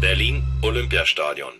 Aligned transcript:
Berlin 0.00 0.42
Olympiastadion. 0.62 1.52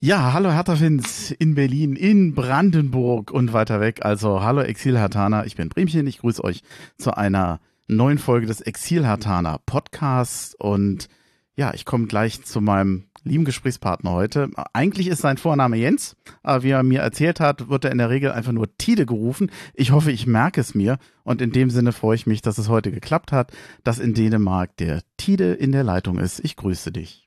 Ja, 0.00 0.32
hallo 0.32 0.50
Hertha-Fans 0.50 1.30
in 1.30 1.54
Berlin, 1.54 1.94
in 1.94 2.34
Brandenburg 2.34 3.30
und 3.30 3.52
weiter 3.52 3.80
weg. 3.80 4.02
Also 4.02 4.42
hallo 4.42 4.62
Exil 4.62 4.98
Hertaner, 4.98 5.44
ich 5.44 5.54
bin 5.54 5.68
Bremchen, 5.68 6.06
ich 6.06 6.20
grüße 6.20 6.42
euch 6.42 6.62
zu 6.96 7.14
einer 7.14 7.60
neuen 7.86 8.16
Folge 8.16 8.46
des 8.46 8.62
Exil 8.62 9.04
Hertaner 9.04 9.60
Podcasts 9.66 10.54
und 10.54 11.10
ja, 11.54 11.74
ich 11.74 11.84
komme 11.84 12.06
gleich 12.06 12.42
zu 12.44 12.62
meinem 12.62 13.04
lieben 13.24 13.44
Gesprächspartner 13.44 14.12
heute. 14.12 14.48
Eigentlich 14.72 15.08
ist 15.08 15.20
sein 15.20 15.36
Vorname 15.36 15.76
Jens, 15.76 16.16
aber 16.42 16.62
wie 16.62 16.70
er 16.70 16.82
mir 16.82 17.00
erzählt 17.00 17.40
hat, 17.40 17.68
wird 17.68 17.84
er 17.84 17.92
in 17.92 17.98
der 17.98 18.08
Regel 18.08 18.32
einfach 18.32 18.52
nur 18.52 18.74
Tide 18.78 19.04
gerufen. 19.04 19.50
Ich 19.74 19.90
hoffe, 19.90 20.10
ich 20.12 20.26
merke 20.26 20.62
es 20.62 20.74
mir 20.74 20.96
und 21.24 21.42
in 21.42 21.52
dem 21.52 21.68
Sinne 21.68 21.92
freue 21.92 22.16
ich 22.16 22.26
mich, 22.26 22.40
dass 22.40 22.56
es 22.56 22.70
heute 22.70 22.90
geklappt 22.90 23.32
hat, 23.32 23.52
dass 23.82 23.98
in 23.98 24.14
Dänemark 24.14 24.78
der 24.78 25.02
Tide 25.18 25.52
in 25.52 25.72
der 25.72 25.84
Leitung 25.84 26.18
ist. 26.18 26.42
Ich 26.42 26.56
grüße 26.56 26.90
dich. 26.90 27.23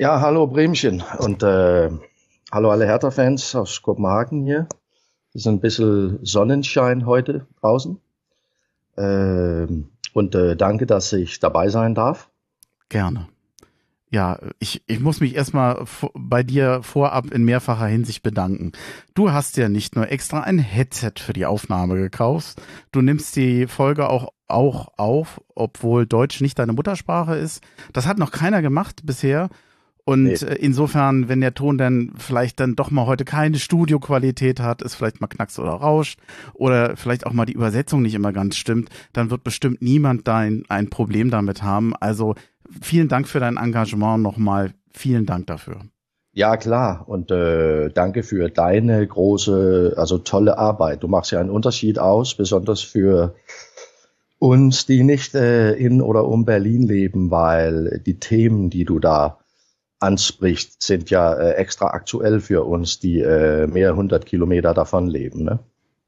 Ja, 0.00 0.22
hallo 0.22 0.46
Bremchen 0.46 1.04
und 1.18 1.42
äh, 1.42 1.90
hallo 2.50 2.70
alle 2.70 2.86
Hertha-Fans 2.86 3.54
aus 3.54 3.82
Kopenhagen 3.82 4.46
hier. 4.46 4.66
Es 5.34 5.42
ist 5.42 5.46
ein 5.46 5.60
bisschen 5.60 6.18
Sonnenschein 6.22 7.04
heute 7.04 7.46
draußen. 7.60 8.00
Äh, 8.96 9.66
und 10.14 10.34
äh, 10.34 10.56
danke, 10.56 10.86
dass 10.86 11.12
ich 11.12 11.38
dabei 11.38 11.68
sein 11.68 11.94
darf. 11.94 12.30
Gerne. 12.88 13.28
Ja, 14.08 14.38
ich, 14.58 14.82
ich 14.86 15.00
muss 15.00 15.20
mich 15.20 15.34
erstmal 15.34 15.84
bei 16.14 16.44
dir 16.44 16.82
vorab 16.82 17.30
in 17.30 17.44
mehrfacher 17.44 17.86
Hinsicht 17.86 18.22
bedanken. 18.22 18.72
Du 19.12 19.32
hast 19.32 19.58
ja 19.58 19.68
nicht 19.68 19.96
nur 19.96 20.10
extra 20.10 20.40
ein 20.40 20.58
Headset 20.58 21.12
für 21.18 21.34
die 21.34 21.44
Aufnahme 21.44 21.96
gekauft, 21.96 22.62
du 22.90 23.02
nimmst 23.02 23.36
die 23.36 23.66
Folge 23.66 24.08
auch, 24.08 24.32
auch 24.48 24.88
auf, 24.96 25.42
obwohl 25.54 26.06
Deutsch 26.06 26.40
nicht 26.40 26.58
deine 26.58 26.72
Muttersprache 26.72 27.36
ist. 27.36 27.62
Das 27.92 28.06
hat 28.06 28.16
noch 28.16 28.30
keiner 28.30 28.62
gemacht 28.62 29.02
bisher. 29.04 29.50
Und 30.04 30.24
nee. 30.24 30.32
Äh, 30.34 30.56
insofern, 30.56 31.28
wenn 31.28 31.40
der 31.40 31.54
Ton 31.54 31.78
dann 31.78 32.12
vielleicht 32.16 32.60
dann 32.60 32.76
doch 32.76 32.90
mal 32.90 33.06
heute 33.06 33.24
keine 33.24 33.58
Studioqualität 33.58 34.60
hat, 34.60 34.82
ist 34.82 34.94
vielleicht 34.94 35.20
mal 35.20 35.26
knackst 35.26 35.58
oder 35.58 35.72
rauscht 35.72 36.18
oder 36.54 36.96
vielleicht 36.96 37.26
auch 37.26 37.32
mal 37.32 37.46
die 37.46 37.52
Übersetzung 37.52 38.02
nicht 38.02 38.14
immer 38.14 38.32
ganz 38.32 38.56
stimmt, 38.56 38.88
dann 39.12 39.30
wird 39.30 39.44
bestimmt 39.44 39.82
niemand 39.82 40.26
dein 40.26 40.64
ein 40.68 40.90
Problem 40.90 41.30
damit 41.30 41.62
haben. 41.62 41.94
Also 41.96 42.34
vielen 42.80 43.08
Dank 43.08 43.28
für 43.28 43.40
dein 43.40 43.56
Engagement 43.56 44.22
nochmal. 44.22 44.72
Vielen 44.92 45.26
Dank 45.26 45.46
dafür. 45.46 45.80
Ja, 46.32 46.56
klar. 46.56 47.04
Und 47.08 47.30
äh, 47.30 47.90
danke 47.90 48.22
für 48.22 48.48
deine 48.50 49.04
große, 49.06 49.94
also 49.96 50.18
tolle 50.18 50.58
Arbeit. 50.58 51.02
Du 51.02 51.08
machst 51.08 51.32
ja 51.32 51.40
einen 51.40 51.50
Unterschied 51.50 51.98
aus, 51.98 52.34
besonders 52.34 52.80
für 52.80 53.34
uns, 54.38 54.86
die 54.86 55.02
nicht 55.02 55.34
äh, 55.34 55.72
in 55.72 56.00
oder 56.00 56.26
um 56.26 56.44
Berlin 56.44 56.86
leben, 56.86 57.30
weil 57.30 58.00
die 58.06 58.18
Themen, 58.18 58.70
die 58.70 58.84
du 58.84 58.98
da 58.98 59.38
anspricht, 60.00 60.82
sind 60.82 61.10
ja 61.10 61.34
äh, 61.34 61.52
extra 61.52 61.88
aktuell 61.88 62.40
für 62.40 62.64
uns, 62.64 62.98
die 62.98 63.20
äh, 63.20 63.66
mehr 63.66 63.94
hundert 63.94 64.26
Kilometer 64.26 64.74
davon 64.74 65.06
leben. 65.06 65.44
Ne? 65.44 65.60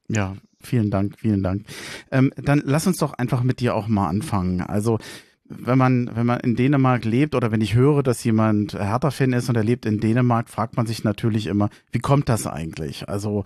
Ja, 0.09 0.35
vielen 0.61 0.91
Dank, 0.91 1.17
vielen 1.17 1.43
Dank. 1.43 1.65
Ähm, 2.11 2.31
dann 2.35 2.61
lass 2.65 2.87
uns 2.87 2.97
doch 2.97 3.13
einfach 3.13 3.43
mit 3.43 3.59
dir 3.59 3.75
auch 3.75 3.87
mal 3.87 4.07
anfangen. 4.07 4.61
Also 4.61 4.97
wenn 5.45 5.77
man, 5.77 6.09
wenn 6.13 6.25
man 6.25 6.39
in 6.39 6.55
Dänemark 6.55 7.05
lebt 7.05 7.35
oder 7.35 7.51
wenn 7.51 7.61
ich 7.61 7.75
höre, 7.75 8.03
dass 8.03 8.23
jemand 8.23 8.73
Hertha-Fan 8.73 9.33
ist 9.33 9.49
und 9.49 9.55
er 9.55 9.63
lebt 9.63 9.85
in 9.85 9.99
Dänemark, 9.99 10.49
fragt 10.49 10.77
man 10.77 10.85
sich 10.85 11.03
natürlich 11.03 11.47
immer, 11.47 11.69
wie 11.91 11.99
kommt 11.99 12.29
das 12.29 12.47
eigentlich? 12.47 13.09
Also, 13.09 13.43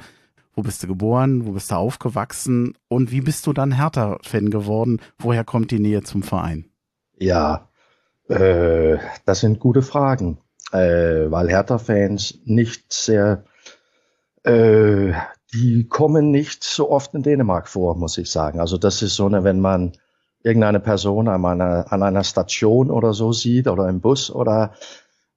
wo 0.54 0.62
bist 0.62 0.84
du 0.84 0.88
geboren? 0.88 1.46
Wo 1.46 1.52
bist 1.52 1.72
du 1.72 1.76
aufgewachsen? 1.76 2.74
Und 2.88 3.12
wie 3.12 3.22
bist 3.22 3.46
du 3.46 3.54
dann 3.54 3.74
Hertha-Fan 3.74 4.50
geworden? 4.50 5.00
Woher 5.18 5.44
kommt 5.44 5.72
die 5.72 5.80
Nähe 5.80 6.04
zum 6.04 6.24
Verein? 6.24 6.66
Ja, 7.20 7.70
äh, 8.28 8.98
das 9.26 9.40
sind 9.42 9.60
gute 9.60 9.82
Fragen, 9.82 10.38
äh, 10.72 11.32
weil 11.32 11.50
Hertha-Fans 11.50 12.40
nicht 12.46 12.92
sehr, 12.92 13.44
äh, 14.44 15.14
die 15.54 15.88
kommen 15.88 16.32
nicht 16.32 16.64
so 16.64 16.92
oft 16.92 17.14
in 17.14 17.24
Dänemark 17.24 17.68
vor, 17.68 17.96
muss 17.96 18.18
ich 18.18 18.30
sagen. 18.30 18.60
Also 18.60 18.78
das 18.78 19.02
ist 19.02 19.16
so 19.16 19.26
eine, 19.26 19.44
wenn 19.44 19.60
man 19.60 19.94
irgendeine 20.44 20.80
Person 20.80 21.28
an 21.28 21.44
einer, 21.46 21.92
an 21.92 22.04
einer 22.04 22.24
Station 22.24 22.92
oder 22.92 23.14
so 23.14 23.32
sieht 23.32 23.68
oder 23.68 23.88
im 23.90 24.02
Bus 24.02 24.30
oder 24.32 24.74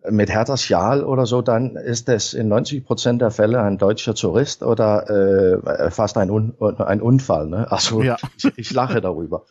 mit 0.09 0.31
Hertha 0.31 0.57
Schal 0.57 1.05
oder 1.05 1.27
so, 1.27 1.43
dann 1.43 1.77
ist 1.77 2.09
es 2.09 2.33
in 2.33 2.49
90 2.49 2.85
Prozent 2.85 3.21
der 3.21 3.31
Fälle 3.31 3.61
ein 3.61 3.77
deutscher 3.77 4.15
Tourist 4.15 4.63
oder 4.63 5.09
äh, 5.11 5.91
fast 5.91 6.17
ein, 6.17 6.31
Un 6.31 6.55
ein 6.59 7.03
Unfall. 7.03 7.47
Ne? 7.49 7.71
Also 7.71 8.03
ja. 8.03 8.17
ich, 8.37 8.53
ich 8.57 8.71
lache 8.73 9.01
darüber. 9.01 9.45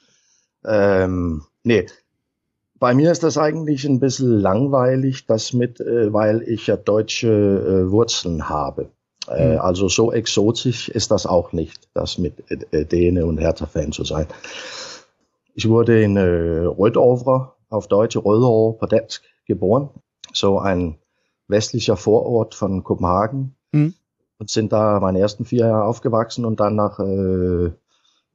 Ähm, 0.65 1.43
nee, 1.63 1.85
bei 2.79 2.93
mir 2.93 3.11
ist 3.11 3.23
das 3.23 3.37
eigentlich 3.37 3.85
ein 3.85 3.99
bisschen 3.99 4.39
langweilig, 4.39 5.25
das 5.25 5.53
mit, 5.53 5.79
äh, 5.79 6.11
weil 6.13 6.41
ich 6.43 6.67
ja 6.67 6.77
deutsche 6.77 7.27
äh, 7.27 7.91
Wurzeln 7.91 8.49
habe. 8.49 8.89
Äh, 9.27 9.55
mhm. 9.55 9.61
Also 9.61 9.89
so 9.89 10.11
exotisch 10.11 10.89
ist 10.89 11.11
das 11.11 11.25
auch 11.25 11.51
nicht, 11.51 11.89
das 11.93 12.17
mit 12.17 12.33
äh, 12.49 12.85
Däne 12.85 13.25
und 13.25 13.37
Hertha-Fan 13.37 13.91
zu 13.91 14.03
sein. 14.03 14.27
Ich 15.53 15.67
wurde 15.67 16.01
in 16.01 16.15
äh, 16.15 16.65
Rødovre, 16.65 17.53
auf 17.69 17.87
Deutsch 17.87 18.17
Rødovre 18.17 18.77
på 18.77 18.85
dansk, 18.85 19.23
geboren. 19.45 19.89
So 20.31 20.59
ein 20.59 20.97
westlicher 21.47 21.97
Vorort 21.97 22.55
von 22.55 22.83
Kopenhagen. 22.83 23.55
Mhm. 23.71 23.93
Und 24.37 24.49
sind 24.49 24.71
da 24.71 25.01
meine 25.01 25.19
ersten 25.19 25.43
vier 25.43 25.65
Jahre 25.65 25.83
aufgewachsen 25.83 26.45
und 26.45 26.61
dann 26.61 26.75
nach 26.75 26.99
äh, 26.99 27.71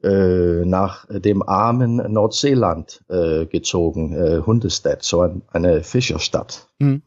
äh, 0.05 0.65
nach 0.65 1.07
dem 1.09 1.43
armen 1.43 1.97
Nordseeland 2.13 3.03
äh, 3.09 3.47
gezogen, 3.47 4.13
äh, 4.15 4.43
Hundestedt, 4.45 5.03
so 5.03 5.23
ein, 5.23 5.43
eine 5.51 5.83
Fischerstadt. 5.83 6.69
Mhm. 6.79 7.03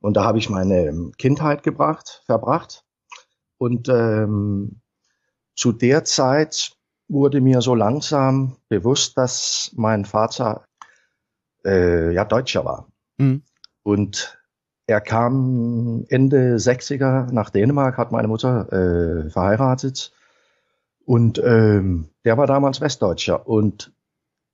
Und 0.00 0.16
da 0.16 0.24
habe 0.24 0.38
ich 0.38 0.48
meine 0.48 1.12
Kindheit 1.18 1.62
gebracht, 1.62 2.22
verbracht. 2.26 2.84
Und 3.58 3.88
ähm, 3.88 4.80
zu 5.54 5.72
der 5.72 6.04
Zeit 6.04 6.72
wurde 7.08 7.40
mir 7.40 7.60
so 7.60 7.74
langsam 7.74 8.56
bewusst, 8.68 9.16
dass 9.18 9.72
mein 9.74 10.04
Vater 10.04 10.64
äh, 11.64 12.12
ja 12.12 12.24
Deutscher 12.24 12.64
war. 12.64 12.88
Mhm. 13.18 13.42
Und 13.82 14.38
er 14.86 15.00
kam 15.00 16.04
Ende 16.08 16.56
60er 16.56 17.30
nach 17.32 17.50
Dänemark, 17.50 17.98
hat 17.98 18.12
meine 18.12 18.28
Mutter 18.28 18.72
äh, 18.72 19.30
verheiratet 19.30 20.12
und 21.06 21.38
ähm, 21.38 22.08
der 22.24 22.36
war 22.36 22.48
damals 22.48 22.80
Westdeutscher. 22.80 23.48
Und 23.48 23.92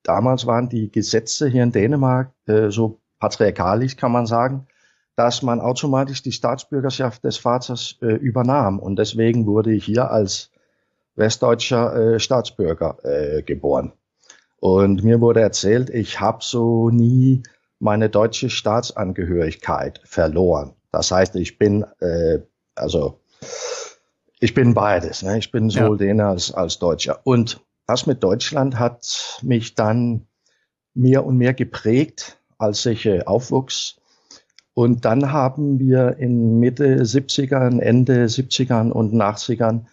damals 0.02 0.46
waren 0.46 0.68
die 0.68 0.92
Gesetze 0.92 1.48
hier 1.48 1.62
in 1.62 1.72
Dänemark 1.72 2.32
äh, 2.46 2.70
so 2.70 3.00
patriarchalisch, 3.18 3.96
kann 3.96 4.12
man 4.12 4.26
sagen, 4.26 4.66
dass 5.16 5.42
man 5.42 5.60
automatisch 5.60 6.22
die 6.22 6.32
Staatsbürgerschaft 6.32 7.24
des 7.24 7.38
Vaters 7.38 7.96
äh, 8.02 8.14
übernahm. 8.14 8.78
Und 8.78 8.98
deswegen 8.98 9.46
wurde 9.46 9.72
ich 9.72 9.86
hier 9.86 10.10
als 10.10 10.50
westdeutscher 11.16 12.14
äh, 12.14 12.20
Staatsbürger 12.20 12.98
äh, 13.02 13.42
geboren. 13.42 13.92
Und 14.60 15.02
mir 15.02 15.22
wurde 15.22 15.40
erzählt, 15.40 15.88
ich 15.88 16.20
habe 16.20 16.38
so 16.42 16.90
nie 16.90 17.42
meine 17.78 18.10
deutsche 18.10 18.50
Staatsangehörigkeit 18.50 20.02
verloren. 20.04 20.74
Das 20.90 21.10
heißt, 21.10 21.34
ich 21.36 21.58
bin 21.58 21.84
äh, 22.00 22.40
also 22.74 23.20
ich 24.42 24.54
bin 24.54 24.74
beides. 24.74 25.22
Ne? 25.22 25.38
Ich 25.38 25.52
bin 25.52 25.70
sowohl 25.70 26.00
ja. 26.00 26.08
Däne 26.08 26.26
als, 26.26 26.52
als 26.52 26.80
Deutscher. 26.80 27.20
Und 27.22 27.64
das 27.86 28.06
mit 28.06 28.24
Deutschland 28.24 28.76
hat 28.76 29.38
mich 29.42 29.76
dann 29.76 30.26
mehr 30.94 31.24
und 31.24 31.36
mehr 31.36 31.54
geprägt, 31.54 32.40
als 32.58 32.84
ich 32.86 33.06
äh, 33.06 33.22
aufwuchs. 33.22 34.00
Und 34.74 35.04
dann 35.04 35.30
haben 35.30 35.78
wir 35.78 36.16
in 36.18 36.58
Mitte 36.58 37.02
70ern, 37.02 37.78
Ende 37.78 38.24
70ern 38.24 38.90
und 38.90 39.14
80ern 39.14 39.84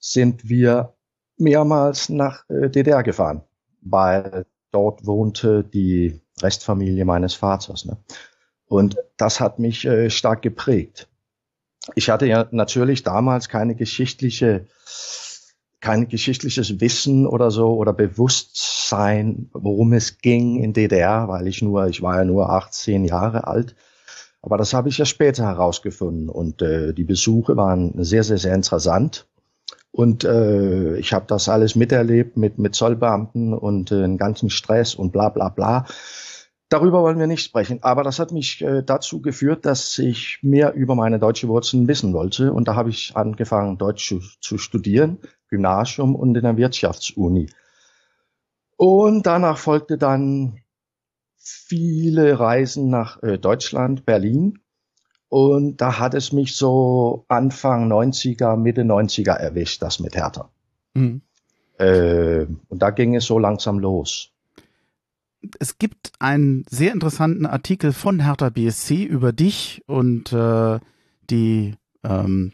sind 0.00 0.48
wir 0.48 0.94
mehrmals 1.36 2.08
nach 2.08 2.50
äh, 2.50 2.70
DDR 2.70 3.04
gefahren, 3.04 3.42
weil 3.80 4.44
dort 4.72 5.06
wohnte 5.06 5.62
die 5.62 6.20
Restfamilie 6.42 7.04
meines 7.04 7.34
Vaters. 7.34 7.84
Ne? 7.84 7.96
Und 8.66 8.96
das 9.16 9.38
hat 9.38 9.60
mich 9.60 9.84
äh, 9.84 10.10
stark 10.10 10.42
geprägt 10.42 11.08
ich 11.94 12.10
hatte 12.10 12.26
ja 12.26 12.46
natürlich 12.50 13.02
damals 13.02 13.48
keine 13.48 13.74
geschichtliche 13.74 14.66
kein 15.80 16.08
geschichtliches 16.08 16.80
Wissen 16.80 17.26
oder 17.26 17.50
so 17.50 17.74
oder 17.74 17.92
Bewusstsein, 17.92 19.48
worum 19.52 19.92
es 19.92 20.18
ging 20.18 20.62
in 20.62 20.72
DDR, 20.72 21.28
weil 21.28 21.46
ich 21.46 21.62
nur, 21.62 21.86
ich 21.86 22.02
war 22.02 22.16
ja 22.18 22.24
nur 22.24 22.50
18 22.50 23.04
Jahre 23.04 23.46
alt. 23.46 23.76
Aber 24.42 24.56
das 24.56 24.74
habe 24.74 24.88
ich 24.88 24.98
ja 24.98 25.04
später 25.04 25.44
herausgefunden 25.44 26.28
und 26.28 26.62
äh, 26.62 26.92
die 26.94 27.04
Besuche 27.04 27.56
waren 27.56 27.92
sehr, 28.02 28.24
sehr, 28.24 28.38
sehr 28.38 28.54
interessant. 28.54 29.26
Und 29.90 30.24
äh, 30.24 30.96
ich 30.96 31.12
habe 31.12 31.26
das 31.28 31.48
alles 31.48 31.74
miterlebt 31.74 32.36
mit, 32.36 32.58
mit 32.58 32.74
Zollbeamten 32.74 33.54
und 33.54 33.90
äh, 33.90 34.02
den 34.02 34.18
ganzen 34.18 34.50
Stress 34.50 34.94
und 34.94 35.12
bla 35.12 35.28
bla 35.28 35.48
bla. 35.48 35.86
Darüber 36.70 37.02
wollen 37.02 37.18
wir 37.18 37.26
nicht 37.26 37.42
sprechen, 37.42 37.82
aber 37.82 38.02
das 38.02 38.18
hat 38.18 38.30
mich 38.30 38.60
äh, 38.60 38.82
dazu 38.82 39.22
geführt, 39.22 39.64
dass 39.64 39.98
ich 39.98 40.40
mehr 40.42 40.74
über 40.74 40.94
meine 40.94 41.18
deutsche 41.18 41.48
Wurzeln 41.48 41.88
wissen 41.88 42.12
wollte. 42.12 42.52
Und 42.52 42.68
da 42.68 42.74
habe 42.74 42.90
ich 42.90 43.16
angefangen, 43.16 43.78
Deutsch 43.78 44.06
zu, 44.06 44.20
zu 44.40 44.58
studieren, 44.58 45.18
Gymnasium 45.48 46.14
und 46.14 46.36
in 46.36 46.42
der 46.42 46.58
Wirtschaftsuni. 46.58 47.48
Und 48.76 49.26
danach 49.26 49.56
folgte 49.56 49.96
dann 49.96 50.60
viele 51.38 52.38
Reisen 52.38 52.90
nach 52.90 53.22
äh, 53.22 53.38
Deutschland, 53.38 54.04
Berlin. 54.04 54.58
Und 55.28 55.80
da 55.80 55.98
hat 55.98 56.14
es 56.14 56.32
mich 56.32 56.54
so 56.54 57.24
Anfang 57.28 57.90
90er, 57.90 58.56
Mitte 58.56 58.82
90er 58.82 59.32
erwischt, 59.32 59.80
das 59.82 60.00
mit 60.00 60.16
Hertha. 60.16 60.50
Mhm. 60.94 61.22
Äh, 61.78 62.46
und 62.68 62.82
da 62.82 62.90
ging 62.90 63.14
es 63.14 63.24
so 63.24 63.38
langsam 63.38 63.78
los. 63.78 64.32
Es 65.58 65.78
gibt 65.78 66.12
einen 66.18 66.64
sehr 66.68 66.92
interessanten 66.92 67.46
Artikel 67.46 67.92
von 67.92 68.20
Hertha 68.20 68.50
BSC 68.50 69.04
über 69.04 69.32
dich 69.32 69.82
und 69.86 70.32
äh, 70.32 70.78
die 71.30 71.74
ähm, 72.04 72.52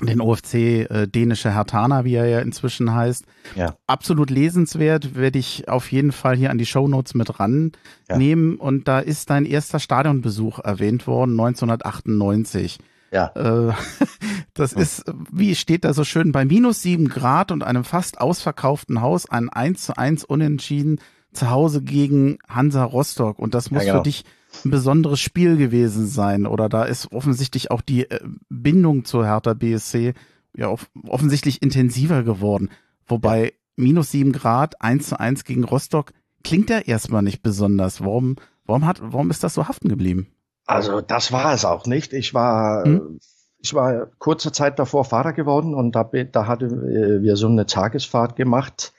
den 0.00 0.20
OFC 0.20 0.54
äh, 0.54 1.06
dänische 1.06 1.54
Hertana, 1.54 2.04
wie 2.04 2.14
er 2.14 2.26
ja 2.26 2.40
inzwischen 2.40 2.92
heißt. 2.92 3.24
Ja. 3.54 3.76
Absolut 3.86 4.30
lesenswert, 4.30 5.14
werde 5.14 5.38
ich 5.38 5.68
auf 5.68 5.90
jeden 5.92 6.12
Fall 6.12 6.36
hier 6.36 6.50
an 6.50 6.58
die 6.58 6.66
Shownotes 6.66 7.14
mit 7.14 7.38
rannehmen. 7.38 8.56
Ja. 8.56 8.62
Und 8.62 8.88
da 8.88 8.98
ist 8.98 9.30
dein 9.30 9.44
erster 9.44 9.78
Stadionbesuch 9.78 10.58
erwähnt 10.58 11.06
worden, 11.06 11.32
1998. 11.32 12.78
Ja. 13.12 13.26
Äh, 13.34 13.74
das 14.54 14.74
hm. 14.74 14.82
ist, 14.82 15.04
wie 15.30 15.54
steht 15.54 15.84
da 15.84 15.92
so 15.92 16.04
schön, 16.04 16.32
bei 16.32 16.44
minus 16.44 16.82
sieben 16.82 17.08
Grad 17.08 17.52
und 17.52 17.62
einem 17.62 17.84
fast 17.84 18.20
ausverkauften 18.20 19.00
Haus 19.00 19.28
ein 19.28 19.48
1 19.50 19.82
zu 19.82 19.96
1 19.96 20.24
Unentschieden 20.24 20.98
zu 21.32 21.50
Hause 21.50 21.82
gegen 21.82 22.38
Hansa 22.48 22.84
Rostock. 22.84 23.38
Und 23.38 23.54
das 23.54 23.70
muss 23.70 23.84
ja, 23.84 23.92
genau. 23.92 24.02
für 24.02 24.04
dich 24.04 24.24
ein 24.64 24.70
besonderes 24.70 25.20
Spiel 25.20 25.56
gewesen 25.56 26.06
sein 26.06 26.46
oder 26.46 26.68
da 26.68 26.84
ist 26.84 27.10
offensichtlich 27.12 27.70
auch 27.70 27.80
die 27.80 28.10
äh, 28.10 28.20
Bindung 28.50 29.04
zur 29.04 29.24
Hertha 29.24 29.54
BSC 29.54 30.14
ja 30.54 30.68
off 30.68 30.90
offensichtlich 31.08 31.62
intensiver 31.62 32.22
geworden. 32.22 32.70
Wobei 33.06 33.54
minus 33.76 34.10
sieben 34.10 34.32
Grad, 34.32 34.80
eins 34.82 35.08
zu 35.08 35.18
eins 35.18 35.44
gegen 35.44 35.64
Rostock 35.64 36.12
klingt 36.44 36.70
ja 36.70 36.78
erstmal 36.80 37.22
nicht 37.22 37.42
besonders. 37.42 38.02
Warum, 38.02 38.36
warum 38.66 38.86
hat, 38.86 39.00
warum 39.00 39.30
ist 39.30 39.42
das 39.42 39.54
so 39.54 39.68
haften 39.68 39.88
geblieben? 39.88 40.28
Also 40.66 41.00
das 41.00 41.32
war 41.32 41.54
es 41.54 41.64
auch 41.64 41.86
nicht. 41.86 42.12
Ich 42.12 42.34
war, 42.34 42.84
hm? 42.84 43.18
ich 43.58 43.74
war 43.74 44.06
kurze 44.18 44.52
Zeit 44.52 44.78
davor 44.78 45.04
Vater 45.04 45.32
geworden 45.32 45.74
und 45.74 45.96
da, 45.96 46.04
da 46.04 46.46
hatten 46.46 47.22
wir 47.22 47.36
so 47.36 47.48
eine 47.48 47.66
Tagesfahrt 47.66 48.36
gemacht 48.36 48.92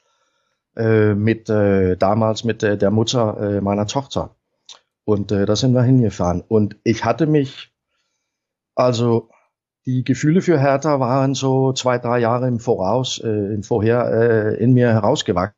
äh, 0.75 1.13
mit 1.13 1.49
äh, 1.49 1.95
damals 1.97 2.43
mit 2.43 2.63
äh, 2.63 2.77
der 2.77 2.91
Mutter 2.91 3.37
äh, 3.39 3.61
meiner 3.61 3.87
Tochter. 3.87 4.35
Und 5.05 5.31
äh, 5.31 5.45
da 5.45 5.55
sind 5.55 5.73
wir 5.73 5.83
hingefahren. 5.83 6.41
Und 6.41 6.77
ich 6.83 7.03
hatte 7.05 7.27
mich, 7.27 7.73
also 8.75 9.29
die 9.85 10.03
Gefühle 10.03 10.41
für 10.41 10.59
Hertha 10.59 10.99
waren 10.99 11.35
so 11.35 11.73
zwei, 11.73 11.97
drei 11.97 12.19
Jahre 12.19 12.47
im 12.47 12.59
Voraus, 12.59 13.19
äh, 13.19 13.27
im 13.27 13.63
Vorher 13.63 14.11
äh, 14.11 14.63
in 14.63 14.73
mir 14.73 14.89
herausgewachsen. 14.89 15.57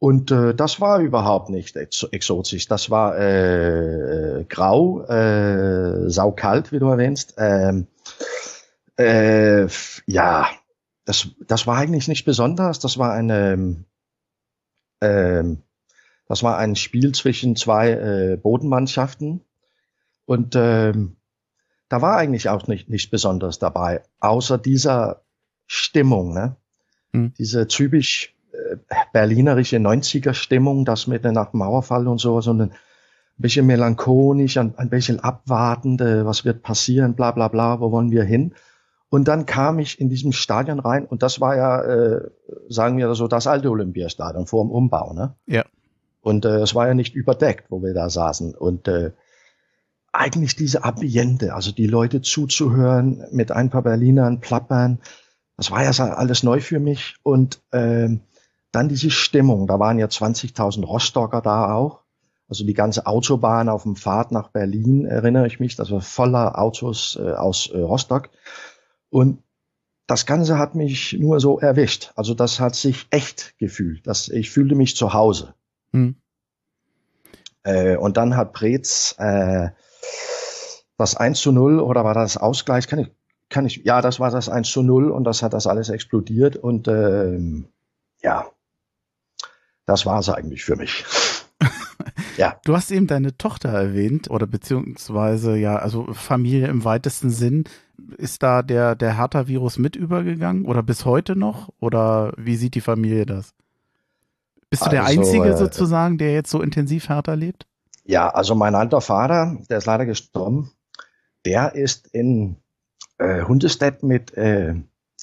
Und 0.00 0.30
äh, 0.30 0.54
das 0.54 0.80
war 0.80 1.00
überhaupt 1.00 1.50
nicht 1.50 1.76
ex 1.76 2.04
exotisch. 2.04 2.68
Das 2.68 2.88
war 2.88 3.18
äh, 3.18 4.44
grau, 4.48 5.02
äh, 5.02 6.08
saukalt, 6.08 6.70
wie 6.72 6.78
du 6.78 6.88
erwähnst. 6.88 7.34
Ähm, 7.36 7.88
äh, 8.96 9.66
ja, 10.06 10.48
das, 11.08 11.28
das 11.46 11.66
war 11.66 11.78
eigentlich 11.78 12.06
nicht 12.06 12.26
besonders. 12.26 12.80
Das 12.80 12.98
war 12.98 13.14
eine, 13.14 13.82
ähm, 15.00 15.62
das 16.26 16.42
war 16.42 16.58
ein 16.58 16.76
Spiel 16.76 17.12
zwischen 17.12 17.56
zwei 17.56 17.92
äh, 17.92 18.36
Bodenmannschaften 18.36 19.40
und 20.26 20.54
ähm, 20.54 21.16
da 21.88 22.02
war 22.02 22.18
eigentlich 22.18 22.50
auch 22.50 22.66
nicht 22.66 22.90
nichts 22.90 23.08
Besonderes 23.08 23.58
dabei, 23.58 24.02
außer 24.20 24.58
dieser 24.58 25.22
Stimmung, 25.66 26.34
ne? 26.34 26.56
Hm. 27.14 27.32
Diese 27.38 27.66
typisch 27.68 28.36
äh, 28.52 28.76
berlinerische 29.14 29.78
90er-Stimmung, 29.78 30.84
das 30.84 31.06
mit 31.06 31.24
nach 31.24 31.52
dem 31.52 31.60
Mauerfall 31.60 32.06
und 32.06 32.18
so, 32.18 32.42
sondern 32.42 32.72
ein 32.72 32.76
bisschen 33.38 33.64
melancholisch, 33.64 34.58
ein, 34.58 34.76
ein 34.76 34.90
bisschen 34.90 35.20
abwartend, 35.20 36.02
äh, 36.02 36.26
was 36.26 36.44
wird 36.44 36.62
passieren, 36.62 37.14
bla 37.14 37.30
bla 37.30 37.48
bla, 37.48 37.80
wo 37.80 37.92
wollen 37.92 38.10
wir 38.10 38.24
hin? 38.24 38.54
Und 39.10 39.26
dann 39.26 39.46
kam 39.46 39.78
ich 39.78 40.00
in 40.00 40.08
diesem 40.10 40.32
Stadion 40.32 40.80
rein 40.80 41.06
und 41.06 41.22
das 41.22 41.40
war 41.40 41.56
ja, 41.56 41.82
äh, 41.82 42.30
sagen 42.68 42.98
wir 42.98 43.14
so, 43.14 43.26
das 43.26 43.46
alte 43.46 43.70
Olympiastadion 43.70 44.46
vor 44.46 44.64
dem 44.64 44.70
Umbau, 44.70 45.14
ne? 45.14 45.34
Ja. 45.46 45.64
Und 46.20 46.44
äh, 46.44 46.58
es 46.58 46.74
war 46.74 46.88
ja 46.88 46.94
nicht 46.94 47.14
überdeckt, 47.14 47.70
wo 47.70 47.82
wir 47.82 47.94
da 47.94 48.10
saßen. 48.10 48.54
Und 48.54 48.86
äh, 48.86 49.12
eigentlich 50.12 50.56
diese 50.56 50.84
Ambiente, 50.84 51.54
also 51.54 51.72
die 51.72 51.86
Leute 51.86 52.20
zuzuhören, 52.20 53.24
mit 53.30 53.50
ein 53.50 53.70
paar 53.70 53.82
Berlinern 53.82 54.40
plappern, 54.40 55.00
das 55.56 55.70
war 55.70 55.82
ja 55.82 55.90
alles 55.90 56.42
neu 56.42 56.60
für 56.60 56.80
mich. 56.80 57.16
Und 57.22 57.62
äh, 57.70 58.08
dann 58.72 58.88
diese 58.88 59.10
Stimmung, 59.10 59.66
da 59.66 59.78
waren 59.78 59.98
ja 59.98 60.06
20.000 60.06 60.84
Rostocker 60.84 61.40
da 61.40 61.72
auch. 61.72 62.00
Also 62.48 62.64
die 62.64 62.74
ganze 62.74 63.06
Autobahn 63.06 63.68
auf 63.68 63.82
dem 63.82 63.96
Fahrt 63.96 64.32
nach 64.32 64.48
Berlin, 64.48 65.04
erinnere 65.04 65.46
ich 65.46 65.60
mich, 65.60 65.76
das 65.76 65.90
war 65.90 66.00
voller 66.00 66.58
Autos 66.58 67.18
äh, 67.20 67.32
aus 67.32 67.68
äh, 67.68 67.78
Rostock. 67.78 68.30
Und 69.10 69.42
das 70.06 70.24
Ganze 70.24 70.58
hat 70.58 70.74
mich 70.74 71.14
nur 71.18 71.38
so 71.40 71.58
erwischt. 71.58 72.12
Also 72.16 72.34
das 72.34 72.60
hat 72.60 72.74
sich 72.74 73.06
echt 73.10 73.56
gefühlt. 73.58 74.06
Das, 74.06 74.28
ich 74.28 74.50
fühlte 74.50 74.74
mich 74.74 74.96
zu 74.96 75.12
Hause. 75.12 75.54
Hm. 75.92 76.16
Äh, 77.62 77.96
und 77.96 78.16
dann 78.16 78.36
hat 78.36 78.52
Preetz 78.52 79.14
äh, 79.18 79.68
das 80.96 81.16
1 81.16 81.40
zu 81.40 81.52
0 81.52 81.80
oder 81.80 82.04
war 82.04 82.14
das 82.14 82.36
Ausgleich? 82.36 82.88
Kann 82.88 83.00
ich, 83.00 83.10
kann 83.50 83.66
ich, 83.66 83.84
ja, 83.84 84.00
das 84.00 84.18
war 84.18 84.30
das 84.30 84.48
1 84.48 84.70
zu 84.70 84.82
0 84.82 85.10
und 85.10 85.24
das 85.24 85.42
hat 85.42 85.52
das 85.52 85.66
alles 85.66 85.90
explodiert 85.90 86.56
und 86.56 86.88
ähm, 86.88 87.68
ja, 88.22 88.46
das 89.86 90.06
war 90.06 90.18
es 90.20 90.28
eigentlich 90.28 90.64
für 90.64 90.76
mich. 90.76 91.04
Ja. 92.38 92.56
Du 92.64 92.74
hast 92.74 92.90
eben 92.90 93.06
deine 93.06 93.36
Tochter 93.36 93.68
erwähnt 93.70 94.30
oder 94.30 94.46
beziehungsweise 94.46 95.56
ja, 95.56 95.76
also 95.76 96.12
Familie 96.12 96.68
im 96.68 96.84
weitesten 96.84 97.30
Sinn. 97.30 97.64
Ist 98.16 98.42
da 98.42 98.62
der, 98.62 98.94
der 98.94 99.18
Hertha-Virus 99.18 99.78
mit 99.78 99.96
übergegangen 99.96 100.64
oder 100.64 100.82
bis 100.82 101.04
heute 101.04 101.36
noch? 101.36 101.68
Oder 101.80 102.32
wie 102.36 102.56
sieht 102.56 102.74
die 102.74 102.80
Familie 102.80 103.26
das? 103.26 103.54
Bist 104.70 104.86
du 104.86 104.90
der 104.90 105.04
also, 105.04 105.20
Einzige 105.20 105.48
äh, 105.48 105.56
sozusagen, 105.56 106.18
der 106.18 106.32
jetzt 106.32 106.50
so 106.50 106.62
intensiv 106.62 107.08
härter 107.08 107.36
lebt? 107.36 107.66
Ja, 108.04 108.28
also 108.28 108.54
mein 108.54 108.74
alter 108.74 109.00
Vater, 109.00 109.58
der 109.68 109.78
ist 109.78 109.86
leider 109.86 110.06
gestorben, 110.06 110.70
der 111.44 111.74
ist 111.74 112.06
in 112.08 112.56
äh, 113.18 113.42
Hundestedt 113.42 114.02
mit 114.02 114.36
äh, 114.36 114.74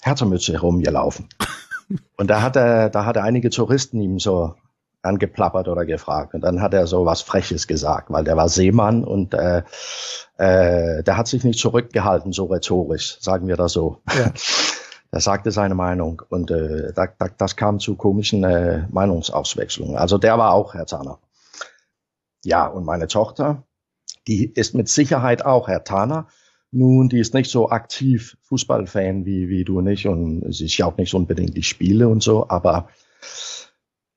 Herzermütze 0.01 0.53
herumgelaufen. 0.53 1.29
Und 2.17 2.29
da 2.29 2.41
hat 2.41 2.55
er, 2.55 2.89
da 2.89 3.05
hat 3.05 3.15
er 3.15 3.23
einige 3.23 3.49
Touristen 3.49 4.01
ihm 4.01 4.19
so 4.19 4.55
angeplappert 5.05 5.67
oder 5.67 5.85
gefragt. 5.85 6.33
Und 6.33 6.41
dann 6.41 6.61
hat 6.61 6.73
er 6.73 6.87
so 6.87 7.05
was 7.05 7.21
Freches 7.21 7.67
gesagt, 7.67 8.11
weil 8.11 8.23
der 8.23 8.37
war 8.37 8.49
Seemann 8.49 9.03
und 9.03 9.33
äh, 9.33 9.63
äh, 10.37 11.03
der 11.03 11.17
hat 11.17 11.27
sich 11.27 11.43
nicht 11.43 11.59
zurückgehalten, 11.59 12.31
so 12.31 12.45
rhetorisch, 12.45 13.17
sagen 13.21 13.47
wir 13.47 13.57
das 13.57 13.73
so. 13.73 14.01
Ja. 14.17 14.31
Er 15.11 15.21
sagte 15.21 15.51
seine 15.51 15.75
Meinung 15.75 16.23
und 16.27 16.51
äh, 16.51 16.91
da, 16.93 17.07
da, 17.07 17.29
das 17.29 17.55
kam 17.55 17.79
zu 17.79 17.95
komischen 17.95 18.43
äh, 18.43 18.85
Meinungsauswechslungen. 18.89 19.95
Also 19.95 20.17
der 20.17 20.37
war 20.37 20.51
auch 20.51 20.73
Herr 20.73 20.87
Zahner. 20.87 21.19
Ja, 22.43 22.67
und 22.67 22.83
meine 22.83 23.07
Tochter, 23.07 23.63
die 24.27 24.45
ist 24.45 24.75
mit 24.75 24.89
Sicherheit 24.89 25.45
auch 25.45 25.69
Herr 25.69 25.85
Taner. 25.85 26.27
Nun, 26.71 27.07
die 27.07 27.19
ist 27.19 27.33
nicht 27.33 27.49
so 27.49 27.69
aktiv 27.69 28.37
Fußballfan 28.41 29.25
wie, 29.25 29.47
wie 29.47 29.63
du 29.63 29.79
nicht 29.79 30.05
und 30.07 30.53
sie 30.53 30.67
schaut 30.67 30.97
nicht 30.97 31.11
so 31.11 31.17
unbedingt 31.17 31.55
die 31.55 31.63
Spiele 31.63 32.09
und 32.09 32.21
so, 32.21 32.49
aber 32.49 32.89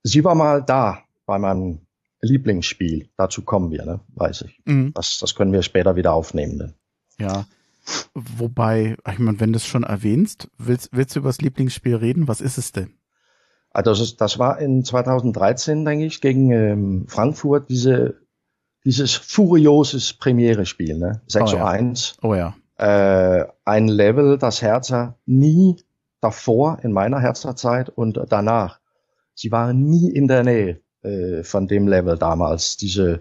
sie 0.03 0.25
war 0.25 0.35
mal 0.35 0.63
da 0.63 1.03
bei 1.27 1.39
meinem 1.39 1.81
Lieblingsspiel. 2.21 3.09
Dazu 3.17 3.43
kommen 3.43 3.71
wir, 3.71 3.85
ne? 3.85 4.01
weiß 4.15 4.43
ich. 4.43 4.61
Mhm. 4.65 4.93
Das, 4.95 5.19
das 5.19 5.35
können 5.35 5.53
wir 5.53 5.63
später 5.63 5.97
wieder 5.97 6.13
aufnehmen. 6.13 6.57
Ne? 6.57 6.75
Ja, 7.19 7.47
Wobei, 8.15 8.97
ich 9.11 9.19
meine, 9.19 9.41
wenn 9.41 9.53
du 9.53 9.57
es 9.57 9.67
schon 9.67 9.85
erwähnst, 9.85 10.49
willst, 10.59 10.91
willst 10.93 11.15
du 11.15 11.21
über 11.21 11.29
das 11.29 11.41
Lieblingsspiel 11.41 11.97
reden? 11.97 12.29
Was 12.29 12.41
ist 12.41 12.59
es 12.59 12.73
denn? 12.73 12.95
Also 13.71 13.91
das, 13.91 14.01
ist, 14.01 14.21
das 14.21 14.39
war 14.39 14.59
in 14.59 14.85
2013, 14.85 15.85
denke 15.85 16.07
ich, 16.07 16.21
gegen 16.21 16.51
ähm, 16.51 17.07
Frankfurt 17.09 17.69
diese, 17.69 18.21
dieses 18.85 19.15
furioses 19.15 20.15
Premiere-Spiel, 20.15 20.99
ne? 20.99 21.23
6 21.27 21.53
oh, 21.53 21.57
ja. 21.57 21.67
1. 21.67 22.17
Oh 22.23 22.35
ja. 22.35 22.55
Äh, 22.77 23.47
ein 23.65 23.89
Level, 23.89 24.39
das 24.39 24.63
Hertha 24.63 25.17
nie 25.27 25.77
davor 26.21 26.79
in 26.83 26.93
meiner 26.93 27.21
Herzerzeit 27.21 27.89
und 27.91 28.21
danach. 28.29 28.78
Sie 29.39 29.53
waren 29.53 29.85
nie 29.85 30.11
in 30.11 30.27
der 30.27 30.43
Nähe 30.43 30.81
äh, 31.03 31.45
von 31.45 31.69
dem 31.69 31.87
Level 31.87 32.19
damals. 32.19 32.77
Diese, 32.77 33.21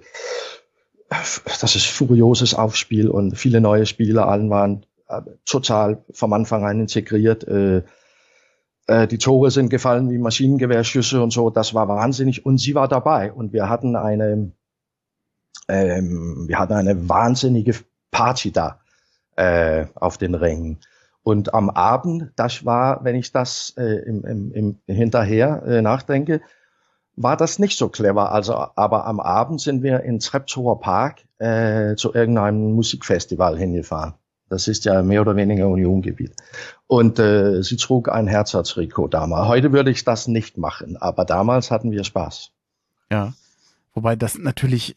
das 1.10 1.76
ist 1.76 1.86
furioses 1.86 2.56
Aufspiel 2.56 3.08
und 3.08 3.38
viele 3.38 3.62
neue 3.62 3.86
Spieler, 3.86 4.28
allen 4.28 4.50
waren 4.50 4.84
äh, 5.10 5.22
total 5.46 6.04
vom 6.12 6.34
Anfang 6.34 6.66
an 6.66 6.80
integriert. 6.80 7.48
Äh, 7.48 7.84
äh, 8.88 9.06
die 9.08 9.20
Tore 9.20 9.52
sind 9.52 9.70
gefallen 9.70 10.10
wie 10.10 10.18
Maschinengewehrschüsse 10.18 11.22
und 11.22 11.30
so. 11.32 11.52
Das 11.52 11.76
war 11.76 11.88
wahnsinnig 11.88 12.48
und 12.48 12.58
sie 12.58 12.74
war 12.74 12.88
dabei 12.88 13.32
und 13.32 13.54
wir 13.54 13.70
hatten 13.70 13.96
eine, 13.96 14.54
ähm, 15.68 16.46
wir 16.48 16.58
hatten 16.58 16.74
eine 16.74 17.08
wahnsinnige 17.08 17.76
Party 18.10 18.52
da 18.52 18.80
äh, 19.36 19.86
auf 19.94 20.18
den 20.18 20.34
Rängen. 20.34 20.80
Und 21.28 21.54
am 21.54 21.70
Abend, 21.70 22.32
das 22.38 22.64
war, 22.64 23.04
wenn 23.04 23.18
ich 23.18 23.34
das 23.34 23.74
äh, 23.76 23.84
im, 23.84 24.24
im, 24.24 24.52
im 24.54 24.80
hinterher 24.96 25.62
äh, 25.68 25.82
nachdenke, 25.82 26.40
war 27.18 27.36
das 27.36 27.60
nicht 27.60 27.78
so 27.78 27.90
clever. 27.90 28.32
Also, 28.32 28.54
aber 28.54 29.06
am 29.06 29.20
Abend 29.20 29.60
sind 29.60 29.84
wir 29.84 30.04
in 30.04 30.20
Treptower 30.20 30.80
Park 30.80 31.26
äh, 31.40 31.96
zu 31.96 32.14
irgendeinem 32.14 32.72
Musikfestival 32.72 33.58
hingefahren. 33.58 34.14
Das 34.48 34.70
ist 34.70 34.86
ja 34.86 35.04
mehr 35.04 35.20
oder 35.20 35.36
weniger 35.36 35.68
Uniongebiet. 35.68 36.32
Und 36.88 37.20
äh, 37.20 37.62
sie 37.62 37.76
trug 37.76 38.08
ein 38.08 38.28
Herzertrikot 38.28 39.10
damals. 39.10 39.50
Heute 39.50 39.74
würde 39.74 39.92
ich 39.92 40.06
das 40.06 40.30
nicht 40.30 40.58
machen, 40.58 40.96
aber 40.96 41.26
damals 41.26 41.72
hatten 41.72 41.92
wir 41.92 42.06
Spaß. 42.06 42.52
Ja, 43.12 43.34
wobei 43.94 44.16
das 44.16 44.38
natürlich 44.38 44.96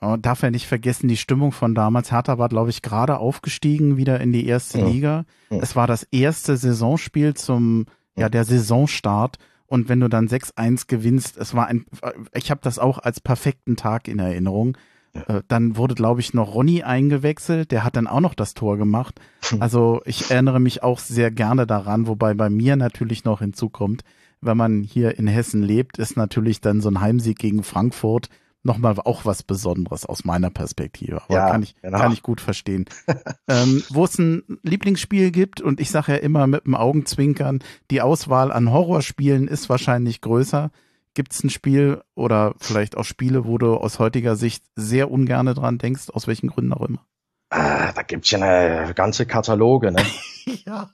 man 0.00 0.22
darf 0.22 0.42
ja 0.42 0.50
nicht 0.50 0.66
vergessen, 0.66 1.08
die 1.08 1.16
Stimmung 1.16 1.52
von 1.52 1.74
damals. 1.74 2.12
Hertha 2.12 2.38
war, 2.38 2.48
glaube 2.48 2.70
ich, 2.70 2.82
gerade 2.82 3.18
aufgestiegen 3.18 3.96
wieder 3.96 4.20
in 4.20 4.32
die 4.32 4.46
erste 4.46 4.80
ja. 4.80 4.86
Liga. 4.86 5.24
Ja. 5.50 5.58
Es 5.58 5.74
war 5.74 5.86
das 5.86 6.02
erste 6.04 6.56
Saisonspiel 6.56 7.34
zum, 7.34 7.86
ja, 8.16 8.28
der 8.28 8.44
Saisonstart. 8.44 9.38
Und 9.66 9.88
wenn 9.88 10.00
du 10.00 10.08
dann 10.08 10.28
6-1 10.28 10.86
gewinnst, 10.86 11.36
es 11.36 11.54
war 11.54 11.66
ein, 11.66 11.86
ich 12.34 12.50
habe 12.50 12.60
das 12.62 12.78
auch 12.78 12.98
als 12.98 13.20
perfekten 13.20 13.76
Tag 13.76 14.06
in 14.06 14.18
Erinnerung. 14.18 14.76
Ja. 15.14 15.38
Äh, 15.38 15.42
dann 15.48 15.76
wurde, 15.76 15.94
glaube 15.94 16.20
ich, 16.20 16.34
noch 16.34 16.54
Ronny 16.54 16.82
eingewechselt. 16.82 17.72
Der 17.72 17.82
hat 17.82 17.96
dann 17.96 18.06
auch 18.06 18.20
noch 18.20 18.34
das 18.34 18.54
Tor 18.54 18.76
gemacht. 18.76 19.20
Also 19.60 20.00
ich 20.04 20.32
erinnere 20.32 20.58
mich 20.58 20.82
auch 20.82 20.98
sehr 20.98 21.30
gerne 21.30 21.68
daran, 21.68 22.08
wobei 22.08 22.34
bei 22.34 22.50
mir 22.50 22.74
natürlich 22.74 23.24
noch 23.24 23.38
hinzukommt, 23.38 24.02
wenn 24.40 24.56
man 24.56 24.82
hier 24.82 25.18
in 25.20 25.28
Hessen 25.28 25.62
lebt, 25.62 25.98
ist 25.98 26.16
natürlich 26.16 26.60
dann 26.60 26.80
so 26.80 26.88
ein 26.88 27.00
Heimsieg 27.00 27.38
gegen 27.38 27.62
Frankfurt 27.62 28.28
nochmal 28.66 28.96
auch 29.04 29.24
was 29.24 29.42
Besonderes 29.42 30.04
aus 30.04 30.24
meiner 30.24 30.50
Perspektive. 30.50 31.22
Aber 31.22 31.34
ja, 31.34 31.50
kann 31.50 31.62
ich, 31.62 31.74
genau. 31.80 31.98
kann 31.98 32.12
ich 32.12 32.22
gut 32.22 32.40
verstehen. 32.40 32.84
ähm, 33.48 33.82
Wo 33.88 34.04
es 34.04 34.18
ein 34.18 34.42
Lieblingsspiel 34.62 35.30
gibt, 35.30 35.60
und 35.60 35.80
ich 35.80 35.90
sage 35.90 36.12
ja 36.12 36.18
immer 36.18 36.46
mit 36.46 36.66
dem 36.66 36.74
Augenzwinkern, 36.74 37.60
die 37.90 38.02
Auswahl 38.02 38.52
an 38.52 38.70
Horrorspielen 38.70 39.48
ist 39.48 39.68
wahrscheinlich 39.68 40.20
größer. 40.20 40.70
Gibt 41.14 41.32
es 41.32 41.42
ein 41.42 41.50
Spiel 41.50 42.02
oder 42.14 42.54
vielleicht 42.58 42.96
auch 42.96 43.04
Spiele, 43.04 43.46
wo 43.46 43.56
du 43.56 43.74
aus 43.74 43.98
heutiger 43.98 44.36
Sicht 44.36 44.64
sehr 44.74 45.10
ungerne 45.10 45.54
dran 45.54 45.78
denkst, 45.78 46.10
aus 46.10 46.26
welchen 46.26 46.48
Gründen 46.48 46.74
auch 46.74 46.86
immer? 46.86 47.06
Ah, 47.48 47.92
da 47.92 48.02
gibt's 48.02 48.30
ja 48.30 48.40
eine 48.40 48.92
ganze 48.92 49.24
Kataloge, 49.24 49.92
ne? 49.92 50.02
ja. 50.66 50.90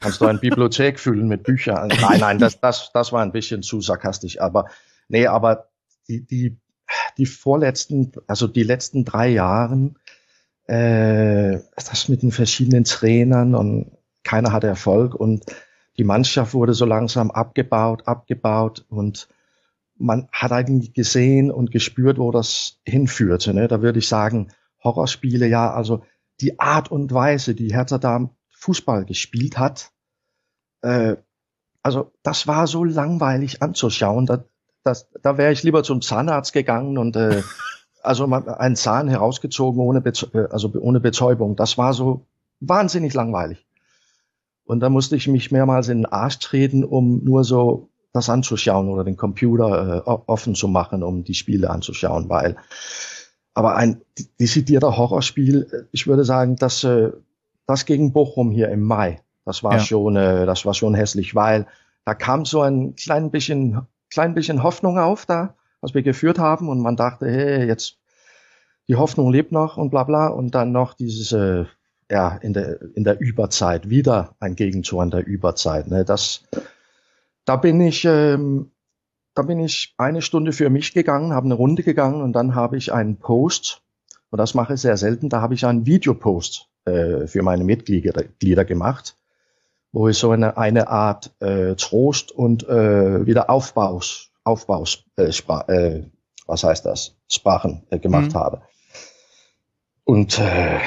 Kannst 0.00 0.20
du 0.20 0.26
eine 0.26 0.38
Bibliothek 0.38 0.98
füllen 0.98 1.28
mit 1.28 1.42
Büchern? 1.44 1.88
Nein, 1.88 2.20
nein, 2.20 2.38
das, 2.38 2.60
das, 2.60 2.90
das 2.92 3.12
war 3.12 3.22
ein 3.22 3.32
bisschen 3.32 3.62
zu 3.62 3.80
sarkastisch, 3.80 4.40
aber 4.40 4.66
nee, 5.08 5.26
aber 5.26 5.70
die, 6.08 6.26
die 6.26 6.58
die 7.18 7.26
vorletzten, 7.26 8.12
also 8.26 8.46
die 8.46 8.62
letzten 8.62 9.04
drei 9.04 9.28
Jahren, 9.28 9.98
äh, 10.66 11.58
das 11.76 12.08
mit 12.08 12.22
den 12.22 12.32
verschiedenen 12.32 12.84
Trainern 12.84 13.54
und 13.54 13.92
keiner 14.22 14.52
hatte 14.52 14.66
Erfolg 14.66 15.14
und 15.14 15.44
die 15.96 16.04
Mannschaft 16.04 16.54
wurde 16.54 16.74
so 16.74 16.84
langsam 16.84 17.30
abgebaut, 17.30 18.06
abgebaut 18.06 18.84
und 18.88 19.28
man 19.96 20.28
hat 20.32 20.52
eigentlich 20.52 20.94
gesehen 20.94 21.50
und 21.50 21.70
gespürt, 21.70 22.18
wo 22.18 22.30
das 22.30 22.80
hinführte. 22.86 23.52
Ne? 23.52 23.68
Da 23.68 23.82
würde 23.82 23.98
ich 23.98 24.08
sagen, 24.08 24.50
Horrorspiele, 24.82 25.46
ja, 25.46 25.70
also 25.70 26.02
die 26.40 26.58
Art 26.58 26.90
und 26.90 27.12
Weise, 27.12 27.54
die 27.54 27.74
Hertha 27.74 27.98
da 27.98 28.30
Fußball 28.48 29.04
gespielt 29.04 29.58
hat, 29.58 29.92
äh, 30.82 31.16
also 31.82 32.12
das 32.22 32.46
war 32.46 32.66
so 32.66 32.84
langweilig 32.84 33.62
anzuschauen. 33.62 34.26
Da, 34.26 34.44
das, 34.82 35.08
da 35.22 35.38
wäre 35.38 35.52
ich 35.52 35.62
lieber 35.62 35.82
zum 35.82 36.02
Zahnarzt 36.02 36.52
gegangen 36.52 36.98
und 36.98 37.16
äh, 37.16 37.42
also 38.02 38.24
einen 38.24 38.76
Zahn 38.76 39.08
herausgezogen 39.08 39.80
ohne, 39.80 40.00
Beze 40.00 40.26
äh, 40.34 40.48
also 40.50 40.72
ohne 40.80 41.00
Betäubung. 41.00 41.56
Das 41.56 41.78
war 41.78 41.92
so 41.92 42.26
wahnsinnig 42.60 43.14
langweilig. 43.14 43.66
Und 44.64 44.80
da 44.80 44.88
musste 44.88 45.16
ich 45.16 45.26
mich 45.26 45.50
mehrmals 45.50 45.88
in 45.88 45.98
den 45.98 46.06
Arsch 46.06 46.38
treten, 46.38 46.84
um 46.84 47.24
nur 47.24 47.44
so 47.44 47.88
das 48.12 48.28
anzuschauen 48.28 48.88
oder 48.88 49.04
den 49.04 49.16
Computer 49.16 49.98
äh, 49.98 50.10
offen 50.10 50.54
zu 50.54 50.68
machen, 50.68 51.02
um 51.02 51.24
die 51.24 51.34
Spiele 51.34 51.70
anzuschauen, 51.70 52.28
weil 52.28 52.56
aber 53.54 53.76
ein 53.76 54.00
decidierter 54.38 54.96
Horrorspiel, 54.96 55.68
äh, 55.70 55.84
ich 55.92 56.06
würde 56.06 56.24
sagen, 56.24 56.56
dass 56.56 56.84
äh, 56.84 57.10
das 57.66 57.84
gegen 57.84 58.12
Bochum 58.12 58.50
hier 58.50 58.68
im 58.68 58.82
Mai, 58.82 59.20
das 59.44 59.62
war 59.62 59.74
ja. 59.74 59.80
schon, 59.80 60.16
äh, 60.16 60.46
das 60.46 60.64
war 60.64 60.74
schon 60.74 60.94
hässlich, 60.94 61.34
weil 61.34 61.66
da 62.04 62.14
kam 62.14 62.44
so 62.44 62.62
ein 62.62 62.94
klein 62.94 63.30
bisschen 63.30 63.82
klein 64.10 64.34
bisschen 64.34 64.62
Hoffnung 64.62 64.98
auf 64.98 65.26
da, 65.26 65.54
was 65.80 65.94
wir 65.94 66.02
geführt 66.02 66.38
haben 66.38 66.68
und 66.68 66.80
man 66.80 66.96
dachte, 66.96 67.26
hey, 67.30 67.66
jetzt 67.66 67.98
die 68.88 68.96
Hoffnung 68.96 69.30
lebt 69.30 69.52
noch 69.52 69.76
und 69.76 69.90
bla 69.90 70.04
bla 70.04 70.26
und 70.28 70.54
dann 70.54 70.72
noch 70.72 70.94
dieses 70.94 71.32
äh, 71.32 71.64
ja 72.10 72.36
in 72.36 72.52
der 72.52 72.80
in 72.94 73.04
der 73.04 73.20
Überzeit 73.20 73.88
wieder 73.88 74.34
ein 74.40 74.56
Gegentor 74.56 75.02
in 75.04 75.10
der 75.10 75.26
Überzeit. 75.26 75.86
Ne? 75.88 76.04
Das 76.04 76.42
da 77.44 77.56
bin 77.56 77.80
ich 77.80 78.04
ähm, 78.04 78.72
da 79.34 79.42
bin 79.42 79.60
ich 79.60 79.94
eine 79.96 80.22
Stunde 80.22 80.52
für 80.52 80.70
mich 80.70 80.92
gegangen, 80.92 81.32
habe 81.32 81.46
eine 81.46 81.54
Runde 81.54 81.84
gegangen 81.84 82.20
und 82.20 82.32
dann 82.32 82.54
habe 82.54 82.76
ich 82.76 82.92
einen 82.92 83.18
Post 83.18 83.82
und 84.30 84.38
das 84.38 84.54
mache 84.54 84.74
ich 84.74 84.80
sehr 84.80 84.96
selten. 84.96 85.28
Da 85.28 85.40
habe 85.40 85.54
ich 85.54 85.64
einen 85.64 85.86
Videopost 85.86 86.68
äh, 86.84 87.26
für 87.26 87.42
meine 87.42 87.64
Mitglieder 87.64 88.64
gemacht 88.64 89.16
wo 89.92 90.08
ich 90.08 90.18
so 90.18 90.30
eine, 90.30 90.56
eine 90.56 90.88
Art 90.88 91.34
äh, 91.40 91.74
Trost 91.74 92.32
und 92.32 92.68
äh, 92.68 93.26
wieder 93.26 93.50
Aufbaus, 93.50 94.30
Aufbaus, 94.44 95.04
äh, 95.16 95.30
äh, 95.30 96.04
was 96.46 96.64
heißt 96.64 96.86
das, 96.86 97.16
Sprachen 97.28 97.86
äh, 97.90 97.98
gemacht 97.98 98.32
mhm. 98.32 98.38
habe. 98.38 98.62
Und 100.04 100.38
äh, 100.38 100.78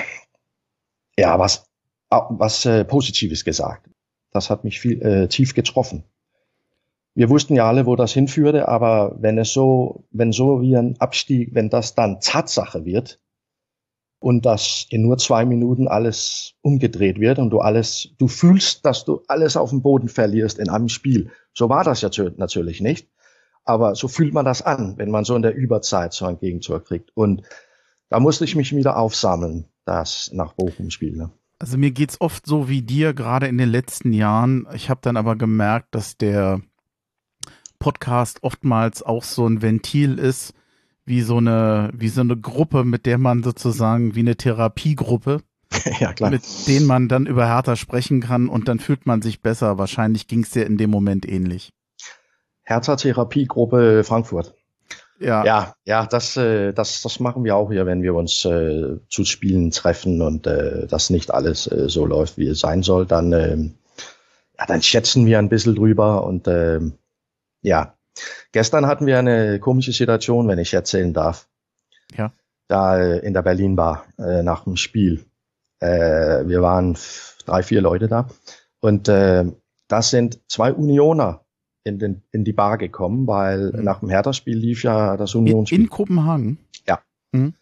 ja, 1.18 1.38
was, 1.40 1.70
was 2.10 2.66
äh, 2.66 2.86
Positives 2.86 3.44
gesagt. 3.44 3.90
Das 4.32 4.50
hat 4.50 4.64
mich 4.64 4.80
viel, 4.80 5.02
äh, 5.02 5.28
tief 5.28 5.54
getroffen. 5.54 6.04
Wir 7.16 7.30
wussten 7.30 7.54
ja 7.54 7.68
alle, 7.68 7.86
wo 7.86 7.96
das 7.96 8.12
hinführte, 8.12 8.68
aber 8.68 9.16
wenn 9.20 9.38
es 9.38 9.54
so, 9.54 10.06
wenn 10.10 10.32
so 10.32 10.62
wie 10.62 10.76
ein 10.76 11.00
Abstieg, 11.00 11.54
wenn 11.54 11.70
das 11.70 11.94
dann 11.94 12.20
Tatsache 12.20 12.86
wird, 12.86 13.20
und 14.24 14.46
dass 14.46 14.86
in 14.90 15.02
nur 15.02 15.18
zwei 15.18 15.44
Minuten 15.44 15.90
alles 15.90 16.54
umgedreht 16.62 17.20
wird 17.20 17.40
und 17.40 17.50
du 17.50 17.60
alles, 17.60 18.16
du 18.18 18.30
fühlst, 18.30 18.86
dass 18.86 19.04
du 19.04 19.22
alles 19.28 19.58
auf 19.58 19.72
dem 19.72 19.82
Boden 19.82 20.08
verlierst 20.08 20.60
in 20.60 20.70
einem 20.70 20.88
Spiel. 20.88 21.30
So 21.54 21.68
war 21.68 21.84
das 21.84 22.02
ja 22.02 22.10
natürlich 22.38 22.80
nicht. 22.80 23.10
Aber 23.66 23.96
so 23.96 24.08
fühlt 24.08 24.34
man 24.34 24.46
das 24.46 24.62
an, 24.62 24.94
wenn 24.98 25.12
man 25.12 25.26
so 25.26 25.36
in 25.36 25.42
der 25.42 25.54
Überzeit 25.54 26.14
so 26.14 26.26
ein 26.26 26.40
Gegentor 26.40 26.82
kriegt. 26.82 27.12
Und 27.16 27.42
da 28.08 28.22
musste 28.22 28.46
ich 28.46 28.56
mich 28.56 28.74
wieder 28.74 28.96
aufsammeln, 28.96 29.66
das 29.84 30.32
nach 30.32 30.54
Bochum 30.54 30.90
Spiel. 30.90 31.18
Ne? 31.18 31.30
Also 31.60 31.78
mir 31.78 31.92
geht's 31.92 32.22
oft 32.22 32.46
so 32.46 32.70
wie 32.70 32.82
dir, 32.82 33.14
gerade 33.14 33.48
in 33.48 33.58
den 33.58 33.70
letzten 33.70 34.14
Jahren. 34.14 34.68
Ich 34.74 34.90
habe 34.90 35.02
dann 35.04 35.18
aber 35.18 35.36
gemerkt, 35.36 35.96
dass 35.96 36.16
der 36.16 36.62
Podcast 37.78 38.42
oftmals 38.42 39.04
auch 39.04 39.26
so 39.26 39.46
ein 39.46 39.62
Ventil 39.62 40.18
ist, 40.18 40.54
wie 41.06 41.22
so 41.22 41.38
eine, 41.38 41.90
wie 41.94 42.10
so 42.10 42.22
eine 42.22 42.38
Gruppe, 42.38 42.84
mit 42.84 43.06
der 43.06 43.18
man 43.18 43.44
sozusagen, 43.44 44.16
wie 44.16 44.22
eine 44.22 44.36
Therapiegruppe, 44.36 45.42
ja, 46.00 46.14
klar. 46.14 46.30
mit 46.30 46.44
denen 46.68 46.86
man 46.86 47.08
dann 47.08 47.26
über 47.26 47.46
Hertha 47.48 47.76
sprechen 47.76 48.22
kann 48.22 48.48
und 48.48 48.68
dann 48.68 48.80
fühlt 48.80 49.06
man 49.06 49.22
sich 49.22 49.42
besser. 49.42 49.78
Wahrscheinlich 49.78 50.28
ging 50.28 50.44
es 50.44 50.52
dir 50.52 50.66
in 50.66 50.78
dem 50.78 50.90
Moment 50.90 51.28
ähnlich. 51.28 51.72
Hertha 52.64 52.96
Therapiegruppe 52.96 54.04
Frankfurt. 54.04 54.56
Ja, 55.20 55.46
ja, 55.46 55.76
ja, 55.86 56.06
das, 56.06 56.36
äh, 56.38 56.74
das, 56.74 57.02
das 57.02 57.20
machen 57.20 57.44
wir 57.44 57.56
auch 57.56 57.72
hier, 57.72 57.86
wenn 57.86 58.02
wir 58.02 58.16
uns 58.16 58.44
äh, 58.46 58.98
zu 59.10 59.26
Spielen 59.26 59.72
treffen 59.72 60.22
und 60.22 60.48
äh, 60.48 60.88
das 60.88 61.10
nicht 61.10 61.32
alles 61.34 61.68
äh, 61.68 61.88
so 61.88 62.06
läuft, 62.06 62.38
wie 62.38 62.48
es 62.48 62.60
sein 62.60 62.84
soll, 62.84 63.06
dann, 63.06 63.32
äh, 63.32 63.58
ja, 64.58 64.66
dann 64.66 64.82
schätzen 64.82 65.26
wir 65.26 65.40
ein 65.40 65.50
bisschen 65.50 65.76
drüber 65.76 66.26
und 66.26 66.48
äh, 66.48 66.80
ja, 67.62 67.96
Gestern 68.52 68.86
hatten 68.86 69.06
wir 69.06 69.20
eine 69.20 69.60
komische 69.60 69.92
Situation, 69.92 70.48
wenn 70.48 70.60
ich 70.60 70.74
erzählen 70.74 71.14
darf. 71.14 71.48
Ja. 72.16 72.32
Da 72.68 73.00
äh, 73.00 73.20
in 73.20 73.34
der 73.34 73.42
Berlin 73.42 73.76
Bar 73.76 74.06
äh, 74.18 74.44
nach 74.44 74.64
dem 74.64 74.76
Spiel. 74.76 75.26
Äh, 75.80 76.48
wir 76.48 76.62
waren 76.62 76.98
drei, 77.46 77.64
vier 77.64 77.82
Leute 77.82 78.08
da. 78.08 78.28
Und 78.80 79.08
das 79.08 80.10
sind 80.10 80.42
zwei 80.50 80.74
Unioner 80.74 81.46
in, 81.84 82.00
den, 82.00 82.24
in 82.32 82.44
die 82.44 82.54
Bar 82.54 82.78
gekommen, 82.78 83.28
weil 83.28 83.72
mhm. 83.72 83.84
nach 83.84 84.00
dem 84.00 84.10
Hertha-Spiel 84.10 84.58
lief 84.58 84.84
ja 84.84 85.18
das 85.18 85.36
Unionsspiel. 85.36 85.80
In, 85.80 85.84
in 85.86 85.90
Kopenhagen? 85.90 86.58
Ja. 86.88 87.00
Mhm. 87.32 87.54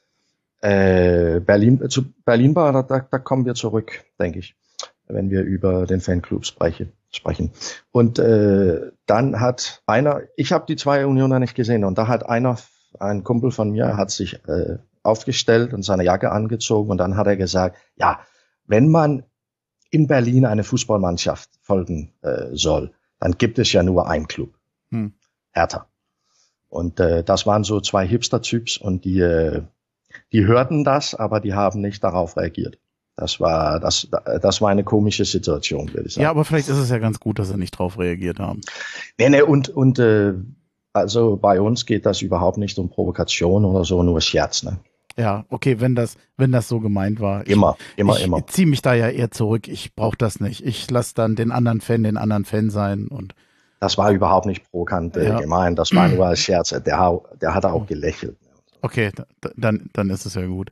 Äh, 0.61 1.39
Berlin, 1.39 1.89
zu 1.89 2.05
Berlin 2.23 2.53
Bar, 2.53 2.83
da, 2.83 2.99
da 2.99 3.19
kommen 3.19 3.45
wir 3.45 3.55
zurück, 3.55 4.03
denke 4.19 4.39
ich, 4.39 4.55
wenn 5.13 5.29
wir 5.29 5.41
über 5.43 5.85
den 5.85 6.01
Fanclub 6.01 6.45
sprechen. 6.45 6.91
sprechen. 7.11 7.51
Und 7.91 8.19
äh, 8.19 8.91
dann 9.05 9.39
hat 9.39 9.81
einer, 9.85 10.21
ich 10.35 10.51
habe 10.51 10.65
die 10.67 10.75
zwei 10.75 11.05
Unioner 11.05 11.39
nicht 11.39 11.55
gesehen, 11.55 11.83
und 11.83 11.97
da 11.97 12.07
hat 12.07 12.27
einer, 12.27 12.57
ein 12.99 13.23
Kumpel 13.23 13.51
von 13.51 13.71
mir, 13.71 13.97
hat 13.97 14.11
sich 14.11 14.45
äh, 14.47 14.77
aufgestellt 15.03 15.73
und 15.73 15.83
seine 15.83 16.03
Jacke 16.03 16.31
angezogen 16.31 16.91
und 16.91 16.97
dann 16.97 17.17
hat 17.17 17.27
er 17.27 17.37
gesagt, 17.37 17.77
ja, 17.95 18.19
wenn 18.65 18.89
man 18.89 19.23
in 19.89 20.07
Berlin 20.07 20.45
eine 20.45 20.63
Fußballmannschaft 20.63 21.49
folgen 21.61 22.13
äh, 22.21 22.47
soll, 22.53 22.91
dann 23.19 23.33
gibt 23.33 23.59
es 23.59 23.71
ja 23.73 23.83
nur 23.83 24.07
einen 24.07 24.27
Club, 24.27 24.53
hm. 24.89 25.13
Hertha. 25.51 25.87
Und 26.69 26.99
äh, 26.99 27.23
das 27.23 27.45
waren 27.45 27.63
so 27.63 27.81
zwei 27.81 28.07
Hipster-Typs 28.07 28.77
und 28.77 29.03
die, 29.03 29.19
äh, 29.19 29.63
die 30.31 30.45
hörten 30.45 30.83
das, 30.83 31.13
aber 31.15 31.41
die 31.41 31.53
haben 31.53 31.81
nicht 31.81 32.03
darauf 32.03 32.37
reagiert. 32.37 32.79
Das 33.17 33.39
war, 33.39 33.79
das, 33.79 34.07
das 34.41 34.61
war 34.61 34.69
eine 34.69 34.83
komische 34.83 35.25
Situation, 35.25 35.93
würde 35.93 36.07
ich 36.07 36.13
sagen. 36.13 36.23
Ja, 36.23 36.29
aber 36.31 36.45
vielleicht 36.45 36.69
ist 36.69 36.77
es 36.77 36.89
ja 36.89 36.97
ganz 36.97 37.19
gut, 37.19 37.39
dass 37.39 37.49
sie 37.49 37.57
nicht 37.57 37.75
darauf 37.75 37.99
reagiert 37.99 38.39
haben. 38.39 38.61
Nee, 39.17 39.29
nee, 39.29 39.41
und, 39.41 39.69
und 39.69 39.99
äh, 39.99 40.33
also 40.93 41.37
bei 41.37 41.61
uns 41.61 41.85
geht 41.85 42.05
das 42.05 42.21
überhaupt 42.21 42.57
nicht 42.57 42.77
um 42.79 42.89
Provokation 42.89 43.65
oder 43.65 43.83
so, 43.83 44.01
nur 44.03 44.21
Scherz, 44.21 44.63
ne? 44.63 44.79
Ja, 45.17 45.45
okay, 45.49 45.79
wenn 45.79 45.93
das, 45.93 46.15
wenn 46.37 46.51
das 46.51 46.69
so 46.69 46.79
gemeint 46.79 47.19
war. 47.19 47.45
Immer, 47.45 47.75
ich, 47.95 47.99
immer, 47.99 48.17
ich 48.17 48.23
immer. 48.23 48.37
Ich 48.39 48.47
ziehe 48.47 48.67
mich 48.67 48.81
da 48.81 48.93
ja 48.93 49.09
eher 49.09 49.29
zurück. 49.29 49.67
Ich 49.67 49.93
brauche 49.93 50.17
das 50.17 50.39
nicht. 50.39 50.65
Ich 50.65 50.89
lasse 50.89 51.13
dann 51.15 51.35
den 51.35 51.51
anderen 51.51 51.81
Fan 51.81 52.03
den 52.03 52.17
anderen 52.17 52.45
Fan 52.45 52.69
sein 52.69 53.07
und. 53.07 53.35
Das 53.81 53.97
war 53.97 54.11
überhaupt 54.11 54.45
nicht 54.45 54.69
provokant 54.69 55.17
äh, 55.17 55.27
ja. 55.27 55.39
gemeint. 55.39 55.77
Das 55.79 55.93
war 55.93 56.07
nur 56.07 56.25
als 56.27 56.39
Scherz. 56.39 56.69
Der, 56.69 57.21
der 57.41 57.53
hat 57.53 57.65
auch 57.65 57.85
gelächelt. 57.87 58.37
Okay, 58.81 59.11
dann, 59.55 59.89
dann 59.93 60.09
ist 60.09 60.25
es 60.25 60.35
ja 60.35 60.45
gut. 60.45 60.71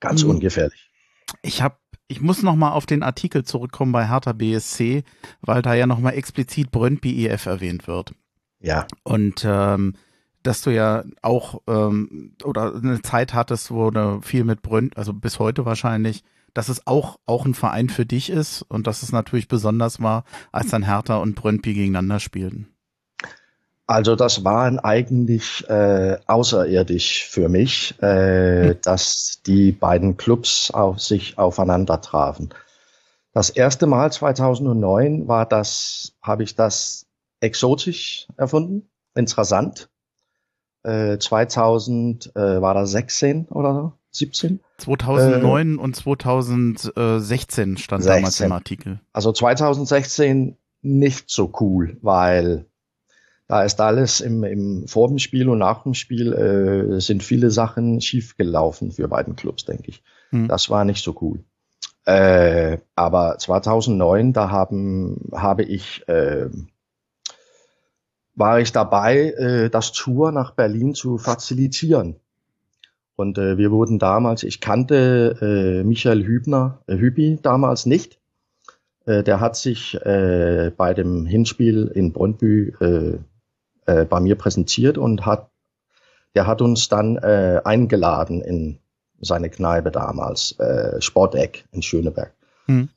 Ganz 0.00 0.22
ungefährlich. 0.22 0.91
Ich 1.42 1.62
habe 1.62 1.76
ich 2.08 2.20
muss 2.20 2.42
noch 2.42 2.56
mal 2.56 2.72
auf 2.72 2.84
den 2.84 3.02
Artikel 3.02 3.42
zurückkommen 3.44 3.92
bei 3.92 4.06
Hertha 4.06 4.32
BSC, 4.32 5.02
weil 5.40 5.62
da 5.62 5.72
ja 5.72 5.86
noch 5.86 5.98
mal 5.98 6.10
explizit 6.10 6.70
Brøndby 6.70 7.26
EF 7.26 7.46
erwähnt 7.46 7.86
wird. 7.86 8.12
Ja. 8.60 8.86
Und 9.02 9.46
ähm, 9.48 9.94
dass 10.42 10.60
du 10.60 10.70
ja 10.70 11.04
auch 11.22 11.62
ähm, 11.66 12.36
oder 12.44 12.74
eine 12.74 13.00
Zeit 13.00 13.32
hattest, 13.32 13.70
wo 13.70 13.90
du 13.90 14.20
viel 14.20 14.44
mit 14.44 14.60
Brønd, 14.60 14.96
also 14.96 15.14
bis 15.14 15.38
heute 15.38 15.64
wahrscheinlich, 15.64 16.22
dass 16.52 16.68
es 16.68 16.86
auch 16.86 17.18
auch 17.24 17.46
ein 17.46 17.54
Verein 17.54 17.88
für 17.88 18.04
dich 18.04 18.28
ist 18.28 18.62
und 18.62 18.86
dass 18.86 19.02
es 19.02 19.12
natürlich 19.12 19.48
besonders 19.48 20.02
war, 20.02 20.24
als 20.50 20.68
dann 20.68 20.84
Hertha 20.84 21.16
und 21.16 21.34
Brøndby 21.34 21.72
gegeneinander 21.74 22.20
spielten. 22.20 22.68
Also 23.86 24.16
das 24.16 24.44
waren 24.44 24.78
eigentlich 24.78 25.68
äh, 25.68 26.16
außerirdisch 26.26 27.26
für 27.26 27.48
mich, 27.48 27.94
äh, 28.00 28.68
hm. 28.70 28.78
dass 28.82 29.40
die 29.44 29.72
beiden 29.72 30.16
Clubs 30.16 30.70
auf 30.70 31.00
sich 31.00 31.36
aufeinander 31.36 32.00
trafen. 32.00 32.50
Das 33.32 33.50
erste 33.50 33.86
Mal 33.86 34.12
2009 34.12 35.26
war 35.26 35.46
das, 35.46 36.14
habe 36.22 36.42
ich 36.42 36.54
das 36.54 37.06
exotisch 37.40 38.28
erfunden, 38.36 38.88
interessant. 39.14 39.88
Äh, 40.84 41.18
2000 41.18 42.36
äh, 42.36 42.60
war 42.60 42.74
das 42.74 42.90
16 42.90 43.46
oder 43.48 43.74
so, 43.74 43.92
17? 44.10 44.60
2009 44.78 45.74
äh, 45.74 45.78
und 45.78 45.96
2016 45.96 47.78
stand 47.78 48.02
16. 48.02 48.16
damals 48.16 48.40
im 48.40 48.52
Artikel. 48.52 49.00
Also 49.12 49.32
2016 49.32 50.56
nicht 50.82 51.30
so 51.30 51.52
cool, 51.60 51.96
weil 52.02 52.66
da 53.48 53.62
ist 53.62 53.80
alles 53.80 54.20
im, 54.20 54.44
im 54.44 54.88
vor 54.88 55.08
dem 55.08 55.18
Spiel 55.18 55.48
und 55.48 55.58
nach 55.58 55.82
dem 55.82 55.94
Spiel 55.94 56.32
äh, 56.32 57.00
sind 57.00 57.22
viele 57.22 57.50
Sachen 57.50 58.00
schief 58.00 58.36
gelaufen 58.36 58.92
für 58.92 59.08
beiden 59.08 59.36
Clubs, 59.36 59.64
denke 59.64 59.88
ich. 59.88 60.02
Hm. 60.30 60.48
Das 60.48 60.70
war 60.70 60.84
nicht 60.84 61.04
so 61.04 61.16
cool. 61.20 61.44
Äh, 62.04 62.78
aber 62.96 63.38
2009, 63.38 64.32
da 64.32 64.50
haben, 64.50 65.30
habe 65.32 65.62
ich, 65.62 66.06
äh, 66.08 66.48
war 68.34 68.60
ich 68.60 68.72
dabei, 68.72 69.32
äh, 69.32 69.70
das 69.70 69.92
Tour 69.92 70.32
nach 70.32 70.52
Berlin 70.52 70.94
zu 70.94 71.18
facilitieren. 71.18 72.16
Und 73.14 73.38
äh, 73.38 73.58
wir 73.58 73.70
wurden 73.70 73.98
damals, 73.98 74.42
ich 74.42 74.60
kannte 74.60 75.36
äh, 75.40 75.84
Michael 75.84 76.24
Hübner, 76.24 76.80
äh, 76.86 76.96
Hübi 76.96 77.38
damals 77.40 77.86
nicht. 77.86 78.18
Äh, 79.04 79.22
der 79.22 79.40
hat 79.40 79.56
sich 79.56 79.94
äh, 80.04 80.72
bei 80.76 80.94
dem 80.94 81.26
Hinspiel 81.26 81.92
in 81.94 82.12
Brøndby 82.12 82.72
äh, 82.80 83.18
äh, 83.92 84.04
bei 84.04 84.20
mir 84.20 84.36
präsentiert 84.36 84.98
und 84.98 85.26
hat, 85.26 85.50
der 86.34 86.46
hat 86.46 86.62
uns 86.62 86.88
dann 86.88 87.16
äh, 87.16 87.60
eingeladen 87.64 88.40
in 88.40 88.78
seine 89.20 89.50
Kneipe 89.50 89.90
damals, 89.90 90.58
äh, 90.58 91.00
Sporteck 91.00 91.64
in 91.72 91.82
Schöneberg. 91.82 92.32
Mhm. 92.66 92.88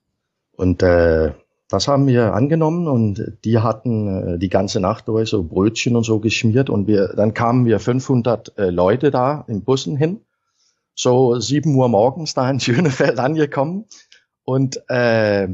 Und 0.53 0.81
äh, 0.83 1.33
das 1.69 1.87
haben 1.87 2.07
wir 2.07 2.33
angenommen 2.33 2.87
und 2.87 3.37
die 3.43 3.59
hatten 3.59 4.35
äh, 4.35 4.39
die 4.39 4.49
ganze 4.49 4.79
Nacht 4.79 5.07
durch 5.07 5.29
so 5.29 5.43
Brötchen 5.43 5.95
und 5.95 6.03
so 6.03 6.19
geschmiert 6.19 6.69
und 6.69 6.87
wir, 6.87 7.09
dann 7.15 7.33
kamen 7.33 7.65
wir 7.65 7.79
500 7.79 8.57
äh, 8.57 8.69
Leute 8.69 9.11
da 9.11 9.45
in 9.47 9.63
Bussen 9.63 9.97
hin, 9.97 10.21
so 10.93 11.39
sieben 11.39 11.75
Uhr 11.75 11.89
morgens 11.89 12.33
da 12.33 12.49
in 12.49 12.59
Schönefeld 12.61 13.19
angekommen 13.19 13.85
und 14.43 14.89
äh, 14.89 15.49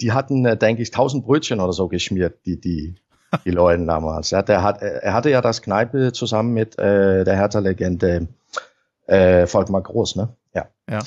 die 0.00 0.12
hatten, 0.12 0.46
äh, 0.46 0.56
denke 0.56 0.82
ich, 0.82 0.88
1000 0.88 1.24
Brötchen 1.24 1.60
oder 1.60 1.72
so 1.72 1.88
geschmiert, 1.88 2.46
die, 2.46 2.60
die, 2.60 2.94
die 3.44 3.50
Leute 3.50 3.84
damals. 3.84 4.30
Ja, 4.30 4.42
der 4.42 4.62
hat, 4.62 4.82
er 4.82 5.12
hatte 5.12 5.30
ja 5.30 5.40
das 5.40 5.62
Kneipe 5.62 6.12
zusammen 6.12 6.52
mit 6.52 6.78
äh, 6.78 7.24
der 7.24 7.36
Hertha-Legende 7.36 8.28
äh, 9.06 9.46
Volkmar 9.46 9.82
Groß, 9.82 10.16
ne? 10.16 10.28
Ja. 10.54 10.66
ja. 10.88 11.00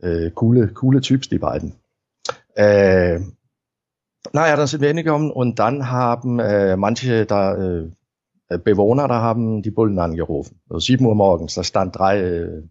Äh, 0.00 0.30
coole, 0.30 0.68
coole 0.68 1.00
Typs, 1.00 1.28
die 1.28 1.38
beiden. 1.38 1.74
Äh, 2.54 3.20
naja, 4.32 4.56
dann 4.56 4.66
sind 4.66 4.80
wir 4.80 4.88
hingekommen 4.88 5.30
und 5.30 5.58
dann 5.58 5.90
haben 5.90 6.38
äh, 6.38 6.76
manche 6.76 7.26
da 7.26 7.56
äh, 7.56 7.90
Bewohner, 8.58 9.08
da 9.08 9.20
haben 9.20 9.62
die 9.62 9.70
Bullen 9.70 9.98
angerufen. 9.98 10.60
So 10.68 10.78
sieben 10.78 11.06
Uhr 11.06 11.14
morgens, 11.14 11.54
da 11.54 11.64
stand 11.64 11.98
drei 11.98 12.62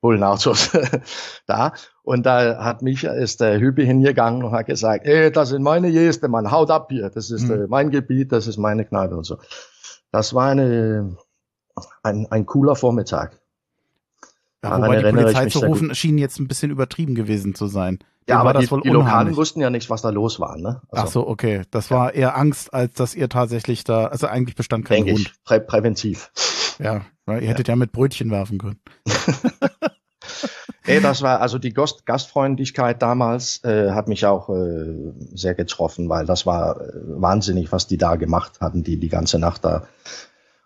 Bullenautos 0.00 0.70
da. 1.46 1.72
Und 2.02 2.24
da 2.26 2.64
hat 2.64 2.82
mich, 2.82 3.04
ist 3.04 3.40
der 3.40 3.60
Hübi 3.60 3.84
hingegangen 3.84 4.42
und 4.42 4.52
hat 4.52 4.66
gesagt, 4.66 5.06
ey, 5.06 5.30
das 5.30 5.50
sind 5.50 5.62
meine 5.62 5.92
Gäste, 5.92 6.28
man, 6.28 6.50
haut 6.50 6.70
ab 6.70 6.88
hier. 6.90 7.10
Das 7.10 7.30
ist 7.30 7.48
mhm. 7.48 7.64
äh, 7.64 7.66
mein 7.66 7.90
Gebiet, 7.90 8.32
das 8.32 8.46
ist 8.46 8.56
meine 8.56 8.84
Kneipe 8.84 9.16
und 9.16 9.24
so. 9.24 9.38
Das 10.10 10.34
war 10.34 10.50
eine, 10.50 11.16
ein, 12.02 12.26
ein 12.30 12.46
cooler 12.46 12.76
Vormittag. 12.76 13.38
Ja, 14.62 14.76
wobei 14.76 15.02
die 15.02 15.10
Polizei 15.10 15.46
zu 15.46 15.60
rufen 15.60 15.94
schien 15.94 16.18
jetzt 16.18 16.38
ein 16.38 16.48
bisschen 16.48 16.70
übertrieben 16.70 17.14
gewesen 17.14 17.54
zu 17.54 17.66
sein. 17.66 17.98
Dem 17.98 18.34
ja, 18.34 18.40
aber 18.40 18.52
das 18.52 18.68
die, 18.68 18.80
die 18.82 18.90
Lokalen 18.90 19.34
wussten 19.36 19.60
ja 19.60 19.70
nicht, 19.70 19.88
was 19.88 20.02
da 20.02 20.10
los 20.10 20.38
war. 20.38 20.58
Ne? 20.58 20.82
Also, 20.90 21.04
Ach 21.04 21.06
so, 21.06 21.28
okay. 21.28 21.62
Das 21.70 21.88
ja. 21.88 21.96
war 21.96 22.14
eher 22.14 22.36
Angst, 22.36 22.72
als 22.74 22.94
dass 22.94 23.14
ihr 23.14 23.28
tatsächlich 23.28 23.84
da, 23.84 24.06
also 24.06 24.26
eigentlich 24.26 24.56
bestand 24.56 24.84
kein 24.84 25.04
Denk 25.04 25.16
Grund. 25.16 25.28
Ich, 25.28 25.44
prä 25.44 25.60
präventiv. 25.60 26.30
Ja, 26.82 27.04
ihr 27.26 27.48
hättet 27.48 27.68
ja. 27.68 27.72
ja 27.72 27.76
mit 27.76 27.92
Brötchen 27.92 28.30
werfen 28.30 28.58
können. 28.58 28.80
Hey, 30.82 31.00
das 31.00 31.22
war 31.22 31.40
also 31.40 31.58
die 31.58 31.72
Gast 31.72 32.04
Gastfreundlichkeit 32.06 33.00
damals 33.00 33.62
äh, 33.64 33.92
hat 33.92 34.08
mich 34.08 34.26
auch 34.26 34.48
äh, 34.48 35.12
sehr 35.34 35.54
getroffen, 35.54 36.08
weil 36.08 36.26
das 36.26 36.46
war 36.46 36.80
äh, 36.80 36.92
wahnsinnig, 36.94 37.70
was 37.70 37.86
die 37.86 37.96
da 37.96 38.16
gemacht 38.16 38.60
hatten, 38.60 38.82
die 38.82 38.98
die 38.98 39.08
ganze 39.08 39.38
Nacht 39.38 39.64
da. 39.64 39.86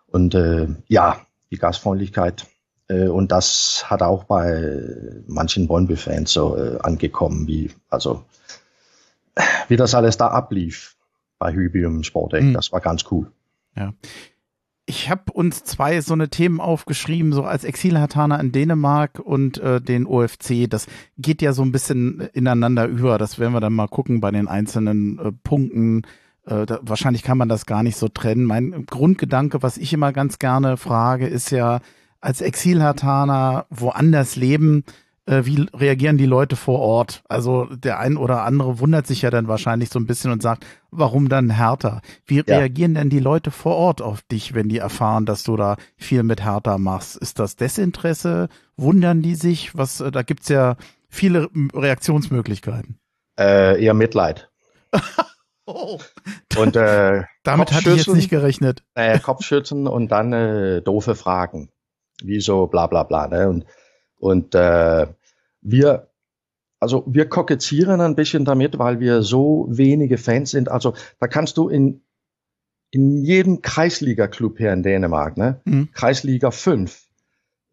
Und 0.07 0.33
äh, 0.33 0.67
ja, 0.87 1.19
die 1.51 1.57
Gastfreundlichkeit 1.57 2.47
äh, 2.87 3.07
und 3.07 3.31
das 3.31 3.85
hat 3.87 4.01
auch 4.01 4.23
bei 4.23 4.81
manchen 5.27 5.67
Bonn-Fans 5.67 6.31
so 6.31 6.57
äh, 6.57 6.79
angekommen, 6.81 7.45
wie 7.47 7.71
also 7.89 8.23
wie 9.67 9.75
das 9.75 9.93
alles 9.93 10.17
da 10.17 10.29
ablief 10.29 10.95
bei 11.37 11.53
Hybium 11.53 12.03
Sporteck. 12.03 12.43
Mhm. 12.43 12.53
Das 12.53 12.71
war 12.71 12.79
ganz 12.79 13.03
cool. 13.11 13.31
Ja 13.75 13.93
ich 14.87 15.09
habe 15.09 15.31
uns 15.31 15.63
zwei 15.63 15.99
so 16.01 16.13
eine 16.13 16.29
Themen 16.29 16.59
aufgeschrieben, 16.61 17.33
so 17.33 17.43
als 17.43 17.63
Exilhartaner 17.63 18.39
in 18.39 18.51
Dänemark 18.51 19.19
und 19.19 19.57
äh, 19.57 19.81
den 19.81 20.05
OFC. 20.05 20.69
Das 20.69 20.87
geht 21.17 21.41
ja 21.41 21.53
so 21.53 21.63
ein 21.63 21.71
bisschen 21.71 22.19
ineinander 22.33 22.85
über. 22.85 23.17
Das 23.17 23.39
werden 23.39 23.53
wir 23.53 23.61
dann 23.61 23.73
mal 23.73 23.87
gucken 23.87 24.21
bei 24.21 24.29
den 24.31 24.47
einzelnen 24.47 25.17
äh, 25.17 25.31
Punkten. 25.31 26.03
Äh, 26.45 26.67
da, 26.67 26.79
wahrscheinlich 26.83 27.23
kann 27.23 27.37
man 27.37 27.49
das 27.49 27.65
gar 27.65 27.81
nicht 27.81 27.97
so 27.97 28.09
trennen. 28.09 28.45
Mein 28.45 28.85
Grundgedanke, 28.85 29.63
was 29.63 29.77
ich 29.77 29.91
immer 29.91 30.13
ganz 30.13 30.37
gerne 30.37 30.77
frage, 30.77 31.27
ist 31.27 31.49
ja, 31.49 31.79
als 32.21 32.41
Exilhartaner 32.41 33.65
woanders 33.69 34.35
leben, 34.35 34.83
wie 35.27 35.65
reagieren 35.73 36.17
die 36.17 36.27
Leute 36.27 36.55
vor 36.55 36.79
Ort? 36.79 37.23
Also 37.27 37.65
der 37.65 37.99
ein 37.99 38.15
oder 38.15 38.43
andere 38.43 38.79
wundert 38.79 39.07
sich 39.07 39.23
ja 39.23 39.31
dann 39.31 39.47
wahrscheinlich 39.47 39.89
so 39.89 39.97
ein 39.99 40.05
bisschen 40.05 40.31
und 40.31 40.41
sagt, 40.41 40.65
warum 40.91 41.29
dann 41.29 41.49
härter? 41.49 42.01
Wie 42.25 42.37
ja. 42.37 42.43
reagieren 42.57 42.93
denn 42.93 43.09
die 43.09 43.19
Leute 43.19 43.49
vor 43.49 43.75
Ort 43.75 44.01
auf 44.01 44.21
dich, 44.21 44.53
wenn 44.53 44.69
die 44.69 44.77
erfahren, 44.77 45.25
dass 45.25 45.43
du 45.43 45.57
da 45.57 45.77
viel 45.97 46.23
mit 46.23 46.43
härter 46.43 46.77
machst? 46.77 47.15
Ist 47.17 47.39
das 47.39 47.55
Desinteresse? 47.55 48.49
Wundern 48.77 49.21
die 49.21 49.35
sich? 49.35 49.75
Was, 49.75 49.99
äh, 49.99 50.11
da 50.11 50.21
gibt's 50.21 50.49
ja 50.49 50.75
viele 51.09 51.49
Reaktionsmöglichkeiten. 51.73 52.99
Äh, 53.39 53.83
eher 53.83 53.93
Mitleid. 53.95 54.49
oh. 55.65 55.99
Und 56.55 56.75
äh, 56.75 57.23
damit 57.43 57.71
hatte 57.71 57.89
ich 57.91 58.05
jetzt 58.05 58.15
nicht 58.15 58.29
gerechnet. 58.29 58.83
Äh, 58.93 59.19
Kopfschützen 59.19 59.87
und 59.87 60.09
dann 60.11 60.33
äh, 60.33 60.81
doofe 60.81 61.15
Fragen. 61.15 61.69
Wie 62.21 62.39
so 62.39 62.67
bla 62.67 62.87
bla 62.87 63.03
bla. 63.03 63.27
Ne? 63.27 63.49
Und 63.49 63.65
und 64.19 64.55
äh, 64.55 65.07
wir, 65.61 66.09
also 66.79 67.03
wir 67.07 67.27
kokettieren 67.27 68.01
ein 68.01 68.15
bisschen 68.15 68.45
damit, 68.45 68.77
weil 68.79 68.99
wir 68.99 69.21
so 69.21 69.67
wenige 69.69 70.17
Fans 70.17 70.51
sind. 70.51 70.69
Also 70.69 70.93
da 71.19 71.27
kannst 71.27 71.57
du 71.57 71.69
in, 71.69 72.01
in 72.91 73.23
jedem 73.23 73.61
Kreisliga-Club 73.61 74.57
hier 74.57 74.73
in 74.73 74.83
Dänemark, 74.83 75.37
ne? 75.37 75.61
Mhm. 75.65 75.89
Kreisliga 75.93 76.51
5, 76.51 77.05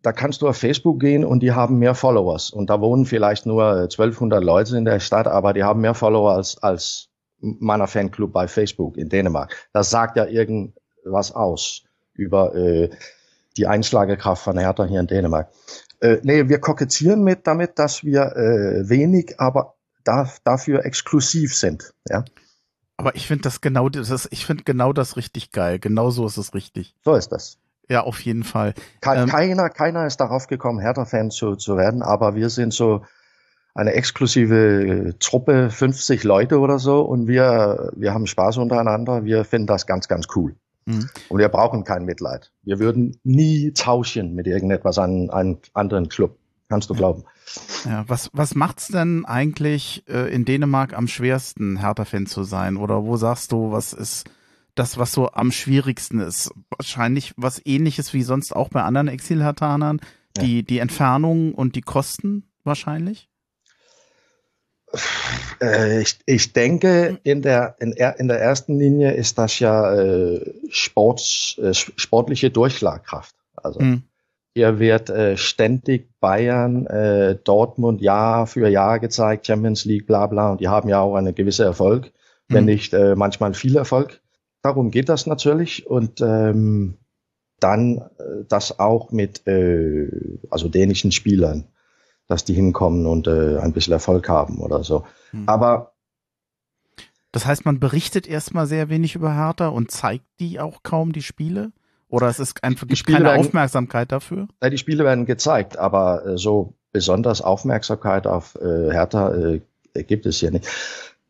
da 0.02 0.12
kannst 0.12 0.42
du 0.42 0.48
auf 0.48 0.57
Facebook 0.57 0.98
gehen 1.00 1.24
und 1.24 1.40
die 1.40 1.52
haben 1.52 1.78
mehr 1.78 1.94
Followers. 1.94 2.50
Und 2.50 2.70
da 2.70 2.81
wohnen 2.81 3.07
vielleicht 3.07 3.46
nur 3.46 3.83
1200 3.83 4.42
Leute 4.42 4.76
in 4.76 4.85
der 4.85 5.00
Stadt, 5.00 5.28
aber 5.28 5.52
die 5.52 5.62
haben 5.62 5.81
mehr 5.81 5.94
Follower 5.94 6.33
als, 6.33 6.61
als 6.62 7.09
meiner 7.38 7.87
Fanclub 7.87 8.33
bei 8.33 8.48
Facebook 8.48 8.96
in 8.96 9.09
Dänemark. 9.09 9.55
Das 9.72 9.90
sagt 9.90 10.16
ja 10.16 10.26
irgendwas 10.26 11.33
aus 11.33 11.83
über 12.14 12.55
äh, 12.55 12.90
die 13.57 13.66
Einschlagekraft 13.66 14.42
von 14.42 14.59
Hertha 14.59 14.85
hier 14.85 15.00
in 15.00 15.07
Dänemark. 15.07 15.50
Äh, 16.03 16.19
nee, 16.25 16.49
wir 16.49 16.59
kokettieren 16.61 17.23
mit 17.23 17.47
damit, 17.47 17.79
dass 17.79 18.03
wir 18.03 18.37
äh, 18.37 18.88
wenig, 18.88 19.38
aber 19.38 19.75
da, 20.03 20.29
dafür 20.43 20.85
exklusiv 20.85 21.57
sind. 21.57 21.95
Ja. 22.09 22.25
Aber 22.97 23.15
ich 23.15 23.29
finde 23.29 23.43
das 23.43 23.61
genau 23.61 23.88
das, 23.88 24.29
ich 24.33 24.45
finde 24.45 24.65
genau 24.65 24.93
das 24.93 25.17
richtig 25.17 25.53
geil. 25.53 25.79
Genau 25.79 26.11
so 26.11 26.27
ist 26.27 26.38
es 26.38 26.55
richtig. 26.55 26.97
So 27.05 27.15
ist 27.15 27.31
das. 27.31 27.59
Ja, 27.88 28.03
auf 28.03 28.21
jeden 28.21 28.43
Fall. 28.43 28.75
Ke 29.01 29.15
ähm, 29.15 29.29
keiner, 29.29 29.71
keiner 29.71 30.07
ist 30.07 30.19
darauf 30.19 30.49
gekommen, 30.49 30.81
Hertha-Fan 30.81 31.31
zu, 31.31 31.55
zu 31.55 31.77
werden, 31.77 32.03
aber 32.03 32.35
wir 32.35 32.49
sind 32.51 32.75
so 32.75 33.05
eine 33.75 33.93
exklusive 33.93 35.15
Truppe, 35.21 35.71
50 35.71 36.25
Leute 36.25 36.59
oder 36.59 36.79
so, 36.79 37.03
und 37.03 37.29
wir, 37.29 37.93
wir 37.95 38.12
haben 38.12 38.27
Spaß 38.27 38.59
untereinander. 38.59 39.25
Wir 39.25 39.45
finden 39.45 39.67
das 39.69 39.87
ganz, 39.87 40.09
ganz 40.09 40.27
cool. 40.35 40.57
Mhm. 40.87 41.09
Und 41.29 41.38
wir 41.38 41.49
brauchen 41.49 41.85
kein 41.85 42.05
Mitleid. 42.05 42.53
Wir 42.62 42.79
würden 42.79 43.18
nie 43.25 43.73
tauschen 43.73 44.35
mit 44.35 44.47
irgendetwas 44.47 44.99
an 44.99 45.31
einen 45.31 45.59
anderen 45.75 46.09
Club. 46.09 46.38
Kannst 46.68 46.88
du 46.88 46.95
glauben. 46.95 47.25
Ja, 47.85 48.05
was, 48.09 48.31
was 48.33 48.55
macht's 48.55 48.88
denn 48.88 49.27
eigentlich 49.27 50.05
äh, 50.09 50.33
in 50.33 50.47
Dänemark 50.47 50.97
am 50.97 51.07
schwersten, 51.07 51.77
Hertha-Fan 51.77 52.27
zu 52.27 52.45
sein? 52.45 52.79
Oder 52.79 53.05
wo 53.05 53.16
sagst 53.18 53.53
du, 53.53 53.73
was 53.73 53.92
ist 53.92 54.25
das, 54.75 54.97
was 54.97 55.12
so 55.12 55.31
am 55.33 55.53
schwierigsten 55.53 56.21
ist? 56.21 56.51
Wahrscheinlich 56.71 57.35
was 57.37 57.61
ähnliches 57.66 58.14
wie 58.14 58.23
sonst 58.23 58.57
auch 58.57 58.71
bei 58.71 58.83
anderen 58.83 59.09
Exil-Hertanern. 59.09 60.01
Die, 60.40 60.57
ja. 60.57 60.62
die 60.62 60.79
Entfernung 60.79 61.53
und 61.55 61.77
die 61.77 61.83
Kosten 61.83 62.45
wahrscheinlich? 62.64 63.29
Äh, 65.61 66.02
ich, 66.02 66.18
ich 66.26 66.52
denke, 66.52 67.18
in 67.22 67.42
der, 67.42 67.76
in, 67.78 67.92
in 67.92 68.28
der 68.28 68.40
ersten 68.40 68.78
Linie 68.78 69.12
ist 69.12 69.38
das 69.38 69.59
ja 69.59 69.94
äh, 69.94 70.55
Sports, 70.68 71.59
äh, 71.59 71.74
sportliche 71.74 72.50
Durchschlagkraft. 72.50 73.35
Also 73.57 73.81
mhm. 73.81 74.02
hier 74.55 74.78
wird 74.78 75.11
äh, 75.11 75.37
ständig 75.37 76.09
Bayern, 76.20 76.87
äh, 76.87 77.37
Dortmund 77.42 78.00
Jahr 78.00 78.46
für 78.46 78.68
Jahr 78.68 78.98
gezeigt, 78.98 79.46
Champions 79.46 79.85
League, 79.85 80.07
bla 80.07 80.26
bla, 80.26 80.52
und 80.52 80.61
die 80.61 80.68
haben 80.68 80.88
ja 80.88 81.00
auch 81.00 81.14
eine 81.14 81.33
gewisse 81.33 81.64
Erfolg, 81.64 82.12
mhm. 82.48 82.55
wenn 82.55 82.64
nicht 82.64 82.92
äh, 82.92 83.14
manchmal 83.14 83.55
viel 83.55 83.76
Erfolg. 83.76 84.20
Darum 84.62 84.90
geht 84.90 85.09
das 85.09 85.26
natürlich 85.26 85.87
und 85.87 86.20
ähm, 86.20 86.98
dann 87.59 87.98
äh, 87.98 88.44
das 88.48 88.78
auch 88.78 89.11
mit 89.11 89.46
äh, 89.46 90.09
also 90.50 90.68
dänischen 90.68 91.12
Spielern 91.12 91.71
dass 92.28 92.44
die 92.44 92.54
hinkommen 92.54 93.06
und 93.06 93.26
äh, 93.26 93.58
ein 93.58 93.72
bisschen 93.72 93.92
Erfolg 93.92 94.28
haben 94.28 94.58
oder 94.58 94.85
so. 94.85 95.04
Hm. 95.30 95.48
Aber 95.48 95.92
das 97.32 97.46
heißt, 97.46 97.64
man 97.64 97.80
berichtet 97.80 98.26
erstmal 98.26 98.66
sehr 98.66 98.90
wenig 98.90 99.14
über 99.14 99.35
Hertha 99.35 99.68
und 99.68 99.90
zeigt 99.90 100.26
die 100.38 100.61
auch 100.61 100.82
kaum 100.82 101.12
die 101.12 101.22
Spiele? 101.22 101.72
Oder 102.08 102.28
es 102.28 102.38
ist 102.38 102.62
einfach 102.62 102.87
gibt 102.87 103.06
keine 103.06 103.24
werden, 103.24 103.40
Aufmerksamkeit 103.40 104.12
dafür? 104.12 104.46
Ja, 104.62 104.68
die 104.68 104.76
Spiele 104.76 105.02
werden 105.02 105.24
gezeigt, 105.24 105.78
aber 105.78 106.26
äh, 106.26 106.37
so 106.37 106.74
besonders 106.92 107.40
Aufmerksamkeit 107.40 108.26
auf 108.26 108.54
äh, 108.56 108.92
Hertha 108.92 109.35
äh, 109.35 109.61
gibt 110.04 110.26
es 110.26 110.38
hier 110.40 110.50
nicht. 110.50 110.68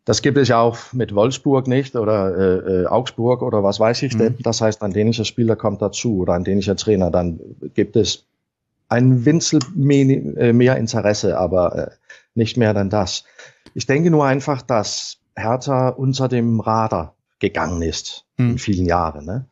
Das 0.04 0.22
gibt 0.22 0.38
es 0.38 0.48
ja 0.48 0.58
auch 0.58 0.76
mit 0.92 1.14
Wolfsburg 1.14 1.68
nicht 1.68 1.94
oder 1.94 2.36
äh, 2.36 2.82
äh 2.82 2.86
Augsburg 2.86 3.42
oder 3.42 3.62
was 3.62 3.78
weiß 3.78 4.02
ich. 4.02 4.16
Mhm. 4.16 4.34
Das 4.40 4.60
heißt, 4.60 4.82
ein 4.82 4.92
dänischer 4.92 5.24
Spieler 5.24 5.54
kommt 5.54 5.80
dazu 5.80 6.18
oder 6.18 6.32
ein 6.32 6.42
dänischer 6.42 6.74
Trainer, 6.74 7.12
dann 7.12 7.38
gibt 7.74 7.94
es 7.94 8.24
ein 8.92 9.24
Winzel 9.24 9.60
äh, 9.88 10.52
mehr 10.52 10.76
Interesse, 10.76 11.38
aber 11.38 11.76
äh, 11.76 11.90
nicht 12.34 12.56
mehr 12.56 12.74
dann 12.74 12.90
das. 12.90 13.24
Ich 13.74 13.86
denke 13.86 14.10
nur 14.10 14.26
einfach, 14.26 14.60
dass 14.62 15.18
Hertha 15.34 15.88
unter 15.88 16.28
dem 16.28 16.60
Radar 16.60 17.14
gegangen 17.38 17.82
ist 17.82 18.26
hm. 18.36 18.50
in 18.52 18.58
vielen 18.58 18.86
Jahren. 18.86 19.24
Ne? 19.24 19.46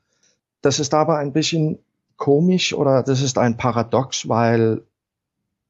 Das 0.60 0.78
ist 0.78 0.92
aber 0.92 1.16
ein 1.18 1.32
bisschen 1.32 1.78
komisch 2.16 2.74
oder 2.74 3.02
das 3.02 3.22
ist 3.22 3.38
ein 3.38 3.56
Paradox, 3.56 4.28
weil 4.28 4.82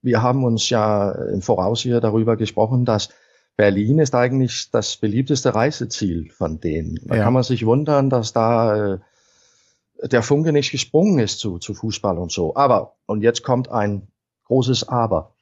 wir 0.02 0.20
haben 0.20 0.44
uns 0.44 0.68
ja 0.68 1.12
im 1.12 1.42
Voraus 1.42 1.83
hier 1.83 2.00
darüber 2.00 2.37
gesprochen, 2.37 2.85
dass 2.85 3.11
Berlin 3.56 3.98
ist 3.98 4.14
eigentlich 4.14 4.70
das 4.72 4.96
beliebteste 4.96 5.54
Reiseziel 5.54 6.30
von 6.30 6.61
denen. 6.61 6.98
Da 7.04 7.16
ja. 7.16 7.24
kann 7.24 7.35
man 7.35 7.42
sich 7.42 7.66
wundern, 7.66 8.11
dass 8.11 8.33
da 8.33 8.94
äh, 8.94 8.98
der 10.03 10.23
Funke 10.23 10.53
nicht 10.53 10.71
gesprungen 10.71 11.19
ist 11.19 11.39
zu, 11.39 11.59
zu 11.59 11.75
Fußball 11.75 12.19
und 12.19 12.33
so. 12.33 12.55
Aber, 12.57 12.97
und 13.07 13.23
jetzt 13.23 13.43
kommt 13.43 13.71
ein 13.71 14.09
großes 14.45 14.89
Aber. 14.89 15.35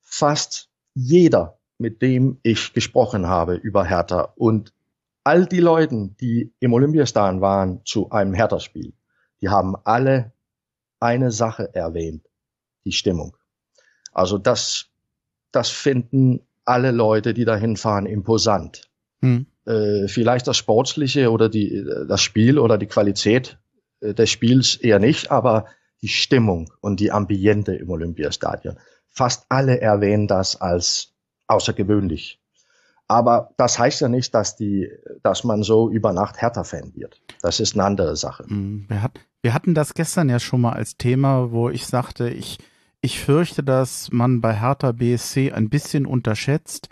Fast 0.00 0.68
jeder, 0.94 1.58
mit 1.78 2.02
dem 2.02 2.38
ich 2.42 2.72
gesprochen 2.72 3.26
habe 3.26 3.54
über 3.54 3.84
Hertha 3.84 4.32
und 4.36 4.74
all 5.24 5.46
die 5.46 5.60
Leute, 5.60 6.10
die 6.20 6.52
im 6.60 6.72
Olympiastadion 6.72 7.40
waren 7.40 7.80
zu 7.84 8.10
einem 8.10 8.34
Hertha-Spiel, 8.34 8.92
die 9.40 9.48
haben 9.48 9.76
alle 9.84 10.32
eine 11.00 11.30
Sache 11.30 11.74
erwähnt, 11.74 12.28
die 12.84 12.92
Stimmung. 12.92 13.36
Also 14.12 14.38
das, 14.38 14.90
das 15.50 15.70
finden 15.70 16.40
alle 16.64 16.90
Leute, 16.90 17.34
die 17.34 17.44
dahin 17.44 17.76
fahren, 17.76 18.06
imposant. 18.06 18.90
Hm 19.20 19.46
äh, 19.66 20.08
vielleicht 20.08 20.46
das 20.46 20.56
Sportliche 20.56 21.30
oder 21.30 21.48
die, 21.48 21.84
das 22.08 22.20
Spiel 22.20 22.58
oder 22.58 22.78
die 22.78 22.86
Qualität 22.86 23.58
äh, 24.00 24.14
des 24.14 24.30
Spiels 24.30 24.76
eher 24.76 24.98
nicht, 24.98 25.30
aber 25.30 25.66
die 26.02 26.08
Stimmung 26.08 26.72
und 26.80 26.98
die 27.00 27.12
Ambiente 27.12 27.74
im 27.74 27.90
Olympiastadion. 27.90 28.76
Fast 29.08 29.46
alle 29.48 29.80
erwähnen 29.80 30.26
das 30.26 30.60
als 30.60 31.12
außergewöhnlich. 31.46 32.40
Aber 33.08 33.50
das 33.56 33.78
heißt 33.78 34.00
ja 34.00 34.08
nicht, 34.08 34.34
dass 34.34 34.56
die, 34.56 34.90
dass 35.22 35.44
man 35.44 35.62
so 35.62 35.90
über 35.90 36.12
Nacht 36.12 36.40
Hertha-Fan 36.40 36.94
wird. 36.94 37.20
Das 37.42 37.60
ist 37.60 37.74
eine 37.74 37.84
andere 37.84 38.16
Sache. 38.16 38.44
Hm, 38.46 38.86
wir, 38.88 39.02
hat, 39.02 39.20
wir 39.42 39.54
hatten 39.54 39.74
das 39.74 39.94
gestern 39.94 40.28
ja 40.28 40.40
schon 40.40 40.62
mal 40.62 40.72
als 40.72 40.96
Thema, 40.96 41.52
wo 41.52 41.68
ich 41.68 41.86
sagte, 41.86 42.30
ich, 42.30 42.58
ich 43.00 43.20
fürchte, 43.20 43.62
dass 43.62 44.10
man 44.12 44.40
bei 44.40 44.58
Hertha 44.58 44.92
BSC 44.92 45.52
ein 45.52 45.68
bisschen 45.68 46.06
unterschätzt, 46.06 46.88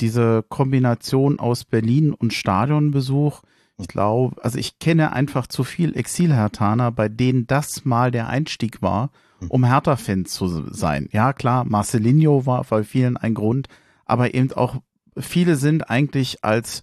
diese 0.00 0.44
Kombination 0.48 1.38
aus 1.38 1.64
Berlin 1.64 2.12
und 2.12 2.32
Stadionbesuch, 2.32 3.42
ich 3.78 3.88
glaube, 3.88 4.42
also 4.44 4.58
ich 4.58 4.78
kenne 4.78 5.12
einfach 5.12 5.46
zu 5.46 5.64
viel 5.64 5.96
Exil-Hertaner, 5.96 6.92
bei 6.92 7.08
denen 7.08 7.46
das 7.46 7.84
mal 7.84 8.10
der 8.10 8.28
Einstieg 8.28 8.82
war, 8.82 9.10
um 9.48 9.64
Hertha-Fan 9.64 10.26
zu 10.26 10.70
sein. 10.70 11.08
Ja, 11.12 11.32
klar, 11.32 11.64
Marcelinho 11.64 12.44
war 12.44 12.64
bei 12.64 12.84
vielen 12.84 13.16
ein 13.16 13.34
Grund, 13.34 13.68
aber 14.04 14.34
eben 14.34 14.52
auch 14.52 14.76
viele 15.16 15.56
sind 15.56 15.88
eigentlich 15.88 16.44
als 16.44 16.82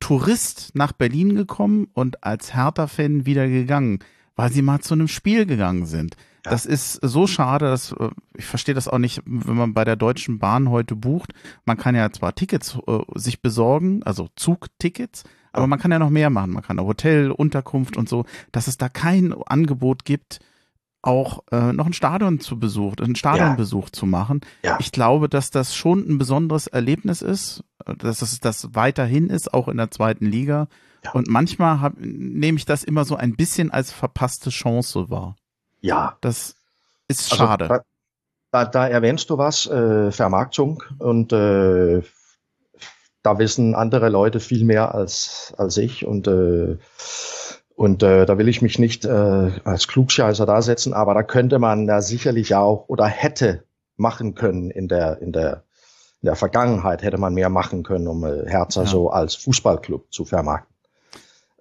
Tourist 0.00 0.70
nach 0.74 0.92
Berlin 0.92 1.34
gekommen 1.34 1.88
und 1.92 2.24
als 2.24 2.54
Hertha-Fan 2.54 3.26
wieder 3.26 3.46
gegangen, 3.48 3.98
weil 4.36 4.50
sie 4.50 4.62
mal 4.62 4.80
zu 4.80 4.94
einem 4.94 5.08
Spiel 5.08 5.44
gegangen 5.44 5.86
sind. 5.86 6.16
Das 6.42 6.66
ist 6.66 6.94
so 7.02 7.26
schade, 7.26 7.66
dass 7.66 7.92
äh, 7.92 8.10
ich 8.34 8.46
verstehe 8.46 8.74
das 8.74 8.88
auch 8.88 8.98
nicht, 8.98 9.22
wenn 9.24 9.56
man 9.56 9.74
bei 9.74 9.84
der 9.84 9.96
Deutschen 9.96 10.38
Bahn 10.38 10.70
heute 10.70 10.96
bucht. 10.96 11.32
Man 11.64 11.76
kann 11.76 11.94
ja 11.94 12.10
zwar 12.10 12.34
Tickets 12.34 12.78
äh, 12.86 12.98
sich 13.14 13.42
besorgen, 13.42 14.02
also 14.04 14.28
Zugtickets, 14.36 15.24
aber 15.52 15.66
man 15.66 15.78
kann 15.78 15.90
ja 15.90 15.98
noch 15.98 16.10
mehr 16.10 16.30
machen. 16.30 16.52
Man 16.52 16.62
kann 16.62 16.80
Hotel, 16.80 17.30
Unterkunft 17.30 17.96
und 17.96 18.08
so, 18.08 18.24
dass 18.52 18.66
es 18.68 18.78
da 18.78 18.88
kein 18.88 19.34
Angebot 19.46 20.04
gibt, 20.04 20.40
auch 21.02 21.44
äh, 21.52 21.72
noch 21.72 21.86
ein 21.86 21.92
Stadion 21.92 22.40
zu 22.40 22.58
besuchen, 22.58 23.02
einen 23.02 23.16
Stadionbesuch 23.16 23.86
ja. 23.86 23.92
zu 23.92 24.06
machen. 24.06 24.40
Ja. 24.64 24.76
Ich 24.80 24.92
glaube, 24.92 25.28
dass 25.28 25.50
das 25.50 25.74
schon 25.74 26.08
ein 26.08 26.18
besonderes 26.18 26.66
Erlebnis 26.66 27.22
ist, 27.22 27.64
dass 27.98 28.22
es 28.22 28.40
das 28.40 28.74
weiterhin 28.74 29.30
ist, 29.30 29.54
auch 29.54 29.68
in 29.68 29.76
der 29.76 29.90
zweiten 29.90 30.26
Liga. 30.26 30.68
Ja. 31.04 31.12
Und 31.12 31.28
manchmal 31.28 31.80
hab, 31.80 31.94
nehme 31.98 32.58
ich 32.58 32.64
das 32.64 32.82
immer 32.84 33.04
so 33.04 33.16
ein 33.16 33.36
bisschen 33.36 33.70
als 33.70 33.92
verpasste 33.92 34.50
Chance 34.50 35.08
wahr. 35.10 35.36
Ja. 35.80 36.16
Das 36.20 36.54
ist 37.08 37.32
also 37.32 37.44
schade. 37.44 37.68
Da, 37.68 37.82
da, 38.50 38.64
da, 38.64 38.88
erwähnst 38.88 39.30
du 39.30 39.38
was, 39.38 39.66
äh, 39.66 40.10
Vermarktung 40.10 40.82
und 40.98 41.32
äh, 41.32 42.02
da 43.22 43.38
wissen 43.38 43.74
andere 43.74 44.08
Leute 44.08 44.40
viel 44.40 44.64
mehr 44.64 44.94
als, 44.94 45.52
als 45.56 45.76
ich 45.76 46.06
und 46.06 46.26
äh, 46.28 46.78
und 47.74 48.02
äh, 48.02 48.26
da 48.26 48.38
will 48.38 48.48
ich 48.48 48.60
mich 48.60 48.80
nicht 48.80 49.04
äh, 49.04 49.50
als 49.62 49.86
Klugscheißer 49.86 50.46
da 50.46 50.62
setzen, 50.62 50.94
aber 50.94 51.14
da 51.14 51.22
könnte 51.22 51.60
man 51.60 51.86
ja 51.86 52.02
sicherlich 52.02 52.56
auch 52.56 52.88
oder 52.88 53.06
hätte 53.06 53.62
machen 53.96 54.34
können 54.34 54.70
in 54.70 54.88
der 54.88 55.22
in 55.22 55.32
der 55.32 55.62
in 56.20 56.26
der 56.26 56.34
Vergangenheit 56.34 57.02
hätte 57.02 57.18
man 57.18 57.34
mehr 57.34 57.50
machen 57.50 57.84
können, 57.84 58.08
um 58.08 58.24
äh, 58.24 58.48
Herzer 58.48 58.82
ja. 58.82 58.88
so 58.88 59.10
als 59.10 59.36
Fußballclub 59.36 60.12
zu 60.12 60.24
vermarkten. 60.24 60.74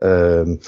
Ähm, 0.01 0.60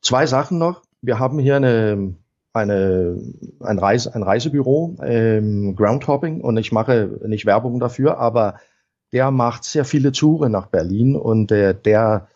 zwei 0.00 0.26
Sachen 0.26 0.58
noch. 0.58 0.82
Wir 1.02 1.18
haben 1.18 1.38
hier 1.38 1.56
eine 1.56 2.14
eine, 2.52 3.18
ein, 3.60 3.78
Reise, 3.78 4.14
ein 4.14 4.22
Reisebüro, 4.22 4.96
ähm, 5.02 5.74
Groundhopping, 5.76 6.40
und 6.40 6.56
ich 6.56 6.72
mache 6.72 7.18
nicht 7.26 7.46
Werbung 7.46 7.80
dafür, 7.80 8.18
aber 8.18 8.56
der 9.12 9.30
macht 9.30 9.64
sehr 9.64 9.84
viele 9.84 10.12
Touren 10.12 10.52
nach 10.52 10.66
Berlin 10.66 11.16
und 11.16 11.50
der, 11.50 11.74
der, 11.74 12.28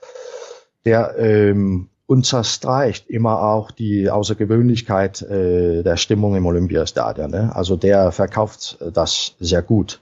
der 0.84 1.16
ähm, 1.18 1.88
unterstreicht 2.06 3.08
immer 3.08 3.42
auch 3.42 3.70
die 3.70 4.10
Außergewöhnlichkeit 4.10 5.22
äh, 5.22 5.82
der 5.82 5.96
Stimmung 5.96 6.36
im 6.36 6.46
Olympiastadion. 6.46 7.30
Ne? 7.30 7.54
Also 7.54 7.76
der 7.76 8.12
verkauft 8.12 8.78
das 8.92 9.34
sehr 9.40 9.62
gut. 9.62 10.00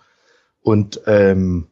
Und 0.60 1.00
ähm, 1.06 1.68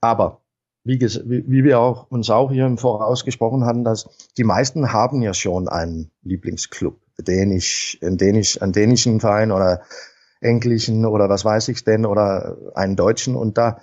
aber 0.00 0.40
wie, 0.84 1.00
wie 1.00 1.64
wir 1.64 1.80
auch 1.80 2.10
uns 2.10 2.28
auch 2.28 2.50
hier 2.50 2.66
im 2.66 2.76
Voraus 2.76 3.24
gesprochen 3.24 3.64
hatten, 3.64 3.84
dass 3.84 4.08
die 4.36 4.44
meisten 4.44 4.92
haben 4.92 5.22
ja 5.22 5.32
schon 5.32 5.68
einen 5.68 6.10
Lieblingsclub, 6.22 7.00
dänisch, 7.18 7.98
einen, 8.02 8.18
dänisch, 8.18 8.60
einen 8.60 8.72
dänischen 8.72 9.20
Verein 9.20 9.52
oder 9.52 9.82
englischen 10.40 11.06
oder 11.06 11.28
was 11.28 11.44
weiß 11.44 11.68
ich 11.68 11.84
denn 11.84 12.04
oder 12.06 12.56
einen 12.74 12.96
deutschen 12.96 13.34
und 13.34 13.56
da, 13.56 13.80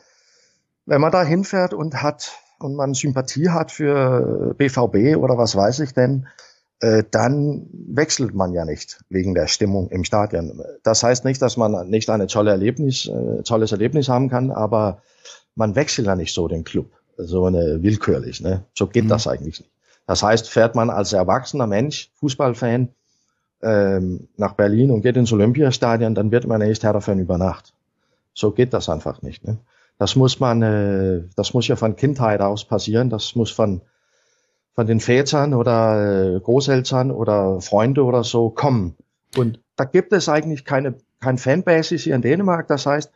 wenn 0.86 1.02
man 1.02 1.12
da 1.12 1.24
hinfährt 1.24 1.74
und 1.74 2.02
hat 2.02 2.32
und 2.60 2.76
man 2.76 2.94
Sympathie 2.94 3.50
hat 3.50 3.72
für 3.72 4.54
BVB 4.58 5.18
oder 5.18 5.38
was 5.38 5.56
weiß 5.56 5.80
ich 5.80 5.94
denn, 5.94 6.28
äh, 6.80 7.04
dann 7.10 7.68
wechselt 7.72 8.34
man 8.34 8.54
ja 8.54 8.66
nicht 8.66 9.04
wegen 9.10 9.34
der 9.34 9.48
Stimmung 9.48 9.90
im 9.90 10.04
Stadion. 10.04 10.62
Das 10.84 11.04
heißt 11.04 11.26
nicht, 11.26 11.42
dass 11.42 11.58
man 11.58 11.90
nicht 11.90 12.10
eine 12.10 12.28
tolle 12.28 12.52
Erlebnis, 12.52 13.08
äh, 13.08 13.44
tolles 13.44 13.72
Erlebnis 13.72 14.10
haben 14.10 14.30
kann, 14.30 14.52
aber 14.52 15.02
man 15.56 15.76
wechselt 15.76 16.08
ja 16.08 16.16
nicht 16.16 16.34
so 16.34 16.48
den 16.48 16.64
Club, 16.64 16.92
so 17.18 17.46
eine 17.46 17.82
willkürlich. 17.82 18.42
Ne? 18.42 18.66
So 18.74 18.88
geht 18.88 19.06
mhm. 19.06 19.10
das 19.10 19.28
eigentlich 19.28 19.60
nicht. 19.60 19.72
Das 20.08 20.24
heißt, 20.24 20.50
fährt 20.50 20.76
man 20.76 20.90
als 20.90 21.14
erwachsener 21.14 21.68
Mensch, 21.68 22.12
Fußballfan, 22.16 22.90
ähm, 23.64 24.28
nach 24.38 24.54
Berlin 24.54 24.92
und 24.92 25.02
geht 25.02 25.18
ins 25.18 25.32
Olympiastadion, 25.32 26.16
dann 26.16 26.32
wird 26.32 26.48
man 26.48 26.62
echt 26.62 26.84
Hertha-Fan 26.84 27.20
über 27.20 27.38
Nacht. 27.38 27.74
So 28.34 28.52
geht 28.52 28.74
das 28.74 28.90
einfach 28.90 29.22
nicht. 29.22 29.46
Ne? 29.46 29.58
Das 29.98 30.16
muss 30.16 30.40
man, 30.40 30.62
äh, 30.62 31.24
das 31.36 31.54
muss 31.54 31.68
ja 31.68 31.76
von 31.76 31.96
Kindheit 31.96 32.42
aus 32.42 32.66
passieren. 32.66 33.10
Das 33.10 33.36
muss 33.36 33.52
von 33.52 33.82
von 34.74 34.88
den 34.88 35.02
Vätern 35.02 35.54
oder 35.54 36.36
äh, 36.36 36.40
Großeltern 36.40 37.12
oder 37.12 37.60
Freunde 37.60 38.06
oder 38.06 38.24
so 38.24 38.50
kommen. 38.50 38.96
Und 39.36 39.60
da 39.76 39.84
gibt 39.84 40.14
es 40.14 40.30
eigentlich 40.30 40.64
keine 40.64 40.96
kein 41.22 41.38
Fanbasis 41.38 42.04
hier 42.04 42.16
in 42.16 42.22
Dänemark. 42.22 42.68
Das 42.68 42.86
heißt, 42.86 43.12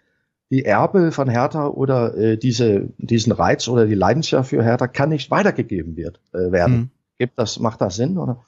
die 0.51 0.63
Erbe 0.63 1.11
von 1.11 1.27
Hertha 1.27 1.67
oder 1.67 2.15
äh, 2.15 2.37
diese, 2.37 2.89
diesen 2.97 3.31
Reiz 3.31 3.67
oder 3.67 3.85
die 3.85 3.95
Leidenschaft 3.95 4.51
für 4.51 4.63
Hertha 4.63 4.87
kann 4.87 5.09
nicht 5.09 5.31
weitergegeben 5.31 5.97
wird, 5.97 6.19
äh, 6.33 6.51
werden. 6.51 6.75
Mhm. 6.75 6.89
Gibt 7.17 7.39
das, 7.39 7.59
macht 7.59 7.81
das 7.81 7.95
Sinn, 7.95 8.17
oder? 8.17 8.45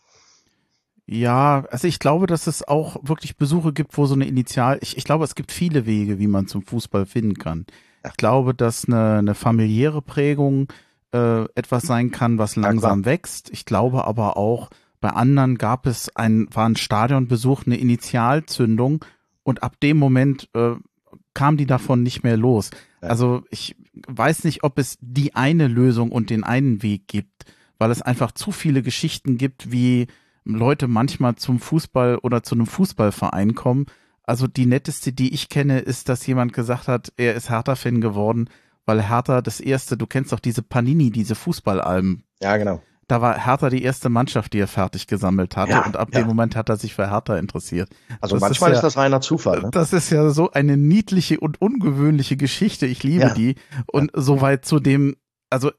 Ja, 1.09 1.65
also 1.71 1.87
ich 1.87 1.99
glaube, 1.99 2.27
dass 2.27 2.47
es 2.47 2.67
auch 2.67 2.97
wirklich 3.01 3.37
Besuche 3.37 3.71
gibt, 3.71 3.97
wo 3.97 4.05
so 4.05 4.13
eine 4.13 4.27
Initial, 4.27 4.77
ich, 4.81 4.97
ich 4.97 5.05
glaube, 5.05 5.23
es 5.23 5.35
gibt 5.35 5.53
viele 5.53 5.85
Wege, 5.85 6.19
wie 6.19 6.27
man 6.27 6.47
zum 6.47 6.63
Fußball 6.63 7.05
finden 7.05 7.35
kann. 7.35 7.65
Ich 8.05 8.17
glaube, 8.17 8.53
dass 8.53 8.85
eine, 8.85 9.19
eine 9.19 9.33
familiäre 9.33 10.01
Prägung 10.01 10.67
äh, 11.13 11.43
etwas 11.55 11.83
sein 11.83 12.11
kann, 12.11 12.37
was 12.37 12.57
langsam 12.57 13.01
ja, 13.01 13.05
wächst. 13.05 13.49
Ich 13.51 13.65
glaube 13.65 14.05
aber 14.05 14.35
auch, 14.35 14.69
bei 14.99 15.09
anderen 15.09 15.57
gab 15.57 15.85
es 15.85 16.13
ein, 16.15 16.47
war 16.51 16.67
ein 16.67 16.75
Stadionbesuch, 16.75 17.65
eine 17.65 17.77
Initialzündung 17.77 19.05
und 19.43 19.63
ab 19.63 19.79
dem 19.81 19.97
Moment 19.97 20.49
äh, 20.53 20.75
kam 21.33 21.55
die 21.55 21.65
davon 21.65 22.03
nicht 22.03 22.23
mehr 22.23 22.35
los. 22.35 22.71
Also 22.99 23.43
ich 23.49 23.75
weiß 24.07 24.43
nicht, 24.43 24.63
ob 24.63 24.77
es 24.77 24.97
die 24.99 25.35
eine 25.35 25.67
Lösung 25.67 26.11
und 26.11 26.29
den 26.29 26.43
einen 26.43 26.83
Weg 26.83 27.07
gibt, 27.07 27.45
weil 27.77 27.91
es 27.91 28.01
einfach 28.01 28.33
zu 28.33 28.51
viele 28.51 28.81
Geschichten 28.81 29.37
gibt, 29.37 29.71
wie 29.71 30.07
Leute 30.55 30.87
manchmal 30.87 31.35
zum 31.35 31.59
Fußball 31.59 32.17
oder 32.17 32.43
zu 32.43 32.55
einem 32.55 32.67
Fußballverein 32.67 33.55
kommen. 33.55 33.85
Also 34.23 34.47
die 34.47 34.65
netteste, 34.65 35.13
die 35.13 35.33
ich 35.33 35.49
kenne, 35.49 35.79
ist, 35.79 36.09
dass 36.09 36.27
jemand 36.27 36.53
gesagt 36.53 36.87
hat, 36.87 37.13
er 37.17 37.35
ist 37.35 37.49
Hertha-Fan 37.49 38.01
geworden, 38.01 38.49
weil 38.85 39.07
Hertha 39.07 39.41
das 39.41 39.59
erste, 39.59 39.97
du 39.97 40.05
kennst 40.05 40.31
doch 40.31 40.39
diese 40.39 40.61
Panini, 40.61 41.11
diese 41.11 41.35
Fußballalben. 41.35 42.23
Ja, 42.41 42.57
genau 42.57 42.81
da 43.07 43.21
war 43.21 43.45
Hertha 43.45 43.69
die 43.69 43.83
erste 43.83 44.09
Mannschaft, 44.09 44.53
die 44.53 44.59
er 44.59 44.67
fertig 44.67 45.07
gesammelt 45.07 45.55
hatte. 45.55 45.71
Ja, 45.71 45.85
und 45.85 45.95
ab 45.95 46.09
ja. 46.11 46.19
dem 46.19 46.27
Moment 46.27 46.55
hat 46.55 46.69
er 46.69 46.75
sich 46.75 46.93
für 46.93 47.09
Hertha 47.09 47.37
interessiert. 47.37 47.89
Also 48.19 48.35
das 48.35 48.41
manchmal 48.41 48.71
ist, 48.71 48.75
ja, 48.75 48.79
ist, 48.79 48.83
das 48.83 48.97
reiner 48.97 49.21
Zufall. 49.21 49.61
Ne? 49.61 49.69
Das 49.71 49.93
ist 49.93 50.09
ja 50.09 50.29
so 50.29 50.51
eine 50.51 50.75
niedliche 50.75 51.39
und 51.39 51.61
ungewöhnliche 51.61 52.35
Geschichte. 52.35 52.85
Ich 52.85 53.03
liebe 53.03 53.33
die. 53.35 53.55
Und 53.85 54.11
soweit 54.13 54.65
zu 54.65 54.79
dem, 54.79 55.15
also 55.49 55.71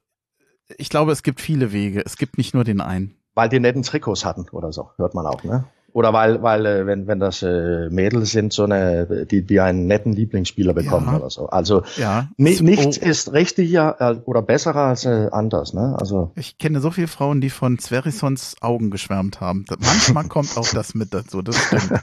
ich 0.77 0.89
glaube, 0.89 1.11
es 1.11 1.21
gibt 1.21 1.39
viele 1.39 1.71
Wege. 1.71 2.03
Es 2.03 2.17
gibt 2.17 2.37
nicht 2.37 2.55
nur 2.55 2.63
den 2.63 2.81
einen. 2.81 3.15
Weil 3.39 3.47
die 3.47 3.61
netten 3.61 3.83
Trikots 3.83 4.25
hatten 4.25 4.47
oder 4.51 4.73
so, 4.73 4.89
hört 4.97 5.13
man 5.13 5.25
auch, 5.25 5.45
ne? 5.45 5.63
Oder 5.93 6.11
weil, 6.11 6.43
weil 6.43 6.65
äh, 6.65 6.85
wenn, 6.85 7.07
wenn 7.07 7.21
das 7.21 7.41
äh, 7.41 7.89
Mädels 7.89 8.31
sind, 8.31 8.51
so 8.51 8.65
eine, 8.65 9.25
die, 9.25 9.43
die 9.43 9.61
einen 9.61 9.87
netten 9.87 10.11
Lieblingsspieler 10.11 10.73
bekommen 10.73 11.07
ja. 11.07 11.19
oder 11.19 11.29
so. 11.29 11.47
Also 11.47 11.83
ja. 11.95 12.27
nichts 12.35 12.99
oh. 13.01 13.05
ist 13.05 13.31
richtiger 13.31 13.95
äh, 14.01 14.19
oder 14.25 14.41
besserer 14.41 14.87
als 14.87 15.05
äh, 15.05 15.29
anders. 15.31 15.73
Ne? 15.73 15.95
Also 15.97 16.33
ich 16.35 16.57
kenne 16.57 16.81
so 16.81 16.91
viele 16.91 17.07
Frauen, 17.07 17.39
die 17.39 17.49
von 17.49 17.79
Zverisons 17.79 18.57
Augen 18.59 18.91
geschwärmt 18.91 19.39
haben. 19.39 19.63
Manchmal 19.79 20.25
kommt 20.27 20.57
auch 20.57 20.67
das 20.67 20.93
mit 20.95 21.13
dazu. 21.13 21.41
Das 21.41 21.55
stimmt. 21.55 21.93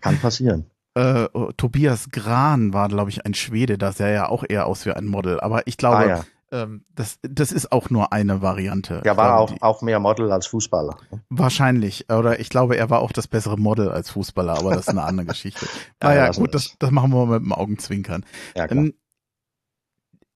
Kann 0.00 0.18
passieren. 0.18 0.66
Äh, 0.96 1.28
oh, 1.32 1.52
Tobias 1.56 2.10
Gran 2.10 2.74
war, 2.74 2.88
glaube 2.88 3.10
ich, 3.10 3.24
ein 3.24 3.34
Schwede. 3.34 3.78
Da 3.78 3.92
sah 3.92 4.08
ja 4.08 4.28
auch 4.28 4.42
eher 4.48 4.66
aus 4.66 4.86
wie 4.86 4.90
ein 4.90 5.06
Model. 5.06 5.38
Aber 5.38 5.68
ich 5.68 5.76
glaube, 5.76 5.98
ah, 5.98 6.08
ja 6.08 6.24
ähm, 6.52 6.84
das, 6.94 7.18
das 7.22 7.52
ist 7.52 7.72
auch 7.72 7.90
nur 7.90 8.12
eine 8.12 8.42
Variante. 8.42 9.02
Er 9.04 9.16
war 9.16 9.38
auch, 9.38 9.52
auch 9.60 9.82
mehr 9.82 10.00
Model 10.00 10.32
als 10.32 10.46
Fußballer. 10.46 10.96
Wahrscheinlich. 11.28 12.10
Oder 12.10 12.40
ich 12.40 12.48
glaube, 12.48 12.76
er 12.76 12.90
war 12.90 13.00
auch 13.00 13.12
das 13.12 13.28
bessere 13.28 13.56
Model 13.56 13.90
als 13.90 14.10
Fußballer, 14.10 14.58
aber 14.58 14.70
das 14.70 14.82
ist 14.82 14.88
eine 14.88 15.02
andere 15.02 15.26
Geschichte. 15.26 15.66
naja, 16.02 16.24
ja, 16.26 16.32
gut, 16.32 16.54
das, 16.54 16.74
das 16.78 16.90
machen 16.90 17.12
wir 17.12 17.26
mit 17.26 17.42
dem 17.42 17.52
Augenzwinkern. 17.52 18.24
Ja, 18.56 18.66
klar. 18.66 18.84
Ähm, 18.84 18.94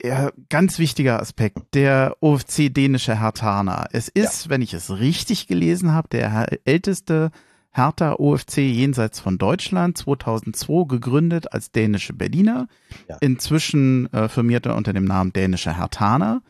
ja, 0.03 0.31
ganz 0.51 0.79
wichtiger 0.79 1.21
Aspekt, 1.21 1.75
der 1.75 2.17
OFC 2.21 2.69
dänische 2.73 3.19
Hertaner. 3.19 3.87
Es 3.93 4.09
ist, 4.09 4.45
ja. 4.45 4.51
wenn 4.51 4.61
ich 4.61 4.75
es 4.75 4.99
richtig 4.99 5.47
gelesen 5.47 5.93
habe, 5.93 6.09
der 6.09 6.47
älteste 6.67 7.31
Hertha 7.75 8.15
OFC 8.15 8.59
jenseits 8.59 9.19
von 9.19 9.37
Deutschland, 9.37 9.99
2002 9.99 10.87
gegründet 10.87 11.53
als 11.53 11.73
dänische 11.73 12.13
Berliner, 12.13 12.69
ja. 13.09 13.17
inzwischen 13.21 14.13
äh, 14.13 14.29
firmiert 14.29 14.67
er 14.67 14.77
unter 14.77 14.93
dem 14.93 15.05
Namen 15.05 15.33
dänische 15.33 15.77
Hertaner. 15.77 16.41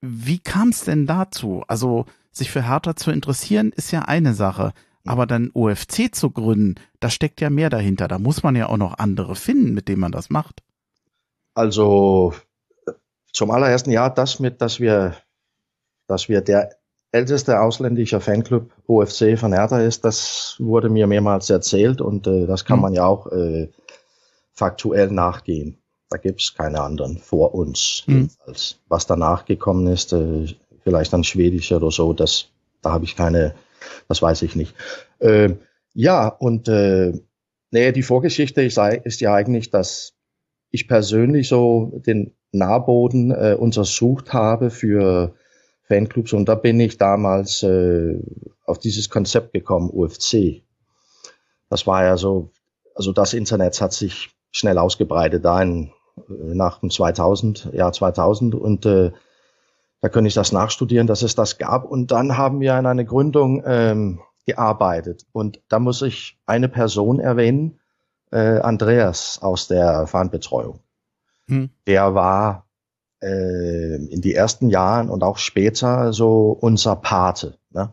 Wie 0.00 0.40
kam 0.40 0.70
es 0.70 0.84
denn 0.84 1.06
dazu? 1.06 1.62
Also 1.68 2.06
sich 2.32 2.50
für 2.50 2.66
Hertha 2.68 2.96
zu 2.96 3.12
interessieren 3.12 3.72
ist 3.76 3.92
ja 3.92 4.02
eine 4.02 4.34
Sache, 4.34 4.72
aber 5.04 5.26
dann 5.26 5.50
OFC 5.54 6.12
zu 6.12 6.30
gründen, 6.30 6.74
da 6.98 7.10
steckt 7.10 7.40
ja 7.40 7.48
mehr 7.48 7.70
dahinter. 7.70 8.08
Da 8.08 8.18
muss 8.18 8.42
man 8.42 8.56
ja 8.56 8.68
auch 8.68 8.76
noch 8.76 8.98
andere 8.98 9.36
finden, 9.36 9.72
mit 9.72 9.86
denen 9.86 10.00
man 10.00 10.12
das 10.12 10.30
macht. 10.30 10.64
Also 11.54 12.34
zum 13.32 13.52
allerersten 13.52 13.90
Jahr 13.90 14.12
das 14.12 14.40
mit, 14.40 14.60
dass 14.60 14.80
wir, 14.80 15.16
dass 16.08 16.28
wir 16.28 16.40
der 16.40 16.70
älteste 17.16 17.60
ausländischer 17.60 18.20
Fanclub 18.20 18.70
OFC 18.86 19.38
von 19.38 19.52
Hertha 19.52 19.80
ist, 19.80 20.04
das 20.04 20.56
wurde 20.58 20.88
mir 20.90 21.06
mehrmals 21.06 21.48
erzählt 21.50 22.00
und 22.00 22.26
äh, 22.26 22.46
das 22.46 22.64
kann 22.64 22.78
mhm. 22.78 22.82
man 22.82 22.92
ja 22.92 23.06
auch 23.06 23.26
äh, 23.32 23.68
faktuell 24.52 25.10
nachgehen. 25.10 25.78
Da 26.10 26.18
gibt 26.18 26.40
es 26.40 26.54
keine 26.54 26.80
anderen 26.80 27.18
vor 27.18 27.54
uns. 27.54 28.04
Mhm. 28.06 28.28
Was 28.88 29.06
danach 29.06 29.44
gekommen 29.44 29.86
ist, 29.86 30.12
äh, 30.12 30.46
vielleicht 30.84 31.12
dann 31.12 31.24
Schwedisch 31.24 31.72
oder 31.72 31.90
so, 31.90 32.12
das, 32.12 32.48
da 32.82 32.92
habe 32.92 33.04
ich 33.04 33.16
keine, 33.16 33.54
das 34.08 34.22
weiß 34.22 34.42
ich 34.42 34.54
nicht. 34.54 34.74
Äh, 35.18 35.54
ja, 35.94 36.28
und 36.28 36.68
äh, 36.68 37.12
nee, 37.70 37.92
die 37.92 38.02
Vorgeschichte 38.02 38.62
ist, 38.62 38.78
ist 39.04 39.20
ja 39.20 39.34
eigentlich, 39.34 39.70
dass 39.70 40.12
ich 40.70 40.86
persönlich 40.86 41.48
so 41.48 41.92
den 42.06 42.32
Nahboden 42.52 43.30
äh, 43.30 43.56
untersucht 43.58 44.32
habe 44.32 44.70
für 44.70 45.34
Fanclubs 45.88 46.32
und 46.32 46.48
da 46.48 46.54
bin 46.54 46.80
ich 46.80 46.98
damals 46.98 47.62
äh, 47.62 48.18
auf 48.64 48.78
dieses 48.78 49.08
Konzept 49.08 49.52
gekommen, 49.52 49.90
UFC. 49.90 50.62
Das 51.70 51.86
war 51.86 52.04
ja 52.04 52.16
so, 52.16 52.50
also 52.94 53.12
das 53.12 53.32
Internet 53.34 53.80
hat 53.80 53.92
sich 53.92 54.30
schnell 54.50 54.78
ausgebreitet 54.78 55.44
da 55.44 55.62
in, 55.62 55.92
äh, 56.28 56.54
nach 56.54 56.80
dem 56.80 56.90
2000, 56.90 57.72
Jahr 57.72 57.92
2000 57.92 58.54
und 58.54 58.86
äh, 58.86 59.12
da 60.00 60.08
könnte 60.08 60.28
ich 60.28 60.34
das 60.34 60.52
nachstudieren, 60.52 61.06
dass 61.06 61.22
es 61.22 61.34
das 61.34 61.58
gab 61.58 61.84
und 61.84 62.10
dann 62.10 62.36
haben 62.36 62.60
wir 62.60 62.74
an 62.74 62.86
einer 62.86 63.04
Gründung 63.04 63.62
ähm, 63.64 64.20
gearbeitet 64.44 65.26
und 65.32 65.60
da 65.68 65.78
muss 65.78 66.02
ich 66.02 66.38
eine 66.46 66.68
Person 66.68 67.20
erwähnen, 67.20 67.80
äh, 68.32 68.58
Andreas 68.58 69.40
aus 69.40 69.68
der 69.68 70.06
Fahnenbetreuung. 70.06 70.80
Hm. 71.48 71.70
Der 71.86 72.14
war 72.14 72.65
äh, 73.26 73.96
in 73.96 74.20
die 74.20 74.34
ersten 74.34 74.70
Jahren 74.70 75.10
und 75.10 75.22
auch 75.24 75.38
später 75.38 76.12
so 76.12 76.56
unser 76.60 76.96
Pate. 76.96 77.58
Ne? 77.70 77.92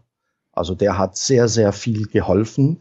Also 0.52 0.76
der 0.76 0.98
hat 0.98 1.18
sehr, 1.18 1.48
sehr 1.48 1.74
viel 1.74 2.06
geholfen, 2.06 2.80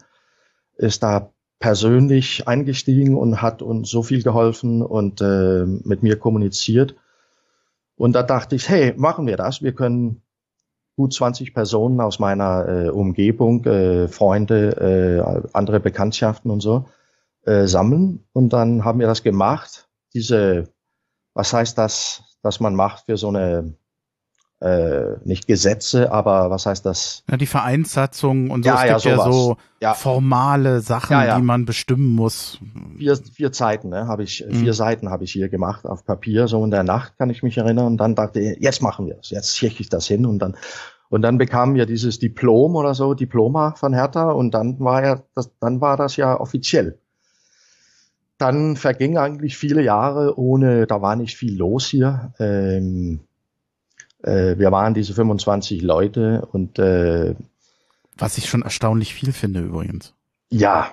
ist 0.77 1.03
da 1.03 1.33
persönlich 1.59 2.49
eingestiegen 2.49 3.17
und 3.17 3.41
hat 3.41 3.63
uns 3.63 3.89
so 3.89 4.03
viel 4.03 4.23
geholfen 4.23 4.83
und 4.83 5.21
äh, 5.21 5.65
mit 5.65 6.03
mir 6.03 6.19
kommuniziert. 6.19 6.97
Und 7.97 8.15
da 8.15 8.23
dachte 8.23 8.57
ich, 8.57 8.69
hey, 8.69 8.95
machen 8.97 9.27
wir 9.27 9.37
das. 9.37 9.63
Wir 9.63 9.73
können 9.73 10.23
gut 10.97 11.15
20 11.15 11.55
Personen 11.55 12.01
aus 12.01 12.19
meiner 12.19 12.69
äh, 12.69 12.89
Umgebung, 12.91 13.65
äh, 13.65 14.09
Freunde, 14.09 15.45
äh, 15.47 15.49
andere 15.53 15.81
Bekanntschaften 15.81 16.51
und 16.51 16.61
so 16.61 16.87
äh, 17.45 17.67
sammeln. 17.67 18.25
Und 18.33 18.53
dann 18.53 18.85
haben 18.85 18.99
wir 18.99 19.07
das 19.07 19.23
gemacht. 19.23 19.89
Diese, 20.15 20.69
was 21.33 21.53
heißt 21.53 21.79
das, 21.79 22.32
dass 22.43 22.61
man 22.61 22.75
macht 22.75 23.05
für 23.07 23.17
so 23.17 23.29
eine 23.29 23.75
äh, 24.61 25.17
nicht 25.25 25.49
Gesetze, 25.49 26.13
aber 26.13 26.51
was 26.51 26.67
heißt 26.67 26.87
das? 26.87 27.25
Ja, 27.29 27.37
die 27.37 27.47
Vereinssatzung 27.47 28.51
und 28.51 28.63
so. 28.63 28.69
Ja, 28.71 28.77
es 28.77 28.81
ja, 28.83 28.93
gibt 28.95 29.05
ja 29.07 29.17
sowas. 29.17 29.35
so 29.35 29.57
Ja. 29.81 29.95
formale 29.95 30.81
Sachen, 30.81 31.15
Ja, 31.15 31.25
ja. 31.25 31.37
die 31.37 31.43
man 31.43 31.65
bestimmen 31.65 32.15
muss. 32.15 32.61
Vier, 32.97 33.17
vier 33.17 33.51
Zeiten, 33.51 33.89
ne, 33.89 34.07
habe 34.07 34.23
ich, 34.23 34.45
Mhm. 34.49 34.55
vier 34.55 34.75
Seiten 34.75 35.11
habe 35.11 35.25
ich 35.25 35.33
hier 35.33 35.49
gemacht 35.49 35.85
auf 35.85 36.05
Papier, 36.05 36.47
so 36.47 36.65
in 36.65 36.71
der 36.71 36.85
Nacht 36.85 37.19
kann 37.19 37.29
ich 37.31 37.43
mich 37.43 37.59
erinnern. 37.59 37.87
Und 37.87 37.97
dann 37.97 38.15
dachte 38.15 38.39
ich, 38.39 38.59
jetzt 38.61 38.83
machen 38.83 39.07
wir 39.07 39.19
es, 39.21 39.31
jetzt 39.31 39.57
schicke 39.59 39.81
ich 39.81 39.89
das 39.89 40.07
hin 40.07 40.27
und 40.27 40.39
dann 40.39 40.57
und 41.09 41.21
dann 41.21 41.37
bekamen 41.37 41.75
wir 41.75 41.85
dieses 41.85 42.21
Diplom 42.21 42.75
oder 42.75 42.95
so, 42.95 43.13
Diploma 43.13 43.75
von 43.75 43.93
Hertha 43.93 44.31
und 44.31 44.55
dann 44.55 44.81
war 44.81 45.05
ja 45.05 45.23
das, 45.35 45.51
dann 45.61 45.81
war 45.83 45.97
das 45.99 46.17
ja 46.17 46.41
offiziell. 46.41 47.01
Dann 48.43 48.77
vergingen 48.77 49.19
eigentlich 49.19 49.57
viele 49.57 49.83
Jahre 49.83 50.37
ohne, 50.37 50.89
da 50.89 51.01
war 51.01 51.15
nicht 51.15 51.37
viel 51.37 51.57
los 51.57 51.87
hier. 51.87 52.35
Ähm, 52.41 53.21
äh, 54.21 54.59
wir 54.59 54.73
waren 54.73 54.95
diese 54.95 55.15
25 55.15 55.81
Leute 55.81 56.45
und 56.51 56.77
äh, 56.81 57.37
Was 58.19 58.39
ich 58.39 58.49
schon 58.49 58.63
erstaunlich 58.63 59.15
viel 59.15 59.33
finde 59.33 59.61
übrigens. 59.61 60.13
ja, 60.51 60.93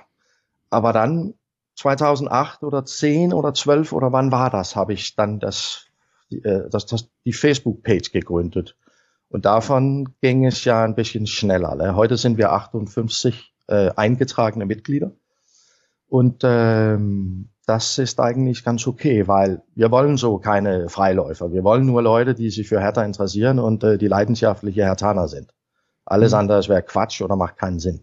aber 0.69 0.93
dann 0.93 1.33
2008 1.77 2.61
oder 2.61 2.85
10 2.85 3.33
oder 3.33 3.55
12 3.55 3.93
oder 3.93 4.11
wann 4.11 4.31
war 4.31 4.51
das, 4.51 4.75
habe 4.75 4.93
ich 4.93 5.15
dann 5.15 5.39
das, 5.39 5.87
die, 6.29 6.43
äh, 6.43 6.69
das, 6.69 6.85
das, 6.85 7.09
die 7.25 7.33
Facebook-Page 7.33 8.11
gegründet. 8.11 8.75
Und 9.29 9.45
davon 9.45 10.09
ging 10.21 10.45
es 10.45 10.65
ja 10.65 10.83
ein 10.83 10.93
bisschen 10.93 11.25
schneller. 11.25 11.73
Ne? 11.73 11.95
Heute 11.95 12.15
sind 12.15 12.37
wir 12.37 12.51
58 12.51 13.55
äh, 13.67 13.89
eingetragene 13.95 14.67
Mitglieder. 14.67 15.13
Und 16.09 16.41
ähm, 16.43 17.49
das 17.67 17.99
ist 17.99 18.19
eigentlich 18.19 18.63
ganz 18.63 18.87
okay, 18.87 19.27
weil 19.27 19.61
wir 19.75 19.91
wollen 19.91 20.17
so 20.17 20.39
keine 20.39 20.89
Freiläufer. 20.89 21.51
Wir 21.51 21.63
wollen 21.63 21.85
nur 21.85 22.01
Leute, 22.01 22.33
die 22.33 22.49
sich 22.49 22.67
für 22.67 22.81
Hertha 22.81 23.03
interessieren 23.03 23.59
und 23.59 23.83
äh, 23.83 23.99
die 23.99 24.07
leidenschaftliche 24.07 24.83
Hertaner 24.83 25.27
sind. 25.27 25.53
Alles 26.05 26.31
Mhm. 26.31 26.39
andere 26.39 26.67
wäre 26.67 26.81
Quatsch 26.81 27.21
oder 27.21 27.35
macht 27.35 27.57
keinen 27.57 27.79
Sinn. 27.79 28.01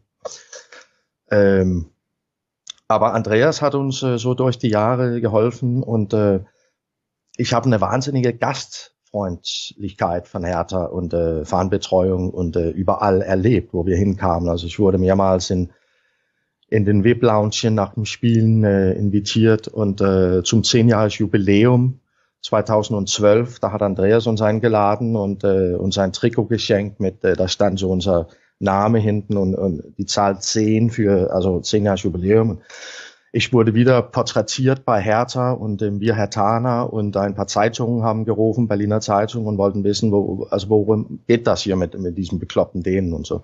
Ähm, 1.31 1.91
aber 2.87 3.15
Andreas 3.15 3.61
hat 3.61 3.75
uns 3.75 4.03
äh, 4.05 4.19
so 4.19 4.35
durch 4.35 4.59
die 4.59 4.69
Jahre 4.69 5.21
geholfen 5.21 5.83
und 5.83 6.15
äh, 6.15 6.45
ich 7.37 7.53
habe 7.53 7.67
eine 7.67 7.81
wahnsinnige 7.81 8.33
Gastfreundlichkeit 8.35 10.29
von 10.29 10.45
Hertha 10.45 10.85
und 10.85 11.13
äh, 11.13 11.45
Fahnenbetreuung 11.45 12.31
und 12.31 12.55
äh, 12.55 12.71
überall 12.71 13.21
erlebt, 13.23 13.75
wo 13.75 13.85
wir 13.85 13.97
hinkamen. 13.97 14.49
Also 14.49 14.67
ich 14.69 14.79
wurde 14.79 14.99
mehrmals 14.99 15.51
in 15.51 15.73
in 16.69 16.85
den 16.85 17.05
VIP-Lounge 17.05 17.71
nach 17.71 17.95
dem 17.95 18.05
Spielen 18.05 18.65
äh, 18.65 18.93
invitiert 18.93 19.69
und 19.69 20.01
äh, 20.01 20.43
zum 20.43 20.63
10-Jahres-Jubiläum 20.63 22.01
2012, 22.43 23.61
da 23.61 23.73
hat 23.73 23.83
Andreas 23.83 24.27
uns 24.27 24.43
eingeladen 24.43 25.17
und 25.17 25.45
äh, 25.45 25.75
uns 25.75 25.99
ein 25.99 26.13
Trikot 26.13 26.47
geschenkt 26.47 27.01
mit, 27.01 27.25
äh, 27.25 27.35
da 27.35 27.49
stand 27.49 27.79
so 27.79 27.91
unser 27.91 28.29
Name 28.59 28.99
hinten 28.99 29.37
und, 29.37 29.55
und 29.55 29.83
die 29.99 30.07
Zahl 30.07 30.41
10 30.41 30.91
für, 30.91 31.33
also 31.33 31.61
10 31.61 31.85
Jahres 31.85 32.03
Jubiläum. 32.03 32.61
Ich 33.33 33.53
wurde 33.53 33.75
wieder 33.75 34.01
porträtiert 34.01 34.85
bei 34.85 35.01
Hertha 35.01 35.53
und 35.53 35.83
ähm, 35.83 36.01
wir 36.01 36.15
Hertaner 36.15 36.93
und 36.93 37.17
ein 37.17 37.35
paar 37.35 37.49
Zeitungen 37.49 38.03
haben 38.03 38.25
gerufen, 38.25 38.67
Berliner 38.67 39.01
Zeitung 39.01 39.47
und 39.47 39.59
wollten 39.59 39.85
wissen, 39.85 40.11
wo, 40.11 40.47
also 40.51 40.69
worum 40.71 41.21
geht 41.27 41.47
das 41.47 41.63
hier 41.63 41.77
mit, 41.77 41.99
mit 41.99 42.17
diesen 42.17 42.39
bekloppten 42.39 42.83
Dänen 42.83 43.13
und 43.13 43.27
so. 43.27 43.43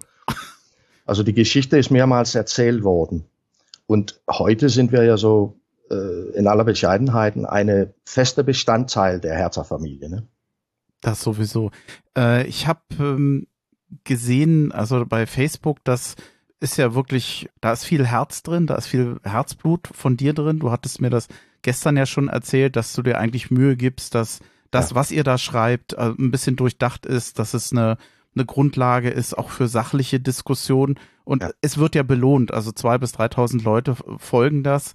Also 1.05 1.23
die 1.23 1.33
Geschichte 1.35 1.79
ist 1.79 1.91
mehrmals 1.91 2.35
erzählt 2.35 2.85
worden. 2.85 3.25
Und 3.87 4.21
heute 4.31 4.69
sind 4.69 4.93
wir 4.93 5.05
ja 5.05 5.17
so 5.17 5.59
äh, 5.91 6.31
in 6.37 6.47
aller 6.47 6.65
Bescheidenheit 6.65 7.37
eine 7.37 7.93
feste 8.05 8.45
Bestandteil 8.45 9.21
der 9.21 9.37
Hertha-Familie. 9.37 10.09
Ne? 10.09 10.27
Das 11.01 11.23
sowieso. 11.23 11.71
Äh, 12.17 12.47
ich 12.47 12.67
habe 12.67 12.81
ähm, 13.01 13.47
gesehen, 14.05 14.73
also 14.73 15.05
bei 15.07 15.27
Facebook, 15.27 15.79
das 15.85 16.15
ist 16.61 16.79
ja 16.79 16.95
wirklich, 16.95 17.49
da 17.61 17.73
ist 17.73 17.85
viel 17.85 18.07
Herz 18.07 18.43
drin, 18.45 18.67
da 18.67 18.77
ist 18.77 18.87
viel 18.87 19.19
Herzblut 19.25 19.89
von 19.93 20.17
dir 20.17 20.33
drin. 20.33 20.61
Du 20.61 20.71
hattest 20.71 21.01
mir 21.01 21.11
das 21.11 21.27
gestern 21.63 21.97
ja 21.97 22.07
schon 22.07 22.29
erzählt, 22.29 22.77
dass 22.77 22.93
du 22.93 23.03
dir 23.03 23.19
eigentlich 23.19 23.51
Mühe 23.51 23.77
gibst, 23.77 24.15
dass 24.15 24.39
das, 24.71 24.91
Ja. 24.91 24.97
was 24.97 25.11
ihr 25.11 25.25
da 25.25 25.39
schreibt, 25.39 25.95
äh, 25.95 26.13
ein 26.19 26.31
bisschen 26.31 26.57
durchdacht 26.57 27.05
ist, 27.05 27.39
dass 27.39 27.53
es 27.55 27.73
eine, 27.73 27.99
eine 28.35 28.45
Grundlage 28.47 29.11
ist, 29.11 29.37
auch 29.37 29.51
für 29.51 29.69
sachliche 29.69 30.21
Diskussionen. 30.21 30.99
Und 31.25 31.43
Ja. 31.43 31.51
es 31.61 31.79
wird 31.79 31.95
ja 31.95 32.03
belohnt. 32.03 32.53
Also 32.53 32.73
zwei 32.73 32.99
bis 32.99 33.13
3.000 33.15 33.63
Leute 33.63 33.97
folgen 34.19 34.63
das. 34.63 34.93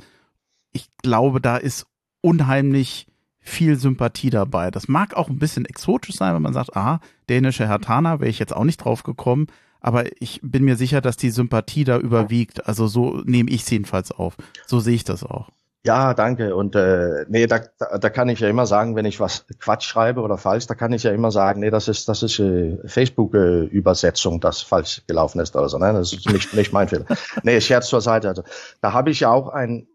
Ich 0.71 0.89
glaube, 1.01 1.39
da 1.41 1.57
ist 1.57 1.85
unheimlich 2.21 3.07
viel 3.39 3.77
Sympathie 3.77 4.29
dabei. 4.29 4.71
Das 4.71 4.87
mag 4.87 5.13
auch 5.15 5.29
ein 5.29 5.39
bisschen 5.39 5.65
exotisch 5.65 6.15
sein, 6.15 6.35
wenn 6.35 6.41
man 6.41 6.53
sagt, 6.53 6.75
ah, 6.75 6.99
dänische 7.29 7.67
Hertaner, 7.67 8.19
wäre 8.19 8.29
ich 8.29 8.39
jetzt 8.39 8.53
auch 8.55 8.65
nicht 8.65 8.77
drauf 8.77 9.03
gekommen. 9.03 9.47
Aber 9.79 10.05
ich 10.21 10.39
bin 10.43 10.65
mir 10.65 10.75
sicher, 10.75 10.99
dass 11.01 11.15
die 11.17 11.29
Sympathie 11.29 11.83
da 11.85 11.97
überwiegt. 11.97 12.67
Also 12.67 12.87
so 12.87 13.21
nehme 13.25 13.49
ich 13.49 13.61
es 13.61 13.69
jedenfalls 13.69 14.11
auf. 14.11 14.35
So 14.65 14.79
sehe 14.79 14.95
ich 14.95 15.03
das 15.05 15.23
auch. 15.23 15.49
Ja, 15.85 16.13
danke. 16.13 16.55
Und 16.55 16.75
äh, 16.75 17.25
nee, 17.29 17.47
da, 17.47 17.61
da, 17.77 17.97
da 17.97 18.09
kann 18.09 18.29
ich 18.29 18.39
ja 18.39 18.49
immer 18.49 18.65
sagen, 18.65 18.95
wenn 18.95 19.05
ich 19.05 19.19
was 19.19 19.45
Quatsch 19.59 19.85
schreibe 19.85 20.21
oder 20.21 20.37
falsch, 20.37 20.67
da 20.67 20.75
kann 20.75 20.91
ich 20.91 21.03
ja 21.03 21.11
immer 21.11 21.31
sagen, 21.31 21.61
nee, 21.61 21.69
das 21.69 21.87
ist 21.87 22.09
das 22.09 22.23
ist 22.23 22.39
äh, 22.39 22.77
Facebook-Übersetzung, 22.85 24.41
das 24.41 24.61
falsch 24.61 25.03
gelaufen 25.07 25.39
ist 25.39 25.55
oder 25.55 25.69
so. 25.69 25.77
Ne? 25.77 25.93
Das 25.93 26.11
ist 26.11 26.29
nicht 26.33 26.53
nicht 26.53 26.73
mein 26.73 26.89
Fehler. 26.89 27.05
Nee, 27.43 27.61
Scherz 27.61 27.87
zur 27.87 28.01
Seite. 28.01 28.27
Also 28.27 28.43
da 28.81 28.91
habe 28.93 29.11
ich 29.11 29.21
ja 29.21 29.31
auch 29.31 29.49
ein, 29.49 29.87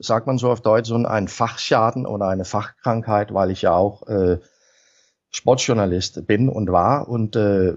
sagt 0.00 0.26
man 0.26 0.38
so 0.38 0.50
auf 0.50 0.62
Deutsch, 0.62 0.88
so 0.88 0.96
ein 0.96 1.28
Fachschaden 1.28 2.06
oder 2.06 2.28
eine 2.28 2.44
Fachkrankheit, 2.44 3.34
weil 3.34 3.50
ich 3.50 3.62
ja 3.62 3.74
auch 3.74 4.06
äh, 4.08 4.38
Sportjournalist 5.30 6.26
bin 6.26 6.48
und 6.48 6.70
war 6.70 7.08
und 7.08 7.36
äh, 7.36 7.74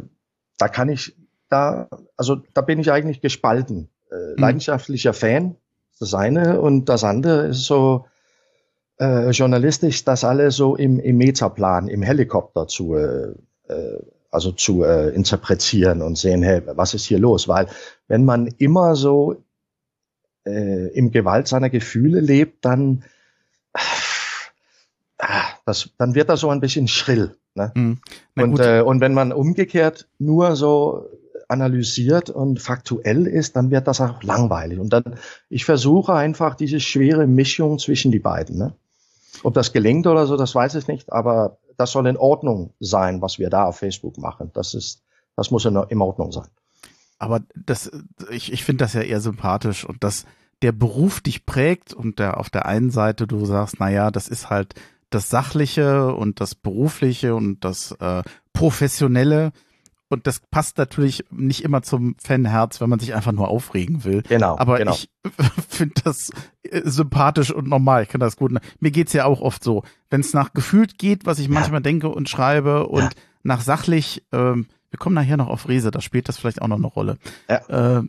da 0.57 0.67
kann 0.67 0.89
ich 0.89 1.17
da, 1.49 1.89
also 2.17 2.37
da 2.53 2.61
bin 2.61 2.79
ich 2.79 2.91
eigentlich 2.91 3.21
gespalten. 3.21 3.89
Äh, 4.11 4.39
leidenschaftlicher 4.39 5.13
Fan, 5.13 5.57
das 5.99 6.13
eine 6.13 6.61
und 6.61 6.89
das 6.89 7.03
andere 7.03 7.47
ist 7.47 7.65
so 7.65 8.05
äh, 8.99 9.29
journalistisch, 9.31 10.03
das 10.03 10.23
alles 10.23 10.55
so 10.55 10.75
im, 10.75 10.99
im 10.99 11.17
Metaplan, 11.17 11.87
im 11.87 12.01
Helikopter 12.01 12.67
zu, 12.67 12.95
äh, 12.95 13.33
äh, 13.67 13.99
also 14.31 14.51
zu 14.51 14.83
äh, 14.83 15.09
interpretieren 15.09 16.01
und 16.01 16.17
sehen, 16.17 16.43
hey, 16.43 16.61
was 16.65 16.93
ist 16.93 17.05
hier 17.05 17.19
los? 17.19 17.47
Weil 17.47 17.67
wenn 18.07 18.25
man 18.25 18.47
immer 18.47 18.95
so 18.95 19.43
äh, 20.45 20.87
im 20.93 21.11
Gewalt 21.11 21.47
seiner 21.47 21.69
Gefühle 21.69 22.19
lebt, 22.19 22.63
dann 22.65 23.03
ah, 25.17 25.45
das, 25.65 25.89
dann 25.97 26.15
wird 26.15 26.29
das 26.29 26.39
so 26.39 26.49
ein 26.49 26.61
bisschen 26.61 26.87
schrill. 26.87 27.37
Ne? 27.55 27.71
Hm. 27.75 27.99
Na 28.35 28.43
Und, 28.43 28.59
äh, 28.59 28.81
und 28.81 29.01
wenn 29.01 29.13
man 29.13 29.31
umgekehrt 29.31 30.07
nur 30.19 30.55
so 30.55 31.09
analysiert 31.47 32.29
und 32.29 32.59
faktuell 32.59 33.27
ist, 33.27 33.55
dann 33.55 33.71
wird 33.71 33.87
das 33.87 34.01
auch 34.01 34.23
langweilig. 34.23 34.79
Und 34.79 34.91
dann, 34.91 35.15
ich 35.49 35.65
versuche 35.65 36.13
einfach 36.13 36.55
diese 36.55 36.79
schwere 36.79 37.27
Mischung 37.27 37.79
zwischen 37.79 38.11
die 38.11 38.19
beiden. 38.19 38.57
Ne? 38.57 38.73
Ob 39.43 39.53
das 39.53 39.73
gelingt 39.73 40.07
oder 40.07 40.27
so, 40.27 40.37
das 40.37 40.55
weiß 40.55 40.75
ich 40.75 40.87
nicht, 40.87 41.11
aber 41.11 41.57
das 41.77 41.91
soll 41.91 42.07
in 42.07 42.17
Ordnung 42.17 42.73
sein, 42.79 43.21
was 43.21 43.39
wir 43.39 43.49
da 43.49 43.65
auf 43.65 43.77
Facebook 43.77 44.17
machen. 44.17 44.51
Das 44.53 44.73
ist, 44.73 45.01
das 45.35 45.51
muss 45.51 45.65
in, 45.65 45.75
in 45.89 46.01
Ordnung 46.01 46.31
sein. 46.31 46.47
aber 47.19 47.41
das, 47.55 47.91
ich, 48.29 48.51
ich 48.51 48.63
finde 48.63 48.83
das 48.85 48.93
ja 48.93 49.01
eher 49.01 49.21
sympathisch 49.21 49.85
und 49.85 50.03
dass 50.03 50.25
der 50.61 50.71
Beruf 50.71 51.21
dich 51.21 51.45
prägt 51.45 51.93
und 51.93 52.19
der 52.19 52.37
auf 52.37 52.49
der 52.49 52.65
einen 52.65 52.89
Seite 52.89 53.27
du 53.27 53.45
sagst, 53.45 53.75
na 53.79 53.89
ja, 53.89 54.09
das 54.09 54.27
ist 54.27 54.49
halt 54.49 54.73
das 55.09 55.29
Sachliche 55.29 56.13
und 56.13 56.41
das 56.41 56.55
Berufliche 56.55 57.35
und 57.35 57.63
das 57.63 57.91
äh, 57.99 58.23
Professionelle. 58.53 59.51
Und 60.09 60.27
das 60.27 60.39
passt 60.51 60.77
natürlich 60.77 61.25
nicht 61.31 61.63
immer 61.63 61.81
zum 61.81 62.15
Fanherz, 62.19 62.79
wenn 62.79 62.89
man 62.89 62.99
sich 62.99 63.15
einfach 63.15 63.31
nur 63.31 63.47
aufregen 63.47 64.03
will. 64.03 64.21
Genau. 64.21 64.57
Aber 64.57 64.77
genau. 64.77 64.93
ich 64.93 65.09
finde 65.67 65.95
das 66.03 66.29
äh, 66.63 66.81
sympathisch 66.85 67.51
und 67.51 67.67
normal. 67.67 68.03
Ich 68.03 68.09
kann 68.09 68.19
das 68.21 68.35
gut. 68.37 68.51
Mir 68.79 68.91
geht's 68.91 69.13
ja 69.13 69.25
auch 69.25 69.41
oft 69.41 69.63
so. 69.63 69.83
Wenn 70.09 70.21
es 70.21 70.33
nach 70.33 70.53
gefühlt 70.53 70.97
geht, 70.99 71.25
was 71.25 71.39
ich 71.39 71.49
manchmal 71.49 71.81
denke 71.81 72.09
und 72.09 72.29
schreibe 72.29 72.87
und 72.87 73.01
Ja. 73.01 73.09
nach 73.43 73.61
sachlich, 73.61 74.23
ähm, 74.31 74.67
wir 74.91 74.99
kommen 74.99 75.15
nachher 75.15 75.37
noch 75.37 75.47
auf 75.47 75.67
Rese, 75.67 75.89
da 75.91 76.01
spielt 76.01 76.29
das 76.29 76.37
vielleicht 76.37 76.61
auch 76.61 76.67
noch 76.67 76.77
eine 76.77 76.87
Rolle. 76.87 77.17
Ja. 77.49 77.97
Äh, 77.99 78.03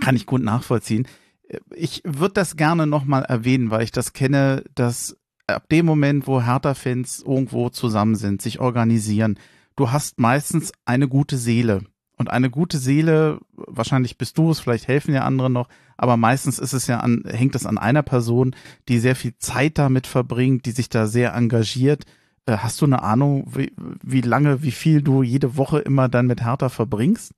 kann 0.00 0.16
ich 0.16 0.24
gut 0.26 0.42
nachvollziehen. 0.42 1.06
Äh, 1.48 1.58
Ich 1.76 2.00
würde 2.04 2.32
das 2.34 2.56
gerne 2.56 2.86
nochmal 2.86 3.24
erwähnen, 3.24 3.70
weil 3.70 3.82
ich 3.82 3.92
das 3.92 4.14
kenne, 4.14 4.64
dass 4.74 5.16
ab 5.46 5.68
dem 5.68 5.84
Moment, 5.84 6.26
wo 6.26 6.40
Hertha-Fans 6.40 7.24
irgendwo 7.26 7.68
zusammen 7.68 8.14
sind, 8.14 8.40
sich 8.40 8.58
organisieren, 8.60 9.38
du 9.76 9.90
hast 9.90 10.18
meistens 10.18 10.72
eine 10.84 11.08
gute 11.08 11.36
Seele. 11.36 11.82
Und 12.16 12.28
eine 12.30 12.50
gute 12.50 12.76
Seele, 12.76 13.40
wahrscheinlich 13.54 14.18
bist 14.18 14.36
du 14.36 14.50
es, 14.50 14.60
vielleicht 14.60 14.88
helfen 14.88 15.14
ja 15.14 15.22
andere 15.22 15.48
noch, 15.48 15.68
aber 15.96 16.18
meistens 16.18 16.58
ist 16.58 16.74
es 16.74 16.86
ja 16.86 17.00
an, 17.00 17.24
hängt 17.26 17.54
es 17.54 17.64
an 17.64 17.78
einer 17.78 18.02
Person, 18.02 18.54
die 18.88 18.98
sehr 18.98 19.16
viel 19.16 19.34
Zeit 19.38 19.78
damit 19.78 20.06
verbringt, 20.06 20.66
die 20.66 20.72
sich 20.72 20.90
da 20.90 21.06
sehr 21.06 21.32
engagiert. 21.32 22.04
Äh, 22.44 22.58
hast 22.58 22.80
du 22.82 22.84
eine 22.84 23.02
Ahnung, 23.02 23.50
wie, 23.54 23.72
wie 24.02 24.20
lange, 24.20 24.62
wie 24.62 24.70
viel 24.70 25.00
du 25.00 25.22
jede 25.22 25.56
Woche 25.56 25.78
immer 25.78 26.10
dann 26.10 26.26
mit 26.26 26.42
Hertha 26.44 26.68
verbringst? 26.68 27.32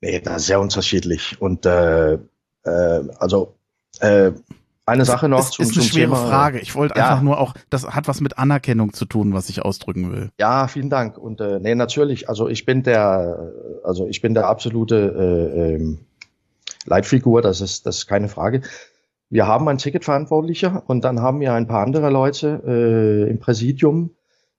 Nee, 0.00 0.18
ist 0.18 0.46
sehr 0.46 0.60
unterschiedlich. 0.60 1.40
Und 1.40 1.66
äh, 1.66 2.14
äh, 2.14 3.08
also 3.18 3.56
äh, 4.00 4.32
eine 4.90 5.04
Sache 5.04 5.28
noch 5.28 5.40
ist, 5.40 5.52
zum, 5.52 5.62
ist 5.64 5.72
eine 5.72 5.82
zum 5.82 5.90
schwere 5.90 6.14
Thema, 6.14 6.26
Frage. 6.28 6.58
Ich 6.60 6.74
wollte 6.74 6.98
ja. 6.98 7.10
einfach 7.10 7.22
nur 7.22 7.38
auch, 7.38 7.54
das 7.70 7.86
hat 7.86 8.08
was 8.08 8.20
mit 8.20 8.38
Anerkennung 8.38 8.92
zu 8.92 9.04
tun, 9.04 9.32
was 9.32 9.48
ich 9.48 9.62
ausdrücken 9.62 10.12
will. 10.12 10.30
Ja, 10.38 10.68
vielen 10.68 10.90
Dank. 10.90 11.18
Und 11.18 11.40
äh, 11.40 11.58
nee, 11.60 11.74
natürlich. 11.74 12.28
Also 12.28 12.48
ich 12.48 12.66
bin 12.66 12.82
der, 12.82 13.52
also 13.84 14.06
ich 14.06 14.20
bin 14.20 14.34
der 14.34 14.48
absolute 14.48 15.54
äh, 15.56 15.74
ähm, 15.74 15.98
Leitfigur. 16.86 17.42
Das 17.42 17.60
ist, 17.60 17.86
das 17.86 17.98
ist 17.98 18.06
keine 18.06 18.28
Frage. 18.28 18.62
Wir 19.28 19.46
haben 19.46 19.68
einen 19.68 19.78
Ticketverantwortlicher 19.78 20.82
und 20.86 21.04
dann 21.04 21.20
haben 21.20 21.40
wir 21.40 21.52
ein 21.54 21.68
paar 21.68 21.84
andere 21.84 22.10
Leute 22.10 22.62
äh, 22.66 23.30
im 23.30 23.38
Präsidium 23.38 24.10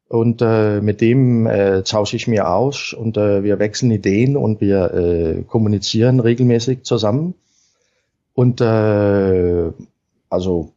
und 0.08 0.42
äh, 0.42 0.82
mit 0.82 1.02
dem 1.02 1.46
äh, 1.46 1.84
tausche 1.84 2.16
ich 2.16 2.28
mir 2.28 2.50
aus 2.50 2.94
und 2.94 3.18
äh, 3.18 3.44
wir 3.44 3.60
wechseln 3.60 3.92
Ideen 3.92 4.38
und 4.38 4.62
wir 4.62 4.94
äh, 4.94 5.44
kommunizieren 5.44 6.20
regelmäßig 6.20 6.84
zusammen. 6.84 7.34
Und 8.34 8.62
äh, 8.62 9.72
also 10.32 10.74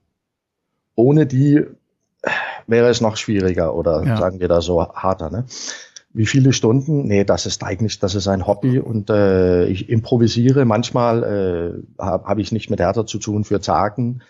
ohne 0.94 1.26
die 1.26 1.64
wäre 2.66 2.88
es 2.88 3.00
noch 3.00 3.16
schwieriger 3.16 3.74
oder 3.74 4.04
ja. 4.04 4.16
sagen 4.16 4.40
wir 4.40 4.48
da 4.48 4.60
so 4.60 4.86
harter. 4.86 5.30
Ne? 5.30 5.44
Wie 6.12 6.26
viele 6.26 6.52
Stunden? 6.52 7.04
Nee, 7.06 7.24
das 7.24 7.46
ist 7.46 7.62
eigentlich, 7.62 7.98
das 7.98 8.14
ist 8.14 8.28
ein 8.28 8.46
Hobby 8.46 8.78
und 8.78 9.10
äh, 9.10 9.66
ich 9.66 9.88
improvisiere. 9.88 10.64
Manchmal 10.64 11.22
äh, 11.98 12.02
habe 12.02 12.24
hab 12.26 12.38
ich 12.38 12.52
nicht 12.52 12.70
mit 12.70 12.80
Hertha 12.80 13.06
zu 13.06 13.18
tun 13.18 13.44
für 13.44 13.60
Tagen. 13.60 14.22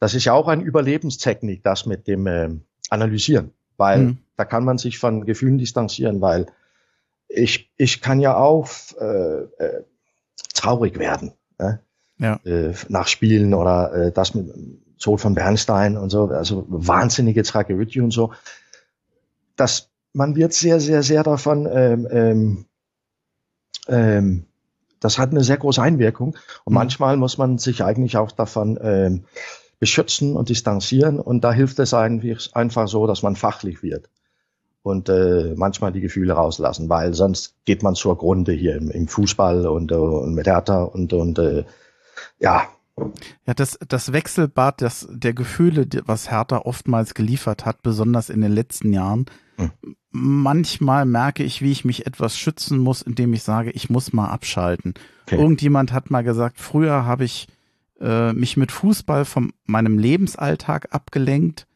Das 0.00 0.14
ist 0.14 0.24
ja 0.24 0.32
auch 0.32 0.48
eine 0.48 0.62
Überlebenstechnik, 0.62 1.62
das 1.62 1.86
mit 1.86 2.06
dem 2.06 2.26
äh, 2.26 2.50
Analysieren, 2.90 3.52
weil 3.76 3.98
mhm. 3.98 4.18
da 4.36 4.44
kann 4.44 4.64
man 4.64 4.78
sich 4.78 4.98
von 4.98 5.26
Gefühlen 5.26 5.58
distanzieren, 5.58 6.20
weil 6.20 6.46
ich, 7.28 7.70
ich 7.76 8.00
kann 8.00 8.20
ja 8.20 8.36
auch 8.36 8.68
äh, 8.98 9.42
äh, 9.58 9.82
traurig 10.54 10.98
werden. 10.98 11.32
Ne? 11.58 11.80
Ja. 12.18 12.40
äh, 12.44 12.74
nach 12.88 13.08
Spielen 13.08 13.54
oder 13.54 13.92
äh, 13.92 14.12
das 14.12 14.34
mit 14.34 14.52
Tod 14.98 15.20
von 15.20 15.34
Bernstein 15.34 15.96
und 15.96 16.10
so, 16.10 16.26
also 16.28 16.64
wahnsinnige 16.68 17.42
Tragödie 17.42 18.00
und 18.00 18.10
so. 18.10 18.32
Das, 19.56 19.90
man 20.12 20.36
wird 20.36 20.52
sehr, 20.52 20.80
sehr, 20.80 21.02
sehr 21.02 21.22
davon, 21.22 21.68
ähm, 21.70 22.08
ähm, 22.10 22.64
ähm, 23.88 24.44
das 25.00 25.18
hat 25.18 25.30
eine 25.30 25.44
sehr 25.44 25.56
große 25.56 25.80
Einwirkung 25.80 26.36
und 26.64 26.72
mhm. 26.72 26.78
manchmal 26.78 27.16
muss 27.16 27.38
man 27.38 27.58
sich 27.58 27.84
eigentlich 27.84 28.16
auch 28.16 28.32
davon 28.32 28.78
ähm, 28.82 29.24
beschützen 29.78 30.34
und 30.34 30.48
distanzieren 30.48 31.20
und 31.20 31.44
da 31.44 31.52
hilft 31.52 31.78
es 31.78 31.94
eigentlich 31.94 32.54
einfach 32.56 32.88
so, 32.88 33.06
dass 33.06 33.22
man 33.22 33.36
fachlich 33.36 33.82
wird 33.82 34.10
und 34.82 35.08
äh, 35.08 35.54
manchmal 35.56 35.92
die 35.92 36.00
Gefühle 36.00 36.32
rauslassen, 36.32 36.88
weil 36.88 37.14
sonst 37.14 37.54
geht 37.64 37.82
man 37.82 37.94
zur 37.94 38.18
Grunde 38.18 38.52
hier 38.52 38.76
im, 38.76 38.90
im 38.90 39.06
Fußball 39.06 39.66
und, 39.66 39.92
äh, 39.92 39.94
und 39.94 40.34
mit 40.34 40.46
Hertha 40.46 40.82
und, 40.82 41.12
und 41.12 41.38
äh, 41.38 41.64
ja. 42.38 42.68
Ja, 43.46 43.54
das, 43.54 43.78
das 43.86 44.12
Wechselbad 44.12 44.82
das, 44.82 45.06
der 45.08 45.32
Gefühle, 45.32 45.86
was 46.06 46.30
Hertha 46.32 46.58
oftmals 46.58 47.14
geliefert 47.14 47.64
hat, 47.64 47.82
besonders 47.82 48.28
in 48.28 48.40
den 48.40 48.50
letzten 48.50 48.92
Jahren, 48.92 49.26
hm. 49.56 49.70
manchmal 50.10 51.04
merke 51.04 51.44
ich, 51.44 51.62
wie 51.62 51.70
ich 51.70 51.84
mich 51.84 52.06
etwas 52.06 52.36
schützen 52.36 52.78
muss, 52.78 53.02
indem 53.02 53.32
ich 53.34 53.44
sage, 53.44 53.70
ich 53.70 53.88
muss 53.88 54.12
mal 54.12 54.28
abschalten. 54.28 54.94
Okay. 55.26 55.36
Irgendjemand 55.36 55.92
hat 55.92 56.10
mal 56.10 56.24
gesagt, 56.24 56.58
früher 56.58 57.04
habe 57.04 57.24
ich 57.24 57.46
äh, 58.00 58.32
mich 58.32 58.56
mit 58.56 58.72
Fußball 58.72 59.24
von 59.24 59.52
meinem 59.64 59.96
Lebensalltag 59.96 60.88
abgelenkt 60.90 61.67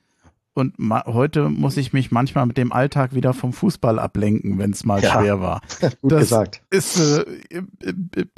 und 0.55 0.75
heute 1.07 1.49
muss 1.49 1.77
ich 1.77 1.93
mich 1.93 2.11
manchmal 2.11 2.47
mit 2.47 2.57
dem 2.57 2.73
Alltag 2.73 3.15
wieder 3.15 3.33
vom 3.33 3.53
Fußball 3.53 3.99
ablenken, 3.99 4.59
wenn 4.59 4.71
es 4.71 4.85
mal 4.85 5.03
ja, 5.03 5.13
schwer 5.13 5.41
war. 5.41 5.63
Gut 6.03 6.13
das 6.13 6.21
gesagt. 6.21 6.63
Ist, 6.71 6.99
äh, 7.01 7.65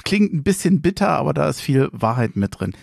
klingt 0.03 0.33
ein 0.33 0.43
bisschen 0.43 0.81
bitter, 0.81 1.09
aber 1.09 1.33
da 1.33 1.49
ist 1.49 1.61
viel 1.61 1.89
Wahrheit 1.91 2.35
mit 2.35 2.59
drin. 2.59 2.73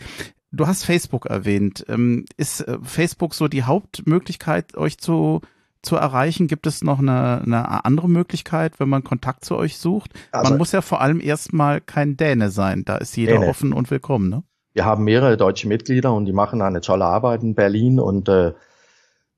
Du 0.50 0.66
hast 0.66 0.84
Facebook 0.84 1.26
erwähnt. 1.26 1.84
Ähm, 1.88 2.26
ist 2.36 2.60
äh, 2.60 2.78
Facebook 2.82 3.34
so 3.34 3.48
die 3.48 3.62
Hauptmöglichkeit, 3.62 4.76
euch 4.76 4.98
zu, 4.98 5.40
zu 5.80 5.96
erreichen? 5.96 6.46
Gibt 6.46 6.66
es 6.66 6.84
noch 6.84 6.98
eine, 6.98 7.40
eine 7.42 7.84
andere 7.86 8.10
Möglichkeit, 8.10 8.78
wenn 8.78 8.90
man 8.90 9.02
Kontakt 9.02 9.46
zu 9.46 9.56
euch 9.56 9.78
sucht? 9.78 10.10
Also, 10.30 10.50
man 10.50 10.58
muss 10.58 10.72
ja 10.72 10.82
vor 10.82 11.00
allem 11.00 11.20
erstmal 11.20 11.80
kein 11.80 12.18
Däne 12.18 12.50
sein. 12.50 12.84
Da 12.84 12.98
ist 12.98 13.16
jeder 13.16 13.38
Däne. 13.38 13.48
offen 13.48 13.72
und 13.72 13.90
willkommen, 13.90 14.28
ne? 14.28 14.42
Wir 14.74 14.84
haben 14.84 15.04
mehrere 15.04 15.36
deutsche 15.36 15.68
Mitglieder 15.68 16.14
und 16.14 16.24
die 16.24 16.32
machen 16.32 16.62
eine 16.62 16.80
tolle 16.80 17.04
Arbeit 17.04 17.42
in 17.42 17.54
Berlin 17.54 18.00
und 18.00 18.28
äh, 18.28 18.52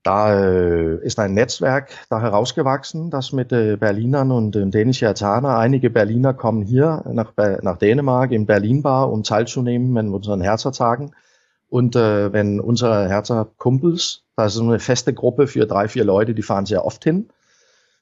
da 0.05 0.39
äh, 0.39 0.97
ist 1.05 1.19
ein 1.19 1.33
Netzwerk 1.33 1.91
da 2.11 2.21
herausgewachsen, 2.21 3.11
das 3.11 3.33
mit 3.33 3.53
äh, 3.53 3.77
Berlinern 3.77 4.31
und 4.31 4.55
äh, 4.55 4.67
dänischen 4.67 5.07
Japaner, 5.07 5.57
einige 5.57 5.89
Berliner 5.89 6.35
kommen 6.35 6.63
hier 6.63 7.03
nach, 7.11 7.33
nach 7.63 7.79
Dänemark 7.79 8.31
in 8.31 8.45
Berlin 8.45 8.83
Bar, 8.83 9.11
um 9.11 9.23
teilzunehmen 9.23 9.97
an 9.97 10.13
unseren 10.13 10.43
Herzertagen. 10.43 11.13
Und 11.71 11.97
äh, 11.97 12.33
wenn 12.35 12.61
unsere 12.61 13.09
Herzer 13.09 13.49
Kumpels, 13.57 14.25
das 14.37 14.55
ist 14.55 14.61
eine 14.61 14.79
feste 14.79 15.15
Gruppe 15.15 15.47
für 15.47 15.67
drei, 15.67 15.89
vier 15.89 16.05
Leute, 16.05 16.35
die 16.35 16.43
fahren 16.43 16.67
sehr 16.67 16.85
oft 16.85 17.03
hin, 17.03 17.31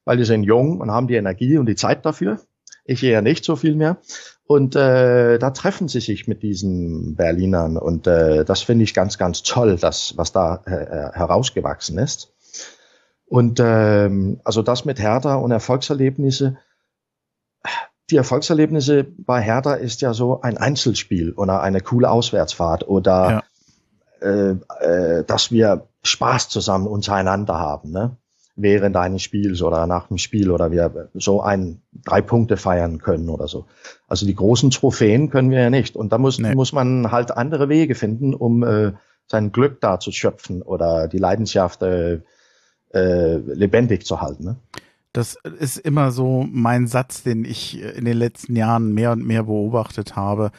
weil 0.05 0.17
die 0.17 0.25
sind 0.25 0.43
jung 0.43 0.81
und 0.81 0.91
haben 0.91 1.07
die 1.07 1.15
Energie 1.15 1.57
und 1.57 1.67
die 1.67 1.77
Zeit 1.77 2.05
dafür. 2.05 2.41
Ich 2.85 3.05
eher 3.05 3.23
nicht 3.23 3.45
so 3.45 3.55
viel 3.55 3.77
mehr. 3.77 3.99
Und 4.45 4.77
äh, 4.77 5.39
da 5.39 5.51
treffen 5.51 5.89
sie 5.89 6.01
sich 6.01 6.27
mit 6.27 6.43
diesen 6.43 7.15
Berlinern 7.15 7.77
und 7.77 8.07
äh, 8.07 8.45
das 8.45 8.63
finde 8.63 8.85
ich 8.85 8.93
ganz, 8.93 9.17
ganz 9.17 9.43
toll, 9.43 9.77
das, 9.77 10.17
was 10.17 10.33
da 10.33 10.63
äh, 10.67 10.75
äh, 10.75 11.13
herausgewachsen 11.13 11.99
ist. 11.99 12.33
Und 13.27 13.61
ähm, 13.61 14.41
also 14.45 14.63
das 14.63 14.85
mit 14.85 14.99
Hertha 14.99 15.37
und 15.37 15.53
Erfolgserlebnisse. 15.53 16.59
Die 18.11 18.17
Erfolgserlebnisse 18.17 19.05
bei 19.05 19.41
Hertha 19.41 19.75
ist 19.75 20.03
ja 20.03 20.13
so 20.13 20.43
ein 20.43 20.59
Einzelspiel 20.59 21.33
oder 21.33 21.63
eine 21.63 21.81
coole 21.81 22.11
Auswärtsfahrt 22.11 22.87
oder 22.87 23.43
ja. 24.21 24.29
äh, 24.29 24.57
äh, 24.85 25.25
dass 25.25 25.51
wir 25.51 25.89
Spaß 26.03 26.51
zusammen 26.51 26.89
untereinander 26.89 27.59
haben. 27.59 27.91
Ne? 27.93 28.17
Während 28.55 28.97
eines 28.97 29.23
Spiels 29.23 29.63
oder 29.63 29.87
nach 29.87 30.09
dem 30.09 30.19
Spiel 30.19 30.51
oder 30.51 30.71
wir 30.71 31.09
so 31.15 31.41
ein 31.43 31.83
drei 32.05 32.21
Punkte 32.21 32.57
feiern 32.57 32.99
können 32.99 33.29
oder 33.29 33.49
so. 33.49 33.67
Also 34.09 34.27
die 34.27 34.35
großen 34.35 34.71
Trophäen 34.71 35.31
können 35.31 35.51
wir 35.51 35.61
ja 35.61 35.71
nicht. 35.71 35.97
Und 35.97 36.13
da 36.13 36.19
muss, 36.19 36.39
nee. 36.39 36.55
muss 36.55 36.73
man 36.73 37.11
halt 37.11 37.31
andere 37.31 37.69
Wege 37.69 37.95
finden, 37.95 38.35
um 38.35 38.63
äh, 38.63 38.93
sein 39.27 39.53
Glück 39.53 39.81
da 39.81 39.99
zu 39.99 40.13
schöpfen 40.13 40.63
oder 40.63 41.09
die 41.09 41.19
Leidenschaft 41.19 41.83
äh, 41.83 42.21
äh, 42.93 43.37
lebendig 43.37 44.05
zu 44.05 44.21
halten. 44.21 44.45
Ne? 44.45 44.57
Das 45.13 45.37
ist 45.59 45.79
immer 45.79 46.11
so 46.11 46.47
mein 46.51 46.87
Satz, 46.87 47.23
den 47.23 47.45
ich 47.45 47.81
in 47.81 48.05
den 48.05 48.17
letzten 48.17 48.57
Jahren 48.57 48.93
mehr 48.93 49.13
und 49.13 49.25
mehr 49.25 49.45
beobachtet 49.45 50.17
habe. 50.17 50.51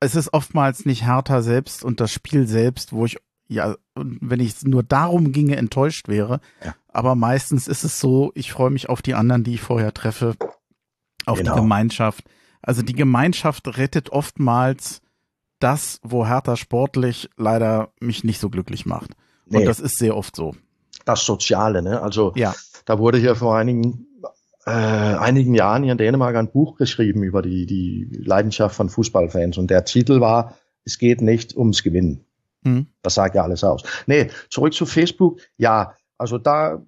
Es 0.00 0.14
ist 0.14 0.34
oftmals 0.34 0.84
nicht 0.84 1.04
härter 1.04 1.42
selbst 1.42 1.82
und 1.82 2.00
das 2.00 2.12
Spiel 2.12 2.46
selbst, 2.46 2.92
wo 2.92 3.06
ich 3.06 3.16
ja, 3.48 3.76
wenn 3.94 4.40
ich 4.40 4.62
nur 4.64 4.82
darum 4.82 5.32
ginge, 5.32 5.56
enttäuscht 5.56 6.08
wäre. 6.08 6.40
Ja. 6.64 6.74
Aber 6.96 7.14
meistens 7.14 7.68
ist 7.68 7.84
es 7.84 8.00
so, 8.00 8.32
ich 8.34 8.52
freue 8.52 8.70
mich 8.70 8.88
auf 8.88 9.02
die 9.02 9.12
anderen, 9.12 9.44
die 9.44 9.52
ich 9.52 9.60
vorher 9.60 9.92
treffe, 9.92 10.34
auf 11.26 11.36
genau. 11.36 11.52
die 11.52 11.60
Gemeinschaft. 11.60 12.24
Also 12.62 12.80
die 12.80 12.94
Gemeinschaft 12.94 13.76
rettet 13.76 14.08
oftmals 14.08 15.02
das, 15.58 16.00
wo 16.02 16.26
Hertha 16.26 16.56
sportlich 16.56 17.28
leider 17.36 17.92
mich 18.00 18.24
nicht 18.24 18.40
so 18.40 18.48
glücklich 18.48 18.86
macht. 18.86 19.10
Nee. 19.44 19.58
Und 19.58 19.66
das 19.66 19.78
ist 19.78 19.98
sehr 19.98 20.16
oft 20.16 20.34
so. 20.34 20.54
Das 21.04 21.26
Soziale, 21.26 21.82
ne? 21.82 22.00
Also 22.00 22.32
ja. 22.34 22.54
da 22.86 22.98
wurde 22.98 23.18
hier 23.18 23.36
vor 23.36 23.58
einigen, 23.58 24.06
äh, 24.64 24.70
einigen 24.70 25.54
Jahren 25.54 25.82
hier 25.82 25.92
in 25.92 25.98
Dänemark 25.98 26.34
ein 26.34 26.50
Buch 26.50 26.76
geschrieben 26.76 27.22
über 27.24 27.42
die, 27.42 27.66
die 27.66 28.08
Leidenschaft 28.24 28.74
von 28.74 28.88
Fußballfans. 28.88 29.58
Und 29.58 29.68
der 29.70 29.84
Titel 29.84 30.20
war, 30.20 30.56
es 30.86 30.96
geht 30.96 31.20
nicht 31.20 31.58
ums 31.58 31.82
Gewinnen. 31.82 32.24
Mhm. 32.62 32.86
Das 33.02 33.12
sagt 33.12 33.34
ja 33.34 33.42
alles 33.42 33.62
aus. 33.64 33.82
Nee, 34.06 34.30
zurück 34.48 34.72
zu 34.72 34.86
Facebook. 34.86 35.40
Ja, 35.58 35.92
also 36.18 36.38
da, 36.38 36.82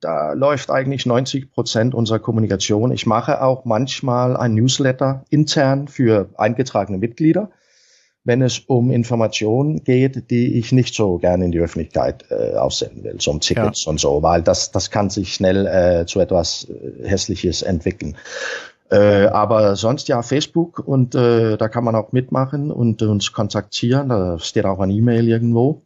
da 0.00 0.32
läuft 0.32 0.70
eigentlich 0.70 1.06
90 1.06 1.50
Prozent 1.52 1.94
unserer 1.94 2.18
Kommunikation. 2.18 2.92
Ich 2.92 3.06
mache 3.06 3.42
auch 3.42 3.64
manchmal 3.64 4.36
ein 4.36 4.54
Newsletter 4.54 5.24
intern 5.30 5.88
für 5.88 6.28
eingetragene 6.36 6.98
Mitglieder, 6.98 7.50
wenn 8.24 8.42
es 8.42 8.58
um 8.58 8.90
Informationen 8.90 9.84
geht, 9.84 10.30
die 10.30 10.58
ich 10.58 10.72
nicht 10.72 10.94
so 10.94 11.18
gerne 11.18 11.44
in 11.44 11.52
die 11.52 11.60
Öffentlichkeit 11.60 12.24
äh, 12.30 12.56
aussenden 12.56 13.04
will, 13.04 13.16
so 13.20 13.30
um 13.30 13.40
Tickets 13.40 13.84
ja. 13.84 13.90
und 13.90 14.00
so, 14.00 14.22
weil 14.22 14.42
das, 14.42 14.70
das 14.70 14.90
kann 14.90 15.10
sich 15.10 15.34
schnell 15.34 15.66
äh, 15.66 16.06
zu 16.06 16.20
etwas 16.20 16.66
äh, 16.68 17.08
Hässliches 17.08 17.62
entwickeln. 17.62 18.16
Äh, 18.90 19.26
aber 19.26 19.76
sonst 19.76 20.08
ja 20.08 20.22
Facebook 20.22 20.78
und 20.78 21.14
äh, 21.14 21.56
da 21.56 21.68
kann 21.68 21.84
man 21.84 21.94
auch 21.94 22.12
mitmachen 22.12 22.70
und 22.70 23.02
uns 23.02 23.32
kontaktieren. 23.32 24.10
Da 24.10 24.38
steht 24.38 24.66
auch 24.66 24.78
ein 24.80 24.90
E-Mail 24.90 25.26
irgendwo. 25.26 25.82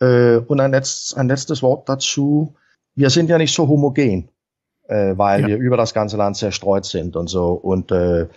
Äh, 0.00 0.36
und 0.38 0.60
ein, 0.60 0.72
letzt, 0.72 1.16
ein 1.16 1.28
letztes 1.28 1.62
Wort 1.62 1.88
dazu. 1.88 2.54
Wir 2.94 3.10
sind 3.10 3.30
ja 3.30 3.38
nicht 3.38 3.54
so 3.54 3.68
homogen, 3.68 4.30
äh, 4.88 5.16
weil 5.16 5.42
ja. 5.42 5.48
wir 5.48 5.56
über 5.58 5.76
das 5.76 5.94
ganze 5.94 6.16
Land 6.16 6.36
zerstreut 6.36 6.84
sind 6.84 7.16
und 7.16 7.28
so. 7.28 7.52
Und 7.52 7.92
äh, 7.92 8.28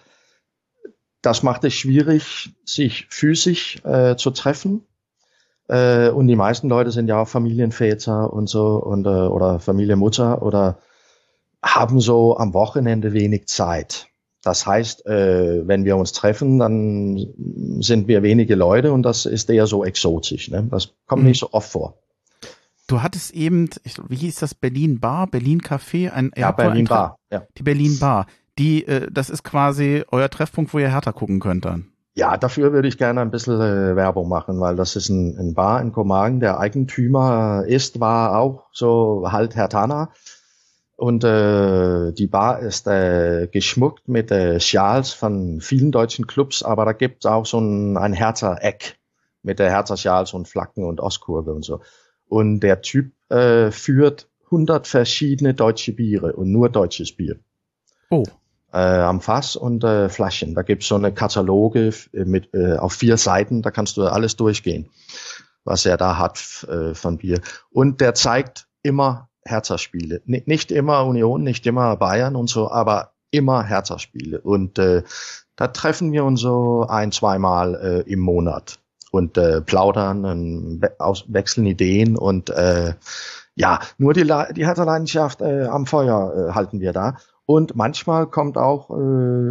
das 1.21 1.41
macht 1.41 1.63
es 1.63 1.73
schwierig, 1.73 2.53
sich 2.65 3.07
physisch 3.09 3.83
äh, 3.85 4.15
zu 4.15 4.31
treffen. 4.31 4.85
Äh, 5.69 6.09
und 6.09 6.27
die 6.27 6.35
meisten 6.35 6.67
Leute 6.67 6.91
sind 6.91 7.07
ja 7.07 7.21
auch 7.21 7.27
Familienväter 7.27 8.31
und 8.31 8.47
so 8.47 8.75
und, 8.75 9.05
äh, 9.05 9.09
oder 9.09 9.59
Familienmutter 9.59 10.43
oder 10.43 10.79
haben 11.63 12.01
so 12.01 12.37
am 12.37 12.53
Wochenende 12.53 13.13
wenig 13.13 13.47
Zeit. 13.47 14.07
Das 14.43 14.67
heißt, 14.67 15.05
äh, 15.05 15.65
wenn 15.67 15.85
wir 15.85 15.95
uns 15.95 16.11
treffen, 16.11 16.59
dann 16.59 17.33
sind 17.79 18.09
wir 18.09 18.23
wenige 18.23 18.55
Leute 18.55 18.91
und 18.91 19.03
das 19.03 19.25
ist 19.25 19.49
eher 19.49 19.67
so 19.67 19.85
exotisch. 19.85 20.51
Ne? 20.51 20.67
Das 20.69 20.89
kommt 21.07 21.23
mhm. 21.23 21.29
nicht 21.29 21.39
so 21.39 21.49
oft 21.53 21.71
vor. 21.71 21.97
Du 22.87 23.01
hattest 23.01 23.31
eben, 23.31 23.69
ich, 23.85 23.95
wie 24.09 24.17
hieß 24.17 24.39
das, 24.39 24.53
Berlin 24.53 24.99
Bar, 24.99 25.27
Berlin 25.27 25.61
Café, 25.61 26.11
ein 26.11 26.31
Ja, 26.35 26.51
Berlin 26.51 26.85
Bar, 26.85 27.17
ja. 27.31 27.43
Die 27.57 27.63
Berlin 27.63 27.97
Bar. 27.99 28.27
Die, 28.59 28.85
äh, 28.85 29.07
das 29.09 29.29
ist 29.29 29.43
quasi 29.43 30.03
euer 30.11 30.29
Treffpunkt, 30.29 30.73
wo 30.73 30.79
ihr 30.79 30.89
härter 30.89 31.13
gucken 31.13 31.39
könnt 31.39 31.63
dann. 31.63 31.87
Ja, 32.15 32.37
dafür 32.37 32.73
würde 32.73 32.87
ich 32.87 32.97
gerne 32.97 33.21
ein 33.21 33.31
bisschen 33.31 33.59
äh, 33.59 33.95
Werbung 33.95 34.27
machen, 34.27 34.59
weil 34.59 34.75
das 34.75 34.95
ist 34.95 35.09
ein, 35.09 35.37
ein 35.39 35.53
Bar 35.53 35.81
in 35.81 35.93
Komagen. 35.93 36.41
Der 36.41 36.59
Eigentümer 36.59 37.63
ist, 37.65 37.99
war 37.99 38.37
auch 38.37 38.65
so 38.71 39.31
halt 39.31 39.55
Herr 39.55 39.69
Tana. 39.69 40.11
Und 40.95 41.23
äh, 41.23 42.11
die 42.13 42.27
Bar 42.27 42.59
ist 42.59 42.87
äh, 42.87 43.47
geschmuckt 43.51 44.07
mit 44.07 44.31
äh, 44.31 44.59
Schals 44.59 45.11
von 45.11 45.59
vielen 45.59 45.91
deutschen 45.91 46.27
Clubs, 46.27 46.61
aber 46.61 46.85
da 46.85 46.93
gibt 46.93 47.25
es 47.25 47.31
auch 47.31 47.45
so 47.45 47.59
ein, 47.59 47.97
ein 47.97 48.13
Herzer-Eck 48.13 48.99
mit 49.41 49.59
der 49.59 49.71
Herzer-Schals 49.71 50.33
und 50.33 50.47
Flaggen 50.47 50.85
und 50.85 51.01
Ostkurve 51.01 51.53
und 51.53 51.65
so. 51.65 51.81
Und 52.27 52.61
der 52.61 52.81
Typ 52.81 53.11
äh, 53.29 53.71
führt 53.71 54.29
100 54.45 54.87
verschiedene 54.87 55.53
deutsche 55.53 55.93
Biere 55.93 56.33
und 56.33 56.51
nur 56.51 56.69
deutsches 56.69 57.11
Bier. 57.15 57.39
Oh. 58.09 58.23
Äh, 58.71 58.77
am 58.77 59.19
Fass 59.19 59.55
und 59.55 59.83
äh, 59.83 60.09
Flaschen. 60.09 60.53
Da 60.53 60.61
gibt's 60.61 60.87
so 60.87 60.95
eine 60.95 61.11
Kataloge 61.11 61.91
mit 62.11 62.53
äh, 62.53 62.77
auf 62.77 62.93
vier 62.93 63.17
Seiten, 63.17 63.61
da 63.61 63.71
kannst 63.71 63.97
du 63.97 64.03
alles 64.03 64.35
durchgehen, 64.35 64.89
was 65.63 65.85
er 65.85 65.97
da 65.97 66.17
hat 66.17 66.67
äh, 66.69 66.93
von 66.93 67.17
Bier. 67.17 67.41
Und 67.71 67.99
der 67.99 68.13
zeigt 68.13 68.67
immer 68.83 69.29
Hertha-Spiele. 69.45 70.21
Nicht 70.25 70.71
immer 70.71 71.05
Union, 71.05 71.43
nicht 71.43 71.65
immer 71.65 71.95
Bayern 71.97 72.35
und 72.35 72.49
so, 72.49 72.71
aber 72.71 73.11
immer 73.31 73.63
Hertha-Spiele. 73.63 74.41
Und 74.41 74.79
äh, 74.79 75.03
da 75.55 75.67
treffen 75.67 76.11
wir 76.11 76.23
uns 76.23 76.41
so 76.41 76.85
ein, 76.87 77.11
zweimal 77.11 77.75
äh, 77.75 78.11
im 78.11 78.19
Monat 78.19 78.79
und 79.11 79.37
äh, 79.37 79.61
plaudern 79.61 80.25
und 80.25 80.81
we 80.81 80.99
aus, 80.99 81.25
wechseln 81.27 81.65
Ideen 81.65 82.17
und 82.17 82.49
äh, 82.49 82.93
ja, 83.55 83.79
nur 83.99 84.13
die, 84.13 84.23
die 84.23 84.65
Hertha-Leidenschaft 84.65 85.41
äh, 85.41 85.65
am 85.65 85.85
Feuer 85.85 86.49
äh, 86.49 86.53
halten 86.53 86.79
wir 86.79 86.93
da. 86.93 87.17
Und 87.45 87.75
manchmal 87.75 88.25
kommt 88.27 88.57
auch 88.57 88.89
äh, 88.89 88.93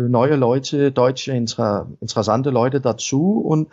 neue 0.09 0.35
Leute, 0.37 0.91
deutsche, 0.91 1.33
inter 1.33 1.89
interessante 2.01 2.51
Leute 2.51 2.81
dazu 2.81 3.39
und 3.39 3.69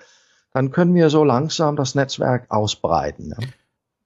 dann 0.53 0.71
können 0.71 0.93
wir 0.93 1.09
so 1.09 1.23
langsam 1.23 1.75
das 1.75 1.95
Netzwerk 1.95 2.45
ausbreiten. 2.49 3.33
Ja. 3.39 3.47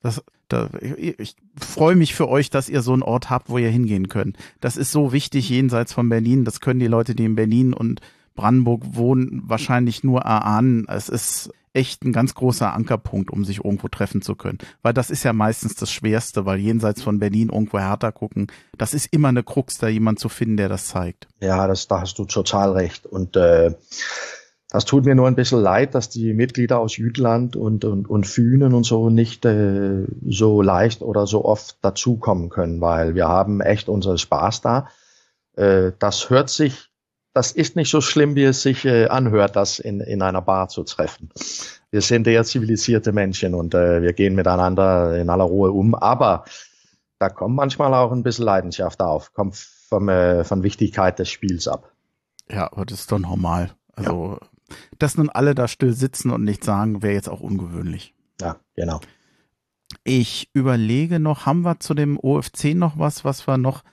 Das, 0.04 0.22
da, 0.49 0.70
ich, 0.80 1.20
ich 1.20 1.36
freue 1.58 1.95
mich 1.95 2.14
für 2.14 2.30
euch, 2.30 2.49
dass 2.49 2.70
ihr 2.70 2.82
so 2.82 2.93
einen 2.93 3.01
Ort 3.01 3.30
habt, 3.30 3.49
wo 3.49 3.58
ihr 3.58 3.70
hingehen 3.70 4.10
könnt. 4.10 4.38
Das 4.62 4.78
ist 4.78 4.91
so 4.91 5.12
wichtig 5.12 5.49
jenseits 5.49 5.93
von 5.93 6.10
Berlin. 6.10 6.45
Das 6.45 6.60
können 6.60 6.80
die 6.80 6.88
Leute, 6.88 7.16
die 7.16 7.26
in 7.26 7.36
Berlin 7.36 7.74
und 7.74 8.01
Brandenburg 8.36 8.82
wohnen, 8.95 9.43
wahrscheinlich 9.45 10.04
nur 10.04 10.22
erahnen. 10.22 10.86
Es 10.89 11.10
ist 11.10 11.51
echt 11.74 12.04
ein 12.04 12.14
ganz 12.14 12.36
großer 12.36 12.74
Ankerpunkt, 12.74 13.32
um 13.32 13.45
sich 13.45 13.64
irgendwo 13.64 13.88
treffen 13.88 14.22
zu 14.22 14.36
können. 14.36 14.60
Weil 14.82 14.93
das 14.93 15.10
ist 15.10 15.24
ja 15.24 15.34
meistens 15.34 15.76
das 15.76 15.91
Schwerste, 15.91 16.45
weil 16.45 16.60
jenseits 16.60 17.01
von 17.01 17.20
Berlin 17.20 17.49
irgendwo 17.49 17.80
härter 17.80 18.12
gucken, 18.12 18.47
das 18.78 18.93
ist 18.93 19.12
immer 19.12 19.30
eine 19.30 19.43
Krux, 19.43 19.78
da 19.80 19.88
jemand 19.88 20.20
zu 20.20 20.30
finden, 20.30 20.58
der 20.58 20.70
das 20.70 20.88
zeigt. 20.88 21.28
Ja, 21.39 21.68
das, 21.68 21.88
da 21.88 22.01
hast 22.01 22.20
du 22.20 22.26
total 22.26 22.74
recht. 22.74 23.06
Und 23.06 23.36
äh, 23.36 23.74
das 24.74 24.86
tut 24.86 25.05
mir 25.05 25.13
nur 25.13 25.28
ein 25.28 25.36
bisschen 25.36 25.61
leid, 25.61 25.93
dass 25.93 26.09
die 26.09 26.34
Mitglieder 26.34 26.80
aus 26.80 26.97
Jütland 26.97 27.55
und, 27.55 27.86
und, 27.86 28.09
und 28.09 28.26
Fünen 28.26 28.74
und 28.74 28.86
so 28.86 29.11
nicht 29.11 29.45
äh, 29.45 30.07
so 30.28 30.63
leicht 30.63 31.03
oder 31.03 31.28
so 31.28 31.45
oft 31.45 31.78
dazukommen 31.84 32.49
können, 32.49 32.82
weil 32.82 33.13
wir 33.13 33.28
haben 33.28 33.61
echt 33.61 33.88
unseren 33.88 34.17
Spaß 34.17 34.61
da. 34.61 34.88
Äh, 35.55 35.91
das 35.99 36.32
hört 36.32 36.49
sich, 36.49 36.89
das 37.34 37.51
ist 37.51 37.76
nicht 37.76 37.91
so 37.91 38.01
schlimm, 38.01 38.34
wie 38.34 38.45
es 38.45 38.63
sich 38.63 38.84
äh, 38.84 39.05
anhört, 39.09 39.55
das 39.55 39.78
in, 39.78 39.99
in 39.99 40.24
einer 40.24 40.41
Bar 40.41 40.69
zu 40.69 40.82
treffen. 40.84 41.30
Wir 41.91 42.01
sind 42.01 42.26
eher 42.26 42.43
zivilisierte 42.43 43.11
Menschen 43.11 43.53
und 43.53 43.76
äh, 43.76 44.01
wir 44.01 44.13
gehen 44.13 44.34
miteinander 44.34 45.15
in 45.21 45.30
aller 45.30 45.43
Ruhe 45.43 45.71
um, 45.71 45.93
aber 45.93 46.45
da 47.19 47.30
kommt 47.30 47.55
manchmal 47.55 47.93
auch 47.93 48.11
ein 48.11 48.24
bisschen 48.24 48.45
Leidenschaft 48.45 49.03
auf, 49.03 49.34
kommt 49.34 49.55
vom, 49.55 50.09
äh, 50.09 50.43
von 50.43 50.63
Wichtigkeit 50.63 51.19
des 51.19 51.30
Spiels 51.30 51.67
ab. 51.67 51.91
Ja, 52.49 52.71
aber 52.71 52.88
das 52.88 53.01
ist 53.01 53.11
doch 53.11 53.19
normal. 53.19 53.69
Also 53.95 54.39
ja 54.41 54.47
dass 54.99 55.17
nun 55.17 55.30
alle 55.30 55.55
da 55.55 55.67
still 55.67 55.93
sitzen 55.93 56.32
und 56.32 56.43
nichts 56.43 56.65
sagen, 56.65 57.01
wäre 57.01 57.13
jetzt 57.13 57.30
auch 57.30 57.41
ungewöhnlich. 57.41 58.13
Ja, 58.41 58.57
genau. 58.76 58.99
Ich 60.03 60.49
überlege 60.53 61.19
noch, 61.19 61.45
haben 61.45 61.61
wir 61.61 61.80
zu 61.80 61.93
dem 61.93 62.19
OFC 62.19 62.74
noch 62.76 62.97
was, 62.97 63.24
was 63.24 63.47
wir 63.47 63.57
noch 63.57 63.84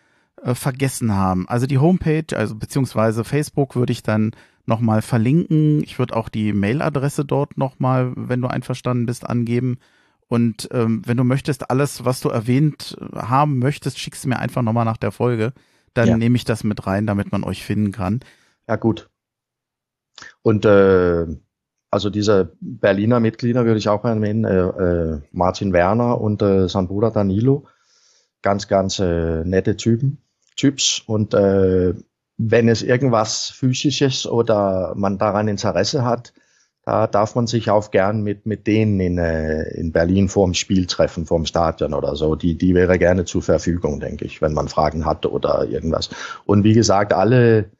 äh, 0.42 0.54
vergessen 0.54 1.14
haben? 1.14 1.48
Also 1.48 1.66
die 1.66 1.78
Homepage, 1.78 2.36
also 2.36 2.54
beziehungsweise 2.54 3.24
Facebook 3.24 3.76
würde 3.76 3.92
ich 3.92 4.02
dann 4.02 4.32
nochmal 4.66 5.02
verlinken. 5.02 5.82
Ich 5.82 5.98
würde 5.98 6.16
auch 6.16 6.28
die 6.28 6.52
Mailadresse 6.52 7.24
dort 7.24 7.58
nochmal, 7.58 8.12
wenn 8.16 8.40
du 8.40 8.48
einverstanden 8.48 9.06
bist, 9.06 9.28
angeben. 9.28 9.78
Und 10.28 10.68
ähm, 10.72 11.02
wenn 11.04 11.16
du 11.16 11.24
möchtest, 11.24 11.70
alles, 11.70 12.04
was 12.04 12.20
du 12.20 12.28
erwähnt 12.28 12.96
haben 13.14 13.58
möchtest, 13.58 13.98
schickst 13.98 14.24
du 14.24 14.28
mir 14.28 14.38
einfach 14.38 14.62
nochmal 14.62 14.84
nach 14.84 14.96
der 14.96 15.10
Folge. 15.10 15.52
Dann 15.92 16.08
ja. 16.08 16.16
nehme 16.16 16.36
ich 16.36 16.44
das 16.44 16.62
mit 16.62 16.86
rein, 16.86 17.06
damit 17.06 17.32
man 17.32 17.42
euch 17.42 17.64
finden 17.64 17.90
kann. 17.90 18.20
Ja, 18.68 18.76
gut. 18.76 19.10
Und 20.42 20.64
äh, 20.64 21.26
also 21.90 22.10
diese 22.10 22.52
Berliner 22.60 23.20
Mitglieder 23.20 23.64
würde 23.64 23.78
ich 23.78 23.88
auch 23.88 24.04
erwähnen, 24.04 24.44
äh, 24.44 24.58
äh, 24.58 25.20
Martin 25.32 25.72
Werner 25.72 26.20
und 26.20 26.40
äh, 26.42 26.68
sein 26.68 26.86
Bruder 26.86 27.10
Danilo, 27.10 27.66
ganz, 28.42 28.68
ganz 28.68 28.98
äh, 29.00 29.44
nette 29.44 29.76
Typen, 29.76 30.18
Typs. 30.56 31.02
Und 31.06 31.34
äh, 31.34 31.94
wenn 32.38 32.68
es 32.68 32.82
irgendwas 32.82 33.50
Physisches 33.50 34.26
oder 34.26 34.94
man 34.96 35.18
daran 35.18 35.48
Interesse 35.48 36.04
hat, 36.04 36.32
da 36.84 37.06
darf 37.06 37.34
man 37.34 37.46
sich 37.46 37.70
auch 37.70 37.90
gern 37.90 38.22
mit, 38.22 38.46
mit 38.46 38.66
denen 38.66 38.98
in, 39.00 39.18
äh, 39.18 39.68
in 39.74 39.92
Berlin 39.92 40.28
vorm 40.28 40.54
Spiel 40.54 40.86
treffen, 40.86 41.26
vorm 41.26 41.44
Stadion 41.44 41.92
oder 41.92 42.16
so. 42.16 42.36
Die, 42.36 42.56
die 42.56 42.74
wäre 42.74 42.98
gerne 42.98 43.24
zur 43.26 43.42
Verfügung, 43.42 44.00
denke 44.00 44.24
ich, 44.24 44.40
wenn 44.40 44.54
man 44.54 44.68
Fragen 44.68 45.04
hat 45.04 45.26
oder 45.26 45.66
irgendwas. 45.66 46.08
Und 46.46 46.64
wie 46.64 46.72
gesagt, 46.72 47.12
alle 47.12 47.70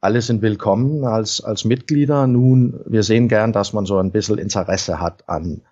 alle 0.00 0.22
sind 0.22 0.42
willkommen 0.42 1.04
als, 1.04 1.42
als 1.42 1.64
Mitglieder. 1.64 2.26
Nun, 2.26 2.80
wir 2.86 3.02
sehen 3.02 3.28
gern, 3.28 3.52
dass 3.52 3.72
man 3.72 3.86
so 3.86 3.98
ein 3.98 4.12
bisschen 4.12 4.38
Interesse 4.38 5.00
hat 5.00 5.28
an 5.28 5.62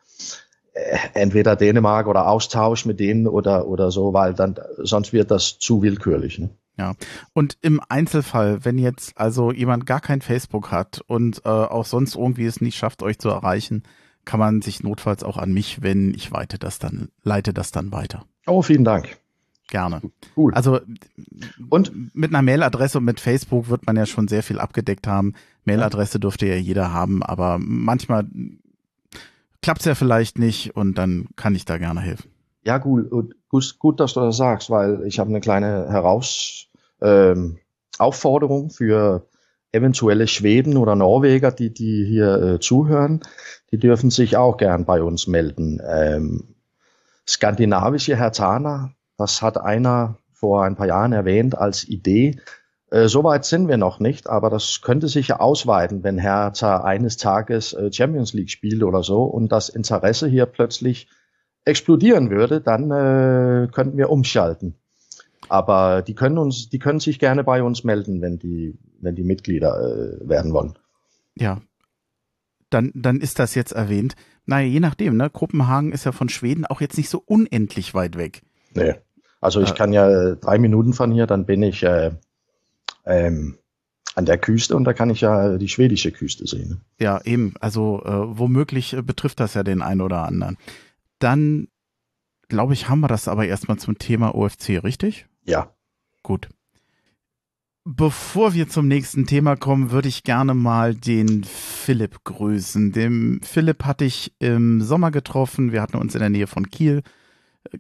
äh, 0.73 0.99
entweder 1.15 1.57
Dänemark 1.57 2.07
oder 2.07 2.29
Austausch 2.29 2.87
mit 2.87 3.01
denen 3.01 3.27
oder, 3.27 3.67
oder 3.67 3.91
so, 3.91 4.13
weil 4.13 4.35
dann, 4.35 4.57
sonst 4.79 5.13
wird 5.13 5.31
das 5.31 5.59
zu 5.59 5.83
willkürlich. 5.83 6.39
Ne? 6.39 6.51
Ja, 6.79 6.95
und 7.33 7.57
im 7.63 7.81
Einzelfall, 7.89 8.65
wenn 8.65 8.79
jetzt 8.79 9.17
also 9.17 9.53
jemand 9.53 9.87
gar 9.87 10.01
kein 10.01 10.21
Facebook 10.21 10.71
hat 10.71 11.01
und 11.07 11.43
äh, 11.45 11.49
auch 11.49 11.87
sonst 11.87 12.17
irgendwie 12.17 12.45
es 12.45 12.61
nicht 12.61 12.77
schafft, 12.77 13.03
euch 13.03 13.19
zu 13.19 13.29
erreichen, 13.29 13.85
kann 14.25 14.41
man 14.41 14.61
sich 14.61 14.83
notfalls 14.83 15.23
auch 15.23 15.39
an 15.39 15.53
mich 15.53 15.83
wenden. 15.83 16.13
Ich 16.15 16.33
weite 16.33 16.59
das 16.59 16.79
dann, 16.79 17.09
leite 17.23 17.55
das 17.55 17.71
dann 17.71 17.93
weiter. 17.93 18.25
Oh, 18.47 18.61
vielen 18.61 18.85
Dank. 18.85 19.17
Gerne. 19.69 20.01
Cool. 20.37 20.55
Also 20.55 20.81
und 21.71 22.15
mit 22.15 22.31
einer 22.31 22.43
Mailadresse 22.43 22.99
und 22.99 23.05
mit 23.05 23.19
Facebook 23.19 23.69
wird 23.69 23.87
man 23.87 23.97
ja 23.97 24.07
schon 24.07 24.29
sehr 24.29 24.43
viel 24.43 24.61
abgedeckt 24.61 25.07
haben. 25.07 25.35
Mailadresse 25.65 26.21
dürfte 26.21 26.47
ja 26.47 26.55
jeder 26.55 26.93
haben, 26.93 27.23
aber 27.23 27.59
manchmal 27.59 28.27
klappt 29.63 29.81
es 29.81 29.87
ja 29.87 29.95
vielleicht 29.97 30.39
nicht 30.39 30.77
und 30.77 30.97
dann 30.99 31.27
kann 31.35 31.55
ich 31.57 31.65
da 31.65 31.79
gerne 31.79 32.01
helfen. 32.01 32.31
Ja, 32.65 32.79
gut, 32.79 33.11
gut, 33.49 33.79
gut 33.79 34.01
dass 34.01 34.15
du 34.15 34.21
das 34.21 34.37
sagst, 34.37 34.71
weil 34.71 35.03
ich 35.05 35.19
habe 35.19 35.31
eine 35.31 35.41
kleine 35.41 35.89
Heraus 35.89 36.69
ähm, 37.01 37.59
Aufforderung 37.99 38.71
für 38.71 39.29
eventuelle 39.73 40.27
Schweden 40.27 40.77
oder 40.77 40.95
Norweger, 40.97 41.53
die, 41.53 41.73
die 41.73 42.05
hier 42.05 42.43
äh, 42.43 42.61
zuhören. 42.61 43.21
Die 43.71 43.79
dürfen 43.79 44.11
sich 44.11 44.37
auch 44.37 44.57
gern 44.57 44.85
bei 44.85 45.03
uns 45.03 45.27
melden. 45.27 45.81
Ähm, 45.87 46.55
skandinavische 47.29 48.17
Hertaner 48.17 48.96
das 49.17 49.43
hat 49.43 49.59
einer 49.59 50.19
vor 50.33 50.65
ein 50.65 50.77
paar 50.77 50.87
Jahren 50.87 51.13
erwähnt 51.13 51.57
als 51.57 51.89
Idee. 51.89 52.39
Äh, 52.91 53.09
Soweit 53.09 53.45
sind 53.45 53.69
wir 53.69 53.77
noch 53.77 54.01
nicht, 54.01 54.29
aber 54.29 54.51
das 54.51 54.81
könnte 54.83 55.09
sich 55.09 55.29
ja 55.29 55.41
ausweiten, 55.41 56.05
wenn 56.05 56.19
Hertha 56.19 56.83
eines 56.83 57.17
Tages 57.17 57.73
äh, 57.73 57.93
Champions 57.93 58.33
League 58.33 58.51
spielt 58.51 58.83
oder 58.83 59.03
so 59.03 59.25
und 59.25 59.51
das 59.51 59.69
Interesse 59.69 60.29
hier 60.29 60.47
plötzlich 60.47 61.09
explodieren 61.65 62.31
würde, 62.31 62.61
dann 62.61 62.91
äh, 62.91 63.69
könnten 63.73 63.99
wir 63.99 64.11
umschalten. 64.11 64.75
Aber 65.49 66.03
die 66.03 66.15
können 66.15 66.39
uns, 66.39 66.69
die 66.69 66.79
können 66.79 67.01
sich 67.01 67.19
gerne 67.19 67.45
bei 67.45 67.63
uns 67.63 67.85
melden, 67.85 68.21
wenn 68.21 68.39
die, 68.39 68.79
wenn 69.01 69.15
die 69.15 69.25
Mitglieder 69.25 69.79
äh, 69.79 70.29
werden 70.29 70.53
wollen. 70.53 70.79
Ja, 71.37 71.61
dann, 72.71 72.93
dann 72.95 73.21
ist 73.21 73.39
das 73.39 73.55
jetzt 73.55 73.73
erwähnt. 73.73 74.15
Naja, 74.45 74.67
je 74.67 74.81
nachdem, 74.81 75.17
ne? 75.17 75.31
Kopenhagen 75.31 75.93
ist 75.93 76.05
ja 76.05 76.13
von 76.13 76.29
Schweden 76.29 76.67
auch 76.67 76.81
jetzt 76.81 76.97
nicht 76.97 77.09
so 77.09 77.23
unendlich 77.25 77.95
weit 77.95 78.17
weg. 78.17 78.43
Nee. 78.75 78.95
Also 79.41 79.61
ich 79.61 79.75
kann 79.75 79.93
ja 79.93 80.35
drei 80.35 80.59
Minuten 80.59 80.93
von 80.93 81.13
hier, 81.13 81.27
dann 81.27 81.47
bin 81.47 81.63
ich 81.63 81.83
äh, 81.83 82.13
ähm, 83.05 83.59
an 84.15 84.25
der 84.25 84.39
Küste 84.39 84.75
und 84.75 84.85
da 84.85 84.95
kann 84.95 85.11
ich 85.11 85.21
ja 85.21 85.59
die 85.59 85.69
schwedische 85.69 86.11
Küste 86.11 86.47
sehen. 86.47 86.71
Ne? 86.71 86.81
Ja, 86.99 87.21
eben. 87.25 87.55
Also 87.61 88.03
äh, 88.05 88.39
womöglich 88.39 88.95
äh, 88.95 89.03
betrifft 89.03 89.41
das 89.41 89.55
ja 89.55 89.63
den 89.63 89.83
einen 89.83 90.01
oder 90.01 90.23
anderen. 90.23 90.57
Dann 91.19 91.69
glaube 92.49 92.73
ich, 92.73 92.89
haben 92.89 93.01
wir 93.01 93.09
das 93.09 93.29
aber 93.29 93.47
erstmal 93.47 93.79
zum 93.79 93.99
Thema 93.99 94.35
OFC, 94.35 94.83
richtig? 94.83 95.27
Ja. 95.45 95.71
Gut. 96.23 96.49
Bevor 97.85 98.55
wir 98.55 98.69
zum 98.69 98.89
nächsten 98.89 99.27
Thema 99.27 99.55
kommen, 99.55 99.93
würde 99.93 100.09
ich 100.09 100.25
gerne 100.25 100.55
mal 100.55 100.95
den 100.95 101.45
Philipp 101.45 102.25
grüßen. 102.25 102.91
Dem 102.91 103.41
Philipp 103.43 103.85
hatte 103.85 104.05
ich 104.05 104.33
im 104.41 104.83
Sommer 104.83 105.13
getroffen. 105.13 105.71
Wir 105.71 105.83
hatten 105.83 105.97
uns 105.97 106.15
in 106.15 106.21
der 106.21 106.31
Nähe 106.31 106.49
von 106.49 106.69
Kiel 106.69 107.03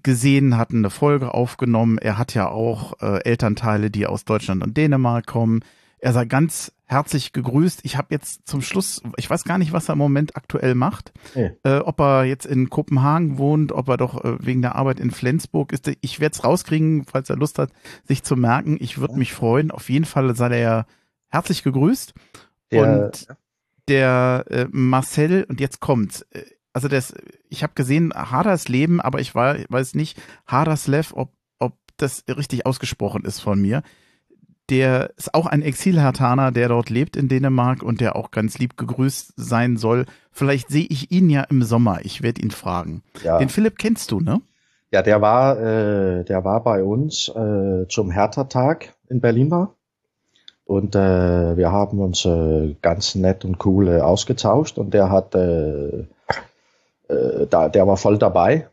gesehen, 0.02 0.56
hatten 0.56 0.78
eine 0.78 0.90
Folge 0.90 1.34
aufgenommen. 1.34 1.98
Er 1.98 2.18
hat 2.18 2.34
ja 2.34 2.48
auch 2.48 3.00
äh, 3.00 3.24
Elternteile, 3.24 3.90
die 3.90 4.06
aus 4.06 4.24
Deutschland 4.24 4.62
und 4.62 4.76
Dänemark 4.76 5.26
kommen. 5.26 5.60
Er 5.98 6.12
sei 6.12 6.24
ganz 6.24 6.72
herzlich 6.84 7.32
gegrüßt. 7.32 7.80
Ich 7.84 7.96
habe 7.96 8.08
jetzt 8.10 8.46
zum 8.46 8.62
Schluss, 8.62 9.02
ich 9.16 9.28
weiß 9.28 9.44
gar 9.44 9.58
nicht, 9.58 9.72
was 9.72 9.88
er 9.88 9.94
im 9.94 9.98
Moment 9.98 10.36
aktuell 10.36 10.74
macht. 10.74 11.12
Nee. 11.34 11.52
Äh, 11.64 11.78
ob 11.78 12.00
er 12.00 12.24
jetzt 12.24 12.46
in 12.46 12.70
Kopenhagen 12.70 13.38
wohnt, 13.38 13.72
ob 13.72 13.88
er 13.88 13.96
doch 13.96 14.24
äh, 14.24 14.36
wegen 14.44 14.62
der 14.62 14.76
Arbeit 14.76 15.00
in 15.00 15.10
Flensburg 15.10 15.72
ist. 15.72 15.90
Ich 16.00 16.20
werde 16.20 16.34
es 16.34 16.44
rauskriegen, 16.44 17.04
falls 17.04 17.30
er 17.30 17.36
Lust 17.36 17.58
hat, 17.58 17.70
sich 18.04 18.22
zu 18.22 18.36
merken. 18.36 18.76
Ich 18.80 18.98
würde 18.98 19.14
ja. 19.14 19.18
mich 19.18 19.32
freuen. 19.32 19.70
Auf 19.70 19.90
jeden 19.90 20.04
Fall 20.04 20.34
sei 20.36 20.60
er 20.60 20.86
herzlich 21.28 21.62
gegrüßt. 21.62 22.14
Der, 22.70 23.04
und 23.04 23.26
der 23.88 24.44
äh, 24.48 24.66
Marcel, 24.70 25.44
und 25.44 25.60
jetzt 25.60 25.80
kommt's. 25.80 26.24
Also 26.76 26.88
das, 26.88 27.14
ich 27.48 27.62
habe 27.62 27.72
gesehen, 27.74 28.12
Haders 28.14 28.68
Leben, 28.68 29.00
aber 29.00 29.18
ich 29.20 29.34
weiß 29.34 29.94
nicht, 29.94 30.20
Haderslev, 30.46 31.14
ob, 31.14 31.32
ob 31.58 31.72
das 31.96 32.24
richtig 32.28 32.66
ausgesprochen 32.66 33.24
ist 33.24 33.40
von 33.40 33.60
mir 33.60 33.82
der 34.68 35.12
ist 35.16 35.32
auch 35.34 35.46
ein 35.46 35.62
Exilhertaner, 35.62 36.50
der 36.50 36.68
dort 36.68 36.90
lebt 36.90 37.16
in 37.16 37.28
Dänemark 37.28 37.82
und 37.82 38.00
der 38.00 38.16
auch 38.16 38.30
ganz 38.30 38.58
lieb 38.58 38.76
gegrüßt 38.76 39.34
sein 39.36 39.76
soll. 39.76 40.06
Vielleicht 40.32 40.70
sehe 40.70 40.86
ich 40.88 41.12
ihn 41.12 41.30
ja 41.30 41.42
im 41.42 41.62
Sommer. 41.62 42.00
Ich 42.02 42.22
werde 42.22 42.42
ihn 42.42 42.50
fragen. 42.50 43.02
Ja. 43.22 43.38
Den 43.38 43.48
Philipp 43.48 43.78
kennst 43.78 44.10
du, 44.10 44.20
ne? 44.20 44.40
Ja, 44.90 45.02
der 45.02 45.20
war, 45.20 45.58
äh, 45.60 46.24
der 46.24 46.44
war 46.44 46.62
bei 46.62 46.82
uns 46.82 47.28
äh, 47.28 47.86
zum 47.88 48.10
Hertha-Tag 48.10 48.94
in 49.08 49.20
Berlin 49.20 49.50
war. 49.50 49.74
Und 50.64 50.96
äh, 50.96 51.56
wir 51.56 51.70
haben 51.70 52.00
uns 52.00 52.24
äh, 52.24 52.74
ganz 52.82 53.14
nett 53.14 53.44
und 53.44 53.64
cool 53.64 53.86
äh, 53.88 54.00
ausgetauscht 54.00 54.78
und 54.78 54.94
der 54.94 55.10
hat, 55.10 55.34
äh, 55.36 56.06
äh, 57.08 57.46
da, 57.48 57.68
der 57.68 57.86
war 57.86 57.96
voll 57.96 58.18
dabei 58.18 58.68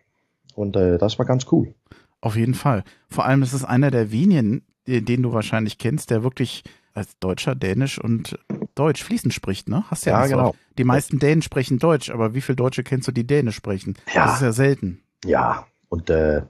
und 0.55 0.75
äh, 0.75 0.97
das 0.97 1.17
war 1.19 1.25
ganz 1.25 1.45
cool. 1.51 1.73
Auf 2.21 2.35
jeden 2.35 2.53
Fall. 2.53 2.83
Vor 3.09 3.25
allem 3.25 3.43
ist 3.43 3.53
es 3.53 3.65
einer 3.65 3.91
der 3.91 4.11
wenigen, 4.11 4.65
den 4.87 5.23
du 5.23 5.33
wahrscheinlich 5.33 5.77
kennst, 5.77 6.09
der 6.09 6.23
wirklich 6.23 6.63
als 6.93 7.17
Deutscher 7.19 7.55
Dänisch 7.55 7.99
und 7.99 8.37
Deutsch 8.75 9.03
fließend 9.03 9.33
spricht, 9.33 9.67
ne? 9.67 9.83
Hast 9.89 10.05
ja, 10.05 10.21
ja 10.21 10.27
genau. 10.27 10.49
Auch. 10.49 10.55
Die 10.77 10.83
meisten 10.83 11.19
Dänen 11.19 11.41
sprechen 11.41 11.79
Deutsch, 11.79 12.09
aber 12.09 12.33
wie 12.33 12.41
viele 12.41 12.55
Deutsche 12.55 12.83
kennst 12.83 13.07
du, 13.07 13.11
die 13.11 13.25
Dänisch 13.25 13.55
sprechen? 13.55 13.95
Ja. 14.13 14.25
Das 14.25 14.35
ist 14.35 14.41
ja 14.41 14.51
selten. 14.51 15.01
Ja, 15.25 15.65
und 15.89 16.09
äh, 16.09 16.43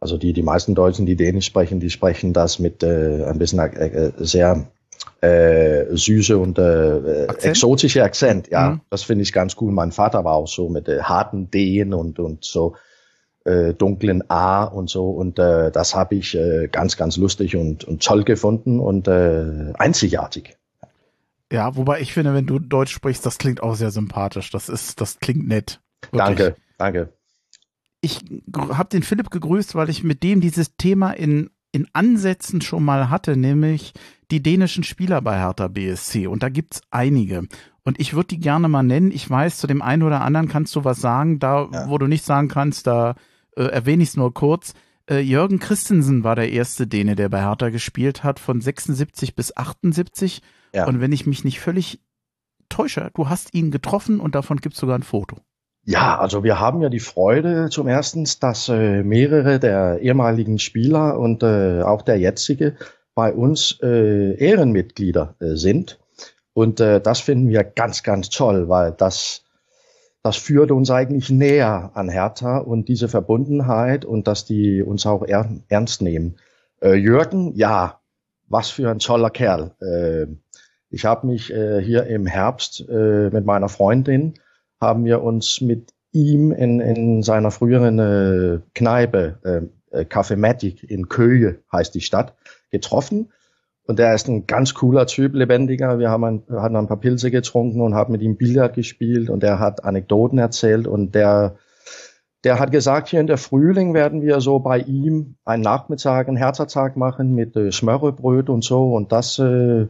also 0.00 0.18
die, 0.18 0.32
die 0.32 0.42
meisten 0.42 0.74
Deutschen, 0.74 1.06
die 1.06 1.16
Dänisch 1.16 1.46
sprechen, 1.46 1.80
die 1.80 1.90
sprechen 1.90 2.32
das 2.32 2.58
mit 2.58 2.82
äh, 2.82 3.24
ein 3.24 3.38
bisschen 3.38 3.58
äh, 3.58 3.86
äh 3.86 4.12
sehr 4.18 4.70
äh, 5.20 5.84
süße 5.90 6.38
und 6.38 6.58
äh, 6.58 7.26
Akzent? 7.28 7.44
exotische 7.44 8.02
Akzent. 8.02 8.48
Ja, 8.50 8.70
mhm. 8.70 8.80
das 8.90 9.02
finde 9.02 9.22
ich 9.22 9.32
ganz 9.32 9.56
cool. 9.60 9.72
Mein 9.72 9.92
Vater 9.92 10.24
war 10.24 10.34
auch 10.34 10.48
so 10.48 10.68
mit 10.68 10.88
äh, 10.88 11.02
harten 11.02 11.50
Dänen 11.50 11.94
und, 11.94 12.18
und 12.18 12.44
so 12.44 12.74
äh, 13.44 13.74
dunklen 13.74 14.28
A 14.30 14.64
und 14.64 14.90
so. 14.90 15.10
Und 15.10 15.38
äh, 15.38 15.70
das 15.70 15.94
habe 15.94 16.14
ich 16.14 16.34
äh, 16.34 16.68
ganz, 16.68 16.96
ganz 16.96 17.16
lustig 17.16 17.56
und, 17.56 17.84
und 17.84 18.02
toll 18.04 18.24
gefunden 18.24 18.80
und 18.80 19.08
äh, 19.08 19.72
einzigartig. 19.78 20.56
Ja, 21.52 21.74
wobei 21.76 22.00
ich 22.00 22.12
finde, 22.12 22.32
wenn 22.32 22.46
du 22.46 22.58
Deutsch 22.58 22.92
sprichst, 22.92 23.26
das 23.26 23.38
klingt 23.38 23.62
auch 23.62 23.74
sehr 23.74 23.90
sympathisch. 23.90 24.50
Das 24.50 24.68
ist, 24.68 25.00
das 25.00 25.18
klingt 25.18 25.48
nett. 25.48 25.80
Wirklich. 26.12 26.22
Danke, 26.22 26.54
danke. 26.78 27.12
Ich 28.00 28.20
habe 28.54 28.88
den 28.88 29.02
Philipp 29.02 29.30
gegrüßt, 29.30 29.74
weil 29.74 29.90
ich 29.90 30.04
mit 30.04 30.22
dem 30.22 30.40
dieses 30.40 30.76
Thema 30.76 31.10
in, 31.12 31.50
in 31.72 31.86
Ansätzen 31.92 32.60
schon 32.60 32.84
mal 32.84 33.10
hatte, 33.10 33.36
nämlich 33.36 33.92
die 34.30 34.42
dänischen 34.42 34.84
Spieler 34.84 35.20
bei 35.22 35.38
Hertha 35.38 35.68
BSC. 35.68 36.26
Und 36.26 36.42
da 36.42 36.48
gibt's 36.48 36.82
einige. 36.90 37.44
Und 37.84 37.98
ich 37.98 38.14
würde 38.14 38.28
die 38.28 38.40
gerne 38.40 38.68
mal 38.68 38.82
nennen. 38.82 39.10
Ich 39.10 39.28
weiß, 39.28 39.58
zu 39.58 39.66
dem 39.66 39.82
einen 39.82 40.02
oder 40.02 40.20
anderen 40.20 40.48
kannst 40.48 40.74
du 40.76 40.84
was 40.84 41.00
sagen. 41.00 41.38
Da, 41.38 41.68
ja. 41.72 41.88
wo 41.88 41.98
du 41.98 42.06
nicht 42.06 42.24
sagen 42.24 42.48
kannst, 42.48 42.86
da 42.86 43.14
äh, 43.56 43.64
erwähne 43.64 44.02
ich 44.02 44.10
es 44.10 44.16
nur 44.16 44.34
kurz. 44.34 44.74
Äh, 45.08 45.20
Jürgen 45.20 45.58
Christensen 45.58 46.22
war 46.24 46.36
der 46.36 46.52
erste 46.52 46.86
Däne, 46.86 47.16
der 47.16 47.28
bei 47.28 47.40
Hertha 47.40 47.70
gespielt 47.70 48.22
hat, 48.22 48.38
von 48.38 48.60
76 48.60 49.34
bis 49.34 49.56
78. 49.56 50.42
Ja. 50.74 50.86
Und 50.86 51.00
wenn 51.00 51.12
ich 51.12 51.26
mich 51.26 51.44
nicht 51.44 51.60
völlig 51.60 52.00
täusche, 52.68 53.10
du 53.14 53.28
hast 53.28 53.54
ihn 53.54 53.70
getroffen 53.70 54.20
und 54.20 54.34
davon 54.34 54.58
gibt 54.58 54.74
es 54.74 54.80
sogar 54.80 54.96
ein 54.96 55.02
Foto. 55.02 55.36
Ja, 55.90 56.20
also 56.20 56.44
wir 56.44 56.60
haben 56.60 56.82
ja 56.82 56.88
die 56.88 57.00
Freude 57.00 57.68
zum 57.68 57.88
ersten, 57.88 58.24
dass 58.38 58.68
äh, 58.68 59.02
mehrere 59.02 59.58
der 59.58 59.98
ehemaligen 59.98 60.60
Spieler 60.60 61.18
und 61.18 61.42
äh, 61.42 61.82
auch 61.82 62.02
der 62.02 62.16
jetzige 62.16 62.76
bei 63.16 63.34
uns 63.34 63.76
äh, 63.82 64.36
Ehrenmitglieder 64.36 65.34
äh, 65.40 65.56
sind. 65.56 65.98
Und 66.52 66.78
äh, 66.78 67.00
das 67.00 67.18
finden 67.18 67.48
wir 67.48 67.64
ganz, 67.64 68.04
ganz 68.04 68.28
toll, 68.28 68.68
weil 68.68 68.92
das 68.92 69.42
das 70.22 70.36
führt 70.36 70.70
uns 70.70 70.92
eigentlich 70.92 71.28
näher 71.28 71.90
an 71.94 72.08
Hertha 72.08 72.58
und 72.58 72.86
diese 72.86 73.08
Verbundenheit 73.08 74.04
und 74.04 74.28
dass 74.28 74.44
die 74.44 74.82
uns 74.82 75.06
auch 75.06 75.24
er 75.24 75.50
ernst 75.68 76.02
nehmen. 76.02 76.36
Äh, 76.80 76.94
Jürgen, 76.94 77.56
ja, 77.56 77.98
was 78.46 78.70
für 78.70 78.88
ein 78.92 79.00
toller 79.00 79.30
Kerl. 79.30 79.72
Äh, 79.80 80.26
ich 80.88 81.04
habe 81.04 81.26
mich 81.26 81.52
äh, 81.52 81.82
hier 81.82 82.06
im 82.06 82.26
Herbst 82.26 82.88
äh, 82.88 83.30
mit 83.30 83.44
meiner 83.44 83.68
Freundin, 83.68 84.34
haben 84.80 85.04
wir 85.04 85.22
uns 85.22 85.60
mit 85.60 85.92
ihm 86.12 86.52
in, 86.52 86.80
in 86.80 87.22
seiner 87.22 87.50
früheren 87.50 87.98
äh, 87.98 88.60
Kneipe, 88.74 89.70
äh, 89.92 90.04
Café 90.04 90.36
Matic 90.36 90.88
in 90.88 91.08
Köhe 91.08 91.62
heißt 91.72 91.94
die 91.94 92.00
Stadt, 92.00 92.34
getroffen. 92.70 93.32
Und 93.84 93.98
der 93.98 94.14
ist 94.14 94.28
ein 94.28 94.46
ganz 94.46 94.74
cooler 94.74 95.06
Typ, 95.06 95.34
lebendiger. 95.34 95.98
Wir 95.98 96.10
haben 96.10 96.24
ein, 96.24 96.42
hatten 96.50 96.76
ein 96.76 96.86
paar 96.86 97.00
Pilze 97.00 97.30
getrunken 97.30 97.80
und 97.80 97.94
haben 97.94 98.12
mit 98.12 98.22
ihm 98.22 98.36
Billard 98.36 98.74
gespielt 98.74 99.30
und 99.30 99.42
er 99.42 99.58
hat 99.58 99.84
Anekdoten 99.84 100.38
erzählt. 100.38 100.86
Und 100.86 101.14
der, 101.16 101.56
der 102.44 102.60
hat 102.60 102.70
gesagt, 102.70 103.08
hier 103.08 103.20
in 103.20 103.26
der 103.26 103.38
Frühling 103.38 103.92
werden 103.92 104.22
wir 104.22 104.40
so 104.40 104.60
bei 104.60 104.78
ihm 104.78 105.36
einen 105.44 105.64
Nachmittag, 105.64 106.28
einen 106.28 106.36
Herzertag 106.36 106.96
machen 106.96 107.34
mit 107.34 107.56
äh, 107.56 107.72
Smörrebröt 107.72 108.48
und 108.48 108.62
so. 108.62 108.94
Und 108.94 109.10
das, 109.10 109.40
äh, 109.40 109.88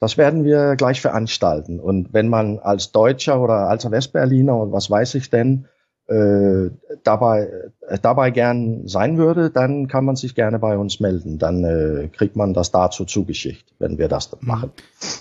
das 0.00 0.18
werden 0.18 0.44
wir 0.44 0.76
gleich 0.76 1.00
veranstalten. 1.00 1.80
Und 1.80 2.12
wenn 2.12 2.28
man 2.28 2.58
als 2.58 2.92
Deutscher 2.92 3.40
oder 3.40 3.68
als 3.68 3.90
Westberliner 3.90 4.56
und 4.56 4.72
was 4.72 4.90
weiß 4.90 5.14
ich 5.14 5.30
denn, 5.30 5.66
äh, 6.08 6.70
dabei, 7.02 7.50
äh, 7.80 7.98
dabei 8.00 8.30
gern 8.30 8.86
sein 8.86 9.18
würde, 9.18 9.50
dann 9.50 9.88
kann 9.88 10.04
man 10.04 10.14
sich 10.14 10.34
gerne 10.36 10.58
bei 10.60 10.78
uns 10.78 11.00
melden. 11.00 11.38
Dann 11.38 11.64
äh, 11.64 12.08
kriegt 12.08 12.36
man 12.36 12.54
das 12.54 12.70
dazu 12.70 13.04
zugeschickt, 13.04 13.74
wenn 13.80 13.98
wir 13.98 14.06
das 14.06 14.30
mhm. 14.30 14.46
machen. 14.46 14.70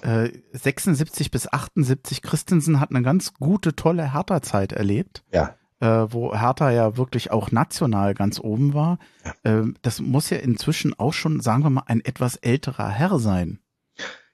Äh, 0.04 0.30
76 0.52 1.32
bis 1.32 1.52
78, 1.52 2.22
Christensen 2.22 2.80
hat 2.80 2.92
eine 2.92 3.02
ganz 3.02 3.34
gute, 3.34 3.76
tolle 3.76 4.14
Hertha-Zeit 4.14 4.74
erlebt. 4.74 5.24
Ja. 5.32 5.56
Äh, 5.80 6.08
wo 6.14 6.34
Hertha 6.36 6.70
ja 6.70 6.98
wirklich 6.98 7.32
auch 7.32 7.52
national 7.52 8.14
ganz 8.14 8.40
oben 8.40 8.74
war. 8.74 9.00
Ja. 9.44 9.62
Äh, 9.62 9.64
das 9.82 10.02
muss 10.02 10.30
ja 10.30 10.38
inzwischen 10.38 10.98
auch 10.98 11.14
schon, 11.14 11.40
sagen 11.40 11.64
wir 11.64 11.72
mal, 11.72 11.84
ein 11.88 12.02
etwas 12.06 12.36
älterer 12.38 12.90
Herr 12.90 13.18
sein. 13.18 13.60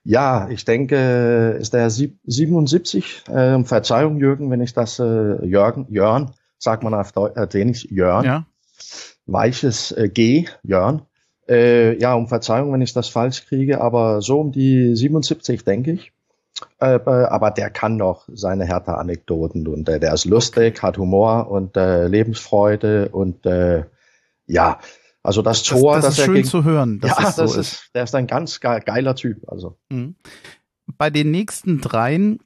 Ja, 0.04 0.50
ich 0.50 0.66
denke, 0.66 1.58
ist 1.60 1.74
der 1.74 1.90
77. 1.90 3.24
Äh, 3.28 3.64
Verzeihung, 3.64 4.18
Jürgen, 4.18 4.50
wenn 4.50 4.62
ich 4.62 4.74
das 4.74 5.00
äh, 5.00 5.46
Jürgen, 5.46 5.86
Jörn, 5.90 6.32
sagt 6.58 6.84
man 6.84 6.94
auf 6.94 7.14
äh, 7.16 7.48
Dänisch 7.48 7.86
Jörn. 7.86 8.26
Ja. 8.26 8.46
Weiches 9.28 9.92
äh, 9.92 10.10
G, 10.10 10.46
Jörn. 10.64 11.04
Äh, 11.48 12.00
ja, 12.00 12.16
um 12.16 12.28
Verzeihung, 12.28 12.74
wenn 12.74 12.82
ich 12.82 12.94
das 12.94 13.10
falsch 13.10 13.46
kriege, 13.46 13.82
aber 13.82 14.22
so 14.22 14.40
um 14.40 14.52
die 14.52 14.96
77, 14.96 15.64
denke 15.64 15.92
ich. 15.92 16.14
Äh, 16.80 16.96
äh, 16.96 17.26
aber 17.26 17.52
der 17.52 17.70
kann 17.70 17.98
noch 17.98 18.28
seine 18.34 18.66
Hertha-Anekdoten 18.66 19.68
und 19.68 19.88
äh, 19.90 20.00
der 20.00 20.14
ist 20.14 20.26
lustig, 20.26 20.82
hat 20.82 20.98
Humor 20.98 21.50
und 21.50 21.78
äh, 21.78 22.08
Lebensfreude 22.08 23.10
und 23.10 23.46
äh, 23.46 23.86
ja, 24.48 24.80
also 25.24 25.42
das 25.42 25.64
Tor, 25.64 25.96
das, 25.96 26.06
das, 26.06 26.16
das 26.16 26.20
ist 26.20 26.26
schön 26.26 26.36
gegen, 26.36 26.48
zu 26.48 26.64
hören. 26.64 27.02
ja, 27.04 27.16
das 27.20 27.36
so 27.36 27.60
ist, 27.60 27.90
der 27.94 28.04
ist 28.04 28.16
ein 28.16 28.28
ganz 28.28 28.60
geiler 28.60 29.16
Typ. 29.16 29.48
Also. 29.48 29.78
Mhm. 29.90 30.16
Bei 30.98 31.10
den 31.10 31.32
nächsten 31.32 31.80
dreien 31.80 32.40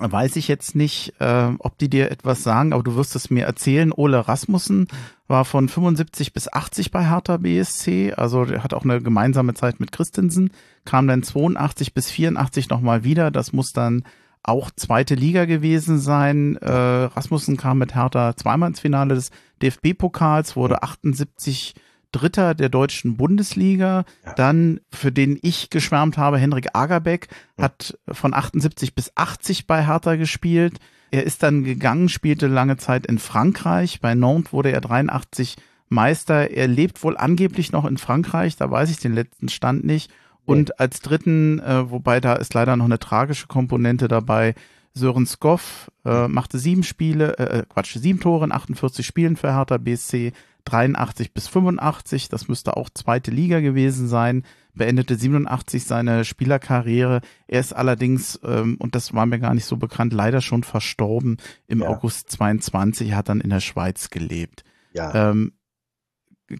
weiß 0.00 0.36
ich 0.36 0.48
jetzt 0.48 0.74
nicht, 0.74 1.14
äh, 1.20 1.50
ob 1.58 1.78
die 1.78 1.90
dir 1.90 2.10
etwas 2.10 2.42
sagen, 2.42 2.72
aber 2.72 2.82
du 2.82 2.96
wirst 2.96 3.14
es 3.16 3.30
mir 3.30 3.44
erzählen. 3.44 3.92
Ole 3.92 4.26
Rasmussen 4.28 4.88
war 5.28 5.44
von 5.44 5.68
75 5.68 6.32
bis 6.32 6.52
80 6.52 6.90
bei 6.90 7.08
Hertha 7.08 7.36
BSC, 7.36 8.14
also 8.14 8.44
der 8.44 8.64
hat 8.64 8.72
auch 8.72 8.84
eine 8.84 9.00
gemeinsame 9.00 9.54
Zeit 9.54 9.78
mit 9.78 9.92
Christensen, 9.92 10.50
kam 10.84 11.06
dann 11.06 11.22
82 11.22 11.92
bis 11.92 12.10
84 12.10 12.70
nochmal 12.70 13.04
wieder. 13.04 13.30
Das 13.30 13.52
muss 13.52 13.72
dann 13.72 14.04
auch 14.42 14.70
zweite 14.74 15.14
Liga 15.14 15.44
gewesen 15.44 15.98
sein. 15.98 16.56
Äh, 16.56 16.70
Rasmussen 16.70 17.56
kam 17.56 17.78
mit 17.78 17.94
Hertha 17.94 18.34
zweimal 18.36 18.70
ins 18.70 18.80
Finale 18.80 19.14
des 19.14 19.30
DFB-Pokals, 19.62 20.56
wurde 20.56 20.82
78 20.82 21.74
Dritter 22.12 22.54
der 22.54 22.68
deutschen 22.68 23.16
Bundesliga. 23.16 24.04
Ja. 24.24 24.32
Dann, 24.34 24.80
für 24.90 25.12
den 25.12 25.38
ich 25.42 25.70
geschwärmt 25.70 26.18
habe, 26.18 26.38
Henrik 26.38 26.74
Agerbeck, 26.74 27.28
ja. 27.56 27.64
hat 27.64 27.98
von 28.10 28.34
78 28.34 28.94
bis 28.94 29.12
80 29.14 29.66
bei 29.66 29.86
Hertha 29.86 30.16
gespielt. 30.16 30.78
Er 31.10 31.24
ist 31.24 31.42
dann 31.42 31.64
gegangen, 31.64 32.08
spielte 32.08 32.46
lange 32.46 32.76
Zeit 32.76 33.06
in 33.06 33.18
Frankreich. 33.18 34.00
Bei 34.00 34.14
Nantes 34.14 34.52
wurde 34.52 34.70
er 34.70 34.80
83 34.80 35.56
Meister. 35.88 36.50
Er 36.50 36.68
lebt 36.68 37.02
wohl 37.02 37.16
angeblich 37.16 37.72
noch 37.72 37.84
in 37.84 37.98
Frankreich, 37.98 38.56
da 38.56 38.70
weiß 38.70 38.90
ich 38.90 38.98
den 38.98 39.14
letzten 39.14 39.48
Stand 39.48 39.84
nicht. 39.84 40.10
Und 40.46 40.80
als 40.80 41.00
dritten, 41.00 41.60
äh, 41.60 41.90
wobei 41.90 42.20
da 42.20 42.34
ist 42.34 42.54
leider 42.54 42.76
noch 42.76 42.86
eine 42.86 42.98
tragische 42.98 43.46
Komponente 43.46 44.08
dabei, 44.08 44.54
Sören 44.92 45.26
Skoff 45.26 45.90
äh, 46.04 46.28
machte 46.28 46.58
sieben 46.58 46.82
Spiele, 46.82 47.38
äh, 47.38 47.60
äh 47.60 47.62
Quatsch, 47.68 47.96
sieben 47.96 48.20
Tore 48.20 48.44
in 48.44 48.52
48 48.52 49.06
Spielen 49.06 49.36
für 49.36 49.54
Hertha 49.54 49.78
BSC, 49.78 50.32
83 50.64 51.32
bis 51.32 51.48
85, 51.48 52.28
das 52.28 52.48
müsste 52.48 52.76
auch 52.76 52.90
zweite 52.90 53.30
Liga 53.30 53.60
gewesen 53.60 54.08
sein, 54.08 54.44
beendete 54.74 55.16
87 55.16 55.84
seine 55.84 56.24
Spielerkarriere. 56.24 57.20
Er 57.46 57.60
ist 57.60 57.72
allerdings, 57.72 58.40
ähm, 58.44 58.76
und 58.78 58.94
das 58.94 59.14
war 59.14 59.26
mir 59.26 59.38
gar 59.38 59.54
nicht 59.54 59.64
so 59.64 59.76
bekannt, 59.76 60.12
leider 60.12 60.40
schon 60.40 60.64
verstorben 60.64 61.38
im 61.66 61.80
ja. 61.80 61.88
August 61.88 62.30
22, 62.30 63.10
er 63.10 63.16
hat 63.16 63.28
dann 63.28 63.40
in 63.40 63.50
der 63.50 63.60
Schweiz 63.60 64.10
gelebt. 64.10 64.64
Ja. 64.92 65.30
Ähm, 65.30 65.52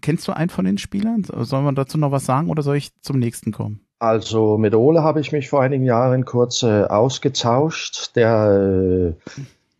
kennst 0.01 0.27
du 0.27 0.31
einen 0.31 0.49
von 0.49 0.65
den 0.65 0.77
Spielern? 0.77 1.23
Sollen 1.23 1.65
wir 1.65 1.73
dazu 1.73 1.97
noch 1.97 2.11
was 2.11 2.25
sagen 2.25 2.49
oder 2.49 2.63
soll 2.63 2.77
ich 2.77 2.99
zum 3.01 3.19
nächsten 3.19 3.51
kommen? 3.51 3.81
Also 4.01 4.57
mit 4.57 4.73
Ole 4.73 5.03
habe 5.03 5.19
ich 5.19 5.31
mich 5.31 5.47
vor 5.47 5.61
einigen 5.61 5.83
Jahren 5.83 6.25
kurz 6.25 6.63
äh, 6.63 6.85
ausgetauscht. 6.85 8.15
Der, 8.15 9.13
äh, 9.29 9.31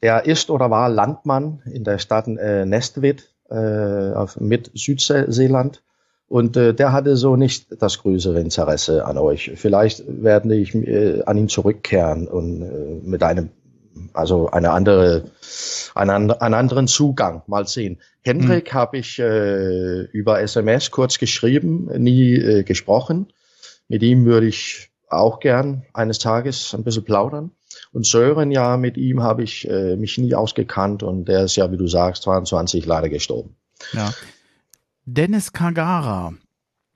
der 0.04 0.28
ist 0.28 0.52
oder 0.52 0.70
war 0.70 0.90
Landmann 0.90 1.64
in 1.66 1.84
der 1.84 1.98
Stadt 1.98 2.28
äh, 2.28 2.64
Nestwit 2.64 3.32
äh, 3.50 4.14
auf, 4.14 4.40
mit 4.40 4.70
Südseeland. 4.76 5.82
Und 6.28 6.56
äh, 6.56 6.76
der 6.76 6.92
hatte 6.92 7.18
so 7.18 7.36
nicht 7.36 7.82
das 7.82 7.98
größere 7.98 8.40
Interesse 8.40 9.06
an 9.06 9.18
euch. 9.18 9.54
Vielleicht 9.56 10.04
werde 10.08 10.54
ich 10.54 10.76
äh, 10.76 11.24
an 11.24 11.38
ihn 11.38 11.50
zurückkehren 11.50 12.28
und 12.28 13.04
mit 13.04 13.24
einem, 13.24 13.50
also 14.14 14.52
eine 14.52 14.70
andere, 14.70 15.24
einen, 15.96 16.30
einen 16.30 16.54
anderen 16.54 16.88
Zugang 16.88 17.42
mal 17.48 17.68
sehen. 17.68 17.98
Hendrik 18.22 18.72
mhm. 18.72 18.78
habe 18.78 18.98
ich 19.00 19.18
über 19.18 20.42
SMS 20.42 20.92
kurz 20.92 21.18
geschrieben, 21.18 21.90
nie 21.98 22.64
gesprochen. 22.64 23.26
Mit 23.92 24.04
ihm 24.04 24.24
würde 24.24 24.48
ich 24.48 24.90
auch 25.10 25.42
gern 25.42 25.84
eines 25.94 26.18
Tages 26.18 26.74
ein 26.74 26.86
bisschen 26.86 27.04
plaudern. 27.04 27.52
Und 27.92 28.06
Sören, 28.06 28.50
ja, 28.50 28.78
mit 28.78 28.96
ihm 28.96 29.22
habe 29.22 29.44
ich 29.44 29.70
äh, 29.70 29.98
mich 29.98 30.18
nie 30.18 30.34
ausgekannt 30.34 31.04
und 31.04 31.26
der 31.26 31.44
ist 31.44 31.58
ja, 31.58 31.70
wie 31.74 31.78
du 31.78 31.88
sagst, 31.88 32.24
22 32.24 32.86
leider 32.86 33.10
gestorben. 33.10 33.58
Ja. 33.92 34.14
Dennis 35.04 35.52
Kagara. 35.52 36.32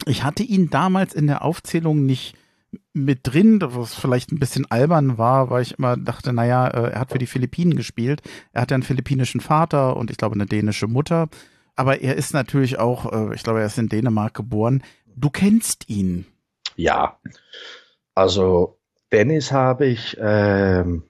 Ich 0.05 0.23
hatte 0.23 0.43
ihn 0.43 0.69
damals 0.69 1.13
in 1.13 1.27
der 1.27 1.43
Aufzählung 1.43 2.05
nicht 2.05 2.37
mit 2.93 3.19
drin, 3.23 3.59
was 3.61 3.93
vielleicht 3.93 4.31
ein 4.31 4.39
bisschen 4.39 4.65
albern 4.71 5.17
war, 5.17 5.49
weil 5.49 5.63
ich 5.63 5.77
immer 5.77 5.97
dachte, 5.97 6.31
naja, 6.31 6.65
äh, 6.69 6.91
er 6.91 7.01
hat 7.01 7.11
für 7.11 7.19
die 7.19 7.27
Philippinen 7.27 7.75
gespielt. 7.75 8.21
Er 8.53 8.61
hat 8.61 8.71
ja 8.71 8.75
einen 8.75 8.83
philippinischen 8.83 9.41
Vater 9.41 9.97
und 9.97 10.11
ich 10.11 10.15
glaube 10.17 10.35
eine 10.35 10.45
dänische 10.45 10.87
Mutter. 10.87 11.27
Aber 11.75 11.99
er 11.99 12.15
ist 12.15 12.33
natürlich 12.33 12.79
auch, 12.79 13.11
äh, 13.11 13.35
ich 13.35 13.43
glaube, 13.43 13.59
er 13.59 13.65
ist 13.65 13.77
in 13.77 13.89
Dänemark 13.89 14.33
geboren. 14.33 14.81
Du 15.13 15.29
kennst 15.29 15.89
ihn. 15.89 16.25
Ja, 16.75 17.19
also 18.13 18.77
Dennis 19.11 19.51
habe 19.51 19.85
ich 19.85 20.17
ähm, 20.19 21.03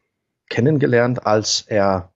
kennengelernt, 0.50 1.26
als 1.26 1.64
er, 1.68 2.12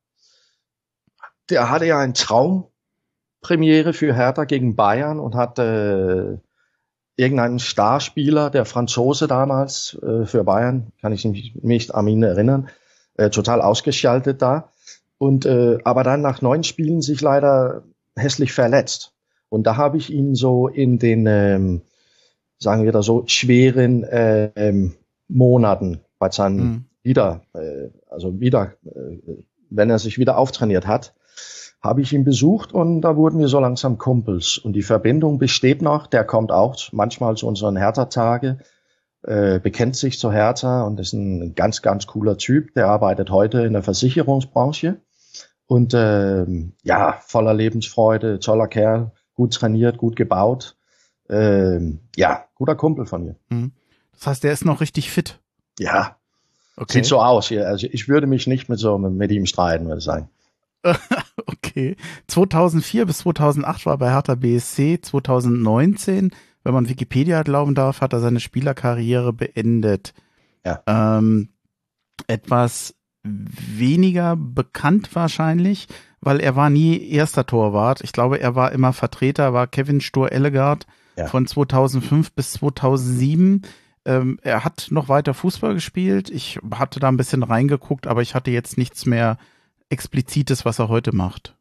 der 1.49 1.69
hatte 1.69 1.85
ja 1.85 1.99
ein 1.99 2.13
Traumpremiere 2.13 3.93
für 3.93 4.13
Hertha 4.15 4.45
gegen 4.45 4.75
Bayern 4.75 5.19
und 5.19 5.35
hatte 5.35 6.41
äh, 7.17 7.21
irgendeinen 7.21 7.59
Starspieler, 7.59 8.49
der 8.49 8.65
Franzose 8.65 9.27
damals 9.27 9.97
äh, 10.01 10.25
für 10.25 10.43
Bayern, 10.43 10.91
kann 11.01 11.11
ich 11.11 11.25
mich 11.25 11.55
nicht 11.55 11.93
an 11.93 12.07
ihn 12.07 12.23
erinnern, 12.23 12.69
äh, 13.17 13.29
total 13.29 13.61
ausgeschaltet 13.61 14.41
da. 14.41 14.71
Und 15.17 15.45
äh, 15.45 15.79
aber 15.83 16.03
dann 16.03 16.21
nach 16.21 16.41
neun 16.41 16.63
Spielen 16.63 17.01
sich 17.01 17.19
leider 17.19 17.83
hässlich 18.15 18.53
verletzt. 18.53 19.13
Und 19.49 19.63
da 19.63 19.75
habe 19.75 19.97
ich 19.97 20.11
ihn 20.11 20.35
so 20.35 20.67
in 20.67 20.99
den, 20.99 21.25
ähm, 21.25 21.81
sagen 22.59 22.83
wir 22.83 22.91
da 22.91 23.01
so, 23.01 23.23
schweren 23.25 24.03
äh, 24.03 24.51
ähm, 24.55 24.95
Monaten 25.27 26.01
bei 26.19 26.29
seinem 26.29 26.57
mhm. 26.57 26.85
wieder, 27.01 27.41
äh, 27.53 27.89
also 28.09 28.39
wieder, 28.39 28.73
äh, 28.85 29.17
wenn 29.69 29.89
er 29.89 29.99
sich 29.99 30.17
wieder 30.17 30.37
auftrainiert 30.37 30.85
hat, 30.87 31.13
habe 31.81 32.01
ich 32.01 32.11
ihn 32.11 32.25
besucht 32.25 32.73
und 32.73 33.01
da 33.01 33.15
wurden 33.15 33.39
wir 33.39 33.47
so 33.47 33.59
langsam 33.59 33.97
Kumpels. 33.97 34.57
Und 34.57 34.73
die 34.73 34.81
Verbindung 34.81 35.37
besteht 35.37 35.81
noch. 35.81 36.07
Der 36.07 36.25
kommt 36.25 36.51
auch 36.51 36.77
manchmal 36.91 37.37
zu 37.37 37.47
unseren 37.47 37.77
Hertha-Tage, 37.77 38.57
äh, 39.23 39.59
bekennt 39.59 39.95
sich 39.95 40.19
zu 40.19 40.31
Hertha 40.31 40.83
und 40.83 40.99
ist 40.99 41.13
ein 41.13 41.55
ganz, 41.55 41.81
ganz 41.81 42.05
cooler 42.07 42.37
Typ. 42.37 42.73
Der 42.73 42.87
arbeitet 42.87 43.29
heute 43.31 43.61
in 43.61 43.73
der 43.73 43.83
Versicherungsbranche 43.83 44.97
und 45.67 45.93
äh, 45.93 46.45
ja, 46.83 47.19
voller 47.21 47.53
Lebensfreude, 47.53 48.39
toller 48.39 48.67
Kerl, 48.67 49.11
gut 49.35 49.53
trainiert, 49.53 49.97
gut 49.97 50.17
gebaut. 50.17 50.78
Äh, 51.29 51.79
ja, 52.15 52.45
guter 52.55 52.75
Kumpel 52.75 53.05
von 53.05 53.23
mir. 53.23 53.35
Mhm. 53.49 53.71
Das 54.13 54.27
heißt, 54.27 54.43
der 54.43 54.51
ist 54.51 54.65
noch 54.65 54.81
richtig 54.81 55.11
fit. 55.11 55.39
Ja. 55.79 56.17
Okay. 56.75 56.93
Sieht 56.93 57.05
so 57.05 57.21
aus. 57.21 57.51
Also 57.51 57.87
ich 57.91 58.07
würde 58.07 58.27
mich 58.27 58.47
nicht 58.47 58.69
mit 58.69 58.79
so 58.79 58.97
mit 58.97 59.31
ihm 59.31 59.45
streiten, 59.45 59.85
würde 59.87 59.99
ich 59.99 60.05
sagen. 60.05 60.29
okay. 61.45 61.95
2004 62.27 63.05
bis 63.05 63.19
2008 63.19 63.85
war 63.85 63.93
er 63.93 63.97
bei 63.97 64.11
Hertha 64.11 64.35
BSC. 64.35 64.99
2019, 65.01 66.31
wenn 66.63 66.73
man 66.73 66.89
Wikipedia 66.89 67.43
glauben 67.43 67.75
darf, 67.75 68.01
hat 68.01 68.13
er 68.13 68.21
seine 68.21 68.39
Spielerkarriere 68.39 69.33
beendet. 69.33 70.13
Ja. 70.65 70.81
Ähm, 70.87 71.49
etwas 72.27 72.95
weniger 73.23 74.35
bekannt 74.37 75.13
wahrscheinlich, 75.13 75.87
weil 76.21 76.39
er 76.39 76.55
war 76.55 76.69
nie 76.69 77.09
erster 77.09 77.45
Torwart. 77.45 78.01
Ich 78.01 78.13
glaube, 78.13 78.39
er 78.39 78.55
war 78.55 78.71
immer 78.71 78.93
Vertreter, 78.93 79.53
war 79.53 79.67
Kevin 79.67 80.01
Stur-Ellegard 80.01 80.87
ja. 81.19 81.27
von 81.27 81.45
2005 81.45 82.33
bis 82.33 82.53
2007. 82.53 83.63
Ähm, 84.05 84.39
er 84.41 84.63
hat 84.63 84.87
noch 84.89 85.09
weiter 85.09 85.33
Fußball 85.33 85.73
gespielt. 85.73 86.29
Ich 86.29 86.59
hatte 86.73 86.99
da 86.99 87.09
ein 87.09 87.17
bisschen 87.17 87.43
reingeguckt, 87.43 88.07
aber 88.07 88.21
ich 88.21 88.33
hatte 88.33 88.51
jetzt 88.51 88.77
nichts 88.77 89.05
mehr 89.05 89.37
Explizites, 89.89 90.65
was 90.65 90.79
er 90.79 90.89
heute 90.89 91.15
macht. 91.15 91.55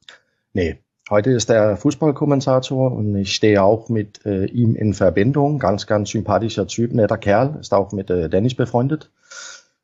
Nee, 0.53 0.79
heute 1.11 1.31
ist 1.31 1.51
er 1.51 1.77
Fußballkommentator 1.77 2.93
und 2.93 3.17
ich 3.17 3.35
stehe 3.35 3.63
auch 3.63 3.89
mit 3.89 4.25
äh, 4.25 4.47
ihm 4.47 4.75
in 4.75 4.95
Verbindung. 4.95 5.59
Ganz, 5.59 5.87
ganz 5.87 6.11
sympathischer 6.11 6.67
Typ, 6.67 6.93
netter 6.93 7.19
Kerl, 7.19 7.59
ist 7.61 7.75
auch 7.75 7.93
mit 7.93 8.11
äh, 8.11 8.29
Dennis 8.29 8.55
befreundet. 8.55 9.11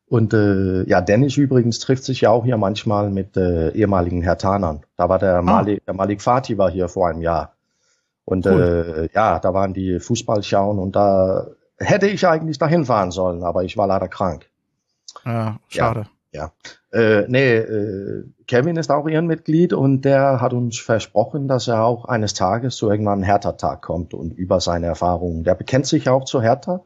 Und 0.07 0.33
äh, 0.33 0.83
ja, 0.87 1.01
Dennis 1.01 1.35
übrigens 1.35 1.79
trifft 1.79 2.03
sich 2.03 2.21
ja 2.21 2.29
auch 2.29 2.45
hier 2.45 2.57
manchmal 2.57 3.09
mit 3.09 3.35
äh, 3.37 3.71
ehemaligen 3.71 4.21
Hertanern. 4.21 4.83
Da 4.97 5.09
war 5.09 5.17
der, 5.17 5.37
ah. 5.37 5.41
Malik, 5.41 5.83
der 5.85 5.95
Malik 5.95 6.21
Fatih 6.21 6.57
war 6.57 6.69
hier 6.69 6.87
vor 6.87 7.07
einem 7.09 7.21
Jahr. 7.21 7.54
Und 8.25 8.47
cool. 8.47 9.09
äh, 9.11 9.15
ja, 9.15 9.39
da 9.39 9.53
waren 9.53 9.73
die 9.73 9.99
Fußballschauen 9.99 10.79
und 10.79 10.95
da 10.95 11.47
hätte 11.77 12.07
ich 12.07 12.27
eigentlich 12.27 12.57
dahin 12.57 12.85
fahren 12.85 13.11
sollen, 13.11 13.43
aber 13.43 13.63
ich 13.63 13.77
war 13.77 13.87
leider 13.87 14.07
krank. 14.07 14.49
Ja, 15.23 15.59
schade. 15.67 16.07
Ja. 16.31 16.51
ja. 16.91 16.99
Äh, 16.99 17.25
nee, 17.27 17.55
äh, 17.57 18.25
Kevin 18.47 18.77
ist 18.77 18.89
auch 18.89 19.07
Ehrenmitglied 19.07 19.73
und 19.73 20.03
der 20.03 20.41
hat 20.41 20.53
uns 20.53 20.79
versprochen, 20.79 21.47
dass 21.47 21.67
er 21.67 21.83
auch 21.83 22.05
eines 22.05 22.33
Tages 22.33 22.77
zu 22.77 22.89
irgendwann 22.89 23.21
Hertha-Tag 23.21 23.81
kommt 23.81 24.13
und 24.13 24.33
über 24.33 24.59
seine 24.59 24.87
Erfahrungen. 24.87 25.43
Der 25.43 25.55
bekennt 25.55 25.85
sich 25.85 26.09
auch 26.09 26.25
zu 26.25 26.41
Hertha 26.41 26.81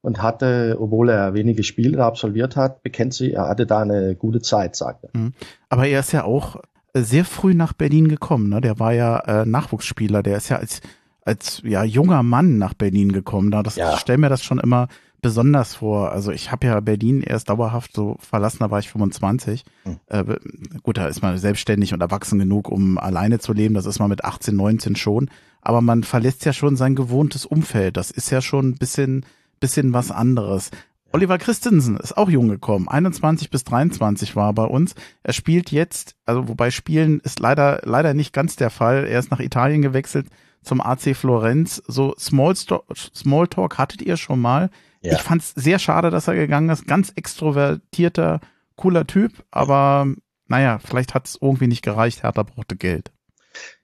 und 0.00 0.22
hatte, 0.22 0.76
obwohl 0.80 1.10
er 1.10 1.34
wenige 1.34 1.64
Spiele 1.64 2.02
absolviert 2.02 2.56
hat, 2.56 2.82
bekennt 2.82 3.14
sich, 3.14 3.34
er 3.34 3.48
hatte 3.48 3.66
da 3.66 3.80
eine 3.80 4.14
gute 4.14 4.40
Zeit, 4.40 4.76
sagt 4.76 5.04
er. 5.04 5.10
Mhm. 5.12 5.34
Aber 5.68 5.86
er 5.86 6.00
ist 6.00 6.12
ja 6.12 6.24
auch 6.24 6.56
sehr 6.94 7.24
früh 7.24 7.54
nach 7.54 7.72
Berlin 7.72 8.08
gekommen. 8.08 8.48
Ne? 8.48 8.60
Der 8.60 8.78
war 8.78 8.92
ja 8.92 9.18
äh, 9.20 9.46
Nachwuchsspieler. 9.46 10.22
Der 10.22 10.36
ist 10.36 10.48
ja 10.48 10.56
als 10.56 10.80
als 11.22 11.60
ja 11.62 11.84
junger 11.84 12.22
Mann 12.22 12.58
nach 12.58 12.74
Berlin 12.74 13.12
gekommen. 13.12 13.50
Da 13.50 13.62
das 13.62 13.76
ja. 13.76 13.94
ich 13.94 14.00
stell 14.00 14.18
mir 14.18 14.30
das 14.30 14.42
schon 14.42 14.58
immer 14.58 14.88
besonders 15.20 15.74
vor. 15.76 16.12
Also 16.12 16.30
ich 16.30 16.52
habe 16.52 16.66
ja 16.66 16.80
Berlin 16.80 17.22
erst 17.22 17.48
dauerhaft 17.50 17.94
so 17.94 18.16
verlassen, 18.20 18.58
da 18.60 18.70
war 18.70 18.78
ich 18.78 18.88
25. 18.88 19.64
Hm. 19.84 19.96
Äh, 20.06 20.36
gut, 20.82 20.96
da 20.96 21.06
ist 21.06 21.22
man 21.22 21.36
selbstständig 21.38 21.92
und 21.92 22.00
erwachsen 22.00 22.38
genug, 22.38 22.68
um 22.68 22.98
alleine 22.98 23.38
zu 23.38 23.52
leben. 23.52 23.74
Das 23.74 23.86
ist 23.86 23.98
man 23.98 24.08
mit 24.08 24.24
18, 24.24 24.54
19 24.54 24.96
schon. 24.96 25.28
Aber 25.60 25.80
man 25.80 26.04
verlässt 26.04 26.44
ja 26.44 26.52
schon 26.52 26.76
sein 26.76 26.94
gewohntes 26.94 27.46
Umfeld. 27.46 27.96
Das 27.96 28.10
ist 28.10 28.30
ja 28.30 28.40
schon 28.40 28.70
ein 28.70 28.74
bisschen, 28.76 29.26
bisschen 29.60 29.92
was 29.92 30.10
anderes. 30.10 30.70
Oliver 31.12 31.38
Christensen 31.38 31.96
ist 31.96 32.16
auch 32.16 32.28
jung 32.28 32.48
gekommen. 32.48 32.88
21 32.88 33.50
bis 33.50 33.64
23 33.64 34.36
war 34.36 34.50
er 34.50 34.52
bei 34.52 34.64
uns. 34.64 34.94
Er 35.22 35.32
spielt 35.32 35.70
jetzt, 35.70 36.16
also 36.26 36.48
wobei 36.48 36.70
Spielen 36.70 37.20
ist 37.20 37.40
leider, 37.40 37.80
leider 37.84 38.12
nicht 38.14 38.32
ganz 38.32 38.56
der 38.56 38.70
Fall. 38.70 39.06
Er 39.06 39.18
ist 39.18 39.30
nach 39.30 39.40
Italien 39.40 39.80
gewechselt 39.80 40.26
zum 40.62 40.80
AC 40.80 41.16
Florenz. 41.16 41.82
So 41.86 42.14
Smalltalk 42.18 43.78
hattet 43.78 44.02
ihr 44.02 44.16
schon 44.16 44.40
mal. 44.40 44.70
Ja. 45.00 45.14
Ich 45.14 45.20
fand 45.20 45.42
es 45.42 45.52
sehr 45.52 45.78
schade, 45.78 46.10
dass 46.10 46.28
er 46.28 46.34
gegangen 46.34 46.68
ist. 46.68 46.86
Ganz 46.86 47.12
extrovertierter, 47.14 48.40
cooler 48.76 49.06
Typ, 49.06 49.32
aber 49.50 50.06
naja, 50.46 50.78
vielleicht 50.78 51.14
hat 51.14 51.26
es 51.26 51.38
irgendwie 51.40 51.68
nicht 51.68 51.82
gereicht. 51.82 52.22
Hertha 52.22 52.42
brauchte 52.42 52.76
Geld. 52.76 53.12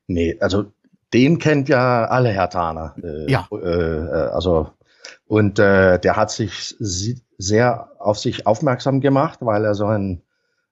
Nee, 0.07 0.37
also 0.41 0.73
den 1.13 1.39
kennt 1.39 1.69
ja 1.69 2.07
alle 2.07 2.31
Hertaner. 2.31 2.95
Äh, 3.03 3.31
Ja. 3.31 3.49
Äh, 3.53 3.57
äh, 3.57 4.31
also 4.33 4.71
und 5.27 5.59
äh, 5.59 5.99
der 5.99 6.17
hat 6.17 6.31
sich 6.31 6.77
sehr 6.79 7.91
auf 7.99 8.19
sich 8.19 8.47
aufmerksam 8.47 9.01
gemacht, 9.01 9.39
weil 9.43 9.65
er 9.65 9.75
so 9.75 9.87
ein 9.87 10.23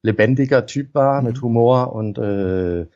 lebendiger 0.02 0.66
Typ 0.66 0.94
war 0.94 1.20
Mhm. 1.20 1.26
mit 1.28 1.42
Humor 1.42 1.92
und 1.94 2.18
äh, 2.18 2.86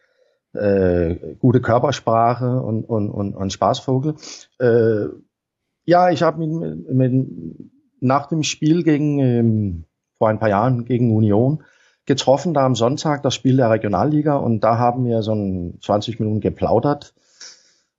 äh, 0.55 1.37
gute 1.39 1.61
Körpersprache 1.61 2.61
und, 2.61 2.85
und, 2.85 3.11
und, 3.11 3.35
und 3.35 3.53
Spaßvogel. 3.53 4.15
Äh, 4.59 5.07
ja, 5.85 6.11
ich 6.11 6.23
habe 6.23 6.43
ihn 6.43 6.59
mit, 6.59 6.91
mit, 6.93 7.27
nach 8.01 8.27
dem 8.27 8.43
Spiel 8.43 8.83
gegen 8.83 9.19
ähm, 9.19 9.85
vor 10.19 10.29
ein 10.29 10.39
paar 10.39 10.49
Jahren 10.49 10.85
gegen 10.85 11.15
Union 11.15 11.63
getroffen, 12.07 12.55
da 12.55 12.65
am 12.65 12.75
Sonntag 12.75 13.23
das 13.23 13.35
Spiel 13.35 13.57
der 13.57 13.71
Regionalliga 13.71 14.37
und 14.37 14.61
da 14.61 14.79
haben 14.79 15.05
wir 15.05 15.23
so 15.23 15.35
ein 15.35 15.79
20 15.81 16.21
Minuten 16.21 16.41
geplaudert 16.41 17.15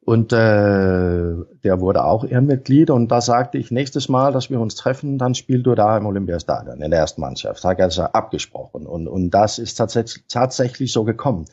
und 0.08 0.32
äh, 0.32 1.36
der 1.66 1.82
wurde 1.82 2.06
auch 2.06 2.24
Ehrenmitglied 2.24 2.92
und 2.92 3.12
da 3.12 3.20
sagte 3.20 3.58
ich, 3.58 3.72
nächstes 3.72 4.08
Mal, 4.08 4.32
dass 4.32 4.50
wir 4.50 4.58
uns 4.62 4.76
treffen, 4.76 5.18
dann 5.18 5.36
spielst 5.36 5.66
du 5.66 5.76
da 5.76 5.98
im 5.98 6.06
Olympiastadion 6.06 6.82
in 6.82 6.92
der 6.92 7.02
ersten 7.02 7.20
Mannschaft. 7.20 7.62
Hat 7.66 7.78
er 7.78 8.16
abgesprochen 8.16 8.86
und, 8.86 9.10
und 9.10 9.32
das 9.32 9.60
ist 9.60 9.76
tatsächlich, 9.76 10.24
tatsächlich 10.30 10.94
so 10.94 11.04
gekommen. 11.04 11.48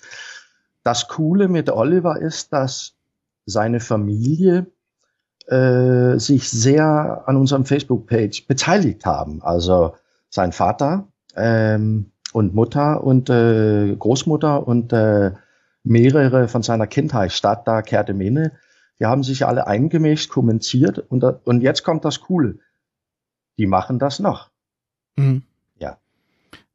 Das 0.84 1.08
Coole 1.08 1.48
mit 1.48 1.68
Oliver 1.68 2.20
ist, 2.20 2.52
dass 2.52 2.94
seine 3.44 3.80
Familie 3.80 4.66
äh, 5.48 6.16
sich 6.20 6.48
sehr 6.48 7.24
an 7.26 7.36
unserem 7.36 7.64
Facebook-Page 7.64 8.46
beteiligt 8.46 9.04
haben. 9.04 9.42
Also 9.42 9.96
sein 10.30 10.52
Vater 10.52 11.08
ähm, 11.34 12.12
und 12.32 12.54
Mutter 12.54 13.02
und 13.02 13.28
äh, 13.30 13.96
Großmutter 13.96 14.64
und 14.64 14.92
äh, 14.92 15.32
mehrere 15.84 16.48
von 16.48 16.62
seiner 16.62 16.86
Kindheitsstadt 16.86 17.68
da, 17.68 17.82
Kertemene, 17.82 18.52
die 18.98 19.06
haben 19.06 19.22
sich 19.22 19.46
alle 19.46 19.66
eingemischt, 19.66 20.30
kommentiert 20.30 20.98
und, 20.98 21.22
und 21.22 21.60
jetzt 21.60 21.84
kommt 21.84 22.04
das 22.04 22.20
Coole. 22.20 22.58
Die 23.58 23.66
machen 23.66 23.98
das 23.98 24.18
noch. 24.18 24.50
Mhm. 25.16 25.42
Ja. 25.78 25.98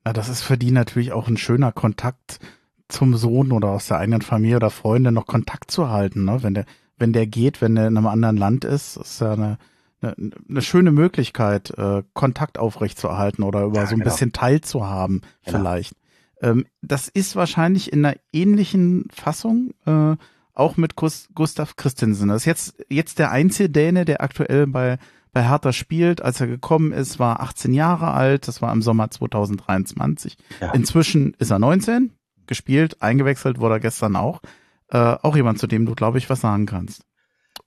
Ja, 0.05 0.13
das 0.13 0.29
ist 0.29 0.41
für 0.43 0.57
die 0.57 0.71
natürlich 0.71 1.11
auch 1.11 1.27
ein 1.27 1.37
schöner 1.37 1.71
Kontakt 1.71 2.39
zum 2.87 3.15
Sohn 3.15 3.51
oder 3.51 3.69
aus 3.69 3.87
der 3.87 3.97
eigenen 3.97 4.21
Familie 4.21 4.57
oder 4.57 4.69
Freunde 4.69 5.11
noch 5.11 5.27
Kontakt 5.27 5.71
zu 5.71 5.89
halten, 5.89 6.25
ne? 6.25 6.41
Wenn 6.41 6.53
der, 6.53 6.65
wenn 6.97 7.13
der 7.13 7.27
geht, 7.27 7.61
wenn 7.61 7.75
der 7.75 7.87
in 7.87 7.97
einem 7.97 8.07
anderen 8.07 8.37
Land 8.37 8.65
ist, 8.65 8.97
ist 8.97 9.21
ja 9.21 9.33
eine, 9.33 9.57
eine, 10.01 10.15
eine 10.49 10.61
schöne 10.61 10.91
Möglichkeit, 10.91 11.71
äh, 11.77 12.03
Kontakt 12.13 12.57
aufrechtzuerhalten 12.57 13.43
oder 13.43 13.63
über 13.63 13.81
Ja, 13.81 13.85
so 13.85 13.93
ein 13.95 13.99
genau. 13.99 14.09
bisschen 14.09 14.33
teilzuhaben, 14.33 15.21
Genau. 15.45 15.59
vielleicht. 15.59 15.93
Ähm, 16.41 16.65
das 16.81 17.07
ist 17.07 17.35
wahrscheinlich 17.35 17.91
in 17.91 18.05
einer 18.05 18.17
ähnlichen 18.33 19.07
Fassung, 19.11 19.71
äh, 19.85 20.15
auch 20.53 20.77
mit 20.77 20.95
Gus 20.95 21.29
Gustav 21.35 21.75
Christensen. 21.75 22.29
Das 22.29 22.41
ist 22.41 22.45
jetzt, 22.45 22.85
jetzt 22.89 23.19
der 23.19 23.31
einzige 23.31 23.69
Däne, 23.69 24.05
der 24.05 24.21
aktuell 24.21 24.67
bei, 24.67 24.97
bei 25.31 25.47
Hertha 25.47 25.71
spielt. 25.73 26.21
Als 26.21 26.41
er 26.41 26.47
gekommen 26.47 26.91
ist, 26.91 27.19
war 27.19 27.39
18 27.39 27.73
Jahre 27.73 28.11
alt. 28.11 28.47
Das 28.47 28.61
war 28.61 28.71
im 28.73 28.81
Sommer 28.81 29.09
2023. 29.09 30.37
Ja. 30.59 30.71
Inzwischen 30.73 31.33
ist 31.39 31.51
er 31.51 31.59
19, 31.59 32.11
gespielt, 32.47 33.01
eingewechselt 33.01 33.59
wurde 33.59 33.75
er 33.75 33.79
gestern 33.79 34.15
auch. 34.15 34.41
Äh, 34.89 34.97
auch 34.97 35.35
jemand, 35.35 35.59
zu 35.59 35.67
dem 35.67 35.85
du, 35.85 35.93
glaube 35.95 36.17
ich, 36.17 36.29
was 36.29 36.41
sagen 36.41 36.65
kannst. 36.65 37.03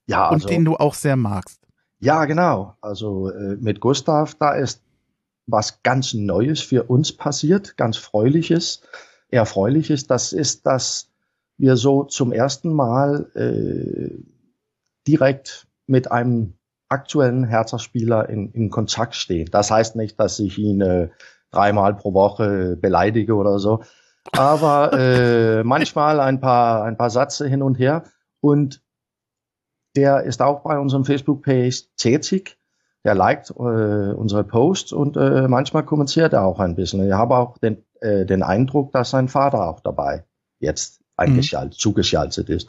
Ja, 0.06 0.28
Und 0.28 0.34
also, 0.34 0.48
den 0.48 0.64
du 0.64 0.76
auch 0.76 0.94
sehr 0.94 1.16
magst. 1.16 1.60
ja, 2.00 2.24
genau. 2.24 2.74
Also 2.80 3.30
äh, 3.30 3.56
mit 3.60 3.80
Gustav, 3.80 4.34
da 4.34 4.52
ist 4.52 4.82
was 5.46 5.82
ganz 5.82 6.14
Neues 6.14 6.60
für 6.60 6.84
uns 6.84 7.12
passiert, 7.16 7.76
ganz 7.76 7.96
Freuliches, 7.96 8.82
Erfreuliches. 9.28 10.06
Das 10.06 10.32
ist, 10.32 10.66
dass 10.66 11.10
wir 11.58 11.76
so 11.76 12.04
zum 12.04 12.32
ersten 12.32 12.72
Mal 12.72 13.30
äh, 13.34 14.22
direkt 15.06 15.66
mit 15.86 16.10
einem 16.10 16.54
aktuellen 16.88 17.44
Hertha-Spieler 17.44 18.28
in, 18.28 18.52
in 18.52 18.70
Kontakt 18.70 19.14
stehen. 19.14 19.48
Das 19.50 19.70
heißt 19.70 19.96
nicht, 19.96 20.20
dass 20.20 20.38
ich 20.38 20.58
ihn 20.58 20.80
äh, 20.80 21.08
dreimal 21.50 21.94
pro 21.94 22.12
Woche 22.12 22.76
beleidige 22.76 23.34
oder 23.34 23.58
so, 23.58 23.82
aber 24.32 24.92
äh, 24.92 25.64
manchmal 25.64 26.20
ein 26.20 26.40
paar, 26.40 26.84
ein 26.84 26.96
paar 26.96 27.10
Sätze 27.10 27.48
hin 27.48 27.62
und 27.62 27.78
her. 27.78 28.04
Und 28.40 28.82
der 29.96 30.24
ist 30.24 30.42
auch 30.42 30.60
bei 30.62 30.78
unserem 30.78 31.04
Facebook-Page 31.04 31.84
tätig. 31.96 32.58
Der 33.04 33.14
liked 33.14 33.50
äh, 33.50 34.12
unsere 34.12 34.44
Posts 34.44 34.92
und 34.92 35.16
äh, 35.16 35.48
manchmal 35.48 35.84
kommentiert 35.84 36.32
er 36.32 36.44
auch 36.44 36.60
ein 36.60 36.76
bisschen. 36.76 37.04
Ich 37.04 37.12
habe 37.12 37.36
auch 37.36 37.58
den, 37.58 37.84
äh, 38.00 38.24
den 38.24 38.42
Eindruck, 38.42 38.92
dass 38.92 39.10
sein 39.10 39.28
Vater 39.28 39.68
auch 39.68 39.80
dabei 39.80 40.24
jetzt 40.60 41.00
eingeschaltet, 41.16 41.78
zugeschaltet 41.78 42.48
ist. 42.48 42.68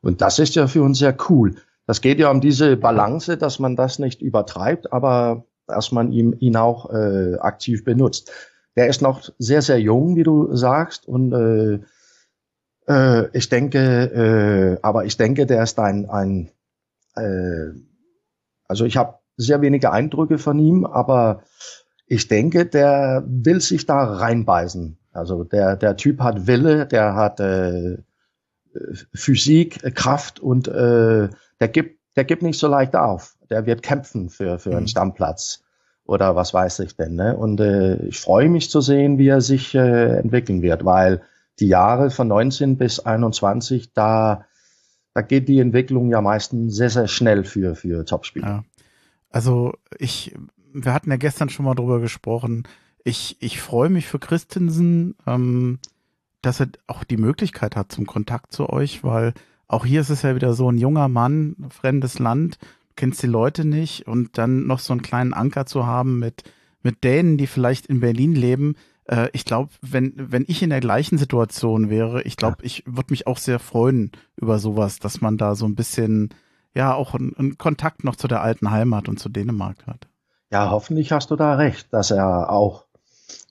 Und 0.00 0.20
das 0.20 0.38
ist 0.38 0.54
ja 0.56 0.66
für 0.66 0.82
uns 0.82 0.98
sehr 0.98 1.16
cool. 1.28 1.56
Das 1.86 2.00
geht 2.00 2.18
ja 2.18 2.30
um 2.30 2.40
diese 2.40 2.76
Balance, 2.76 3.36
dass 3.36 3.58
man 3.58 3.76
das 3.76 3.98
nicht 3.98 4.20
übertreibt, 4.20 4.92
aber 4.92 5.44
dass 5.66 5.92
man 5.92 6.12
ihm, 6.12 6.34
ihn 6.38 6.56
auch 6.56 6.90
äh, 6.92 7.36
aktiv 7.38 7.84
benutzt. 7.84 8.32
Der 8.76 8.88
ist 8.88 9.02
noch 9.02 9.28
sehr, 9.38 9.62
sehr 9.62 9.80
jung, 9.80 10.16
wie 10.16 10.22
du 10.22 10.54
sagst, 10.54 11.06
und 11.06 11.32
äh, 11.32 11.80
äh, 12.88 13.28
ich 13.32 13.48
denke, 13.48 13.78
äh, 13.78 14.78
aber 14.82 15.04
ich 15.04 15.16
denke, 15.16 15.46
der 15.46 15.62
ist 15.62 15.78
ein, 15.78 16.08
ein 16.08 16.50
äh, 17.16 17.72
also 18.66 18.84
ich 18.84 18.96
habe 18.96 19.17
sehr 19.38 19.62
wenige 19.62 19.92
Eindrücke 19.92 20.36
von 20.36 20.58
ihm, 20.58 20.84
aber 20.84 21.42
ich 22.06 22.28
denke, 22.28 22.66
der 22.66 23.24
will 23.26 23.60
sich 23.60 23.86
da 23.86 24.04
reinbeißen. 24.04 24.98
Also 25.12 25.44
der, 25.44 25.76
der 25.76 25.96
Typ 25.96 26.20
hat 26.20 26.46
Wille, 26.46 26.86
der 26.86 27.14
hat 27.14 27.40
äh, 27.40 27.98
Physik, 29.14 29.94
Kraft 29.94 30.40
und 30.40 30.68
äh, 30.68 31.28
der 31.60 31.68
gibt, 31.68 32.00
der 32.16 32.24
gibt 32.24 32.42
nicht 32.42 32.58
so 32.58 32.68
leicht 32.68 32.94
auf. 32.96 33.36
Der 33.50 33.66
wird 33.66 33.82
kämpfen 33.82 34.28
für, 34.28 34.58
für 34.58 34.70
einen 34.70 34.82
Mhm. 34.82 34.88
Stammplatz 34.88 35.62
oder 36.04 36.36
was 36.36 36.54
weiß 36.54 36.80
ich 36.80 36.96
denn. 36.96 37.14
Ne? 37.14 37.36
Und 37.36 37.60
äh, 37.60 37.96
ich 38.06 38.18
freue 38.18 38.48
mich 38.48 38.70
zu 38.70 38.80
sehen, 38.80 39.18
wie 39.18 39.28
er 39.28 39.40
sich 39.40 39.74
äh, 39.74 40.18
entwickeln 40.18 40.62
wird, 40.62 40.84
weil 40.84 41.22
die 41.60 41.68
Jahre 41.68 42.10
von 42.10 42.28
19 42.28 42.78
bis 42.78 43.00
21, 43.00 43.92
da, 43.92 44.44
da 45.14 45.22
geht 45.22 45.48
die 45.48 45.60
Entwicklung 45.60 46.10
ja 46.10 46.20
meistens 46.20 46.76
sehr, 46.76 46.90
sehr 46.90 47.08
schnell 47.08 47.44
für, 47.44 47.74
für 47.74 48.04
Topspieler. 48.04 48.46
Ja. 48.46 48.64
Also 49.30 49.72
ich, 49.98 50.34
wir 50.72 50.92
hatten 50.92 51.10
ja 51.10 51.16
gestern 51.16 51.48
schon 51.48 51.64
mal 51.64 51.74
drüber 51.74 52.00
gesprochen. 52.00 52.64
Ich, 53.04 53.36
ich 53.40 53.60
freue 53.60 53.90
mich 53.90 54.06
für 54.06 54.18
Christensen, 54.18 55.16
ähm, 55.26 55.78
dass 56.42 56.60
er 56.60 56.68
auch 56.86 57.04
die 57.04 57.16
Möglichkeit 57.16 57.76
hat 57.76 57.92
zum 57.92 58.06
Kontakt 58.06 58.52
zu 58.52 58.68
euch, 58.70 59.04
weil 59.04 59.34
auch 59.66 59.84
hier 59.84 60.00
ist 60.00 60.10
es 60.10 60.22
ja 60.22 60.34
wieder 60.34 60.54
so 60.54 60.70
ein 60.70 60.78
junger 60.78 61.08
Mann, 61.08 61.56
fremdes 61.68 62.18
Land, 62.18 62.58
kennst 62.96 63.22
die 63.22 63.28
Leute 63.28 63.64
nicht 63.64 64.06
und 64.06 64.38
dann 64.38 64.66
noch 64.66 64.78
so 64.78 64.92
einen 64.92 65.02
kleinen 65.02 65.34
Anker 65.34 65.66
zu 65.66 65.86
haben 65.86 66.18
mit, 66.18 66.44
mit 66.82 67.04
Dänen, 67.04 67.36
die 67.36 67.46
vielleicht 67.46 67.86
in 67.86 68.00
Berlin 68.00 68.34
leben. 68.34 68.76
Äh, 69.04 69.28
ich 69.32 69.44
glaube, 69.44 69.70
wenn, 69.82 70.14
wenn 70.16 70.44
ich 70.48 70.62
in 70.62 70.70
der 70.70 70.80
gleichen 70.80 71.18
Situation 71.18 71.90
wäre, 71.90 72.22
ich 72.22 72.36
glaube, 72.36 72.58
ich 72.62 72.82
würde 72.86 73.12
mich 73.12 73.26
auch 73.26 73.38
sehr 73.38 73.58
freuen 73.58 74.10
über 74.36 74.58
sowas, 74.58 74.98
dass 74.98 75.20
man 75.20 75.36
da 75.36 75.54
so 75.54 75.66
ein 75.66 75.74
bisschen, 75.74 76.30
ja, 76.74 76.94
auch 76.94 77.14
einen, 77.14 77.34
einen 77.36 77.58
Kontakt 77.58 78.04
noch 78.04 78.16
zu 78.16 78.28
der 78.28 78.42
alten 78.42 78.70
Heimat 78.70 79.08
und 79.08 79.18
zu 79.18 79.28
Dänemark 79.28 79.86
hat. 79.86 80.06
Ja, 80.50 80.70
hoffentlich 80.70 81.12
hast 81.12 81.30
du 81.30 81.36
da 81.36 81.54
recht, 81.54 81.92
dass 81.92 82.10
er 82.10 82.50
auch 82.50 82.84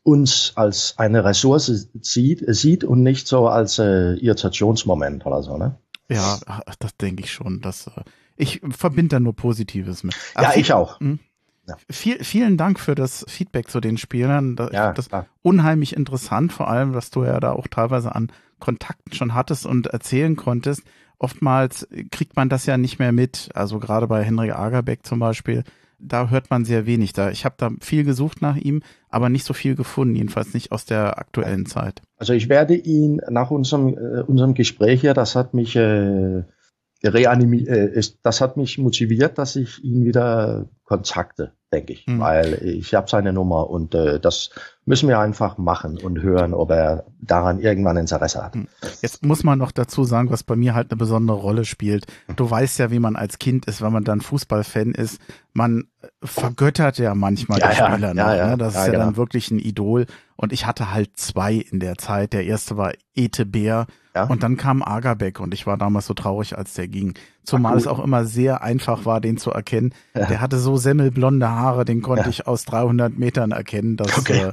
uns 0.03 0.53
als 0.55 0.95
eine 0.97 1.23
Ressource 1.25 1.89
sieht, 2.01 2.43
sieht 2.47 2.83
und 2.83 3.03
nicht 3.03 3.27
so 3.27 3.47
als 3.47 3.77
äh, 3.79 4.13
Irritationsmoment 4.13 5.25
oder 5.25 5.43
so, 5.43 5.57
ne? 5.57 5.77
Ja, 6.09 6.39
das 6.79 6.95
denke 6.97 7.23
ich 7.23 7.31
schon. 7.33 7.59
Dass, 7.61 7.87
äh, 7.87 7.91
ich 8.37 8.61
verbinde 8.69 9.15
da 9.15 9.19
nur 9.19 9.35
Positives 9.35 10.03
mit. 10.03 10.15
Ja, 10.35 10.47
Aber 10.49 10.57
ich 10.57 10.71
auch. 10.73 10.99
Viel, 11.89 12.23
vielen 12.23 12.55
Dank 12.55 12.79
für 12.79 12.95
das 12.95 13.25
Feedback 13.27 13.69
zu 13.69 13.81
den 13.81 13.97
Spielern. 13.97 14.55
Da- 14.55 14.69
Ja, 14.71 14.93
das 14.93 15.09
klar. 15.09 15.27
unheimlich 15.41 15.93
interessant, 15.97 16.53
vor 16.53 16.69
allem, 16.69 16.93
dass 16.93 17.09
du 17.09 17.25
ja 17.25 17.41
da 17.41 17.51
auch 17.51 17.67
teilweise 17.67 18.15
an 18.15 18.31
Kontakten 18.59 19.11
schon 19.11 19.33
hattest 19.33 19.65
und 19.65 19.87
erzählen 19.87 20.37
konntest. 20.37 20.83
Oftmals 21.19 21.87
kriegt 22.11 22.35
man 22.35 22.49
das 22.49 22.65
ja 22.65 22.77
nicht 22.77 22.99
mehr 22.99 23.11
mit. 23.11 23.49
Also 23.53 23.79
gerade 23.79 24.07
bei 24.07 24.23
Henry 24.23 24.51
Agerbeck 24.51 25.05
zum 25.05 25.19
Beispiel, 25.19 25.63
da 25.99 26.29
hört 26.29 26.49
man 26.49 26.63
sehr 26.63 26.85
wenig. 26.85 27.13
Da 27.13 27.31
ich 27.31 27.45
habe 27.45 27.55
da 27.57 27.71
viel 27.81 28.03
gesucht 28.03 28.41
nach 28.41 28.55
ihm, 28.55 28.81
aber 29.09 29.29
nicht 29.29 29.45
so 29.45 29.53
viel 29.53 29.75
gefunden, 29.75 30.15
jedenfalls 30.15 30.53
nicht 30.53 30.71
aus 30.71 30.85
der 30.85 31.17
aktuellen 31.17 31.65
Zeit. 31.65 32.01
Also 32.17 32.33
ich 32.33 32.49
werde 32.49 32.75
ihn 32.75 33.19
nach 33.29 33.51
unserem, 33.51 33.97
äh, 33.97 34.21
unserem 34.21 34.53
Gespräch 34.53 35.01
hier, 35.01 35.13
das 35.13 35.35
hat 35.35 35.53
mich 35.53 35.75
äh, 35.75 36.43
reanimiert, 37.13 37.67
äh, 37.67 38.01
das 38.23 38.41
hat 38.41 38.57
mich 38.57 38.77
motiviert, 38.77 39.37
dass 39.37 39.55
ich 39.55 39.83
ihn 39.83 40.05
wieder 40.05 40.65
kontakte, 40.87 41.51
denke 41.71 41.93
ich. 41.93 42.07
Mhm. 42.07 42.19
Weil 42.19 42.53
ich 42.63 42.93
habe 42.95 43.09
seine 43.09 43.33
Nummer 43.33 43.69
und 43.69 43.93
äh, 43.93 44.19
das 44.19 44.51
müssen 44.85 45.09
wir 45.09 45.19
einfach 45.19 45.57
machen 45.57 45.97
und 45.97 46.21
hören, 46.21 46.53
ob 46.53 46.71
er 46.71 47.05
daran 47.19 47.59
irgendwann 47.59 47.97
Interesse 47.97 48.43
hat. 48.43 48.55
Jetzt 49.01 49.25
muss 49.25 49.43
man 49.43 49.59
noch 49.59 49.73
dazu 49.73 50.05
sagen, 50.05 50.31
was 50.31 50.43
bei 50.43 50.55
mir 50.55 50.75
halt 50.75 50.91
eine 50.91 50.97
besondere 50.97 51.37
Rolle 51.37 51.65
spielt. 51.65 52.05
Du 52.37 52.49
weißt 52.49 52.79
ja, 52.79 52.89
wie 52.89 52.99
man 52.99 53.17
als 53.17 53.37
Kind 53.37 53.65
ist, 53.65 53.81
wenn 53.81 53.91
man 53.91 54.05
dann 54.05 54.21
Fußballfan 54.21 54.91
ist. 54.91 55.19
Man 55.53 55.87
äh, 56.01 56.07
vergöttert 56.23 56.97
ja 56.99 57.15
manchmal 57.15 57.59
Ja, 57.59 57.71
die 57.71 57.77
ja, 57.77 57.91
Spieler 57.91 58.15
ja, 58.15 58.35
ja, 58.35 58.47
ne? 58.51 58.57
Das 58.57 58.73
ja, 58.75 58.79
ist 58.79 58.85
ja 58.87 58.93
genau. 58.93 59.05
dann 59.05 59.17
wirklich 59.17 59.51
ein 59.51 59.59
Idol. 59.59 60.05
Und 60.37 60.53
ich 60.53 60.65
hatte 60.67 60.93
halt 60.93 61.17
zwei 61.17 61.55
in 61.55 61.79
der 61.79 61.97
Zeit. 61.97 62.31
Der 62.33 62.45
erste 62.45 62.77
war 62.77 62.93
Ete 63.15 63.43
Bär 63.45 63.87
Ja. 64.15 64.25
und 64.25 64.43
dann 64.43 64.55
kam 64.55 64.83
Agerbeck 64.83 65.39
und 65.39 65.51
ich 65.53 65.65
war 65.65 65.77
damals 65.77 66.05
so 66.05 66.13
traurig, 66.13 66.55
als 66.55 66.75
der 66.75 66.87
ging. 66.87 67.15
Zumal 67.43 67.73
Ach, 67.73 67.77
es 67.77 67.87
auch 67.87 67.97
immer 68.03 68.23
sehr 68.25 68.61
einfach 68.61 69.05
war, 69.05 69.19
den 69.19 69.37
zu 69.37 69.49
erkennen. 69.51 69.93
Der 70.13 70.39
hatte 70.39 70.59
so 70.59 70.77
semmelblonde 70.77 71.49
Haare, 71.49 71.85
den 71.85 72.01
konnte 72.03 72.25
Ja. 72.25 72.29
ich 72.29 72.45
aus 72.45 72.65
300 72.65 73.17
Metern 73.17 73.49
erkennen. 73.51 73.97
Dass, 73.97 74.15
Okay. 74.19 74.51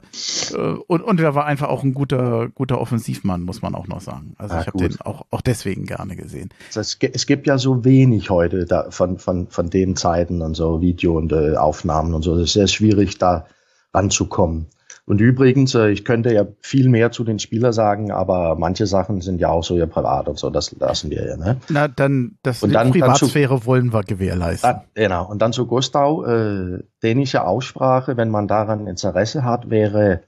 äh, 0.53 0.55
äh, 0.57 0.78
und, 0.87 1.03
und 1.03 1.20
er 1.20 1.35
war 1.35 1.45
einfach 1.45 1.68
auch 1.68 1.82
ein 1.82 1.93
guter, 1.93 2.49
guter 2.49 2.80
Offensivmann, 2.80 3.43
muss 3.43 3.61
man 3.61 3.74
auch 3.74 3.87
noch 3.87 4.01
sagen. 4.01 4.35
Also 4.39 4.55
Ah, 4.55 4.61
ich 4.62 4.66
habe 4.66 4.78
den 4.78 4.99
auch, 5.03 5.26
auch 5.30 5.41
deswegen 5.43 5.85
gerne 5.85 6.16
gesehen. 6.16 6.49
Es, 6.74 6.99
gi- 6.99 7.11
es 7.12 7.26
gibt 7.26 7.47
ja 7.47 7.59
so 7.59 7.85
wenig 7.85 8.30
heute 8.30 8.64
da, 8.64 8.91
von, 8.91 9.18
von, 9.18 9.49
von 9.49 9.68
den 9.68 9.97
Zeiten 9.97 10.41
und 10.41 10.55
so 10.55 10.80
Video 10.80 11.18
und 11.18 11.30
äh, 11.32 11.57
Aufnahmen 11.57 12.14
und 12.14 12.22
so. 12.22 12.35
Es 12.37 12.45
ist 12.45 12.53
sehr 12.55 12.68
schwierig, 12.68 13.18
da 13.18 13.45
ranzukommen. 13.93 14.66
Und 15.07 15.20
übrigens, 15.20 15.74
äh, 15.74 15.90
ich 15.90 16.05
könnte 16.07 16.32
ja 16.32 16.46
viel 16.62 16.88
mehr 16.88 17.11
zu 17.12 17.24
den 17.24 17.38
Spielern 17.38 17.74
sagen, 17.74 18.11
aber 18.11 18.57
manche 18.57 18.86
Sachen 18.86 19.20
sind 19.20 19.38
ja 19.38 19.48
auch 19.50 19.62
so 19.62 19.76
ja 19.76 19.84
privat 19.84 20.28
und 20.28 20.38
so. 20.38 20.48
Das 20.48 20.72
lassen 20.78 21.11
wir 21.11 21.26
ja. 21.28 21.36
Ne? 21.36 21.61
Na, 21.68 21.88
dann, 21.88 22.38
das 22.42 22.62
Und 22.62 22.70
die 22.70 22.74
dann- 22.74 22.90
dann 22.90 23.00
Privatsphäre 23.00 23.66
wollen 23.66 23.92
wir 23.92 24.02
gewährleisten. 24.02 24.70
Dann, 24.70 24.80
genau. 24.94 25.28
Und 25.28 25.42
dann 25.42 25.52
zu 25.52 25.66
Gostau, 25.66 26.24
äh, 26.24 26.82
dänische 27.02 27.44
Aussprache, 27.46 28.16
wenn 28.16 28.30
man 28.30 28.48
daran 28.48 28.86
Interesse 28.86 29.44
hat, 29.44 29.68
wäre 29.68 30.22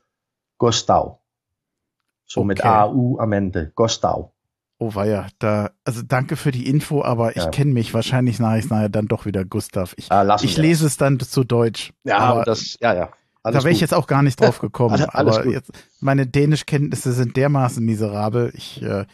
Gostau. 0.58 1.22
So 2.26 2.44
mit 2.44 2.60
Okay. 2.60 2.68
AU 2.68 3.18
am 3.18 3.32
Ende. 3.32 3.72
Gostau. 3.74 4.32
Oh 4.78 4.94
weia, 4.94 5.28
da, 5.38 5.70
also 5.84 6.02
danke 6.06 6.36
für 6.36 6.50
die 6.50 6.68
Info, 6.68 7.02
aber 7.02 7.30
ich 7.30 7.44
Ja. 7.44 7.48
kenne 7.50 7.72
mich 7.72 7.94
wahrscheinlich 7.94 8.38
nachher, 8.40 8.62
nachher 8.68 8.88
dann 8.90 9.06
doch 9.06 9.24
wieder 9.24 9.44
Gustav. 9.46 9.94
Ich, 9.96 10.12
Ah, 10.12 10.36
ich 10.42 10.58
lese 10.58 10.84
es 10.84 10.98
dann 10.98 11.18
zu 11.18 11.44
Deutsch. 11.44 11.94
Ja, 12.04 12.18
aber 12.18 12.42
das, 12.44 12.76
ja, 12.80 12.94
ja. 12.94 13.08
Alles 13.46 13.58
da 13.60 13.64
wäre 13.64 13.74
ich 13.74 13.80
jetzt 13.80 13.94
auch 13.94 14.06
gar 14.06 14.22
nicht 14.22 14.40
drauf 14.40 14.58
gekommen. 14.60 14.94
Alles- 14.94 15.08
alles 15.08 15.36
aber 15.38 15.50
jetzt, 15.50 15.70
meine 16.00 16.26
Dänischkenntnisse 16.26 17.12
sind 17.12 17.36
dermaßen 17.36 17.84
miserabel. 17.84 18.52
Ich, 18.54 18.82
äh, 18.82 19.06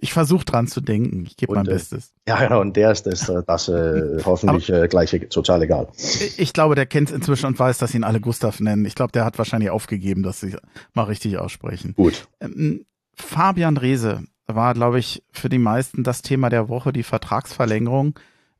ich 0.00 0.12
versuche 0.12 0.44
dran 0.44 0.68
zu 0.68 0.80
denken. 0.80 1.24
Ich 1.26 1.36
gebe 1.36 1.54
mein 1.54 1.66
äh, 1.66 1.70
Bestes. 1.70 2.12
Ja, 2.28 2.36
genau, 2.38 2.60
und 2.60 2.76
der 2.76 2.92
ist 2.92 3.04
das, 3.06 3.28
äh, 3.28 3.42
das 3.46 3.68
äh, 3.68 4.18
hoffentlich 4.24 4.70
äh, 4.70 4.86
gleich 4.88 5.10
total 5.30 5.62
egal. 5.62 5.88
Ich- 5.96 6.38
Ich 6.38 6.52
glaube, 6.52 6.74
der 6.76 6.86
kennt 6.86 7.08
es 7.10 7.14
inzwischen 7.16 7.46
und 7.46 7.58
weiß, 7.58 7.78
dass 7.78 7.94
ihn 7.94 8.04
alle 8.04 8.20
Gustav 8.20 8.60
nennen. 8.60 8.84
Ich 8.84 8.94
glaube, 8.94 9.10
der 9.12 9.24
hat 9.24 9.38
wahrscheinlich 9.38 9.70
aufgegeben, 9.70 10.22
dass 10.22 10.38
sie 10.40 10.54
mal 10.94 11.04
richtig 11.04 11.38
aussprechen. 11.38 11.94
Gut. 11.96 12.28
Ähm, 12.40 12.84
Fabian 13.14 13.76
Reese 13.76 14.22
war, 14.46 14.72
glaube 14.74 14.98
ich, 15.00 15.24
für 15.32 15.48
die 15.48 15.58
meisten 15.58 16.04
das 16.04 16.22
Thema 16.22 16.48
der 16.48 16.68
Woche, 16.68 16.92
die 16.92 17.02
Vertragsverlängerung. 17.02 18.14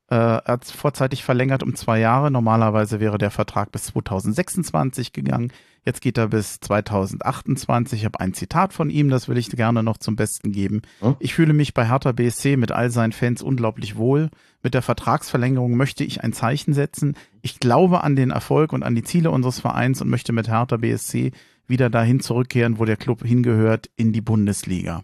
Äh, 0.09 0.15
er 0.15 0.43
hat 0.45 0.65
vorzeitig 0.65 1.23
verlängert 1.23 1.61
um 1.63 1.75
zwei 1.75 1.99
Jahre. 1.99 2.31
Normalerweise 2.31 2.99
wäre 2.99 3.17
der 3.17 3.31
Vertrag 3.31 3.71
bis 3.71 3.85
2026 3.85 5.13
gegangen. 5.13 5.51
Jetzt 5.85 6.01
geht 6.01 6.17
er 6.17 6.27
bis 6.27 6.59
2028. 6.59 7.99
Ich 7.99 8.05
habe 8.05 8.19
ein 8.19 8.33
Zitat 8.33 8.73
von 8.73 8.89
ihm, 8.89 9.09
das 9.09 9.27
will 9.27 9.37
ich 9.37 9.49
gerne 9.49 9.83
noch 9.83 9.97
zum 9.97 10.15
Besten 10.15 10.51
geben. 10.51 10.81
Hm? 10.99 11.15
Ich 11.19 11.33
fühle 11.33 11.53
mich 11.53 11.73
bei 11.73 11.87
Hertha 11.87 12.11
BSC 12.11 12.57
mit 12.57 12.71
all 12.71 12.89
seinen 12.89 13.11
Fans 13.11 13.41
unglaublich 13.41 13.95
wohl. 13.95 14.29
Mit 14.61 14.73
der 14.73 14.81
Vertragsverlängerung 14.81 15.77
möchte 15.77 16.03
ich 16.03 16.23
ein 16.23 16.33
Zeichen 16.33 16.73
setzen. 16.73 17.15
Ich 17.41 17.59
glaube 17.59 18.03
an 18.03 18.15
den 18.15 18.31
Erfolg 18.31 18.73
und 18.73 18.83
an 18.83 18.95
die 18.95 19.03
Ziele 19.03 19.31
unseres 19.31 19.59
Vereins 19.59 20.01
und 20.01 20.09
möchte 20.09 20.33
mit 20.33 20.49
Hertha 20.49 20.77
BSC 20.77 21.31
wieder 21.67 21.89
dahin 21.89 22.19
zurückkehren, 22.19 22.79
wo 22.79 22.85
der 22.85 22.97
Club 22.97 23.23
hingehört, 23.23 23.89
in 23.95 24.11
die 24.11 24.21
Bundesliga. 24.21 25.03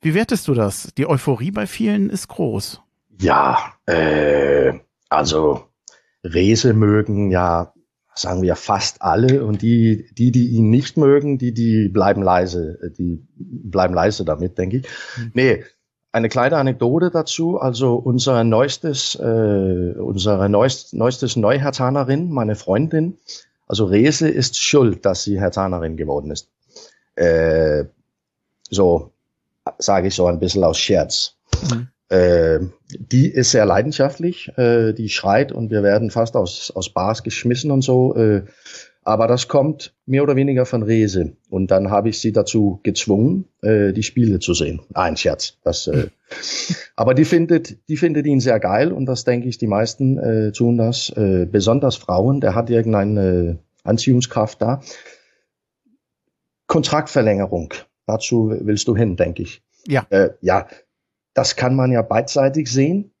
Wie 0.00 0.14
wertest 0.14 0.46
du 0.46 0.54
das? 0.54 0.92
Die 0.96 1.08
Euphorie 1.08 1.50
bei 1.50 1.66
vielen 1.66 2.10
ist 2.10 2.28
groß. 2.28 2.80
Ja, 3.18 3.72
äh, 3.86 4.74
also 5.08 5.64
Rese 6.24 6.74
mögen 6.74 7.30
ja, 7.30 7.72
sagen 8.14 8.42
wir, 8.42 8.56
fast 8.56 9.02
alle 9.02 9.44
und 9.44 9.62
die, 9.62 10.08
die, 10.12 10.32
die 10.32 10.48
ihn 10.48 10.70
nicht 10.70 10.96
mögen, 10.96 11.38
die, 11.38 11.52
die 11.52 11.88
bleiben 11.88 12.22
leise, 12.22 12.78
die 12.98 13.26
bleiben 13.36 13.94
leise 13.94 14.24
damit, 14.24 14.58
denke 14.58 14.78
ich. 14.78 14.86
Hm. 15.16 15.30
Nee, 15.34 15.64
eine 16.12 16.28
kleine 16.28 16.56
Anekdote 16.56 17.10
dazu. 17.10 17.58
Also 17.58 17.96
unser 17.96 18.42
neuestes, 18.42 19.14
äh, 19.16 19.94
unsere 19.98 20.48
neuest, 20.48 20.94
neuestes 20.94 21.36
Neuhertanerin, 21.36 22.30
meine 22.30 22.56
Freundin, 22.56 23.18
also 23.66 23.84
Rese 23.84 24.28
ist 24.28 24.56
schuld, 24.56 25.04
dass 25.04 25.24
sie 25.24 25.38
Hertanerin 25.38 25.96
geworden 25.96 26.30
ist. 26.30 26.48
Äh, 27.16 27.84
so 28.70 29.12
sage 29.78 30.08
ich 30.08 30.14
so 30.14 30.26
ein 30.26 30.38
bisschen 30.38 30.64
aus 30.64 30.78
Scherz. 30.78 31.36
Mhm. 31.70 31.88
Äh, 32.08 32.60
die 32.88 33.28
ist 33.28 33.50
sehr 33.50 33.66
leidenschaftlich, 33.66 34.52
äh, 34.56 34.92
die 34.92 35.08
schreit 35.08 35.50
und 35.50 35.70
wir 35.70 35.82
werden 35.82 36.10
fast 36.10 36.36
aus, 36.36 36.70
aus 36.74 36.92
Bars 36.92 37.22
geschmissen 37.22 37.70
und 37.70 37.82
so. 37.82 38.14
Äh, 38.14 38.42
aber 39.06 39.28
das 39.28 39.46
kommt 39.46 39.94
mehr 40.04 40.24
oder 40.24 40.34
weniger 40.34 40.66
von 40.66 40.82
Rese. 40.82 41.36
Und 41.48 41.70
dann 41.70 41.90
habe 41.90 42.08
ich 42.08 42.18
sie 42.18 42.32
dazu 42.32 42.80
gezwungen, 42.82 43.44
äh, 43.62 43.92
die 43.92 44.02
Spiele 44.02 44.40
zu 44.40 44.52
sehen. 44.52 44.80
Ein 44.94 45.16
Scherz. 45.16 45.58
Das, 45.62 45.86
äh, 45.86 46.08
aber 46.96 47.14
die 47.14 47.24
findet, 47.24 47.88
die 47.88 47.96
findet 47.96 48.26
ihn 48.26 48.40
sehr 48.40 48.58
geil 48.58 48.90
und 48.90 49.06
das 49.06 49.22
denke 49.22 49.48
ich, 49.48 49.58
die 49.58 49.68
meisten 49.68 50.18
äh, 50.18 50.50
tun 50.52 50.76
das. 50.76 51.10
Äh, 51.10 51.46
besonders 51.50 51.94
Frauen, 51.94 52.40
der 52.40 52.56
hat 52.56 52.68
irgendeine 52.68 53.60
Anziehungskraft 53.84 54.60
da. 54.60 54.80
Kontraktverlängerung. 56.66 57.74
Dazu 58.06 58.52
willst 58.60 58.88
du 58.88 58.96
hin, 58.96 59.16
denke 59.16 59.42
ich. 59.44 59.62
Ja. 59.86 60.04
Äh, 60.10 60.30
ja, 60.40 60.66
das 61.36 61.54
kann 61.54 61.74
man 61.76 61.92
ja 61.92 62.00
beidseitig 62.00 62.72
sehen. 62.72 63.12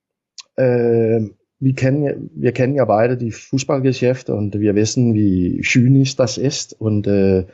Äh, 0.56 1.20
wir, 1.58 1.74
kennen, 1.74 2.02
ja- 2.02 2.14
wir 2.34 2.52
kennen 2.52 2.74
ja 2.74 2.86
beide 2.86 3.18
die 3.18 3.30
Fußballgeschäfte 3.30 4.34
und 4.34 4.58
wir 4.58 4.74
wissen, 4.74 5.12
wie 5.14 5.60
zynisch 5.60 6.16
das 6.16 6.38
ist 6.38 6.72
und 6.72 7.06
äh, 7.06 7.46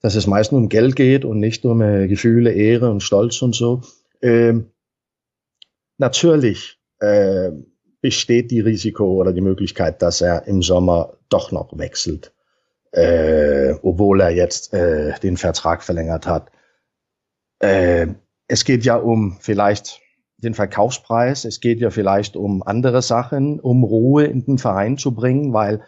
dass 0.00 0.14
es 0.14 0.28
meist 0.28 0.52
nur 0.52 0.60
um 0.60 0.68
Geld 0.68 0.94
geht 0.94 1.24
und 1.24 1.40
nicht 1.40 1.64
um 1.64 1.82
äh, 1.82 2.06
Gefühle, 2.06 2.52
Ehre 2.52 2.88
und 2.90 3.02
Stolz 3.02 3.42
und 3.42 3.54
so. 3.54 3.82
Ähm, 4.22 4.70
natürlich 5.98 6.78
äh, 7.00 7.50
besteht 8.00 8.52
die 8.52 8.60
Risiko 8.60 9.04
oder 9.20 9.32
die 9.32 9.40
Möglichkeit, 9.42 10.02
dass 10.02 10.20
er 10.20 10.46
im 10.46 10.62
Sommer 10.62 11.18
doch 11.30 11.50
noch 11.50 11.76
wechselt, 11.76 12.32
äh, 12.92 13.72
obwohl 13.82 14.20
er 14.20 14.30
jetzt 14.30 14.72
äh, 14.72 15.18
den 15.18 15.36
Vertrag 15.36 15.82
verlängert 15.82 16.28
hat. 16.28 16.52
Äh, 17.58 18.06
es 18.50 18.64
geht 18.64 18.84
ja 18.84 18.96
um 18.96 19.36
vielleicht 19.38 20.00
den 20.38 20.54
Verkaufspreis, 20.54 21.44
es 21.44 21.60
geht 21.60 21.80
ja 21.80 21.90
vielleicht 21.90 22.34
um 22.34 22.64
andere 22.64 23.00
Sachen, 23.00 23.60
um 23.60 23.84
Ruhe 23.84 24.24
in 24.24 24.44
den 24.44 24.58
Verein 24.58 24.98
zu 24.98 25.14
bringen, 25.14 25.52
weil 25.52 25.82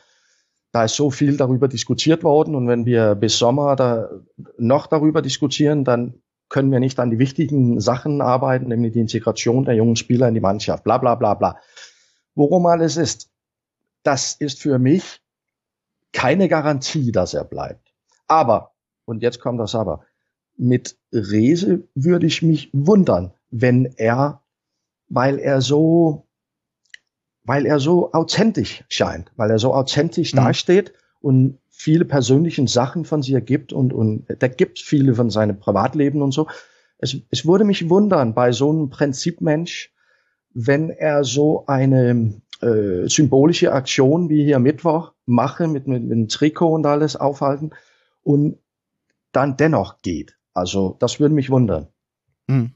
da 0.70 0.84
ist 0.84 0.94
so 0.94 1.10
viel 1.10 1.36
darüber 1.36 1.66
diskutiert 1.66 2.22
worden 2.22 2.54
und 2.54 2.68
wenn 2.68 2.86
wir 2.86 3.16
bis 3.16 3.36
Sommer 3.36 3.74
da 3.74 4.10
noch 4.58 4.86
darüber 4.86 5.22
diskutieren, 5.22 5.84
dann 5.84 6.22
können 6.48 6.70
wir 6.70 6.78
nicht 6.78 7.00
an 7.00 7.10
die 7.10 7.18
wichtigen 7.18 7.80
Sachen 7.80 8.20
arbeiten, 8.20 8.68
nämlich 8.68 8.92
die 8.92 9.00
Integration 9.00 9.64
der 9.64 9.74
jungen 9.74 9.96
Spieler 9.96 10.28
in 10.28 10.34
die 10.34 10.40
Mannschaft, 10.40 10.84
bla 10.84 10.98
bla 10.98 11.16
bla 11.16 11.34
bla. 11.34 11.56
Worum 12.36 12.66
alles 12.66 12.96
ist, 12.96 13.28
das 14.04 14.34
ist 14.34 14.62
für 14.62 14.78
mich 14.78 15.20
keine 16.12 16.48
Garantie, 16.48 17.10
dass 17.10 17.34
er 17.34 17.44
bleibt. 17.44 17.92
Aber, 18.28 18.72
und 19.04 19.22
jetzt 19.22 19.40
kommt 19.40 19.58
das 19.58 19.74
Aber, 19.74 20.04
mit 20.62 20.96
Rese 21.12 21.88
würde 21.94 22.26
ich 22.26 22.40
mich 22.42 22.70
wundern, 22.72 23.32
wenn 23.50 23.86
er, 23.96 24.42
weil 25.08 25.38
er 25.38 25.60
so, 25.60 26.28
weil 27.44 27.66
er 27.66 27.80
so 27.80 28.12
authentisch 28.12 28.84
scheint, 28.88 29.32
weil 29.36 29.50
er 29.50 29.58
so 29.58 29.74
authentisch 29.74 30.32
Mhm. 30.32 30.38
dasteht 30.38 30.92
und 31.20 31.58
viele 31.68 32.04
persönlichen 32.04 32.68
Sachen 32.68 33.04
von 33.04 33.22
sich 33.22 33.44
gibt 33.44 33.72
und, 33.72 33.92
und 33.92 34.26
da 34.38 34.46
gibt 34.46 34.78
viele 34.78 35.14
von 35.14 35.30
seinem 35.30 35.58
Privatleben 35.58 36.22
und 36.22 36.32
so. 36.32 36.46
Es, 36.98 37.16
es 37.30 37.44
würde 37.44 37.64
mich 37.64 37.90
wundern 37.90 38.32
bei 38.32 38.52
so 38.52 38.70
einem 38.70 38.88
Prinzipmensch, 38.88 39.92
wenn 40.54 40.90
er 40.90 41.24
so 41.24 41.66
eine 41.66 42.40
äh, 42.60 43.08
symbolische 43.08 43.72
Aktion 43.72 44.28
wie 44.28 44.44
hier 44.44 44.60
Mittwoch 44.60 45.12
mache 45.26 45.66
mit, 45.66 45.88
mit, 45.88 46.04
mit 46.04 46.12
dem 46.12 46.28
Trikot 46.28 46.72
und 46.72 46.86
alles 46.86 47.16
aufhalten 47.16 47.70
und 48.22 48.58
dann 49.32 49.56
dennoch 49.56 50.02
geht. 50.02 50.36
Also 50.54 50.96
das 50.98 51.20
würde 51.20 51.34
mich 51.34 51.50
wundern. 51.50 51.88
Hm. 52.48 52.72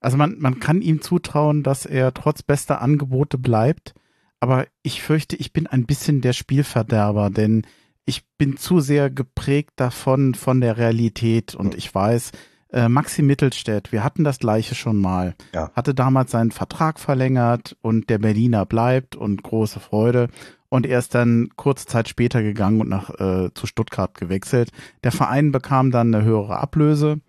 Also 0.00 0.16
man, 0.16 0.36
man 0.38 0.60
kann 0.60 0.80
ihm 0.80 1.02
zutrauen, 1.02 1.62
dass 1.62 1.84
er 1.86 2.14
trotz 2.14 2.42
bester 2.42 2.80
Angebote 2.80 3.38
bleibt, 3.38 3.94
aber 4.40 4.66
ich 4.82 5.02
fürchte, 5.02 5.36
ich 5.36 5.52
bin 5.52 5.66
ein 5.66 5.84
bisschen 5.84 6.20
der 6.20 6.32
Spielverderber, 6.32 7.30
denn 7.30 7.66
ich 8.06 8.26
bin 8.38 8.56
zu 8.56 8.80
sehr 8.80 9.10
geprägt 9.10 9.72
davon, 9.76 10.34
von 10.34 10.60
der 10.60 10.78
Realität 10.78 11.54
und 11.54 11.74
ich 11.74 11.94
weiß, 11.94 12.32
äh, 12.70 12.88
Maxi 12.88 13.22
Mittelstädt, 13.22 13.92
wir 13.92 14.04
hatten 14.04 14.24
das 14.24 14.38
gleiche 14.38 14.74
schon 14.74 14.96
mal, 14.96 15.34
Ja. 15.54 15.70
hatte 15.74 15.94
damals 15.94 16.30
seinen 16.30 16.50
Vertrag 16.50 16.98
verlängert 16.98 17.76
und 17.82 18.08
der 18.08 18.18
Berliner 18.18 18.64
bleibt 18.64 19.16
und 19.16 19.42
große 19.42 19.80
Freude 19.80 20.28
und 20.68 20.86
er 20.86 20.98
ist 20.98 21.14
dann 21.14 21.50
kurze 21.56 21.86
Zeit 21.86 22.08
später 22.08 22.42
gegangen 22.42 22.80
und 22.80 22.88
nach 22.88 23.10
äh, 23.20 23.52
zu 23.54 23.66
Stuttgart 23.66 24.14
gewechselt. 24.14 24.70
Der 25.04 25.12
Verein 25.12 25.52
bekam 25.52 25.90
dann 25.90 26.14
eine 26.14 26.24
höhere 26.24 26.58
Ablöse 26.58 27.20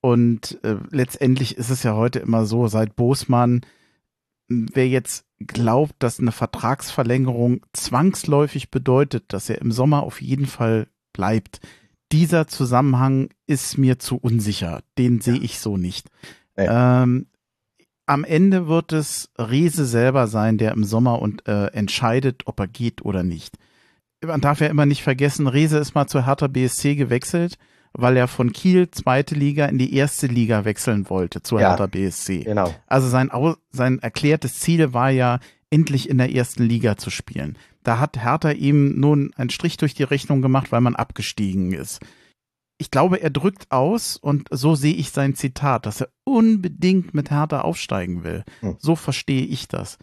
und 0.00 0.62
äh, 0.64 0.76
letztendlich 0.90 1.56
ist 1.56 1.70
es 1.70 1.82
ja 1.82 1.94
heute 1.94 2.18
immer 2.18 2.44
so, 2.44 2.68
seit 2.68 2.94
Bosmann, 2.94 3.62
m, 4.50 4.66
wer 4.74 4.86
jetzt 4.86 5.24
glaubt, 5.40 5.94
dass 5.98 6.20
eine 6.20 6.32
Vertragsverlängerung 6.32 7.62
zwangsläufig 7.72 8.70
bedeutet, 8.70 9.24
dass 9.28 9.48
er 9.48 9.60
im 9.60 9.72
Sommer 9.72 10.02
auf 10.02 10.20
jeden 10.20 10.46
Fall 10.46 10.88
bleibt, 11.12 11.60
dieser 12.12 12.46
Zusammenhang 12.46 13.30
ist 13.46 13.78
mir 13.78 13.98
zu 13.98 14.16
unsicher. 14.16 14.82
Den 14.98 15.20
sehe 15.20 15.38
ich 15.38 15.58
so 15.58 15.76
nicht. 15.76 16.10
Ähm, 16.56 17.26
am 18.06 18.24
Ende 18.24 18.68
wird 18.68 18.92
es 18.92 19.30
Rese 19.38 19.86
selber 19.86 20.26
sein, 20.26 20.58
der 20.58 20.72
im 20.72 20.84
Sommer 20.84 21.22
und 21.22 21.46
äh, 21.48 21.66
entscheidet, 21.68 22.42
ob 22.46 22.60
er 22.60 22.68
geht 22.68 23.04
oder 23.04 23.22
nicht. 23.22 23.56
Man 24.24 24.40
darf 24.40 24.60
ja 24.60 24.68
immer 24.68 24.86
nicht 24.86 25.02
vergessen, 25.02 25.46
Rese 25.46 25.78
ist 25.78 25.94
mal 25.94 26.06
zu 26.06 26.26
Hertha 26.26 26.46
BSC 26.46 26.96
gewechselt, 26.96 27.58
weil 27.92 28.16
er 28.16 28.28
von 28.28 28.52
Kiel 28.52 28.90
zweite 28.90 29.34
Liga 29.34 29.66
in 29.66 29.78
die 29.78 29.94
erste 29.94 30.26
Liga 30.26 30.64
wechseln 30.64 31.08
wollte, 31.10 31.42
zu 31.42 31.58
ja, 31.58 31.70
Hertha 31.70 31.86
BSC. 31.86 32.44
Genau. 32.44 32.74
Also 32.86 33.08
sein, 33.08 33.30
sein 33.70 33.98
erklärtes 34.00 34.58
Ziel 34.58 34.92
war 34.92 35.10
ja, 35.10 35.40
endlich 35.70 36.08
in 36.08 36.18
der 36.18 36.32
ersten 36.32 36.62
Liga 36.62 36.96
zu 36.96 37.10
spielen. 37.10 37.58
Da 37.82 37.98
hat 37.98 38.22
Hertha 38.22 38.52
ihm 38.52 39.00
nun 39.00 39.32
einen 39.36 39.50
Strich 39.50 39.76
durch 39.76 39.94
die 39.94 40.04
Rechnung 40.04 40.40
gemacht, 40.40 40.72
weil 40.72 40.80
man 40.80 40.94
abgestiegen 40.94 41.72
ist 41.72 42.00
ich 42.78 42.90
glaube, 42.90 43.22
er 43.22 43.30
drückt 43.30 43.70
aus 43.70 44.16
und 44.16 44.48
so 44.50 44.74
sehe 44.74 44.94
ich 44.94 45.10
sein 45.10 45.34
Zitat, 45.34 45.86
dass 45.86 46.00
er 46.00 46.08
unbedingt 46.24 47.14
mit 47.14 47.30
Hertha 47.30 47.60
aufsteigen 47.60 48.24
will. 48.24 48.44
Hm. 48.60 48.76
So 48.78 48.96
verstehe 48.96 49.44
ich 49.44 49.68
das. 49.68 49.98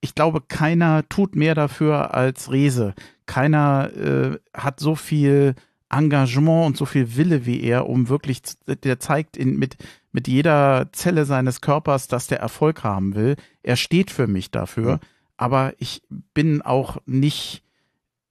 Ich 0.00 0.14
glaube, 0.14 0.40
keiner 0.40 1.08
tut 1.08 1.36
mehr 1.36 1.54
dafür 1.54 2.14
als 2.14 2.50
Rese. 2.50 2.94
Keiner 3.26 3.90
äh, 3.96 4.38
hat 4.52 4.80
so 4.80 4.94
viel 4.94 5.54
Engagement 5.88 6.66
und 6.66 6.76
so 6.76 6.86
viel 6.86 7.16
Wille 7.16 7.46
wie 7.46 7.62
er, 7.62 7.88
um 7.88 8.08
wirklich, 8.08 8.42
der 8.66 8.98
zeigt 8.98 9.36
in, 9.36 9.56
mit, 9.56 9.76
mit 10.10 10.26
jeder 10.26 10.88
Zelle 10.92 11.24
seines 11.24 11.60
Körpers, 11.60 12.08
dass 12.08 12.26
der 12.26 12.40
Erfolg 12.40 12.82
haben 12.82 13.14
will. 13.14 13.36
Er 13.62 13.76
steht 13.76 14.10
für 14.10 14.26
mich 14.26 14.50
dafür. 14.50 14.94
Hm. 14.94 15.00
Aber 15.36 15.72
ich 15.78 16.02
bin 16.34 16.62
auch 16.62 16.98
nicht, 17.06 17.62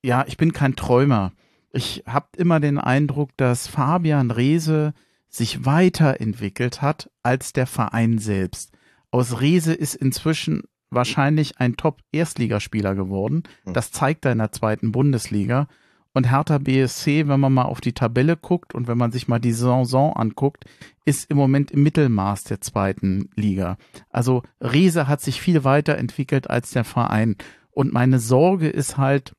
ja, 0.04 0.24
ich 0.28 0.38
bin 0.38 0.54
kein 0.54 0.76
Träumer 0.76 1.32
ich 1.74 2.04
habe 2.06 2.28
immer 2.38 2.60
den 2.60 2.78
Eindruck, 2.78 3.32
dass 3.38 3.68
Fabian 3.68 4.32
Reese 4.32 4.94
sich 5.30 5.66
weiterentwickelt 5.66 6.82
hat 6.82 7.10
als 7.24 7.54
der 7.54 7.68
Verein 7.68 8.18
selbst. 8.20 8.74
Aus 9.12 9.40
Reese 9.40 9.74
ist 9.74 9.96
inzwischen 9.96 10.64
wahrscheinlich 10.90 11.60
ein 11.60 11.78
Top-Erstligaspieler 11.78 12.96
geworden. 12.96 13.44
Hm. 13.64 13.74
Das 13.74 13.92
zeigt 13.92 14.26
er 14.26 14.34
in 14.34 14.40
der 14.40 14.52
zweiten 14.52 14.92
Bundesliga. 14.92 15.68
Und 16.14 16.30
Hertha 16.30 16.58
BSC, 16.58 17.30
wenn 17.30 17.40
man 17.40 17.54
mal 17.54 17.64
auf 17.64 17.80
die 17.80 17.94
Tabelle 17.94 18.36
guckt 18.36 18.76
und 18.76 18.90
wenn 18.90 18.98
man 18.98 19.14
sich 19.14 19.30
mal 19.30 19.40
die 19.40 19.54
Saison 19.54 20.14
anguckt, 20.14 20.66
ist 21.06 21.32
im 21.32 21.38
Moment 21.38 21.72
im 21.72 21.84
Mittelmaß 21.84 22.44
der 22.44 22.60
zweiten 22.60 23.30
Liga. 23.36 23.78
Also 24.10 24.44
Reese 24.60 25.08
hat 25.08 25.22
sich 25.22 25.40
viel 25.40 25.64
weiterentwickelt 25.64 26.50
als 26.50 26.72
der 26.72 26.84
Verein. 26.84 27.38
Und 27.70 27.94
meine 27.94 28.20
Sorge 28.20 28.68
ist 28.68 28.98
halt, 28.98 29.32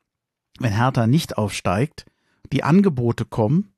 wenn 0.58 0.74
Hertha 0.74 1.06
nicht 1.06 1.36
aufsteigt, 1.36 2.06
die 2.52 2.64
Angebote 2.64 3.24
kommen. 3.24 3.72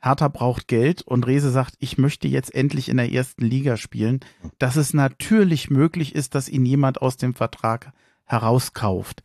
Hertha 0.00 0.28
braucht 0.28 0.66
Geld 0.66 1.02
und 1.02 1.26
Rese 1.26 1.50
sagt, 1.50 1.74
ich 1.78 1.98
möchte 1.98 2.26
jetzt 2.26 2.54
endlich 2.54 2.88
in 2.88 2.96
der 2.96 3.12
ersten 3.12 3.44
Liga 3.44 3.76
spielen, 3.76 4.20
dass 4.58 4.76
es 4.76 4.94
natürlich 4.94 5.70
möglich 5.70 6.14
ist, 6.14 6.34
dass 6.34 6.48
ihn 6.48 6.64
jemand 6.64 7.02
aus 7.02 7.16
dem 7.16 7.34
Vertrag 7.34 7.92
herauskauft. 8.24 9.22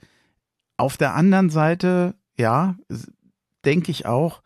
Auf 0.78 0.98
der 0.98 1.16
anderen 1.16 1.50
Seite, 1.50 2.16
ja, 2.38 2.76
denke 3.64 3.92
ich 3.92 4.06
auch, 4.06 4.42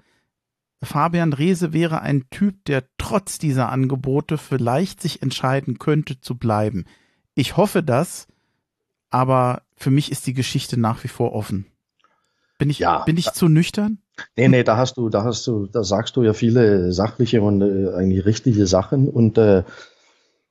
Fabian 0.81 1.33
Rehse 1.33 1.73
wäre 1.73 2.01
ein 2.01 2.29
Typ, 2.29 2.63
der 2.65 2.83
trotz 2.97 3.37
dieser 3.39 3.69
Angebote 3.69 4.37
vielleicht 4.37 5.01
sich 5.01 5.21
entscheiden 5.21 5.79
könnte 5.79 6.21
zu 6.21 6.37
bleiben. 6.37 6.85
Ich 7.33 7.57
hoffe 7.57 7.83
das, 7.83 8.27
aber 9.09 9.63
für 9.75 9.91
mich 9.91 10.11
ist 10.11 10.27
die 10.27 10.33
Geschichte 10.33 10.79
nach 10.79 11.03
wie 11.03 11.09
vor 11.09 11.33
offen. 11.33 11.65
Bin 12.57 12.69
ich, 12.69 12.79
ja, 12.79 12.99
bin 12.99 13.17
ich 13.17 13.31
zu 13.31 13.47
nüchtern? 13.47 13.99
Nee, 14.35 14.47
nee, 14.47 14.63
da 14.63 14.77
hast 14.77 14.97
du, 14.97 15.09
da 15.09 15.23
hast 15.23 15.45
du, 15.47 15.67
da 15.67 15.83
sagst 15.83 16.15
du 16.15 16.23
ja 16.23 16.33
viele 16.33 16.91
sachliche 16.91 17.41
und 17.41 17.61
äh, 17.61 17.93
eigentlich 17.93 18.25
richtige 18.25 18.67
Sachen 18.67 19.09
und 19.09 19.37
äh, 19.37 19.63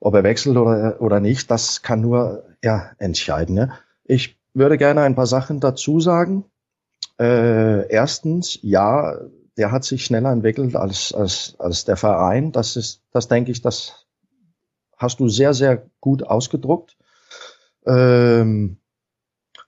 ob 0.00 0.14
er 0.14 0.22
wechselt 0.22 0.56
oder, 0.56 1.00
oder 1.00 1.20
nicht, 1.20 1.50
das 1.50 1.82
kann 1.82 2.00
nur 2.00 2.44
er 2.60 2.92
entscheiden. 2.98 3.56
Ja? 3.56 3.70
Ich 4.04 4.38
würde 4.54 4.78
gerne 4.78 5.02
ein 5.02 5.14
paar 5.14 5.26
Sachen 5.26 5.60
dazu 5.60 6.00
sagen. 6.00 6.44
Äh, 7.18 7.88
erstens, 7.88 8.58
ja, 8.62 9.18
der 9.56 9.72
hat 9.72 9.84
sich 9.84 10.04
schneller 10.04 10.30
entwickelt 10.30 10.76
als, 10.76 11.12
als, 11.12 11.56
als 11.58 11.84
der 11.84 11.96
Verein. 11.96 12.52
Das 12.52 12.76
ist, 12.76 13.02
das 13.10 13.26
denke 13.26 13.50
ich, 13.50 13.60
das 13.60 14.06
hast 14.96 15.18
du 15.20 15.28
sehr, 15.28 15.52
sehr 15.52 15.90
gut 16.00 16.22
ausgedruckt. 16.22 16.96
Ähm, 17.86 18.78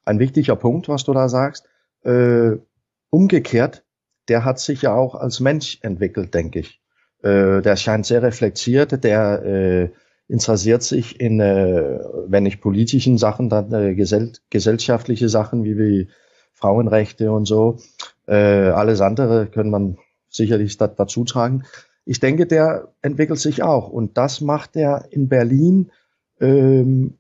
ein 0.05 0.19
wichtiger 0.19 0.57
Punkt, 0.57 0.89
was 0.89 1.05
du 1.05 1.13
da 1.13 1.29
sagst. 1.29 1.67
Äh, 2.03 2.57
umgekehrt, 3.11 3.85
der 4.29 4.45
hat 4.45 4.59
sich 4.59 4.83
ja 4.83 4.95
auch 4.95 5.15
als 5.15 5.41
Mensch 5.41 5.79
entwickelt, 5.83 6.35
denke 6.35 6.61
ich. 6.61 6.81
Äh, 7.23 7.63
der 7.63 7.77
scheint 7.77 8.07
sehr 8.07 8.23
reflektiert, 8.23 9.05
der 9.05 9.43
äh, 9.45 9.91
interessiert 10.29 10.83
sich 10.83 11.21
in, 11.21 11.41
äh, 11.41 11.99
wenn 12.27 12.45
nicht 12.45 12.61
politischen 12.61 13.19
Sachen, 13.19 13.49
dann 13.49 13.73
äh, 13.73 13.95
gesell 13.95 14.33
gesellschaftliche 14.49 15.29
Sachen 15.29 15.65
wie, 15.65 15.77
wie 15.77 16.09
Frauenrechte 16.53 17.33
und 17.33 17.47
so. 17.47 17.79
Äh, 18.27 18.35
alles 18.35 19.01
andere 19.01 19.47
können 19.47 19.71
man 19.71 19.99
sicherlich 20.29 20.77
da, 20.77 20.87
dazu 20.87 21.25
tragen. 21.25 21.65
Ich 22.05 22.21
denke, 22.21 22.47
der 22.47 22.93
entwickelt 23.03 23.41
sich 23.41 23.63
auch 23.63 23.89
und 23.89 24.17
das 24.17 24.41
macht 24.41 24.77
er 24.77 25.07
in 25.11 25.29
Berlin. 25.29 25.91
Ähm, 26.41 27.19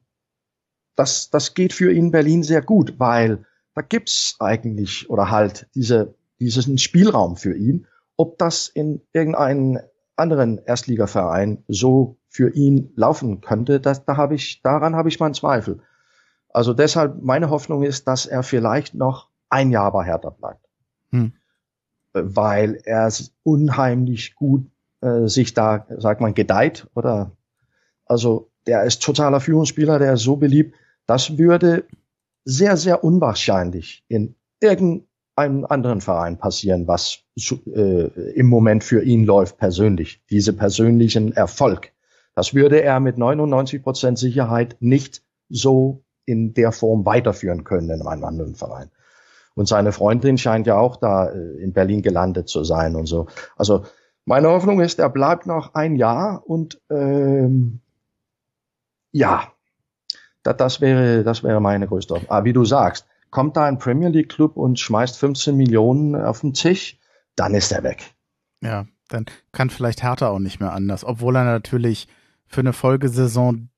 das, 0.94 1.30
das 1.30 1.54
geht 1.54 1.72
für 1.72 1.90
ihn 1.90 2.06
in 2.06 2.10
Berlin 2.10 2.42
sehr 2.42 2.62
gut, 2.62 2.94
weil 2.98 3.44
da 3.74 3.82
gibt's 3.82 4.36
eigentlich 4.38 5.10
oder 5.10 5.30
halt 5.30 5.66
diese, 5.74 6.14
diesen 6.40 6.78
Spielraum 6.78 7.36
für 7.36 7.54
ihn. 7.54 7.86
Ob 8.16 8.38
das 8.38 8.68
in 8.68 9.02
irgendeinem 9.12 9.78
anderen 10.16 10.58
Erstligaverein 10.58 11.64
so 11.68 12.18
für 12.28 12.54
ihn 12.54 12.92
laufen 12.96 13.40
könnte, 13.40 13.80
das, 13.80 14.04
da 14.04 14.16
habe 14.16 14.34
ich, 14.34 14.62
daran 14.62 14.96
habe 14.96 15.08
ich 15.08 15.20
meinen 15.20 15.34
Zweifel. 15.34 15.80
Also 16.48 16.74
deshalb, 16.74 17.22
meine 17.22 17.50
Hoffnung 17.50 17.82
ist, 17.82 18.08
dass 18.08 18.26
er 18.26 18.42
vielleicht 18.42 18.94
noch 18.94 19.28
ein 19.48 19.70
Jahr 19.70 19.92
bei 19.92 20.04
Hertha 20.04 20.30
bleibt. 20.30 20.66
Hm. 21.10 21.32
Weil 22.12 22.80
er 22.84 23.12
unheimlich 23.42 24.34
gut 24.34 24.66
äh, 25.00 25.26
sich 25.26 25.54
da, 25.54 25.86
sagt 25.98 26.20
man, 26.20 26.34
gedeiht 26.34 26.88
oder, 26.94 27.32
also 28.04 28.50
der 28.66 28.84
ist 28.84 29.02
totaler 29.02 29.40
Führungsspieler, 29.40 29.98
der 29.98 30.14
ist 30.14 30.22
so 30.22 30.36
beliebt. 30.36 30.74
Das 31.06 31.38
würde 31.38 31.84
sehr, 32.44 32.76
sehr 32.76 33.04
unwahrscheinlich 33.04 34.04
in 34.08 34.34
irgendeinem 34.60 35.06
anderen 35.36 36.00
Verein 36.00 36.38
passieren, 36.38 36.86
was 36.86 37.20
äh, 37.74 38.32
im 38.34 38.46
Moment 38.46 38.84
für 38.84 39.02
ihn 39.02 39.24
läuft 39.24 39.58
persönlich. 39.58 40.22
Diese 40.30 40.52
persönlichen 40.52 41.32
Erfolg. 41.32 41.92
Das 42.34 42.54
würde 42.54 42.82
er 42.82 43.00
mit 43.00 43.18
99 43.18 43.82
Prozent 43.82 44.18
Sicherheit 44.18 44.76
nicht 44.80 45.22
so 45.48 46.04
in 46.26 46.54
der 46.54 46.72
Form 46.72 47.06
weiterführen 47.06 47.64
können 47.64 47.90
in 47.90 48.06
einem 48.06 48.24
anderen 48.24 48.54
Verein. 48.54 48.90
Und 49.54 49.66
seine 49.66 49.92
Freundin 49.92 50.38
scheint 50.38 50.66
ja 50.66 50.78
auch 50.78 50.96
da 50.96 51.28
äh, 51.28 51.62
in 51.62 51.72
Berlin 51.72 52.02
gelandet 52.02 52.48
zu 52.48 52.64
sein 52.64 52.94
und 52.94 53.06
so. 53.06 53.26
Also 53.56 53.84
meine 54.24 54.48
Hoffnung 54.48 54.80
ist, 54.80 54.98
er 54.98 55.08
bleibt 55.08 55.46
noch 55.46 55.74
ein 55.74 55.96
Jahr 55.96 56.42
und 56.46 56.80
ähm, 56.90 57.80
ja, 59.12 59.52
das, 60.42 60.56
das, 60.56 60.80
wäre, 60.80 61.24
das 61.24 61.42
wäre 61.42 61.60
meine 61.60 61.88
größte 61.88 62.14
Hoffnung. 62.14 62.30
Aber 62.30 62.44
wie 62.44 62.52
du 62.52 62.64
sagst, 62.64 63.06
kommt 63.30 63.56
da 63.56 63.64
ein 63.64 63.78
Premier 63.78 64.08
League 64.08 64.28
Club 64.28 64.56
und 64.56 64.78
schmeißt 64.78 65.18
15 65.18 65.56
Millionen 65.56 66.14
auf 66.14 66.40
den 66.40 66.52
Tisch, 66.52 66.98
dann 67.36 67.54
ist 67.54 67.72
er 67.72 67.82
weg. 67.82 68.14
Ja, 68.62 68.86
dann 69.08 69.26
kann 69.52 69.70
vielleicht 69.70 70.02
Hertha 70.02 70.28
auch 70.28 70.38
nicht 70.38 70.60
mehr 70.60 70.72
anders, 70.72 71.04
obwohl 71.04 71.36
er 71.36 71.44
natürlich 71.44 72.08
für 72.46 72.60
eine 72.60 72.72
Folgesaison 72.72 73.70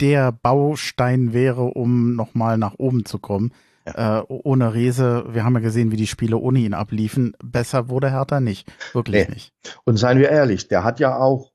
der 0.00 0.32
Baustein 0.32 1.32
wäre, 1.32 1.64
um 1.64 2.14
nochmal 2.14 2.58
nach 2.58 2.74
oben 2.78 3.04
zu 3.04 3.18
kommen. 3.18 3.52
Ja. 3.86 4.20
Äh, 4.20 4.24
ohne 4.28 4.74
Rese, 4.74 5.26
wir 5.28 5.44
haben 5.44 5.54
ja 5.54 5.60
gesehen, 5.60 5.92
wie 5.92 5.96
die 5.96 6.06
Spiele 6.06 6.36
ohne 6.36 6.58
ihn 6.58 6.74
abliefen. 6.74 7.34
Besser 7.42 7.88
wurde 7.88 8.10
Hertha 8.10 8.40
nicht. 8.40 8.70
Wirklich 8.92 9.28
nee. 9.28 9.34
nicht. 9.34 9.52
Und 9.84 9.96
seien 9.96 10.18
wir 10.18 10.28
ehrlich, 10.28 10.68
der 10.68 10.82
hat 10.82 10.98
ja 10.98 11.16
auch 11.16 11.52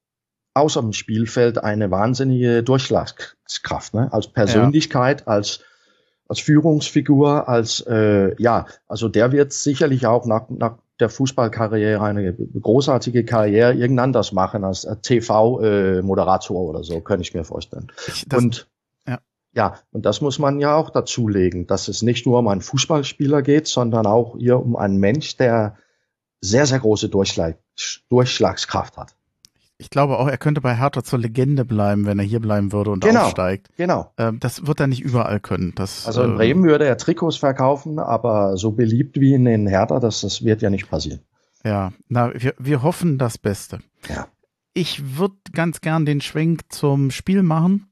außer 0.54 0.82
dem 0.82 0.94
Spielfeld 0.94 1.64
eine 1.64 1.92
wahnsinnige 1.92 2.64
Durchschlagskraft, 2.64 3.94
ne? 3.94 4.12
als 4.12 4.32
Persönlichkeit, 4.32 5.22
ja. 5.22 5.28
als 5.28 5.62
als 6.32 6.40
Führungsfigur, 6.40 7.50
als 7.50 7.82
äh, 7.82 8.42
ja, 8.42 8.66
also 8.88 9.10
der 9.10 9.34
wird 9.34 9.52
sicherlich 9.52 10.08
auch 10.08 10.26
nach, 10.26 10.50
nach 10.50 10.78
der 11.02 11.10
Fußballkarriere 11.10 12.02
eine 12.02 12.34
großartige 12.34 13.26
Karriere 13.26 13.74
irgend 13.74 14.00
anders 14.00 14.32
machen 14.32 14.64
als 14.64 14.88
TV-Moderator 15.02 16.56
äh, 16.56 16.70
oder 16.70 16.86
so, 16.86 17.02
könnte 17.02 17.24
ich 17.24 17.34
mir 17.34 17.44
vorstellen. 17.44 17.92
Ich, 18.08 18.30
das, 18.30 18.42
und 18.42 18.70
ja. 19.06 19.20
ja, 19.54 19.76
und 19.92 20.06
das 20.06 20.22
muss 20.22 20.40
man 20.40 20.62
ja 20.62 20.74
auch 20.74 20.90
dazulegen, 20.90 21.68
dass 21.68 21.90
es 21.90 22.02
nicht 22.02 22.26
nur 22.26 22.40
um 22.40 22.48
einen 22.48 22.62
Fußballspieler 22.62 23.42
geht, 23.42 23.68
sondern 23.68 24.06
auch 24.06 24.38
hier 24.38 24.58
um 24.58 24.78
einen 24.78 25.00
Mensch, 25.00 25.36
der 25.36 25.76
sehr, 26.40 26.66
sehr 26.66 26.80
große 26.80 27.10
Durchschlag, 27.10 27.58
Durchschlagskraft 28.08 28.96
hat 28.96 29.16
ich 29.82 29.90
glaube 29.90 30.20
auch, 30.20 30.28
er 30.28 30.38
könnte 30.38 30.62
bei 30.62 30.76
Hertha 30.76 31.04
zur 31.04 31.20
Legende 31.20 31.66
bleiben, 31.66 32.06
wenn 32.06 32.20
er 32.20 32.26
hier 32.26 32.40
bleiben 32.40 32.72
würde 32.72 32.92
und 32.92 33.04
genau, 33.04 33.26
aufsteigt. 33.26 33.70
Genau. 33.78 34.12
Ähm, 34.18 34.40
das 34.40 34.68
wird 34.68 34.80
er 34.80 34.86
nicht 34.86 35.02
überall 35.02 35.40
können. 35.40 35.74
Das, 35.76 36.06
also 36.06 36.22
in 36.22 36.32
ähm, 36.32 36.36
Bremen 36.38 36.64
würde 36.64 36.86
er 36.86 36.98
Trikots 36.98 37.38
verkaufen, 37.38 37.98
aber 37.98 38.58
so 38.58 38.72
beliebt 38.72 39.20
wie 39.20 39.34
in 39.34 39.46
den 39.46 39.68
Hertha, 39.68 40.00
das, 40.00 40.22
das 40.22 40.46
wird 40.46 40.62
ja 40.62 40.70
nicht 40.70 40.90
passieren. 40.90 41.22
Ja, 41.66 41.92
na, 42.08 42.32
wir, 42.34 42.54
wir 42.60 42.84
hoffen 42.84 43.18
das 43.18 43.40
Beste. 43.40 43.80
Ja. 44.08 44.28
Ich 44.74 45.18
würde 45.18 45.36
ganz 45.52 45.82
gern 45.82 46.06
den 46.06 46.22
Schwenk 46.22 46.72
zum 46.72 47.10
Spiel 47.10 47.42
machen. 47.42 47.88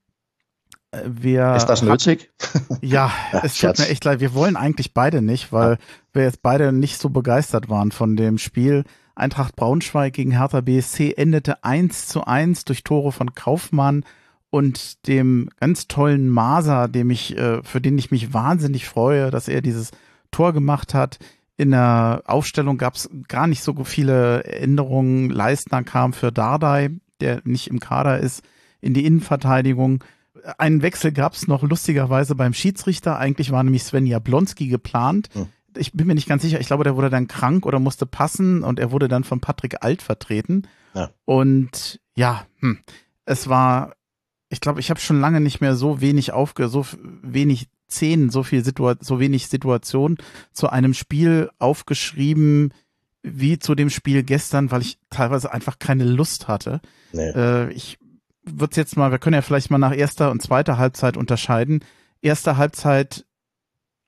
Äh, 0.92 1.02
Wir 1.06 1.56
Ist 1.56 1.66
das 1.66 1.82
nötig? 1.82 2.32
Ja, 2.82 3.12
Ja, 3.34 3.42
es 3.44 3.58
tut 3.58 3.80
mir 3.80 3.90
echt 3.90 4.06
leid. 4.06 4.20
Wir 4.20 4.36
wollen 4.36 4.56
eigentlich 4.56 4.94
beide 4.94 5.24
nicht, 5.24 5.52
weil 5.52 5.80
wir 6.14 6.24
jetzt 6.24 6.44
beide 6.44 6.72
nicht 6.72 7.00
so 7.00 7.10
begeistert 7.10 7.68
waren 7.68 7.92
von 7.92 8.16
dem 8.16 8.38
Spiel. 8.38 8.84
Eintracht 9.20 9.56
Braunschweig 9.56 10.14
gegen 10.14 10.32
Hertha 10.32 10.62
BSC 10.62 11.14
endete 11.14 11.64
1 11.64 12.08
zu 12.08 12.26
1 12.26 12.66
durch 12.66 12.84
Tore 12.84 13.12
von 13.12 13.36
Kaufmann 13.36 14.04
und 14.50 15.08
dem 15.08 15.50
ganz 15.60 15.88
tollen 15.88 16.30
Maser, 16.30 16.88
dem 16.88 17.10
ich, 17.10 17.38
äh, 17.38 17.62
für 17.64 17.82
den 17.82 17.98
ich 17.98 18.12
mich 18.12 18.34
wahnsinnig 18.34 18.88
freue, 18.88 19.32
dass 19.32 19.48
er 19.48 19.62
dieses 19.62 19.92
Tor 20.32 20.54
gemacht 20.54 20.94
hat. 20.94 21.20
In 21.58 21.72
der 21.72 22.24
Aufstellung 22.26 22.78
gab 22.78 22.96
es 22.96 23.10
gar 23.28 23.48
nicht 23.48 23.62
so 23.62 23.76
viele 23.84 24.44
Änderungen. 24.46 25.30
Leistner 25.30 25.84
kam 25.84 26.14
für 26.14 26.32
Dardai, 26.32 26.92
der 27.20 27.42
nicht 27.44 27.68
im 27.68 27.80
Kader 27.80 28.20
ist, 28.20 28.44
in 28.82 28.94
die 28.94 29.06
Innenverteidigung. 29.06 30.04
Einen 30.58 30.82
Wechsel 30.82 31.12
gab 31.12 31.34
es 31.34 31.48
noch 31.48 31.64
lustigerweise 31.64 32.36
beim 32.36 32.54
Schiedsrichter. 32.54 33.20
Eigentlich 33.20 33.52
war 33.52 33.64
nämlich 33.64 33.84
Sven 33.84 34.08
Jablonski 34.08 34.68
geplant. 34.68 35.30
Hm. 35.34 35.48
Ich 35.80 35.94
bin 35.94 36.08
mir 36.08 36.16
nicht 36.16 36.28
ganz 36.28 36.42
sicher. 36.42 36.60
Ich 36.60 36.68
glaube, 36.68 36.84
der 36.84 36.96
wurde 36.96 37.10
dann 37.10 37.28
krank 37.28 37.66
oder 37.66 37.80
musste 37.80 38.06
passen 38.06 38.64
und 38.64 38.80
er 38.80 38.92
wurde 38.92 39.08
dann 39.08 39.24
von 39.24 39.40
Patrick 39.40 39.78
Alt 39.82 40.02
vertreten. 40.02 40.68
Ja. 40.94 41.12
Und 41.26 42.00
ja, 42.16 42.46
hm, 42.60 42.80
es 43.26 43.48
war, 43.48 43.96
ich 44.50 44.62
glaube, 44.62 44.80
ich 44.80 44.90
habe 44.90 45.00
schon 45.00 45.22
lange 45.22 45.40
nicht 45.40 45.62
mehr 45.62 45.76
so 45.76 46.02
wenig 46.02 46.32
aufge, 46.34 46.68
so 46.68 46.86
wenig 47.22 47.68
Szenen, 47.90 48.30
so 48.30 48.44
viel 48.44 48.64
Situa 48.64 48.96
so 49.00 49.20
wenig 49.20 49.48
Situation 49.48 50.18
zu 50.54 50.70
einem 50.70 50.94
Spiel 50.94 51.50
aufgeschrieben 51.58 52.74
wie 53.22 53.60
zu 53.60 53.76
dem 53.76 53.90
Spiel 53.90 54.24
gestern, 54.24 54.72
weil 54.72 54.82
ich 54.82 54.98
teilweise 55.10 55.52
einfach 55.52 55.80
keine 55.80 56.06
Lust 56.06 56.48
hatte. 56.48 56.82
Nee. 57.12 57.30
Äh, 57.30 57.72
ich 57.74 57.98
würde 58.44 58.78
jetzt 58.78 58.96
mal, 58.96 59.12
wir 59.12 59.20
können 59.20 59.34
ja 59.34 59.42
vielleicht 59.42 59.72
mal 59.72 59.78
nach 59.78 59.96
erster 59.96 60.32
und 60.32 60.42
zweiter 60.42 60.78
Halbzeit 60.78 61.18
unterscheiden. 61.18 61.84
Erste 62.22 62.58
Halbzeit 62.58 63.26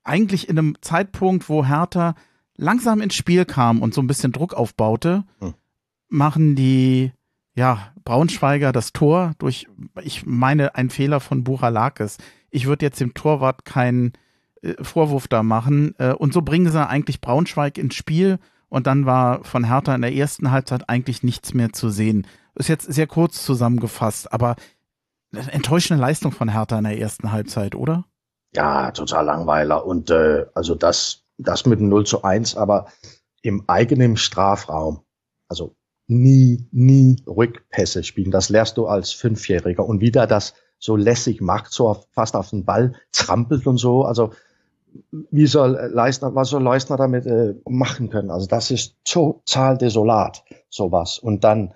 eigentlich 0.04 0.50
in 0.50 0.58
einem 0.58 0.76
Zeitpunkt, 0.82 1.50
wo 1.50 1.66
Hertha 1.66 2.16
langsam 2.58 3.02
ins 3.02 3.16
Spiel 3.16 3.46
kam 3.46 3.82
und 3.82 3.94
so 3.94 4.02
ein 4.02 4.08
bisschen 4.08 4.32
Druck 4.32 4.54
aufbaute, 4.54 5.24
Hm. 5.40 5.54
machen 6.10 6.56
die 6.56 7.12
ja 7.56 7.92
Braunschweiger 8.04 8.72
das 8.72 8.94
Tor 8.94 9.34
durch, 9.38 9.68
ich 10.02 10.26
meine, 10.26 10.76
ein 10.76 10.90
Fehler 10.90 11.20
von 11.20 11.44
Buchalakis. 11.44 12.18
Ich 12.50 12.66
würde 12.66 12.86
jetzt 12.86 13.00
dem 13.00 13.14
Torwart 13.14 13.66
keinen 13.66 14.14
äh, 14.62 14.74
Vorwurf 14.82 15.28
da 15.28 15.44
machen. 15.44 15.94
Äh, 15.98 16.14
und 16.14 16.34
so 16.34 16.42
bringen 16.42 16.72
sie 16.72 16.88
eigentlich 16.88 17.22
Braunschweig 17.22 17.78
ins 17.78 17.96
Spiel 17.96 18.40
und 18.70 18.88
dann 18.88 19.06
war 19.06 19.44
von 19.44 19.66
Hertha 19.66 19.94
in 19.94 20.02
der 20.02 20.14
ersten 20.14 20.52
Halbzeit 20.52 20.88
eigentlich 20.90 21.24
nichts 21.24 21.54
mehr 21.54 21.74
zu 21.74 21.90
sehen. 21.90 22.26
Ist 22.56 22.70
jetzt 22.70 22.92
sehr 22.92 23.08
kurz 23.08 23.44
zusammengefasst, 23.46 24.32
aber 24.32 24.56
eine 25.34 25.52
enttäuschende 25.52 26.02
Leistung 26.02 26.32
von 26.32 26.50
Hertha 26.50 26.78
in 26.78 26.84
der 26.86 27.00
ersten 27.00 27.32
Halbzeit, 27.32 27.76
oder? 27.76 28.06
Ja, 28.56 28.92
total 28.92 29.26
Langweiler. 29.26 29.86
Und 29.86 30.10
äh, 30.10 30.46
also 30.54 30.76
das, 30.76 31.24
das 31.38 31.66
mit 31.66 31.80
dem 31.80 31.90
0 31.90 32.06
zu 32.06 32.24
1, 32.24 32.56
aber 32.56 32.88
im 33.42 33.64
eigenen 33.68 34.18
Strafraum. 34.18 35.02
Also 35.48 35.76
nie, 36.08 36.68
nie 36.72 37.24
Rückpässe 37.26 38.04
spielen. 38.04 38.32
Das 38.32 38.50
lernst 38.50 38.78
du 38.78 38.88
als 38.88 39.12
Fünfjähriger. 39.12 39.86
Und 39.86 40.02
wie 40.02 40.12
der 40.12 40.28
das 40.28 40.54
so 40.80 40.96
lässig 40.96 41.42
macht, 41.42 41.72
so 41.72 42.04
fast 42.12 42.36
auf 42.36 42.50
den 42.50 42.66
Ball 42.66 42.94
trampelt 43.12 43.68
und 43.68 43.78
so. 43.78 44.04
Also 44.04 44.32
wie 45.12 45.48
soll 45.48 45.72
Leistner, 45.94 46.36
was 46.36 46.50
soll 46.50 46.64
Leistner 46.64 46.98
damit 46.98 47.26
äh, 47.26 47.56
machen 47.68 48.10
können? 48.10 48.32
Also 48.32 48.48
das 48.48 48.72
ist 48.72 48.96
total 49.06 49.78
desolat, 49.78 50.44
sowas. 50.70 51.18
Und 51.20 51.44
dann 51.44 51.74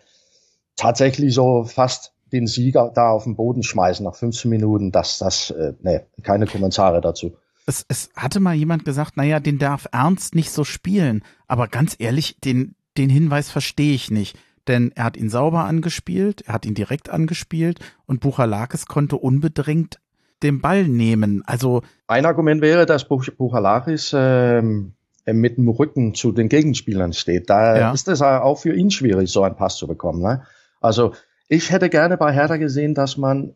tatsächlich 0.75 1.33
so 1.33 1.63
fast 1.63 2.14
den 2.35 2.47
Sieger 2.47 2.91
da 2.93 3.09
auf 3.09 3.23
den 3.23 3.35
Boden 3.35 3.63
schmeißen 3.63 4.03
nach 4.05 4.15
15 4.15 4.49
Minuten, 4.49 4.91
das, 4.91 5.17
das, 5.17 5.51
äh, 5.51 5.73
nee, 5.81 6.01
keine 6.23 6.45
Kommentare 6.45 7.01
dazu. 7.01 7.35
Es, 7.65 7.85
es 7.87 8.09
hatte 8.15 8.39
mal 8.39 8.53
jemand 8.53 8.85
gesagt, 8.85 9.17
naja, 9.17 9.39
den 9.39 9.57
darf 9.57 9.87
Ernst 9.91 10.35
nicht 10.35 10.51
so 10.51 10.63
spielen. 10.63 11.23
Aber 11.47 11.67
ganz 11.67 11.95
ehrlich, 11.97 12.39
den, 12.41 12.75
den 12.97 13.09
Hinweis 13.09 13.49
verstehe 13.49 13.95
ich 13.95 14.11
nicht. 14.11 14.37
Denn 14.67 14.91
er 14.95 15.05
hat 15.05 15.17
ihn 15.17 15.29
sauber 15.29 15.65
angespielt, 15.65 16.41
er 16.47 16.55
hat 16.55 16.65
ihn 16.65 16.73
direkt 16.73 17.09
angespielt 17.09 17.79
und 18.07 18.19
Buchalakis 18.19 18.87
konnte 18.87 19.15
unbedingt 19.17 19.99
den 20.43 20.59
Ball 20.61 20.87
nehmen. 20.87 21.43
Also, 21.45 21.81
Ein 22.07 22.25
Argument 22.25 22.61
wäre, 22.61 22.85
dass 22.85 23.07
Buch 23.07 23.25
Buchalaris 23.37 24.11
ähm, 24.15 24.93
mit 25.25 25.57
dem 25.57 25.69
Rücken 25.69 26.13
zu 26.13 26.31
den 26.31 26.49
Gegenspielern 26.49 27.13
steht. 27.13 27.49
Da 27.49 27.77
Ja. 27.77 27.91
ist 27.93 28.07
es 28.07 28.21
auch 28.21 28.59
für 28.59 28.73
ihn 28.75 28.91
schwierig, 28.91 29.31
so 29.31 29.43
einen 29.43 29.55
Pass 29.55 29.77
zu 29.77 29.87
bekommen. 29.87 30.21
Ne? 30.21 30.43
Also 30.81 31.13
ich 31.47 31.71
hätte 31.71 31.89
gerne 31.89 32.17
bei 32.17 32.31
Hertha 32.33 32.57
gesehen, 32.57 32.93
dass 32.95 33.17
man 33.17 33.55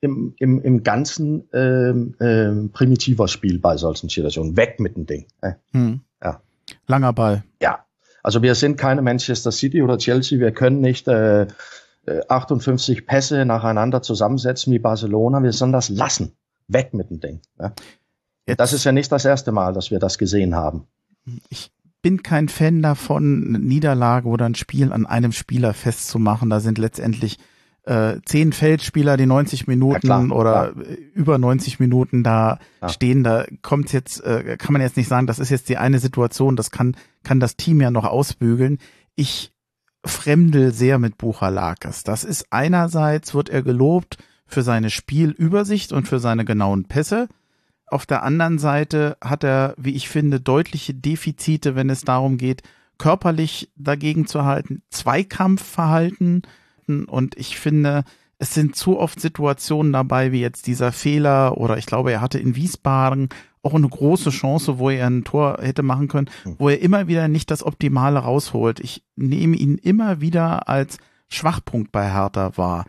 im, 0.00 0.34
im, 0.38 0.60
im 0.60 0.82
Ganzen 0.82 1.48
ähm, 1.52 2.14
ähm, 2.20 2.70
primitiver 2.72 3.28
spielt 3.28 3.62
bei 3.62 3.76
solchen 3.76 4.08
Situationen. 4.08 4.56
Weg 4.56 4.80
mit 4.80 4.96
dem 4.96 5.06
Ding. 5.06 5.26
Ne? 5.42 5.56
hm, 5.72 6.00
Ja. 6.22 6.40
langer 6.86 7.12
Ball. 7.12 7.44
Ja, 7.60 7.84
also 8.22 8.42
wir 8.42 8.54
sind 8.54 8.76
keine 8.76 9.02
Manchester 9.02 9.52
City 9.52 9.82
oder 9.82 9.98
Chelsea. 9.98 10.40
Wir 10.40 10.52
können 10.52 10.80
nicht 10.80 11.06
äh, 11.08 11.42
äh, 12.06 12.20
58 12.28 13.06
Pässe 13.06 13.44
nacheinander 13.44 14.02
zusammensetzen 14.02 14.72
wie 14.72 14.78
Barcelona. 14.80 15.42
Wir 15.42 15.52
sollen 15.52 15.72
das 15.72 15.88
lassen. 15.88 16.32
Weg 16.68 16.94
mit 16.94 17.10
dem 17.10 17.20
Ding. 17.20 17.40
Ja? 17.60 17.72
Jetzt, 18.46 18.58
Das 18.58 18.72
ist 18.72 18.82
ja 18.84 18.90
nicht 18.92 19.12
das 19.12 19.24
erste 19.24 19.52
Mal, 19.52 19.72
dass 19.72 19.90
wir 19.92 20.00
das 20.00 20.18
gesehen 20.18 20.54
haben. 20.56 20.86
ich 21.48 21.70
bin 22.02 22.22
kein 22.22 22.48
Fan 22.48 22.82
davon, 22.82 23.44
eine 23.48 23.58
Niederlage 23.58 24.28
oder 24.28 24.46
ein 24.46 24.54
Spiel 24.54 24.92
an 24.92 25.06
einem 25.06 25.32
Spieler 25.32 25.72
festzumachen. 25.74 26.50
Da 26.50 26.60
sind 26.60 26.78
letztendlich 26.78 27.38
äh, 27.84 28.20
zehn 28.24 28.52
Feldspieler, 28.52 29.16
die 29.16 29.26
90 29.26 29.66
Minuten 29.66 30.00
klar, 30.00 30.30
oder 30.30 30.74
äh, 30.76 30.94
über 31.14 31.38
90 31.38 31.80
Minuten 31.80 32.22
da 32.22 32.58
Ja. 32.80 32.88
stehen. 32.88 33.24
Da 33.24 33.44
kommt 33.62 33.92
jetzt, 33.92 34.22
äh, 34.22 34.56
kann 34.58 34.72
man 34.72 34.82
jetzt 34.82 34.96
nicht 34.96 35.08
sagen, 35.08 35.26
das 35.26 35.38
ist 35.38 35.50
jetzt 35.50 35.68
die 35.68 35.78
eine 35.78 35.98
Situation, 35.98 36.54
das 36.56 36.70
kann, 36.70 36.96
kann 37.24 37.40
das 37.40 37.56
Team 37.56 37.80
ja 37.80 37.90
noch 37.90 38.04
ausbügeln. 38.04 38.78
Ich 39.16 39.52
fremdel 40.04 40.72
sehr 40.72 40.98
mit 40.98 41.18
Buchalakis. 41.18 42.02
Das 42.04 42.24
ist 42.24 42.46
einerseits 42.50 43.34
wird 43.34 43.48
er 43.48 43.62
gelobt 43.62 44.18
für 44.46 44.62
seine 44.62 44.90
Spielübersicht 44.90 45.92
und 45.92 46.06
für 46.08 46.18
seine 46.18 46.44
genauen 46.44 46.84
Pässe. 46.84 47.28
Auf 47.92 48.06
der 48.06 48.22
anderen 48.22 48.58
Seite 48.58 49.18
hat 49.20 49.44
er, 49.44 49.74
wie 49.76 49.94
ich 49.94 50.08
finde, 50.08 50.40
deutliche 50.40 50.94
Defizite, 50.94 51.74
wenn 51.76 51.90
es 51.90 52.00
darum 52.00 52.38
geht, 52.38 52.62
körperlich 52.96 53.70
dagegen 53.76 54.26
zu 54.26 54.46
halten, 54.46 54.80
Zweikampfverhalten. 54.88 56.40
Und 56.86 57.36
ich 57.36 57.58
finde, 57.58 58.04
es 58.38 58.54
sind 58.54 58.76
zu 58.76 58.98
oft 58.98 59.20
Situationen 59.20 59.92
dabei, 59.92 60.32
wie 60.32 60.40
jetzt 60.40 60.66
dieser 60.66 60.90
Fehler 60.90 61.58
oder 61.58 61.76
ich 61.76 61.84
glaube, 61.84 62.12
er 62.12 62.22
hatte 62.22 62.38
in 62.38 62.56
Wiesbaden 62.56 63.28
auch 63.62 63.74
eine 63.74 63.90
große 63.90 64.30
Chance, 64.30 64.78
wo 64.78 64.88
er 64.88 65.06
ein 65.06 65.24
Tor 65.24 65.58
hätte 65.60 65.82
machen 65.82 66.08
können, 66.08 66.30
wo 66.56 66.70
er 66.70 66.80
immer 66.80 67.08
wieder 67.08 67.28
nicht 67.28 67.50
das 67.50 67.62
Optimale 67.62 68.20
rausholt. 68.20 68.80
Ich 68.80 69.04
nehme 69.16 69.56
ihn 69.56 69.76
immer 69.76 70.22
wieder 70.22 70.66
als 70.66 70.96
Schwachpunkt 71.28 71.92
bei 71.92 72.10
Hertha 72.10 72.56
wahr. 72.56 72.86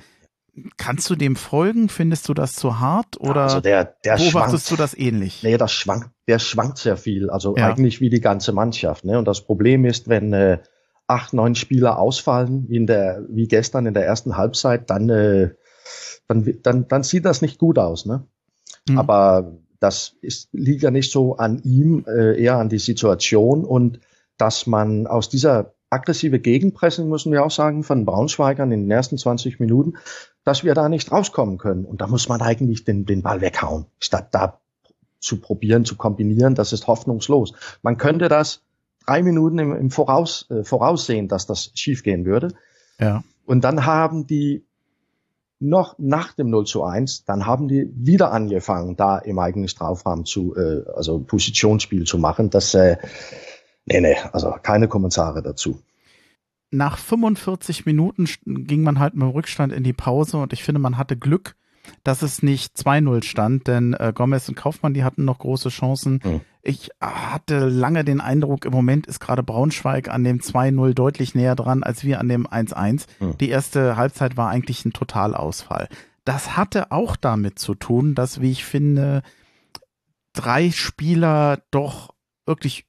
Kannst 0.77 1.09
du 1.09 1.15
dem 1.15 1.35
folgen? 1.35 1.89
Findest 1.89 2.29
du 2.29 2.35
das 2.35 2.53
zu 2.53 2.79
hart 2.79 3.19
oder 3.19 3.41
also 3.41 3.59
der, 3.59 3.95
der 4.05 4.17
beobachtest 4.17 4.67
schwankt. 4.67 4.71
du 4.71 4.75
das 4.75 4.97
ähnlich? 4.97 5.41
Nee, 5.41 5.57
das 5.57 5.71
schwankt, 5.71 6.11
der 6.27 6.37
schwankt 6.37 6.77
sehr 6.77 6.95
viel. 6.95 7.31
Also 7.31 7.55
Ja. 7.57 7.69
eigentlich 7.69 8.01
wie 8.01 8.09
die 8.11 8.21
ganze 8.21 8.51
Mannschaft. 8.51 9.03
Ne? 9.03 9.17
Und 9.17 9.27
das 9.27 9.41
Problem 9.41 9.83
ist, 9.83 10.09
wenn 10.09 10.31
äh, 10.33 10.59
acht, 11.07 11.33
neun 11.33 11.55
Spieler 11.55 11.97
ausfallen, 11.97 12.65
wie, 12.69 12.77
in 12.77 12.85
der, 12.85 13.23
wie 13.29 13.47
gestern 13.47 13.87
in 13.87 13.95
der 13.95 14.05
ersten 14.05 14.37
Halbzeit, 14.37 14.91
dann, 14.91 15.09
äh, 15.09 15.55
dann, 16.27 16.59
dann, 16.61 16.87
dann 16.87 17.03
sieht 17.03 17.25
das 17.25 17.41
nicht 17.41 17.57
gut 17.57 17.79
aus. 17.79 18.05
Ne? 18.05 18.27
Hm. 18.87 18.99
Aber 18.99 19.57
das 19.79 20.15
ist, 20.21 20.49
liegt 20.53 20.83
ja 20.83 20.91
nicht 20.91 21.11
so 21.11 21.35
an 21.37 21.61
ihm, 21.63 22.05
äh, 22.07 22.39
eher 22.39 22.57
an 22.57 22.69
die 22.69 22.79
Situation 22.79 23.65
und 23.65 23.99
dass 24.37 24.67
man 24.67 25.07
aus 25.07 25.29
dieser 25.29 25.73
aggressive 25.93 26.39
Gegenpressing, 26.39 27.07
müssen 27.07 27.31
wir 27.31 27.45
auch 27.45 27.51
sagen, 27.51 27.83
von 27.83 28.05
Braunschweigern 28.05 28.71
in 28.71 28.81
den 28.81 28.91
ersten 28.91 29.17
20 29.17 29.59
Minuten, 29.59 29.93
dass 30.43 30.63
wir 30.63 30.73
da 30.73 30.89
nicht 30.89 31.11
rauskommen 31.11 31.57
können. 31.57 31.85
Und 31.85 32.01
da 32.01 32.07
muss 32.07 32.27
man 32.27 32.41
eigentlich 32.41 32.83
den, 32.83 33.05
den 33.05 33.21
Ball 33.21 33.41
weghauen, 33.41 33.85
statt 33.99 34.29
da 34.31 34.59
zu 35.19 35.39
probieren, 35.39 35.85
zu 35.85 35.95
kombinieren. 35.95 36.55
Das 36.55 36.73
ist 36.73 36.87
hoffnungslos. 36.87 37.53
Man 37.81 37.97
könnte 37.97 38.27
das 38.27 38.61
drei 39.05 39.23
Minuten 39.23 39.59
im, 39.59 39.75
im 39.75 39.91
Voraus, 39.91 40.49
äh, 40.49 40.63
voraussehen, 40.63 41.27
dass 41.27 41.45
das 41.45 41.71
schiefgehen 41.75 42.25
würde. 42.25 42.49
Ja. 42.99 43.23
Und 43.45 43.63
dann 43.63 43.85
haben 43.85 44.27
die 44.27 44.65
noch 45.59 45.95
nach 45.97 46.33
dem 46.33 46.49
0 46.49 46.65
zu 46.65 46.83
1, 46.83 47.23
dann 47.23 47.45
haben 47.45 47.69
die 47.69 47.89
wieder 47.95 48.31
angefangen, 48.31 48.97
da 48.97 49.17
im 49.17 49.39
eigenen 49.39 49.69
Strafraum 49.69 50.25
zu, 50.25 50.55
äh, 50.55 50.83
also 50.93 51.19
Positionsspiel 51.19 52.03
zu 52.03 52.17
machen. 52.17 52.49
Das, 52.49 52.73
äh, 52.73 52.97
nee, 53.85 54.01
nee, 54.01 54.17
also 54.31 54.55
keine 54.61 54.87
Kommentare 54.87 55.41
dazu. 55.41 55.81
Nach 56.71 56.97
45 56.97 57.85
Minuten 57.85 58.27
ging 58.45 58.81
man 58.81 58.99
halt 58.99 59.13
mit 59.13 59.23
dem 59.23 59.29
Rückstand 59.29 59.71
in 59.71 59.83
die 59.83 59.93
Pause 59.93 60.37
und 60.37 60.53
ich 60.53 60.63
finde, 60.63 60.79
man 60.79 60.97
hatte 60.97 61.15
Glück, 61.15 61.55
dass 62.03 62.21
es 62.21 62.41
nicht 62.41 62.75
2-0 62.75 63.23
stand, 63.23 63.67
denn 63.67 63.93
äh, 63.93 64.11
Gomez 64.13 64.49
und 64.49 64.55
Kaufmann, 64.55 64.93
die 64.93 65.03
hatten 65.03 65.25
noch 65.25 65.39
große 65.39 65.69
Chancen. 65.69 66.19
Mhm. 66.23 66.41
Ich 66.61 66.91
hatte 66.99 67.67
lange 67.67 68.03
den 68.03 68.21
Eindruck, 68.21 68.65
im 68.65 68.71
Moment 68.71 69.05
ist 69.05 69.19
gerade 69.19 69.43
Braunschweig 69.43 70.09
an 70.09 70.23
dem 70.23 70.39
2-0 70.39 70.93
deutlich 70.93 71.35
näher 71.35 71.55
dran 71.55 71.83
als 71.83 72.03
wir 72.03 72.19
an 72.19 72.29
dem 72.29 72.47
1-1. 72.47 73.05
Mhm. 73.19 73.37
Die 73.37 73.49
erste 73.49 73.97
Halbzeit 73.97 74.37
war 74.37 74.49
eigentlich 74.49 74.85
ein 74.85 74.93
Totalausfall. 74.93 75.89
Das 76.25 76.55
hatte 76.55 76.91
auch 76.91 77.17
damit 77.17 77.59
zu 77.59 77.75
tun, 77.75 78.15
dass, 78.15 78.39
wie 78.39 78.51
ich 78.51 78.63
finde, 78.63 79.23
drei 80.31 80.71
Spieler 80.71 81.59
doch 81.69 82.13
wirklich 82.45 82.85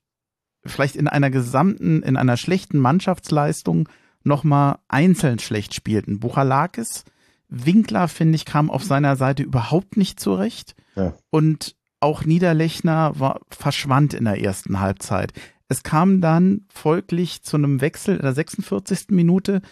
vielleicht 0.66 0.96
in 0.96 1.08
einer 1.08 1.30
gesamten, 1.30 2.02
in 2.02 2.16
einer 2.16 2.36
schlechten 2.36 2.78
Mannschaftsleistung 2.78 3.88
nochmal 4.22 4.78
einzeln 4.88 5.38
schlecht 5.38 5.74
spielten. 5.74 6.20
Buchalakis, 6.20 7.04
Winkler, 7.48 8.08
finde 8.08 8.36
ich, 8.36 8.44
kam 8.44 8.70
auf 8.70 8.82
seiner 8.82 9.16
Seite 9.16 9.42
überhaupt 9.42 9.96
nicht 9.96 10.18
zurecht. 10.18 10.74
Ja. 10.96 11.12
Und 11.30 11.76
auch 12.00 12.24
Niederlechner 12.24 13.18
war, 13.18 13.40
verschwand 13.50 14.14
in 14.14 14.24
der 14.24 14.42
ersten 14.42 14.80
Halbzeit. 14.80 15.32
Es 15.68 15.82
kam 15.82 16.20
dann 16.20 16.66
folglich 16.68 17.42
zu 17.42 17.56
einem 17.56 17.80
Wechsel 17.80 18.16
in 18.16 18.22
der 18.22 18.34
46. 18.34 19.06
Minute. 19.10 19.62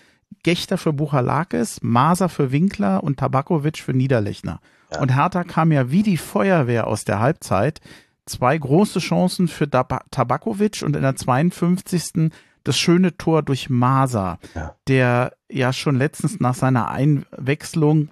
Gechter 0.43 0.79
für 0.79 0.93
Buchalakis, 0.93 1.81
Maser 1.83 2.29
für 2.29 2.53
Winkler 2.53 3.05
und 3.05 3.19
Tabakovic 3.19 3.79
für 3.79 3.93
Niederlechner. 3.93 4.61
Ja. 4.91 5.01
Und 5.01 5.15
Hertha 5.15 5.45
kam 5.45 5.73
ja 5.73 5.91
wie 5.91 6.03
die 6.03 6.17
Feuerwehr 6.17 6.87
aus 6.87 7.05
der 7.05 7.21
Halbzeit. 7.21 7.81
Zwei 8.27 8.57
große 8.57 9.01
Chancen 9.01 9.49
für 9.49 9.69
Tabakovic 9.69 10.83
und 10.83 10.95
in 10.95 11.03
der 11.03 11.17
52. 11.17 12.31
das 12.63 12.79
schöne 12.79 13.17
Tor 13.17 13.43
durch 13.43 13.69
Maser, 13.69 14.39
ja. 14.55 14.77
der 14.87 15.33
ja 15.51 15.73
schon 15.73 15.97
letztens 15.97 16.39
nach 16.39 16.55
seiner 16.55 16.89
Einwechslung 16.91 18.11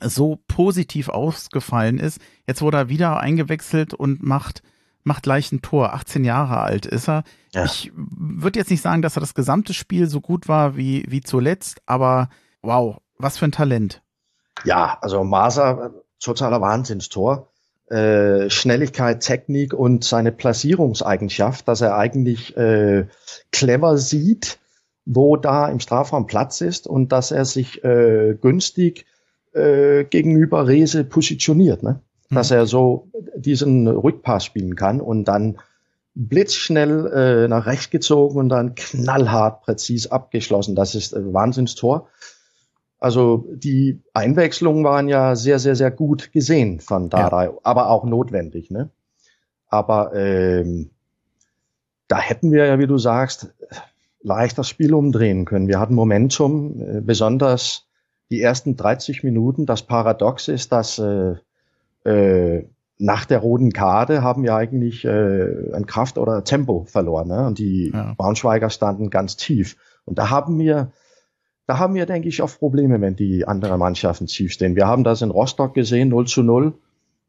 so 0.00 0.38
positiv 0.48 1.08
ausgefallen 1.08 1.98
ist. 1.98 2.20
Jetzt 2.46 2.62
wurde 2.62 2.78
er 2.78 2.88
wieder 2.88 3.20
eingewechselt 3.20 3.94
und 3.94 4.22
macht, 4.22 4.62
macht 5.02 5.22
gleich 5.22 5.52
ein 5.52 5.62
Tor. 5.62 5.94
18 5.94 6.24
Jahre 6.24 6.58
alt 6.58 6.86
ist 6.86 7.08
er. 7.08 7.24
Ja. 7.52 7.64
Ich 7.64 7.92
würde 7.94 8.58
jetzt 8.58 8.70
nicht 8.70 8.82
sagen, 8.82 9.02
dass 9.02 9.16
er 9.16 9.20
das 9.20 9.34
gesamte 9.34 9.74
Spiel 9.74 10.08
so 10.08 10.20
gut 10.20 10.48
war 10.48 10.76
wie, 10.76 11.04
wie 11.08 11.20
zuletzt, 11.20 11.80
aber 11.86 12.28
wow, 12.62 12.98
was 13.18 13.38
für 13.38 13.46
ein 13.46 13.52
Talent. 13.52 14.02
Ja, 14.64 14.98
also 15.00 15.24
Maser, 15.24 15.92
totaler 16.20 16.60
Wahnsinnstor. 16.60 17.50
Äh, 17.88 18.48
Schnelligkeit, 18.48 19.20
Technik 19.20 19.74
und 19.74 20.04
seine 20.04 20.32
Platzierungseigenschaft, 20.32 21.68
dass 21.68 21.82
er 21.82 21.96
eigentlich 21.96 22.56
äh, 22.56 23.06
clever 23.52 23.98
sieht, 23.98 24.58
wo 25.04 25.36
da 25.36 25.68
im 25.68 25.80
Strafraum 25.80 26.26
Platz 26.26 26.62
ist 26.62 26.86
und 26.86 27.12
dass 27.12 27.30
er 27.30 27.44
sich 27.44 27.84
äh, 27.84 28.36
günstig 28.40 29.04
äh, 29.52 30.04
gegenüber 30.04 30.66
Rese 30.66 31.04
positioniert, 31.04 31.82
ne? 31.82 32.00
Mhm. 32.30 32.34
dass 32.34 32.50
er 32.50 32.66
so 32.66 33.08
diesen 33.36 33.86
Rückpass 33.86 34.46
spielen 34.46 34.76
kann 34.76 35.00
und 35.02 35.24
dann 35.24 35.58
blitzschnell 36.14 37.06
äh, 37.12 37.48
nach 37.48 37.66
rechts 37.66 37.90
gezogen 37.90 38.38
und 38.38 38.48
dann 38.48 38.74
knallhart 38.74 39.62
präzis 39.62 40.06
abgeschlossen. 40.06 40.74
Das 40.74 40.94
ist 40.94 41.14
ein 41.14 41.34
Wahnsinnstor. 41.34 42.08
Also 43.04 43.44
die 43.52 44.00
Einwechslungen 44.14 44.82
waren 44.82 45.08
ja 45.08 45.36
sehr, 45.36 45.58
sehr, 45.58 45.76
sehr 45.76 45.90
gut 45.90 46.32
gesehen 46.32 46.80
von 46.80 47.10
Dardai, 47.10 47.48
ja. 47.48 47.52
aber 47.62 47.90
auch 47.90 48.04
notwendig. 48.04 48.70
Ne? 48.70 48.88
Aber 49.68 50.14
ähm, 50.14 50.88
da 52.08 52.18
hätten 52.18 52.50
wir 52.50 52.64
ja, 52.64 52.78
wie 52.78 52.86
du 52.86 52.96
sagst, 52.96 53.52
leicht 54.22 54.56
das 54.56 54.70
Spiel 54.70 54.94
umdrehen 54.94 55.44
können. 55.44 55.68
Wir 55.68 55.80
hatten 55.80 55.94
Momentum, 55.94 56.80
äh, 56.80 57.00
besonders 57.02 57.88
die 58.30 58.40
ersten 58.40 58.74
30 58.74 59.22
Minuten. 59.22 59.66
Das 59.66 59.82
Paradox 59.82 60.48
ist, 60.48 60.72
dass 60.72 60.98
äh, 60.98 61.34
äh, 62.06 62.66
nach 62.96 63.26
der 63.26 63.40
roten 63.40 63.72
Karte 63.74 64.22
haben 64.22 64.44
wir 64.44 64.54
eigentlich 64.54 65.04
äh, 65.04 65.72
an 65.74 65.84
Kraft 65.84 66.16
oder 66.16 66.42
Tempo 66.42 66.84
verloren. 66.84 67.28
Ne? 67.28 67.48
Und 67.48 67.58
die 67.58 67.90
ja. 67.92 68.14
Braunschweiger 68.16 68.70
standen 68.70 69.10
ganz 69.10 69.36
tief. 69.36 69.76
Und 70.06 70.18
da 70.18 70.30
haben 70.30 70.58
wir, 70.58 70.90
da 71.66 71.78
haben 71.78 71.94
wir, 71.94 72.06
denke 72.06 72.28
ich, 72.28 72.42
oft 72.42 72.58
Probleme, 72.58 73.00
wenn 73.00 73.16
die 73.16 73.46
anderen 73.46 73.78
Mannschaften 73.78 74.26
tief 74.26 74.52
stehen. 74.52 74.76
Wir 74.76 74.86
haben 74.86 75.04
das 75.04 75.22
in 75.22 75.30
Rostock 75.30 75.74
gesehen, 75.74 76.08
0 76.08 76.26
zu 76.26 76.42
0. 76.42 76.74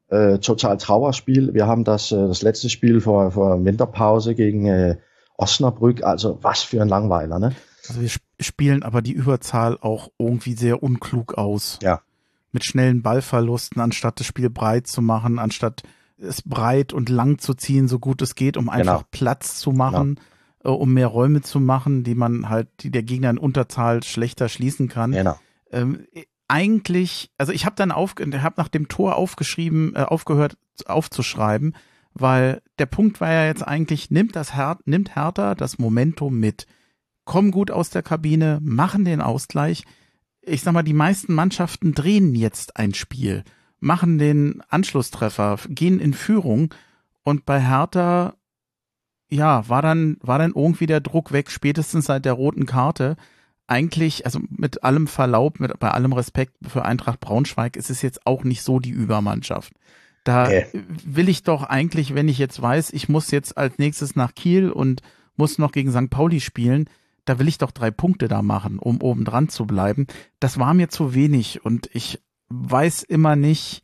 Äh, 0.08 0.38
total 0.38 0.76
Trauerspiel. 0.76 1.52
Wir 1.54 1.66
haben 1.66 1.82
das, 1.82 2.12
äh, 2.12 2.16
das 2.16 2.42
letzte 2.42 2.68
Spiel 2.68 3.00
vor, 3.00 3.32
vor 3.32 3.64
Winterpause 3.64 4.34
gegen 4.34 4.66
äh, 4.66 4.98
Osnabrück. 5.36 6.04
Also 6.04 6.38
was 6.42 6.62
für 6.62 6.80
ein 6.80 6.88
Langweiler, 6.88 7.38
ne? 7.38 7.52
Also 7.88 8.00
wir 8.00 8.10
spielen 8.40 8.82
aber 8.82 9.02
die 9.02 9.12
Überzahl 9.12 9.78
auch 9.80 10.10
irgendwie 10.18 10.54
sehr 10.54 10.82
unklug 10.82 11.34
aus. 11.34 11.78
Ja 11.82 12.02
mit 12.56 12.64
schnellen 12.64 13.02
Ballverlusten, 13.02 13.82
anstatt 13.82 14.18
das 14.18 14.26
Spiel 14.26 14.48
breit 14.48 14.86
zu 14.86 15.02
machen, 15.02 15.38
anstatt 15.38 15.82
es 16.16 16.40
breit 16.40 16.94
und 16.94 17.10
lang 17.10 17.38
zu 17.38 17.52
ziehen, 17.52 17.86
so 17.86 17.98
gut 17.98 18.22
es 18.22 18.34
geht, 18.34 18.56
um 18.56 18.70
einfach 18.70 19.00
genau. 19.00 19.08
Platz 19.10 19.58
zu 19.58 19.72
machen, 19.72 20.14
genau. 20.14 20.26
Äh, 20.66 20.70
um 20.70 20.92
mehr 20.92 21.06
Räume 21.06 21.42
zu 21.42 21.60
machen, 21.60 22.04
die 22.04 22.14
man 22.14 22.48
halt, 22.48 22.68
die 22.80 22.90
der 22.90 23.02
Gegner 23.02 23.30
in 23.30 23.38
Unterzahl 23.38 24.02
schlechter 24.02 24.48
schließen 24.48 24.88
kann. 24.88 25.12
Genau. 25.12 25.38
Ähm, 25.70 26.06
eigentlich, 26.48 27.30
also 27.38 27.52
ich 27.52 27.64
habe 27.64 27.76
dann 27.76 27.92
auf, 27.92 28.14
habe 28.18 28.54
nach 28.56 28.68
dem 28.68 28.88
Tor 28.88 29.16
aufgeschrieben, 29.16 29.94
äh, 29.94 30.00
aufgehört 30.00 30.56
aufzuschreiben, 30.86 31.74
weil 32.12 32.62
der 32.78 32.86
Punkt 32.86 33.20
war 33.20 33.32
ja 33.32 33.46
jetzt 33.46 33.66
eigentlich, 33.66 34.10
nimmt 34.10 34.36
das 34.36 34.54
Her 34.54 34.78
nimmt 34.84 35.16
Hertha 35.16 35.54
das 35.54 35.78
Momentum 35.78 36.38
mit, 36.38 36.66
komm 37.24 37.50
gut 37.50 37.70
aus 37.70 37.90
der 37.90 38.02
Kabine, 38.02 38.58
machen 38.62 39.04
den 39.04 39.20
Ausgleich 39.20 39.84
ich 40.46 40.62
sag 40.62 40.72
mal, 40.72 40.82
die 40.82 40.94
meisten 40.94 41.34
Mannschaften 41.34 41.92
drehen 41.92 42.34
jetzt 42.34 42.76
ein 42.76 42.94
Spiel, 42.94 43.44
machen 43.80 44.18
den 44.18 44.62
Anschlusstreffer, 44.68 45.58
gehen 45.68 46.00
in 46.00 46.14
Führung 46.14 46.72
und 47.22 47.44
bei 47.44 47.60
Hertha, 47.60 48.34
ja, 49.28 49.68
war 49.68 49.82
dann, 49.82 50.18
war 50.20 50.38
dann 50.38 50.52
irgendwie 50.54 50.86
der 50.86 51.00
Druck 51.00 51.32
weg, 51.32 51.50
spätestens 51.50 52.06
seit 52.06 52.24
der 52.24 52.32
roten 52.32 52.66
Karte. 52.66 53.16
Eigentlich, 53.66 54.24
also 54.24 54.40
mit 54.48 54.84
allem 54.84 55.08
Verlaub, 55.08 55.58
mit, 55.58 55.78
bei 55.80 55.90
allem 55.90 56.12
Respekt 56.12 56.54
für 56.66 56.84
Eintracht 56.84 57.20
Braunschweig, 57.20 57.76
ist 57.76 57.90
es 57.90 58.02
jetzt 58.02 58.26
auch 58.26 58.44
nicht 58.44 58.62
so 58.62 58.78
die 58.78 58.90
Übermannschaft. 58.90 59.72
Da 60.22 60.50
äh. 60.50 60.66
will 61.04 61.28
ich 61.28 61.42
doch 61.42 61.64
eigentlich, 61.64 62.14
wenn 62.14 62.28
ich 62.28 62.38
jetzt 62.38 62.60
weiß, 62.60 62.92
ich 62.92 63.08
muss 63.08 63.30
jetzt 63.30 63.56
als 63.56 63.78
nächstes 63.78 64.16
nach 64.16 64.34
Kiel 64.34 64.70
und 64.70 65.02
muss 65.36 65.58
noch 65.58 65.72
gegen 65.72 65.90
St. 65.90 66.10
Pauli 66.10 66.40
spielen, 66.40 66.88
da 67.24 67.38
will 67.38 67.48
ich 67.48 67.58
doch 67.58 67.72
drei 67.72 67.90
Punkte 67.90 68.28
da 68.28 68.42
machen, 68.42 68.78
um 68.78 69.00
oben 69.00 69.24
dran 69.24 69.48
zu 69.48 69.66
bleiben. 69.66 70.06
Das 70.40 70.58
war 70.58 70.74
mir 70.74 70.88
zu 70.88 71.14
wenig 71.14 71.64
und 71.64 71.90
ich 71.92 72.20
weiß 72.48 73.02
immer 73.02 73.36
nicht, 73.36 73.82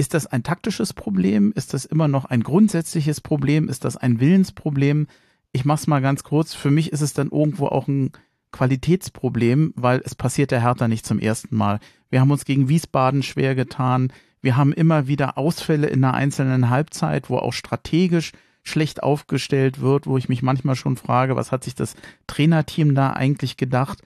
ist 0.00 0.14
das 0.14 0.26
ein 0.26 0.42
taktisches 0.42 0.94
Problem? 0.94 1.52
Ist 1.54 1.74
das 1.74 1.84
immer 1.84 2.08
noch 2.08 2.24
ein 2.24 2.42
grundsätzliches 2.42 3.20
Problem? 3.20 3.68
Ist 3.68 3.84
das 3.84 3.98
ein 3.98 4.18
Willensproblem? 4.18 5.08
Ich 5.52 5.66
mach's 5.66 5.86
mal 5.86 6.00
ganz 6.00 6.24
kurz. 6.24 6.54
Für 6.54 6.70
mich 6.70 6.90
ist 6.90 7.02
es 7.02 7.12
dann 7.12 7.28
irgendwo 7.28 7.66
auch 7.66 7.86
ein 7.86 8.12
Qualitätsproblem, 8.50 9.74
weil 9.76 10.00
es 10.02 10.14
passiert 10.14 10.52
der 10.52 10.62
Hertha 10.62 10.88
nicht 10.88 11.04
zum 11.04 11.18
ersten 11.18 11.54
Mal. 11.54 11.80
Wir 12.08 12.22
haben 12.22 12.30
uns 12.30 12.46
gegen 12.46 12.70
Wiesbaden 12.70 13.22
schwer 13.22 13.54
getan. 13.54 14.10
Wir 14.40 14.56
haben 14.56 14.72
immer 14.72 15.06
wieder 15.06 15.36
Ausfälle 15.36 15.88
in 15.88 16.02
einer 16.02 16.14
einzelnen 16.14 16.70
Halbzeit, 16.70 17.28
wo 17.28 17.36
auch 17.36 17.52
strategisch 17.52 18.32
schlecht 18.62 19.02
aufgestellt 19.02 19.82
wird, 19.82 20.06
wo 20.06 20.16
ich 20.16 20.30
mich 20.30 20.40
manchmal 20.40 20.76
schon 20.76 20.96
frage, 20.96 21.36
was 21.36 21.52
hat 21.52 21.62
sich 21.62 21.74
das 21.74 21.94
Trainerteam 22.26 22.94
da 22.94 23.12
eigentlich 23.12 23.58
gedacht? 23.58 24.00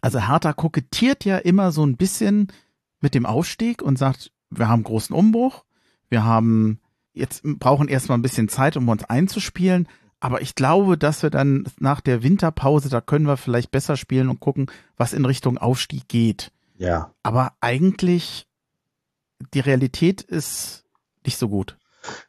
Also 0.00 0.26
Hertha 0.26 0.54
kokettiert 0.54 1.26
ja 1.26 1.36
immer 1.36 1.70
so 1.70 1.84
ein 1.84 1.98
bisschen 1.98 2.50
mit 3.02 3.14
dem 3.14 3.26
Aufstieg 3.26 3.82
und 3.82 3.98
sagt, 3.98 4.32
wir 4.50 4.68
haben 4.68 4.82
großen 4.82 5.14
Umbruch, 5.14 5.64
wir 6.08 6.24
haben 6.24 6.80
jetzt 7.12 7.42
brauchen 7.42 7.88
erstmal 7.88 8.18
ein 8.18 8.22
bisschen 8.22 8.48
Zeit, 8.48 8.76
um 8.76 8.88
uns 8.88 9.04
einzuspielen, 9.04 9.88
aber 10.20 10.40
ich 10.40 10.54
glaube, 10.54 10.96
dass 10.98 11.22
wir 11.22 11.30
dann 11.30 11.66
nach 11.78 12.00
der 12.00 12.22
Winterpause, 12.22 12.88
da 12.88 13.00
können 13.00 13.26
wir 13.26 13.36
vielleicht 13.36 13.70
besser 13.70 13.96
spielen 13.96 14.28
und 14.28 14.40
gucken, 14.40 14.70
was 14.96 15.12
in 15.12 15.24
Richtung 15.24 15.58
Aufstieg 15.58 16.08
geht. 16.08 16.52
Ja. 16.78 17.12
Aber 17.22 17.52
eigentlich 17.60 18.46
die 19.54 19.60
Realität 19.60 20.22
ist 20.22 20.84
nicht 21.24 21.38
so 21.38 21.48
gut. 21.48 21.76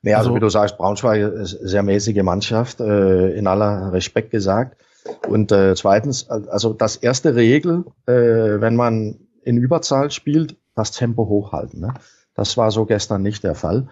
Nee, 0.01 0.13
also, 0.13 0.29
also 0.29 0.35
wie 0.35 0.39
du 0.39 0.49
sagst, 0.49 0.77
Braunschweig 0.77 1.21
ist 1.21 1.57
eine 1.57 1.67
sehr 1.67 1.83
mäßige 1.83 2.23
Mannschaft, 2.23 2.79
äh, 2.79 3.29
in 3.33 3.47
aller 3.47 3.93
Respekt 3.93 4.31
gesagt. 4.31 4.77
Und 5.27 5.51
äh, 5.51 5.75
zweitens, 5.75 6.29
also 6.29 6.73
das 6.73 6.97
erste 6.97 7.35
Regel, 7.35 7.85
äh, 8.07 8.13
wenn 8.13 8.75
man 8.75 9.19
in 9.43 9.57
Überzahl 9.57 10.11
spielt, 10.11 10.57
das 10.77 10.91
Tempo 10.91 11.27
hochhalten. 11.27 11.81
Ne? 11.81 11.93
Das 12.33 12.57
war 12.57 12.71
so 12.71 12.85
gestern 12.85 13.21
nicht 13.21 13.43
der 13.43 13.55
Fall. 13.55 13.87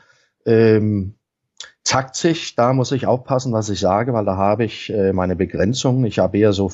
Ähm, 0.45 1.15
taktisch, 1.83 2.55
da 2.55 2.73
muss 2.73 2.91
ich 2.91 3.07
aufpassen, 3.07 3.53
was 3.53 3.69
ich 3.69 3.79
sage, 3.79 4.13
weil 4.13 4.25
da 4.25 4.37
habe 4.37 4.65
ich 4.65 4.91
äh, 4.91 5.13
meine 5.13 5.35
Begrenzung. 5.35 6.05
Ich 6.05 6.19
habe 6.19 6.37
eher 6.37 6.53
so 6.53 6.71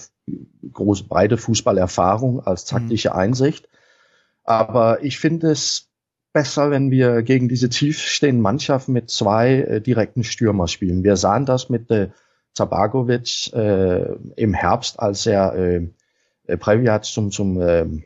große, 0.72 1.06
breite 1.06 1.38
Fußballerfahrung 1.38 2.42
als 2.42 2.66
taktische 2.66 3.10
mhm. 3.10 3.16
Einsicht. 3.16 3.70
Aber 4.44 5.04
ich 5.04 5.20
finde 5.20 5.52
es 5.52 5.90
besser, 6.34 6.72
wenn 6.72 6.92
wir 6.92 7.24
gegen 7.24 7.50
diese 7.50 7.70
tiefstehenden 7.70 8.42
Mannschaften 8.42 8.94
mit 8.94 9.10
zwei 9.10 9.56
äh, 9.56 9.82
direkten 9.82 10.24
Stürmer 10.24 10.68
spielen. 10.68 11.04
Wir 11.04 11.18
sahen 11.18 11.46
das 11.46 11.70
mit 11.70 11.92
äh, 11.92 12.10
Zabagovic 12.54 13.54
äh, 13.54 14.14
im 14.36 14.54
Herbst, 14.54 15.00
als 15.00 15.26
er 15.26 15.54
äh, 15.56 15.88
äh 16.48 16.58
Previat 16.58 17.06
zum, 17.06 17.32
zum 17.32 18.04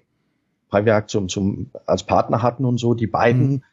Freiwerk 0.70 1.10
zum, 1.10 1.30
zum, 1.30 1.72
als 1.86 2.04
Partner 2.04 2.42
hatten 2.42 2.66
und 2.66 2.78
so, 2.80 2.94
die 2.94 3.08
beiden 3.08 3.50
mhm. 3.50 3.64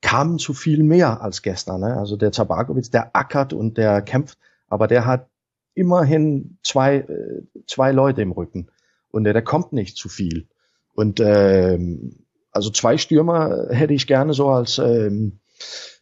kamen 0.00 0.38
zu 0.38 0.54
viel 0.54 0.82
mehr 0.82 1.22
als 1.22 1.42
gestern. 1.42 1.80
Ne? 1.80 1.96
Also 1.96 2.16
der 2.16 2.32
Zabarkowitz, 2.32 2.90
der 2.90 3.14
ackert 3.14 3.52
und 3.52 3.78
der 3.78 4.02
kämpft, 4.02 4.38
aber 4.68 4.86
der 4.86 5.06
hat 5.06 5.28
immerhin 5.74 6.58
zwei, 6.62 6.96
äh, 6.96 7.42
zwei 7.66 7.92
Leute 7.92 8.22
im 8.22 8.32
Rücken 8.32 8.68
und 9.10 9.24
der, 9.24 9.32
der 9.32 9.42
kommt 9.42 9.72
nicht 9.72 9.96
zu 9.96 10.08
viel. 10.08 10.48
Und 10.94 11.20
ähm, 11.20 12.18
also 12.50 12.70
zwei 12.70 12.98
Stürmer 12.98 13.68
hätte 13.70 13.94
ich 13.94 14.06
gerne 14.06 14.34
so 14.34 14.48
als 14.50 14.78
ähm, 14.78 15.38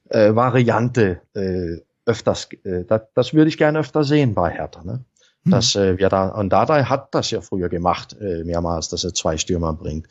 äh, 0.09 0.35
Variante 0.35 1.21
äh, 1.35 1.79
öfters, 2.07 2.49
äh, 2.65 2.85
das, 2.85 3.03
das 3.15 3.35
würde 3.35 3.49
ich 3.49 3.59
gerne 3.59 3.79
öfter 3.79 4.03
sehen 4.03 4.35
bei 4.35 4.51
Hertha. 4.51 4.83
Ne? 4.83 5.05
Hm. 5.45 5.53
Dass 5.53 5.75
äh, 5.75 5.99
wir 5.99 6.09
da, 6.09 6.29
und 6.29 6.51
Dada 6.51 6.89
hat 6.89 7.15
das 7.15 7.31
ja 7.31 7.41
früher 7.41 7.69
gemacht, 7.69 8.17
äh, 8.21 8.45
mehrmals, 8.45 8.89
dass 8.89 9.05
er 9.05 9.15
zwei 9.15 9.39
Stürmer 9.39 9.73
bringt. 9.73 10.07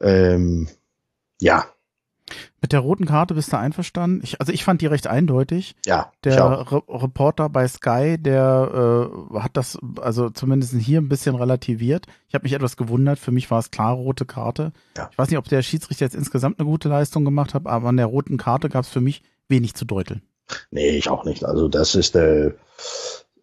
Ähm, 0.00 0.68
ja, 1.40 1.66
mit 2.60 2.72
der 2.72 2.80
roten 2.80 3.06
Karte 3.06 3.34
bist 3.34 3.52
du 3.52 3.58
einverstanden? 3.58 4.20
Ich, 4.24 4.40
also 4.40 4.52
ich 4.52 4.64
fand 4.64 4.80
die 4.80 4.86
recht 4.86 5.06
eindeutig. 5.06 5.76
Ja. 5.84 6.10
Der 6.24 6.72
Re 6.72 6.82
Reporter 6.88 7.48
bei 7.48 7.68
Sky, 7.68 8.16
der 8.18 9.10
äh, 9.32 9.38
hat 9.38 9.56
das 9.56 9.78
also 10.00 10.30
zumindest 10.30 10.74
hier 10.74 11.00
ein 11.00 11.08
bisschen 11.08 11.36
relativiert. 11.36 12.06
Ich 12.28 12.34
habe 12.34 12.42
mich 12.42 12.54
etwas 12.54 12.76
gewundert. 12.76 13.20
Für 13.20 13.30
mich 13.30 13.50
war 13.50 13.60
es 13.60 13.70
klar 13.70 13.94
rote 13.94 14.24
Karte. 14.24 14.72
Ja. 14.96 15.08
Ich 15.12 15.18
weiß 15.18 15.28
nicht, 15.28 15.38
ob 15.38 15.48
der 15.48 15.62
Schiedsrichter 15.62 16.06
jetzt 16.06 16.16
insgesamt 16.16 16.58
eine 16.58 16.68
gute 16.68 16.88
Leistung 16.88 17.24
gemacht 17.24 17.54
hat, 17.54 17.66
aber 17.66 17.88
an 17.88 17.98
der 17.98 18.06
roten 18.06 18.36
Karte 18.36 18.68
gab 18.68 18.84
es 18.84 18.90
für 18.90 19.00
mich 19.00 19.22
wenig 19.48 19.74
zu 19.74 19.84
deuteln. 19.84 20.22
Nee, 20.70 20.90
ich 20.90 21.08
auch 21.08 21.24
nicht. 21.24 21.44
Also 21.44 21.68
das 21.68 21.94
ist 21.94 22.16
der, 22.16 22.54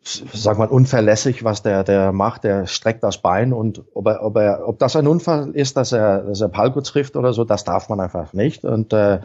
sag 0.04 0.58
mal, 0.58 0.68
unverlässig, 0.68 1.44
was 1.44 1.64
der, 1.64 1.84
der 1.84 2.12
macht. 2.12 2.44
Der 2.44 2.68
streckt 2.68 3.04
das 3.04 3.22
Bein 3.22 3.54
und 3.54 3.84
ob 3.94 4.08
er, 4.08 4.24
ob 4.24 4.38
er, 4.38 4.68
ob 4.68 4.80
das 4.80 4.96
ein 4.96 5.08
Unfall 5.08 5.52
ist, 5.56 5.78
dass 5.78 5.92
er, 5.92 6.24
dass 6.24 6.42
er 6.42 6.50
Palko 6.50 6.82
trifft 6.82 7.16
oder 7.16 7.34
so, 7.34 7.44
das 7.44 7.64
darf 7.64 7.90
man 7.90 8.00
einfach 8.00 8.34
nicht. 8.34 8.66
Und 8.66 8.94
äh, 8.94 9.20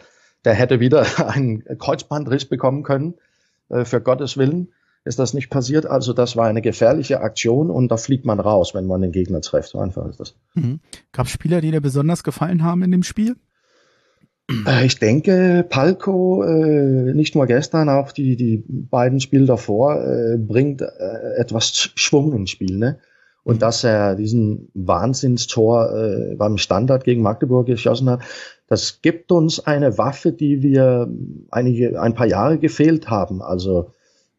der 0.45 0.53
hätte 0.53 0.79
wieder 0.79 1.05
einen 1.27 1.63
Kreuzbandriss 1.77 2.45
bekommen 2.45 2.83
können. 2.83 3.15
Äh, 3.69 3.85
für 3.85 4.01
Gottes 4.01 4.37
Willen 4.37 4.69
ist 5.05 5.19
das 5.19 5.33
nicht 5.33 5.49
passiert. 5.49 5.85
Also 5.85 6.13
das 6.13 6.35
war 6.35 6.47
eine 6.47 6.61
gefährliche 6.61 7.21
Aktion 7.21 7.69
und 7.69 7.89
da 7.89 7.97
fliegt 7.97 8.25
man 8.25 8.39
raus, 8.39 8.73
wenn 8.73 8.85
man 8.85 9.01
den 9.01 9.11
Gegner 9.11 9.41
trifft. 9.41 9.69
So 9.69 9.79
einfach 9.79 10.05
ist 10.07 10.19
das. 10.19 10.35
Mhm. 10.53 10.79
Gab 11.11 11.25
es 11.25 11.31
Spieler, 11.31 11.61
die 11.61 11.71
dir 11.71 11.81
besonders 11.81 12.23
gefallen 12.23 12.63
haben 12.63 12.83
in 12.83 12.91
dem 12.91 13.03
Spiel? 13.03 13.35
Äh, 14.65 14.85
ich 14.85 14.99
denke, 14.99 15.65
Palko, 15.67 16.43
äh, 16.43 17.13
nicht 17.13 17.35
nur 17.35 17.45
gestern, 17.45 17.89
auch 17.89 18.11
die, 18.11 18.35
die 18.35 18.63
beiden 18.67 19.19
Spiele 19.19 19.45
davor, 19.45 20.03
äh, 20.03 20.37
bringt 20.37 20.81
äh, 20.81 21.35
etwas 21.37 21.91
Schwung 21.95 22.33
ins 22.33 22.49
Spiel. 22.49 22.77
Ne? 22.77 22.99
Und 23.43 23.55
mhm. 23.55 23.59
dass 23.59 23.83
er 23.83 24.15
diesen 24.15 24.69
Wahnsinnstor 24.73 25.95
äh, 25.95 26.35
beim 26.35 26.57
Standard 26.57 27.03
gegen 27.03 27.21
Magdeburg 27.21 27.67
geschossen 27.67 28.09
hat, 28.09 28.21
das 28.67 29.01
gibt 29.01 29.31
uns 29.31 29.59
eine 29.59 29.97
Waffe, 29.97 30.31
die 30.31 30.61
wir 30.61 31.09
einige, 31.49 31.99
ein 32.01 32.13
paar 32.13 32.27
Jahre 32.27 32.59
gefehlt 32.59 33.09
haben. 33.09 33.41
Also, 33.41 33.91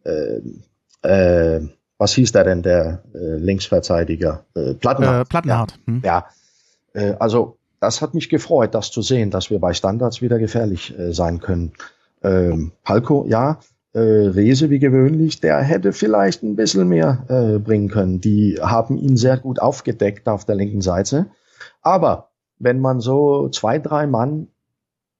äh, 0.04 0.40
äh, 1.02 1.68
was 1.98 2.14
hieß 2.14 2.32
da 2.32 2.44
denn, 2.44 2.62
der 2.62 3.02
äh, 3.14 3.36
Linksverteidiger? 3.36 4.44
Äh, 4.54 4.74
Plattenhardt. 4.74 5.28
Plattenhardt. 5.28 5.78
Ja, 5.86 5.92
hm. 5.92 6.02
ja. 6.04 6.26
Also 7.20 7.59
das 7.80 8.02
hat 8.02 8.14
mich 8.14 8.28
gefreut, 8.28 8.74
das 8.74 8.90
zu 8.90 9.02
sehen, 9.02 9.30
dass 9.30 9.50
wir 9.50 9.58
bei 9.58 9.72
Standards 9.72 10.22
wieder 10.22 10.38
gefährlich 10.38 10.96
äh, 10.98 11.12
sein 11.12 11.40
können. 11.40 11.72
Ähm, 12.22 12.72
Palko, 12.84 13.24
ja, 13.26 13.58
äh, 13.92 13.98
Rese 13.98 14.70
wie 14.70 14.78
gewöhnlich, 14.78 15.40
der 15.40 15.60
hätte 15.62 15.92
vielleicht 15.92 16.42
ein 16.42 16.56
bisschen 16.56 16.88
mehr 16.88 17.24
äh, 17.28 17.58
bringen 17.58 17.88
können. 17.88 18.20
Die 18.20 18.58
haben 18.60 18.96
ihn 18.98 19.16
sehr 19.16 19.38
gut 19.38 19.60
aufgedeckt 19.60 20.28
auf 20.28 20.44
der 20.44 20.54
linken 20.54 20.82
Seite. 20.82 21.26
Aber 21.82 22.28
wenn 22.58 22.78
man 22.78 23.00
so 23.00 23.48
zwei, 23.48 23.78
drei 23.78 24.06
Mann 24.06 24.48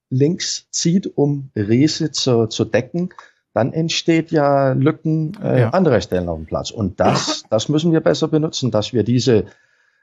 links 0.09 0.67
zieht, 0.69 1.17
um 1.17 1.49
Rese 1.55 2.11
zu, 2.11 2.47
zu 2.47 2.65
decken, 2.65 3.09
dann 3.53 3.73
entsteht 3.73 4.31
ja 4.31 4.71
Lücken 4.73 5.37
äh, 5.43 5.61
ja. 5.61 5.69
anderer 5.71 5.99
Stellen 5.99 6.29
auf 6.29 6.37
dem 6.37 6.45
Platz. 6.45 6.71
Und 6.71 6.99
das, 6.99 7.43
das 7.49 7.67
müssen 7.67 7.91
wir 7.91 7.99
besser 7.99 8.27
benutzen, 8.27 8.71
dass 8.71 8.93
wir 8.93 9.03
diese 9.03 9.45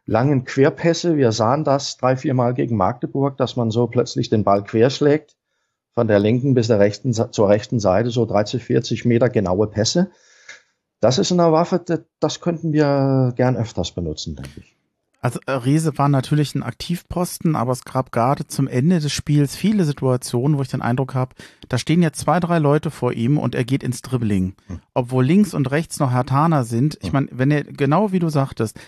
langen 0.08 0.44
Querpässe. 0.44 1.16
Wir 1.16 1.32
sahen 1.32 1.64
das 1.64 1.98
drei, 1.98 2.16
vier 2.16 2.34
Mal 2.34 2.54
gegen 2.54 2.76
Magdeburg, 2.76 3.36
dass 3.36 3.56
man 3.56 3.70
so 3.70 3.86
plötzlich 3.86 4.30
den 4.30 4.42
Ball 4.42 4.64
querschlägt, 4.64 5.36
von 5.92 6.08
der 6.08 6.18
linken 6.18 6.54
bis 6.54 6.66
der 6.66 6.80
rechten, 6.80 7.12
zur 7.12 7.48
rechten 7.48 7.78
Seite, 7.78 8.10
so 8.10 8.24
30, 8.24 8.64
40 8.64 9.04
Meter 9.04 9.28
genaue 9.28 9.66
Pässe. 9.66 10.10
Das 11.00 11.18
ist 11.18 11.30
eine 11.30 11.52
Waffe, 11.52 11.84
das 12.18 12.40
könnten 12.40 12.72
wir 12.72 13.32
gern 13.36 13.56
öfters 13.56 13.92
benutzen, 13.92 14.34
denke 14.34 14.60
ich. 14.60 14.74
Also 15.20 15.40
äh, 15.46 15.52
Riese 15.52 15.98
war 15.98 16.08
natürlich 16.08 16.54
ein 16.54 16.62
Aktivposten, 16.62 17.56
aber 17.56 17.72
es 17.72 17.84
gab 17.84 18.12
gerade 18.12 18.46
zum 18.46 18.68
Ende 18.68 19.00
des 19.00 19.12
Spiels 19.12 19.56
viele 19.56 19.84
Situationen, 19.84 20.56
wo 20.56 20.62
ich 20.62 20.68
den 20.68 20.80
Eindruck 20.80 21.14
habe, 21.14 21.34
da 21.68 21.76
stehen 21.76 22.02
jetzt 22.02 22.20
zwei, 22.20 22.38
drei 22.40 22.60
Leute 22.60 22.90
vor 22.90 23.12
ihm 23.12 23.36
und 23.36 23.54
er 23.56 23.64
geht 23.64 23.82
ins 23.82 24.00
Dribbling. 24.00 24.54
Hm. 24.68 24.80
Obwohl 24.94 25.24
links 25.24 25.54
und 25.54 25.70
rechts 25.70 25.98
noch 25.98 26.12
Hartaner 26.12 26.64
sind. 26.64 26.98
Ich 27.02 27.08
hm. 27.08 27.12
meine, 27.12 27.28
wenn 27.32 27.50
er, 27.50 27.64
genau 27.64 28.12
wie 28.12 28.20
du 28.20 28.28
sagtest, 28.28 28.78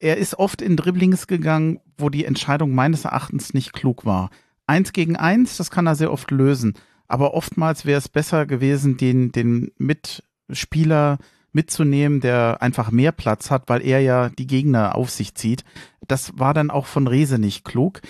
er 0.00 0.16
ist 0.16 0.38
oft 0.38 0.62
in 0.62 0.76
Dribblings 0.76 1.26
gegangen, 1.26 1.80
wo 1.96 2.08
die 2.08 2.24
Entscheidung 2.24 2.74
meines 2.74 3.04
Erachtens 3.04 3.54
nicht 3.54 3.72
klug 3.72 4.04
war. 4.04 4.30
Eins 4.66 4.92
gegen 4.92 5.16
eins, 5.16 5.56
das 5.56 5.70
kann 5.70 5.86
er 5.86 5.96
sehr 5.96 6.12
oft 6.12 6.30
lösen. 6.30 6.74
Aber 7.08 7.34
oftmals 7.34 7.86
wäre 7.86 7.98
es 7.98 8.08
besser 8.08 8.46
gewesen, 8.46 8.96
den, 8.96 9.32
den 9.32 9.72
Mitspieler 9.78 11.18
mitzunehmen, 11.52 12.20
der 12.20 12.58
einfach 12.60 12.90
mehr 12.90 13.12
Platz 13.12 13.50
hat, 13.50 13.64
weil 13.68 13.84
er 13.84 14.00
ja 14.00 14.28
die 14.28 14.46
Gegner 14.46 14.94
auf 14.94 15.10
sich 15.10 15.34
zieht. 15.34 15.64
Das 16.06 16.38
war 16.38 16.54
dann 16.54 16.70
auch 16.70 16.86
von 16.86 17.06
Rese 17.06 17.38
nicht 17.38 17.64
klug. 17.64 18.02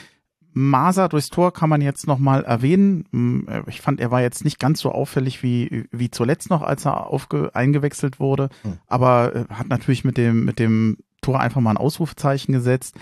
Maser 0.52 1.08
durchs 1.08 1.28
Tor 1.28 1.52
kann 1.52 1.68
man 1.68 1.80
jetzt 1.80 2.08
nochmal 2.08 2.42
erwähnen. 2.42 3.04
Hm, 3.12 3.46
ich 3.68 3.80
fand, 3.80 4.00
er 4.00 4.10
war 4.10 4.20
jetzt 4.20 4.44
nicht 4.44 4.58
ganz 4.58 4.80
so 4.80 4.90
auffällig 4.90 5.42
wie, 5.44 5.84
wie 5.92 6.10
zuletzt 6.10 6.50
noch, 6.50 6.62
als 6.62 6.84
er 6.84 7.06
aufge, 7.06 7.54
eingewechselt 7.54 8.18
wurde, 8.18 8.48
hm. 8.62 8.78
aber 8.88 9.36
äh, 9.36 9.44
hat 9.54 9.68
natürlich 9.68 10.04
mit 10.04 10.16
dem, 10.16 10.44
mit 10.44 10.58
dem 10.58 10.98
Tor 11.28 11.40
einfach 11.40 11.60
mal 11.60 11.72
ein 11.72 11.76
Ausrufezeichen 11.76 12.54
gesetzt. 12.54 12.94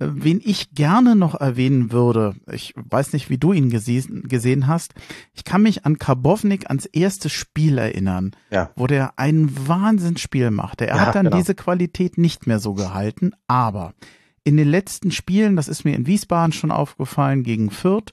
Äh, 0.00 0.08
wen 0.10 0.40
ich 0.44 0.74
gerne 0.74 1.14
noch 1.14 1.40
erwähnen 1.40 1.92
würde, 1.92 2.34
ich 2.50 2.74
weiß 2.74 3.12
nicht, 3.12 3.30
wie 3.30 3.38
du 3.38 3.52
ihn 3.52 3.70
gesehen, 3.70 4.24
gesehen 4.26 4.66
hast, 4.66 4.94
ich 5.32 5.44
kann 5.44 5.62
mich 5.62 5.86
an 5.86 5.98
Karbovnik 5.98 6.68
ans 6.68 6.86
erste 6.86 7.28
Spiel 7.28 7.78
erinnern, 7.78 8.32
ja. 8.50 8.70
wo 8.74 8.88
der 8.88 9.16
ein 9.16 9.68
Wahnsinnsspiel 9.68 10.50
machte. 10.50 10.88
Er 10.88 10.96
ja, 10.96 11.06
hat 11.06 11.14
dann 11.14 11.26
genau. 11.26 11.36
diese 11.36 11.54
Qualität 11.54 12.18
nicht 12.18 12.48
mehr 12.48 12.58
so 12.58 12.74
gehalten, 12.74 13.30
aber 13.46 13.94
in 14.42 14.56
den 14.56 14.66
letzten 14.66 15.12
Spielen, 15.12 15.54
das 15.54 15.68
ist 15.68 15.84
mir 15.84 15.94
in 15.94 16.08
Wiesbaden 16.08 16.52
schon 16.52 16.72
aufgefallen, 16.72 17.44
gegen 17.44 17.70
Fürth, 17.70 18.10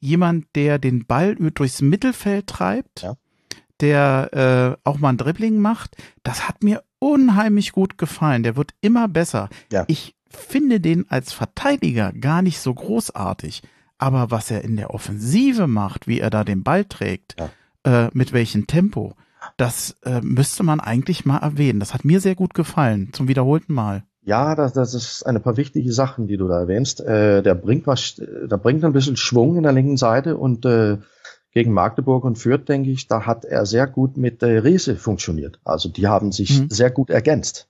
jemand, 0.00 0.46
der 0.56 0.80
den 0.80 1.06
Ball 1.06 1.36
durchs 1.36 1.82
Mittelfeld 1.82 2.48
treibt, 2.48 3.02
ja. 3.02 3.14
der 3.80 4.76
äh, 4.82 4.88
auch 4.88 4.98
mal 4.98 5.10
ein 5.10 5.18
Dribbling 5.18 5.60
macht, 5.60 5.94
das 6.24 6.48
hat 6.48 6.64
mir 6.64 6.82
unheimlich 6.98 7.72
gut 7.72 7.98
gefallen. 7.98 8.42
Der 8.42 8.56
wird 8.56 8.72
immer 8.80 9.08
besser. 9.08 9.48
Ja. 9.72 9.84
Ich 9.88 10.14
finde 10.28 10.80
den 10.80 11.10
als 11.10 11.32
Verteidiger 11.32 12.12
gar 12.12 12.42
nicht 12.42 12.60
so 12.60 12.74
großartig. 12.74 13.62
Aber 13.98 14.30
was 14.30 14.50
er 14.50 14.62
in 14.62 14.76
der 14.76 14.94
Offensive 14.94 15.66
macht, 15.66 16.06
wie 16.06 16.20
er 16.20 16.30
da 16.30 16.44
den 16.44 16.62
Ball 16.62 16.84
trägt, 16.84 17.36
ja. 17.38 18.06
äh, 18.06 18.10
mit 18.12 18.32
welchem 18.32 18.66
Tempo, 18.66 19.14
das 19.56 19.96
äh, 20.04 20.20
müsste 20.20 20.62
man 20.62 20.80
eigentlich 20.80 21.24
mal 21.24 21.38
erwähnen. 21.38 21.80
Das 21.80 21.94
hat 21.94 22.04
mir 22.04 22.20
sehr 22.20 22.34
gut 22.34 22.54
gefallen, 22.54 23.10
zum 23.12 23.28
wiederholten 23.28 23.72
Mal. 23.72 24.04
Ja, 24.22 24.54
das, 24.54 24.74
das 24.74 24.94
ist 24.94 25.24
eine 25.24 25.40
paar 25.40 25.56
wichtige 25.56 25.92
Sachen, 25.92 26.26
die 26.26 26.36
du 26.36 26.48
da 26.48 26.60
erwähnst. 26.60 27.00
Äh, 27.00 27.42
der 27.42 27.54
bringt 27.54 27.86
was, 27.86 28.16
der 28.16 28.58
bringt 28.58 28.84
ein 28.84 28.92
bisschen 28.92 29.16
Schwung 29.16 29.56
in 29.56 29.62
der 29.62 29.72
linken 29.72 29.96
Seite 29.96 30.36
und 30.36 30.64
äh, 30.66 30.98
gegen 31.52 31.72
Magdeburg 31.72 32.24
und 32.24 32.36
Fürth, 32.36 32.68
denke 32.68 32.90
ich, 32.90 33.08
da 33.08 33.26
hat 33.26 33.44
er 33.44 33.66
sehr 33.66 33.86
gut 33.86 34.16
mit 34.16 34.42
der 34.42 34.64
Riese 34.64 34.96
funktioniert. 34.96 35.60
Also 35.64 35.88
die 35.88 36.06
haben 36.06 36.32
sich 36.32 36.60
mhm. 36.60 36.70
sehr 36.70 36.90
gut 36.90 37.10
ergänzt. 37.10 37.68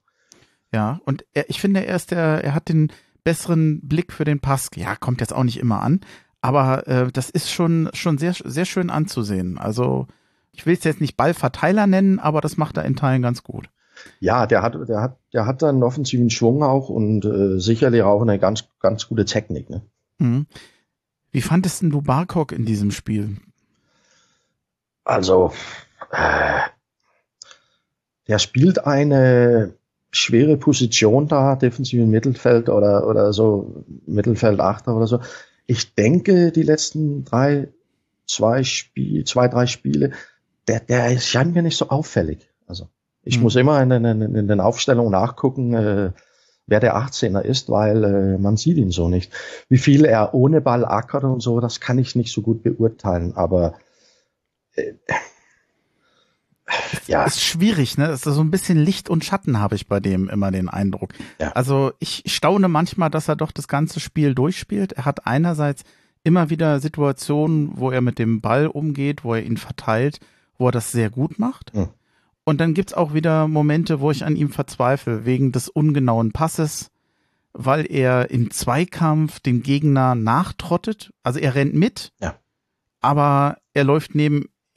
Ja, 0.73 1.01
und 1.05 1.25
er, 1.33 1.49
ich 1.49 1.61
finde, 1.61 1.87
er 1.87 1.97
ist 1.97 2.11
der, 2.11 2.45
er 2.45 2.55
hat 2.55 2.69
den 2.69 2.93
besseren 3.25 3.81
Blick 3.83 4.13
für 4.13 4.25
den 4.25 4.41
Pass. 4.41 4.71
Ja, 4.75 4.97
kommt 4.97 5.21
jetzt 5.21 5.33
auch 5.33 5.45
nicht 5.45 5.59
immer 5.59 5.83
an, 5.83 6.01
aber 6.41 6.87
äh, 6.89 7.13
das 7.13 7.31
ist 7.31 7.51
schon 7.51 7.91
schon 7.93 8.19
sehr 8.19 8.33
sehr 8.33 8.65
schön 8.65 8.91
anzusehen. 8.91 9.59
Also 9.59 10.07
ich 10.53 10.67
will 10.67 10.75
es 10.75 10.85
jetzt 10.85 11.01
nicht 11.01 11.17
Ballverteiler 11.17 11.87
nennen, 11.87 12.19
aber 12.19 12.41
das 12.41 12.57
macht 12.57 12.77
er 12.77 12.85
in 12.85 12.97
Teilen 12.97 13.23
ganz 13.23 13.43
gut. 13.43 13.71
Ja, 14.21 14.47
der 14.47 14.63
hat 14.63 14.77
der 14.89 15.01
hat 15.01 15.19
der 15.33 15.47
hat 15.47 15.63
einen 15.63 15.83
offensiven 15.83 16.31
Schwung 16.31 16.63
auch 16.63 16.89
und 16.89 17.25
äh, 17.25 17.59
sicherlich 17.59 18.03
auch 18.03 18.23
eine 18.23 18.39
ganz 18.39 18.69
ganz 18.81 19.09
gute 19.09 19.25
Technik. 19.25 19.71
Ne? 19.71 19.83
Mhm. 20.19 20.47
Wie 21.31 21.43
fandest 21.43 21.83
du 21.83 22.03
Barkok 22.03 22.53
in 22.53 22.65
diesem 22.65 22.91
Spiel? 22.91 23.37
Also, 25.09 25.53
äh, 26.13 26.61
der 28.29 28.39
spielt 28.39 28.87
eine 28.87 29.73
schwere 30.11 30.59
Position 30.59 31.29
da, 31.29 31.57
defensiv 31.57 32.01
im 32.01 32.11
Mittelfeld 32.11 32.69
oder, 32.69 33.09
oder 33.09 33.33
so, 33.33 33.85
Mittelfeld 34.07 34.61
Achter 34.61 34.95
oder 34.95 35.07
so. 35.07 35.21
Ich 35.67 35.95
denke, 35.95 36.53
die 36.53 36.63
letzten 36.63 37.25
drei, 37.25 37.69
zwei 38.27 38.65
Spiele, 38.65 39.25
zwei, 39.25 39.49
drei 39.49 39.67
Spiele, 39.67 40.13
der, 40.67 40.81
der 40.81 41.19
scheint 41.19 41.55
mir 41.55 41.63
nicht 41.63 41.79
so 41.79 41.89
auffällig. 41.89 42.51
Also, 42.67 42.89
ich 43.23 43.37
hm. 43.37 43.45
muss 43.45 43.57
immer 43.57 43.83
in, 43.83 43.91
in, 43.91 44.05
in, 44.05 44.47
den 44.47 44.61
Aufstellungen 44.61 45.13
nachgucken, 45.13 45.73
äh, 45.73 46.13
wer 46.67 46.81
der 46.81 46.99
18er 46.99 47.41
ist, 47.41 47.71
weil 47.71 48.05
äh, 48.05 48.39
man 48.39 48.59
sieht 48.59 48.77
ihn 48.77 48.91
so 48.91 49.09
nicht. 49.09 49.33
Wie 49.71 49.79
viel 49.79 50.05
er 50.05 50.35
ohne 50.35 50.61
Ball 50.61 50.85
ackert 50.85 51.25
und 51.25 51.41
so, 51.41 51.61
das 51.61 51.81
kann 51.81 51.99
ich 51.99 52.15
nicht 52.15 52.31
so 52.31 52.43
gut 52.43 52.63
beurteilen, 52.63 53.33
aber 53.35 53.73
ja. 57.07 57.25
Ist 57.25 57.43
schwierig, 57.43 57.99
ne? 57.99 58.07
Es 58.07 58.27
ist 58.27 58.35
so 58.35 58.41
ein 58.41 58.51
bisschen 58.51 58.79
Licht 58.79 59.09
und 59.09 59.25
Schatten, 59.25 59.59
habe 59.59 59.75
ich 59.75 59.89
bei 59.89 60.01
dem 60.01 60.29
immer 60.29 60.51
den 60.51 60.69
Eindruck. 60.69 61.13
Ja. 61.41 61.53
Also 61.53 61.93
ich 61.99 62.25
staune 62.27 62.69
manchmal, 62.69 63.11
dass 63.11 63.29
er 63.29 63.37
doch 63.37 63.53
das 63.53 63.69
ganze 63.69 64.01
Spiel 64.01 64.35
durchspielt. 64.35 64.93
Er 64.93 65.05
hat 65.05 65.27
einerseits 65.27 65.85
immer 66.25 66.51
wieder 66.51 66.81
Situationen, 66.81 67.73
wo 67.75 67.91
er 67.91 68.01
mit 68.01 68.19
dem 68.19 68.41
Ball 68.41 68.67
umgeht, 68.67 69.25
wo 69.25 69.35
er 69.35 69.43
ihn 69.43 69.57
verteilt, 69.57 70.21
wo 70.59 70.69
er 70.69 70.73
das 70.73 70.93
sehr 70.93 71.11
gut 71.11 71.39
macht. 71.39 71.75
Mhm. 71.75 71.89
Und 72.45 72.61
dann 72.61 72.75
gibt's 72.75 72.95
auch 72.95 73.13
wieder 73.13 73.47
Momente, 73.47 74.01
wo 74.01 74.11
ich 74.11 74.25
an 74.25 74.37
ihm 74.37 74.51
verzweifle, 74.51 75.27
wegen 75.27 75.53
des 75.53 75.69
ungenauen 75.69 76.33
Passes, 76.33 76.91
weil 77.53 77.91
er 77.91 78.31
im 78.31 78.51
Zweikampf 78.51 79.41
dem 79.41 79.63
Gegner 79.63 80.15
nachtrottet. 80.15 81.13
Also 81.23 81.41
er 81.41 81.55
rennt 81.55 81.75
mit, 81.75 82.13
ja. 82.21 82.37
aber 83.01 83.59
er 83.75 83.85
läuft 83.85 84.15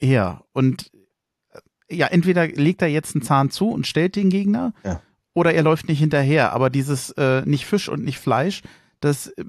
nebenher. 0.02 0.44
Und 0.52 0.90
äh, 1.88 1.96
ja, 1.96 2.06
entweder 2.08 2.46
legt 2.46 2.82
er 2.82 2.88
jetzt 2.88 3.14
einen 3.14 3.22
Zahn 3.22 3.50
zu 3.50 3.70
und 3.70 3.86
stellt 3.86 4.16
den 4.16 4.30
Gegner, 4.30 4.74
ja. 4.84 5.00
oder 5.34 5.54
er 5.54 5.62
läuft 5.62 5.88
nicht 5.88 6.00
hinterher. 6.00 6.52
Aber 6.52 6.70
dieses 6.70 7.10
äh, 7.12 7.42
nicht 7.46 7.66
Fisch 7.66 7.88
und 7.88 8.04
nicht 8.04 8.18
Fleisch, 8.18 8.62
das 9.00 9.28
äh, 9.28 9.44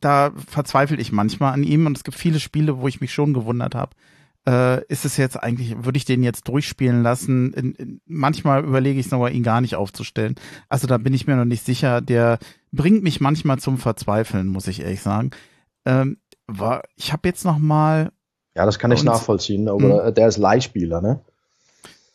da 0.00 0.32
verzweifle 0.36 0.96
ich 0.96 1.12
manchmal 1.12 1.52
an 1.52 1.62
ihm 1.62 1.86
und 1.86 1.96
es 1.96 2.04
gibt 2.04 2.16
viele 2.16 2.40
Spiele, 2.40 2.78
wo 2.78 2.88
ich 2.88 3.00
mich 3.00 3.12
schon 3.12 3.32
gewundert 3.32 3.74
habe, 3.74 3.94
äh, 4.46 4.84
ist 4.86 5.04
es 5.04 5.16
jetzt 5.16 5.40
eigentlich, 5.40 5.84
würde 5.84 5.96
ich 5.96 6.04
den 6.04 6.22
jetzt 6.22 6.48
durchspielen 6.48 7.02
lassen? 7.02 7.52
In, 7.52 7.72
in, 7.74 8.00
manchmal 8.04 8.64
überlege 8.64 8.98
ich 8.98 9.06
es 9.06 9.12
aber, 9.12 9.30
ihn 9.30 9.44
gar 9.44 9.60
nicht 9.60 9.76
aufzustellen. 9.76 10.34
Also 10.68 10.86
da 10.86 10.98
bin 10.98 11.14
ich 11.14 11.26
mir 11.26 11.36
noch 11.36 11.44
nicht 11.44 11.64
sicher. 11.64 12.00
Der 12.00 12.38
bringt 12.72 13.02
mich 13.02 13.20
manchmal 13.20 13.58
zum 13.58 13.78
Verzweifeln, 13.78 14.48
muss 14.48 14.66
ich 14.66 14.80
ehrlich 14.80 15.00
sagen. 15.00 15.30
Ähm, 15.84 16.18
war, 16.46 16.82
ich 16.96 17.12
habe 17.12 17.28
jetzt 17.28 17.44
noch 17.44 17.58
mal. 17.58 18.10
Ja, 18.58 18.66
das 18.66 18.78
kann 18.78 18.90
ich 18.90 19.04
nachvollziehen, 19.04 19.68
aber 19.68 20.06
mh. 20.06 20.10
der 20.10 20.28
ist 20.28 20.36
Leihspieler, 20.36 21.00
ne? 21.00 21.20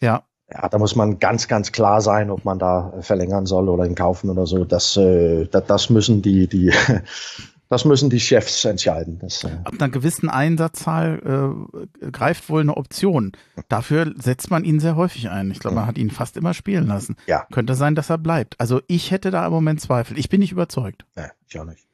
Ja. 0.01 0.23
Ja, 0.51 0.67
da 0.67 0.77
muss 0.77 0.95
man 0.95 1.17
ganz, 1.17 1.47
ganz 1.47 1.71
klar 1.71 2.01
sein, 2.01 2.29
ob 2.29 2.43
man 2.45 2.59
da 2.59 2.93
verlängern 2.99 3.45
soll 3.45 3.69
oder 3.69 3.85
ihn 3.85 3.95
kaufen 3.95 4.29
oder 4.29 4.45
so. 4.45 4.65
Das, 4.65 4.97
äh, 4.97 5.45
das, 5.45 5.65
das 5.65 5.89
müssen 5.89 6.21
die, 6.21 6.47
die 6.47 6.71
Das 7.73 7.85
müssen 7.85 8.11
die 8.11 8.19
Chefs 8.19 8.65
entscheiden. 8.65 9.17
Das, 9.17 9.43
äh 9.45 9.57
Ab 9.63 9.73
einer 9.79 9.89
gewissen 9.89 10.29
Einsatzzahl 10.29 11.65
äh, 12.01 12.11
greift 12.11 12.47
wohl 12.49 12.61
eine 12.61 12.77
Option. 12.77 13.31
Dafür 13.67 14.13
setzt 14.15 14.51
man 14.51 14.63
ihn 14.63 14.79
sehr 14.79 14.95
häufig 14.95 15.31
ein. 15.31 15.49
Ich 15.49 15.57
glaube, 15.57 15.77
man 15.77 15.87
hat 15.87 15.97
ihn 15.97 16.11
fast 16.11 16.37
immer 16.37 16.53
spielen 16.53 16.85
lassen. 16.85 17.15
Ja. 17.25 17.47
Könnte 17.51 17.73
sein, 17.73 17.95
dass 17.95 18.11
er 18.11 18.19
bleibt. 18.19 18.59
Also 18.59 18.81
ich 18.85 19.09
hätte 19.09 19.31
da 19.31 19.43
im 19.47 19.53
Moment 19.53 19.81
Zweifel. 19.81 20.19
Ich 20.19 20.29
bin 20.29 20.41
nicht 20.41 20.51
überzeugt. 20.51 21.05
Nee, 21.15 21.23
ich 21.47 21.59
auch 21.59 21.65
nicht. 21.65 21.87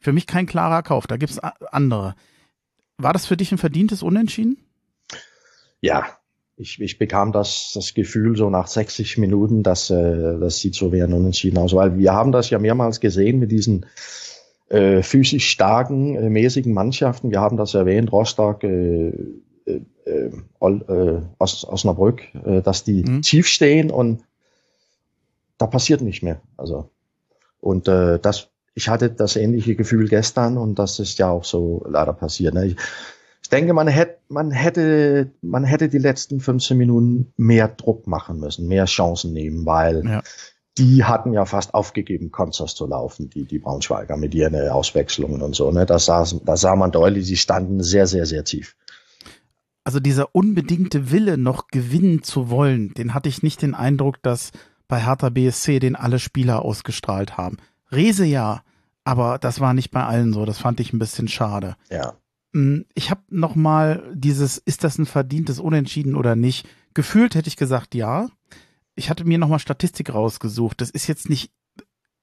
Für 0.00 0.14
mich 0.14 0.26
kein 0.26 0.46
klarer 0.46 0.82
Kauf. 0.82 1.06
Da 1.06 1.18
gibt 1.18 1.32
es 1.32 1.40
andere. 1.40 2.14
War 2.98 3.12
das 3.12 3.26
für 3.26 3.36
dich 3.36 3.52
ein 3.52 3.58
verdientes 3.58 4.02
Unentschieden? 4.02 4.58
Ja, 5.80 6.06
ich, 6.56 6.80
ich 6.80 6.98
bekam 6.98 7.30
das, 7.30 7.70
das 7.72 7.94
Gefühl 7.94 8.36
so 8.36 8.50
nach 8.50 8.66
60 8.66 9.18
Minuten, 9.18 9.62
dass 9.62 9.90
äh, 9.90 10.38
das 10.40 10.58
sieht 10.58 10.74
so 10.74 10.92
wie 10.92 11.02
ein 11.02 11.12
Unentschieden 11.12 11.58
aus, 11.58 11.72
weil 11.74 11.96
wir 11.96 12.12
haben 12.12 12.32
das 12.32 12.50
ja 12.50 12.58
mehrmals 12.58 12.98
gesehen 12.98 13.38
mit 13.38 13.52
diesen 13.52 13.86
äh, 14.68 15.02
physisch 15.02 15.48
starken, 15.48 16.16
äh, 16.16 16.28
mäßigen 16.28 16.74
Mannschaften. 16.74 17.30
Wir 17.30 17.40
haben 17.40 17.56
das 17.56 17.74
erwähnt, 17.74 18.10
Rostock, 18.10 18.64
äh, 18.64 19.12
äh, 19.66 19.80
äh, 20.04 20.30
äh 20.60 21.20
Os 21.38 21.64
Osnabrück, 21.68 22.22
äh, 22.44 22.60
dass 22.62 22.82
die 22.82 23.04
mhm. 23.04 23.22
tief 23.22 23.46
stehen 23.46 23.92
und 23.92 24.24
da 25.58 25.68
passiert 25.68 26.00
nicht 26.00 26.24
mehr. 26.24 26.40
Also 26.56 26.90
und 27.60 27.86
äh, 27.86 28.18
das, 28.18 28.50
ich 28.78 28.88
hatte 28.88 29.10
das 29.10 29.34
ähnliche 29.34 29.74
Gefühl 29.74 30.08
gestern 30.08 30.56
und 30.56 30.78
das 30.78 31.00
ist 31.00 31.18
ja 31.18 31.28
auch 31.30 31.44
so 31.44 31.84
leider 31.88 32.12
passiert. 32.12 32.54
Ne? 32.54 32.66
Ich, 32.66 32.76
ich 33.42 33.48
denke, 33.48 33.72
man 33.72 33.88
hätte, 33.88 34.18
man 34.28 34.52
hätte, 34.52 35.32
man 35.42 35.64
hätte 35.64 35.88
die 35.88 35.98
letzten 35.98 36.38
15 36.38 36.78
Minuten 36.78 37.32
mehr 37.36 37.66
Druck 37.66 38.06
machen 38.06 38.38
müssen, 38.38 38.68
mehr 38.68 38.84
Chancen 38.84 39.32
nehmen, 39.32 39.66
weil 39.66 40.04
ja 40.04 40.22
die 40.78 41.02
hatten 41.02 41.32
ja 41.32 41.44
fast 41.44 41.74
aufgegeben, 41.74 42.30
Konzers 42.30 42.76
zu 42.76 42.86
laufen, 42.86 43.28
die, 43.28 43.44
die 43.44 43.58
Braunschweiger 43.58 44.16
mit 44.16 44.32
ihren 44.32 44.54
Auswechslungen 44.70 45.42
und 45.42 45.56
so. 45.56 45.72
Ne? 45.72 45.86
Da, 45.86 45.98
sah, 45.98 46.24
da 46.44 46.56
sah 46.56 46.76
man 46.76 46.92
deutlich, 46.92 47.26
sie 47.26 47.36
standen 47.36 47.82
sehr, 47.82 48.06
sehr, 48.06 48.26
sehr 48.26 48.44
tief. 48.44 48.76
Also 49.82 49.98
dieser 49.98 50.34
unbedingte 50.36 51.10
Wille, 51.10 51.36
noch 51.36 51.66
gewinnen 51.68 52.22
zu 52.22 52.48
wollen, 52.48 52.94
den 52.94 53.12
hatte 53.12 53.28
ich 53.28 53.42
nicht 53.42 53.62
den 53.62 53.74
Eindruck, 53.74 54.22
dass 54.22 54.52
bei 54.86 55.04
Hertha 55.04 55.30
BSC 55.30 55.80
den 55.80 55.96
alle 55.96 56.18
Spieler 56.18 56.64
ausgestrahlt 56.64 57.36
haben. 57.36 57.56
Rese 57.90 58.24
ja, 58.24 58.62
aber 59.08 59.38
das 59.38 59.60
war 59.60 59.74
nicht 59.74 59.90
bei 59.90 60.04
allen 60.04 60.32
so. 60.32 60.44
Das 60.44 60.58
fand 60.58 60.80
ich 60.80 60.92
ein 60.92 60.98
bisschen 60.98 61.28
schade. 61.28 61.76
Ja. 61.90 62.14
Hm, 62.52 62.84
ich 62.94 63.10
habe 63.10 63.22
noch 63.28 63.54
mal 63.54 64.02
dieses, 64.14 64.58
ist 64.58 64.84
das 64.84 64.98
ein 64.98 65.06
verdientes 65.06 65.58
Unentschieden 65.60 66.14
oder 66.14 66.36
nicht? 66.36 66.68
Gefühlt 66.94 67.34
hätte 67.34 67.48
ich 67.48 67.56
gesagt, 67.56 67.94
ja 67.94 68.28
ich 68.98 69.08
hatte 69.08 69.24
mir 69.24 69.38
nochmal 69.38 69.60
Statistik 69.60 70.12
rausgesucht. 70.12 70.80
Das 70.80 70.90
ist 70.90 71.06
jetzt 71.06 71.30
nicht 71.30 71.52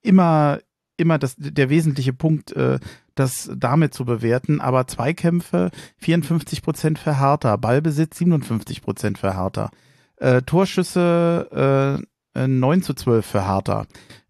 immer, 0.01 0.59
immer 0.97 1.17
das, 1.17 1.35
der 1.37 1.69
wesentliche 1.69 2.13
Punkt, 2.13 2.51
äh, 2.51 2.79
das 3.15 3.49
damit 3.55 3.93
zu 3.93 4.03
bewerten, 4.03 4.59
aber 4.59 4.85
Zweikämpfe 4.85 5.71
54 5.97 6.61
Prozent 6.61 6.99
für 6.99 7.19
Hertha, 7.19 7.55
Ballbesitz 7.55 8.17
57 8.17 8.81
Prozent 8.81 9.17
für 9.17 9.37
Hertha, 9.37 9.71
äh, 10.17 10.41
Torschüsse 10.41 12.03
äh, 12.35 12.47
9 12.47 12.83
zu 12.83 12.93
12 12.93 13.25
für 13.25 13.47
Hertha. 13.47 13.85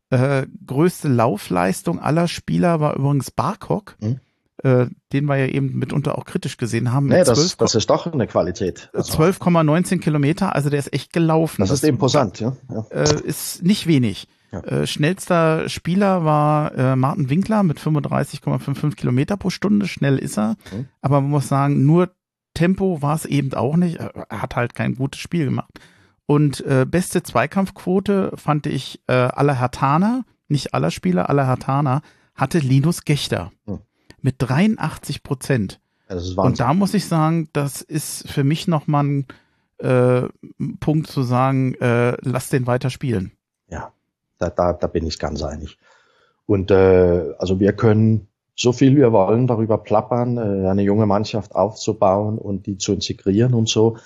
Äh, 0.10 0.46
größte 0.66 1.08
Laufleistung 1.08 2.00
aller 2.00 2.28
Spieler 2.28 2.80
war 2.80 2.96
übrigens 2.96 3.32
Barkok. 3.32 3.96
Mhm 4.00 4.20
äh, 4.64 4.88
den 5.14 5.26
wir 5.26 5.36
ja 5.36 5.48
eben 5.48 5.78
mitunter 5.78 6.18
auch 6.18 6.26
kritisch 6.26 6.58
gesehen 6.58 6.92
haben. 6.92 7.08
Nee, 7.08 7.24
das, 7.24 7.58
das 7.58 7.76
ist 7.76 7.90
doch 7.90 8.12
eine 8.12 8.26
Qualität. 8.26 8.90
12,19 8.94 9.70
also 9.76 9.98
Kilometer, 9.98 10.56
also 10.56 10.70
der 10.70 10.80
ist 10.80 10.92
echt 10.92 11.14
gelaufen. 11.14 11.62
Das, 11.62 11.70
das 11.70 11.84
ist 11.84 11.90
imposant, 11.90 12.40
ja. 12.40 12.56
ja. 12.70 12.86
Äh, 12.90 13.22
ist 13.22 13.64
nicht 13.64 13.86
wenig. 13.86 14.28
Ja. 14.52 14.88
Schnellster 14.88 15.68
Spieler 15.68 16.24
war 16.24 16.96
Martin 16.96 17.30
Winkler 17.30 17.64
mit 17.64 17.78
35,55 17.78 18.96
Kilometer 18.96 19.36
pro 19.36 19.50
Stunde. 19.50 19.86
Schnell 19.86 20.18
ist 20.18 20.38
er. 20.38 20.56
Mhm. 20.72 20.88
Aber 21.02 21.20
man 21.20 21.30
muss 21.30 21.50
sagen, 21.50 21.86
nur 21.86 22.12
Tempo 22.54 23.02
war 23.02 23.16
es 23.16 23.26
eben 23.26 23.54
auch 23.54 23.76
nicht. 23.76 23.98
Er 23.98 24.42
hat 24.42 24.56
halt 24.56 24.74
kein 24.74 24.96
gutes 24.96 25.20
Spiel 25.20 25.46
gemacht. 25.46 25.72
Und 26.26 26.66
äh, 26.66 26.86
beste 26.90 27.24
Zweikampfquote 27.24 28.32
fand 28.36 28.66
ich 28.66 29.02
äh, 29.08 29.14
aller 29.14 29.60
Hertaner, 29.60 30.26
nicht 30.48 30.74
aller 30.74 30.92
Spieler, 30.92 31.30
aller 31.30 31.48
Hertaner, 31.48 32.02
hatte 32.34 32.60
Linus 32.60 33.06
Gechter. 33.06 33.52
Mhm 33.66 33.80
mit 34.26 34.36
83 34.40 35.22
Prozent. 35.22 35.80
Und 36.36 36.60
da 36.60 36.74
muss 36.74 36.96
ich 36.96 37.06
sagen, 37.06 37.48
das 37.54 37.82
ist 37.84 38.28
für 38.28 38.44
mich 38.44 38.68
nochmal 38.68 39.04
ein 39.04 39.28
äh, 39.78 40.24
Punkt 40.80 41.08
zu 41.08 41.22
sagen, 41.22 41.76
äh, 41.76 42.18
lass 42.22 42.50
den 42.50 42.66
weiter 42.66 42.90
spielen. 42.90 43.34
Ja, 43.70 43.92
da, 44.40 44.50
da, 44.50 44.74
da 44.74 44.88
bin 44.88 45.06
ich 45.06 45.20
ganz 45.20 45.44
einig. 45.44 45.78
Und 46.48 46.72
äh, 46.72 47.34
also 47.38 47.60
wir 47.60 47.74
können 47.74 48.28
so 48.56 48.72
viel 48.72 48.96
wir 48.96 49.12
wollen 49.12 49.46
darüber 49.46 49.78
plappern, 49.78 50.38
äh, 50.38 50.70
eine 50.70 50.82
junge 50.82 51.06
Mannschaft 51.06 51.54
aufzubauen 51.54 52.40
und 52.40 52.66
die 52.66 52.78
zu 52.78 52.94
integrieren 52.94 53.54
und 53.54 53.70
so. 53.70 53.98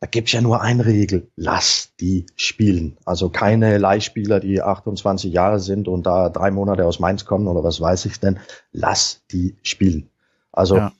Da 0.00 0.06
gibt's 0.06 0.32
ja 0.32 0.40
nur 0.40 0.62
eine 0.62 0.86
Regel. 0.86 1.30
Lass 1.36 1.92
die 2.00 2.24
spielen. 2.34 2.96
Also 3.04 3.28
keine 3.28 3.76
Leihspieler, 3.76 4.40
die 4.40 4.62
28 4.62 5.30
Jahre 5.30 5.60
sind 5.60 5.88
und 5.88 6.06
da 6.06 6.30
drei 6.30 6.50
Monate 6.50 6.86
aus 6.86 7.00
Mainz 7.00 7.26
kommen 7.26 7.46
oder 7.46 7.62
was 7.62 7.82
weiß 7.82 8.06
ich 8.06 8.18
denn. 8.18 8.40
Lass 8.72 9.22
die 9.30 9.56
spielen. 9.62 10.08
Also 10.52 10.76
ja. 10.76 10.92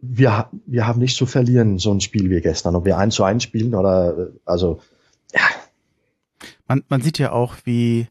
wir, 0.00 0.48
wir 0.64 0.86
haben 0.86 0.98
nicht 0.98 1.16
zu 1.16 1.26
verlieren, 1.26 1.78
so 1.78 1.92
ein 1.92 2.00
Spiel 2.00 2.30
wie 2.30 2.40
gestern. 2.40 2.74
Ob 2.74 2.86
wir 2.86 2.96
eins 2.96 3.16
zu 3.16 3.24
eins 3.24 3.42
spielen 3.42 3.74
oder, 3.74 4.28
also, 4.46 4.80
ja. 5.34 5.42
Man, 6.66 6.84
man 6.88 7.02
sieht 7.02 7.18
ja 7.18 7.32
auch, 7.32 7.54
wie, 7.64 8.08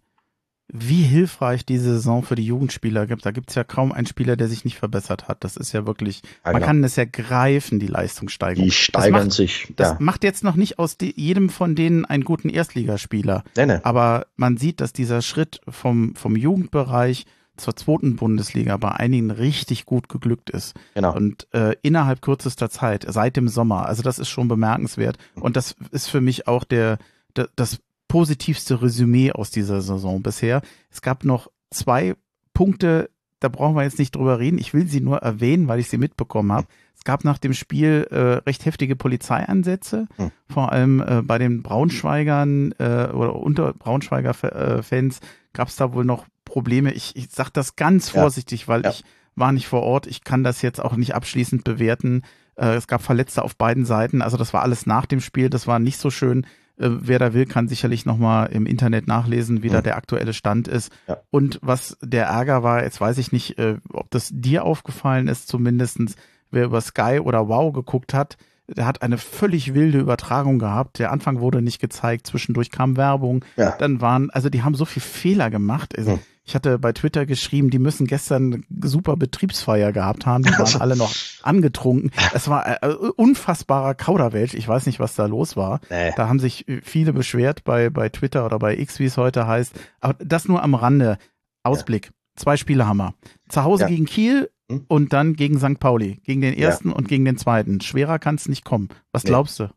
wie 0.69 1.01
hilfreich 1.01 1.65
diese 1.65 1.93
Saison 1.93 2.23
für 2.23 2.35
die 2.35 2.45
Jugendspieler 2.45 3.07
gibt. 3.07 3.25
Da 3.25 3.31
gibt 3.31 3.49
es 3.49 3.55
ja 3.55 3.63
kaum 3.63 3.93
einen 3.93 4.05
Spieler, 4.05 4.35
der 4.35 4.49
sich 4.49 4.65
nicht 4.65 4.77
verbessert 4.77 5.27
hat. 5.29 5.43
Das 5.43 5.55
ist 5.55 5.71
ja 5.71 5.87
wirklich, 5.87 6.21
ja, 6.45 6.51
man 6.51 6.61
kann 6.61 6.83
es 6.83 6.97
ja 6.97 7.05
greifen, 7.05 7.79
die 7.79 7.87
Leistungssteigerung. 7.87 8.65
Die 8.65 8.71
steigern 8.71 9.13
das 9.13 9.23
macht, 9.25 9.31
sich. 9.33 9.73
Das 9.77 9.89
ja. 9.91 9.97
macht 9.99 10.23
jetzt 10.25 10.43
noch 10.43 10.55
nicht 10.55 10.77
aus 10.77 10.97
jedem 11.01 11.49
von 11.49 11.75
denen 11.75 12.03
einen 12.03 12.25
guten 12.25 12.49
Erstligaspieler. 12.49 13.43
Nee, 13.55 13.65
nee. 13.65 13.79
Aber 13.83 14.27
man 14.35 14.57
sieht, 14.57 14.81
dass 14.81 14.91
dieser 14.91 15.21
Schritt 15.21 15.61
vom, 15.69 16.15
vom 16.15 16.35
Jugendbereich 16.35 17.25
zur 17.55 17.75
zweiten 17.75 18.17
Bundesliga 18.17 18.77
bei 18.77 18.91
einigen 18.91 19.31
richtig 19.31 19.85
gut 19.85 20.09
geglückt 20.09 20.49
ist. 20.49 20.75
Genau. 20.93 21.15
Und 21.15 21.47
äh, 21.53 21.75
innerhalb 21.81 22.21
kürzester 22.21 22.69
Zeit, 22.69 23.05
seit 23.07 23.35
dem 23.35 23.47
Sommer. 23.47 23.85
Also 23.85 24.03
das 24.03 24.19
ist 24.19 24.29
schon 24.29 24.47
bemerkenswert. 24.47 25.17
Und 25.35 25.55
das 25.55 25.75
ist 25.91 26.07
für 26.07 26.21
mich 26.21 26.47
auch 26.47 26.65
der, 26.65 26.97
der 27.35 27.49
das 27.55 27.79
positivste 28.07 28.81
Resümee 28.81 29.31
aus 29.31 29.51
dieser 29.51 29.81
Saison 29.81 30.21
bisher. 30.21 30.61
Es 30.89 31.01
gab 31.01 31.23
noch 31.23 31.51
zwei 31.71 32.15
Punkte, 32.53 33.09
da 33.39 33.49
brauchen 33.49 33.75
wir 33.75 33.83
jetzt 33.83 33.99
nicht 33.99 34.15
drüber 34.15 34.39
reden. 34.39 34.57
Ich 34.57 34.73
will 34.73 34.87
sie 34.87 35.01
nur 35.01 35.17
erwähnen, 35.19 35.67
weil 35.67 35.79
ich 35.79 35.89
sie 35.89 35.97
mitbekommen 35.97 36.51
habe. 36.51 36.67
Es 36.95 37.03
gab 37.03 37.23
nach 37.23 37.37
dem 37.37 37.53
Spiel 37.53 38.07
äh, 38.09 38.41
recht 38.47 38.65
heftige 38.65 38.95
Polizeieinsätze, 38.95 40.07
hm. 40.15 40.31
vor 40.49 40.71
allem 40.71 41.01
äh, 41.01 41.21
bei 41.21 41.37
den 41.37 41.61
Braunschweigern 41.61 42.73
äh, 42.79 43.09
oder 43.13 43.35
unter 43.35 43.73
Braunschweiger-Fans 43.73 45.19
gab 45.53 45.67
es 45.67 45.75
da 45.75 45.93
wohl 45.93 46.05
noch 46.05 46.25
Probleme. 46.45 46.93
Ich, 46.93 47.15
ich 47.15 47.29
sage 47.29 47.51
das 47.53 47.75
ganz 47.75 48.09
vorsichtig, 48.09 48.61
ja. 48.61 48.67
weil 48.69 48.83
ja. 48.83 48.89
ich 48.89 49.03
war 49.35 49.51
nicht 49.51 49.67
vor 49.67 49.83
Ort. 49.83 50.07
Ich 50.07 50.23
kann 50.23 50.43
das 50.43 50.61
jetzt 50.61 50.83
auch 50.83 50.95
nicht 50.95 51.13
abschließend 51.13 51.63
bewerten. 51.63 52.23
Äh, 52.55 52.75
es 52.75 52.87
gab 52.87 53.03
Verletzte 53.03 53.43
auf 53.43 53.55
beiden 53.55 53.85
Seiten. 53.85 54.21
Also 54.21 54.37
das 54.37 54.53
war 54.53 54.63
alles 54.63 54.85
nach 54.85 55.05
dem 55.05 55.21
Spiel. 55.21 55.49
Das 55.49 55.67
war 55.67 55.77
nicht 55.77 55.99
so 55.99 56.09
schön. 56.09 56.47
Äh, 56.79 56.89
wer 56.89 57.19
da 57.19 57.33
will, 57.33 57.45
kann 57.45 57.67
sicherlich 57.67 58.05
nochmal 58.05 58.47
im 58.51 58.65
Internet 58.65 59.07
nachlesen, 59.07 59.63
wie 59.63 59.69
mhm. 59.69 59.73
da 59.73 59.81
der 59.81 59.97
aktuelle 59.97 60.33
Stand 60.33 60.67
ist. 60.67 60.91
Ja. 61.07 61.17
Und 61.29 61.59
was 61.61 61.97
der 62.01 62.25
Ärger 62.25 62.63
war, 62.63 62.83
jetzt 62.83 63.01
weiß 63.01 63.17
ich 63.17 63.31
nicht, 63.31 63.57
äh, 63.57 63.77
ob 63.91 64.09
das 64.11 64.29
dir 64.33 64.63
aufgefallen 64.63 65.27
ist, 65.27 65.47
zumindestens 65.47 66.15
wer 66.51 66.65
über 66.65 66.81
Sky 66.81 67.19
oder 67.21 67.47
Wow 67.47 67.73
geguckt 67.73 68.13
hat, 68.13 68.37
der 68.67 68.85
hat 68.85 69.01
eine 69.01 69.17
völlig 69.17 69.73
wilde 69.73 69.99
Übertragung 69.99 70.59
gehabt. 70.59 70.99
Der 70.99 71.11
Anfang 71.11 71.39
wurde 71.39 71.61
nicht 71.61 71.79
gezeigt, 71.79 72.27
zwischendurch 72.27 72.69
kam 72.69 72.97
Werbung. 72.97 73.45
Ja. 73.55 73.71
Dann 73.77 74.01
waren, 74.01 74.29
also 74.29 74.49
die 74.49 74.63
haben 74.63 74.75
so 74.75 74.85
viel 74.85 75.01
Fehler 75.01 75.49
gemacht. 75.49 75.97
Also, 75.97 76.13
hm. 76.13 76.19
Ich 76.47 76.55
hatte 76.55 76.79
bei 76.79 76.93
Twitter 76.93 77.25
geschrieben, 77.25 77.69
die 77.69 77.77
müssen 77.77 78.07
gestern 78.07 78.63
super 78.81 79.17
Betriebsfeier 79.17 79.91
gehabt 79.91 80.25
haben. 80.25 80.43
Die 80.43 80.51
waren 80.51 80.81
alle 80.81 80.95
noch 80.95 81.13
angetrunken. 81.43 82.09
Es 82.33 82.47
war 82.47 82.81
äh, 82.81 82.87
unfassbarer 82.87 83.95
Kauderwelsch. 83.95 84.53
Ich 84.53 84.65
weiß 84.65 84.85
nicht, 84.85 85.01
was 85.01 85.15
da 85.15 85.25
los 85.25 85.57
war. 85.57 85.81
Nee. 85.89 86.13
Da 86.15 86.29
haben 86.29 86.39
sich 86.39 86.65
viele 86.83 87.11
beschwert 87.11 87.65
bei, 87.65 87.89
bei 87.89 88.07
Twitter 88.07 88.45
oder 88.45 88.59
bei 88.59 88.77
X, 88.77 88.99
wie 88.99 89.05
es 89.05 89.17
heute 89.17 89.45
heißt. 89.45 89.73
Aber 89.99 90.15
das 90.23 90.47
nur 90.47 90.63
am 90.63 90.73
Rande. 90.73 91.17
Ausblick. 91.63 92.05
Ja. 92.05 92.11
Zwei 92.37 92.55
Spiele 92.55 92.87
haben 92.87 92.97
wir. 92.97 93.13
Zu 93.49 93.65
Hause 93.65 93.83
ja. 93.83 93.89
gegen 93.89 94.05
Kiel 94.05 94.49
hm? 94.71 94.85
und 94.87 95.11
dann 95.11 95.33
gegen 95.33 95.59
St. 95.59 95.81
Pauli. 95.81 96.21
Gegen 96.23 96.39
den 96.39 96.53
ersten 96.53 96.91
ja. 96.91 96.95
und 96.95 97.09
gegen 97.09 97.25
den 97.25 97.37
zweiten. 97.37 97.81
Schwerer 97.81 98.19
kann 98.19 98.35
es 98.35 98.47
nicht 98.47 98.63
kommen. 98.63 98.87
Was 99.11 99.25
nee. 99.25 99.31
glaubst 99.31 99.59
du? 99.59 99.69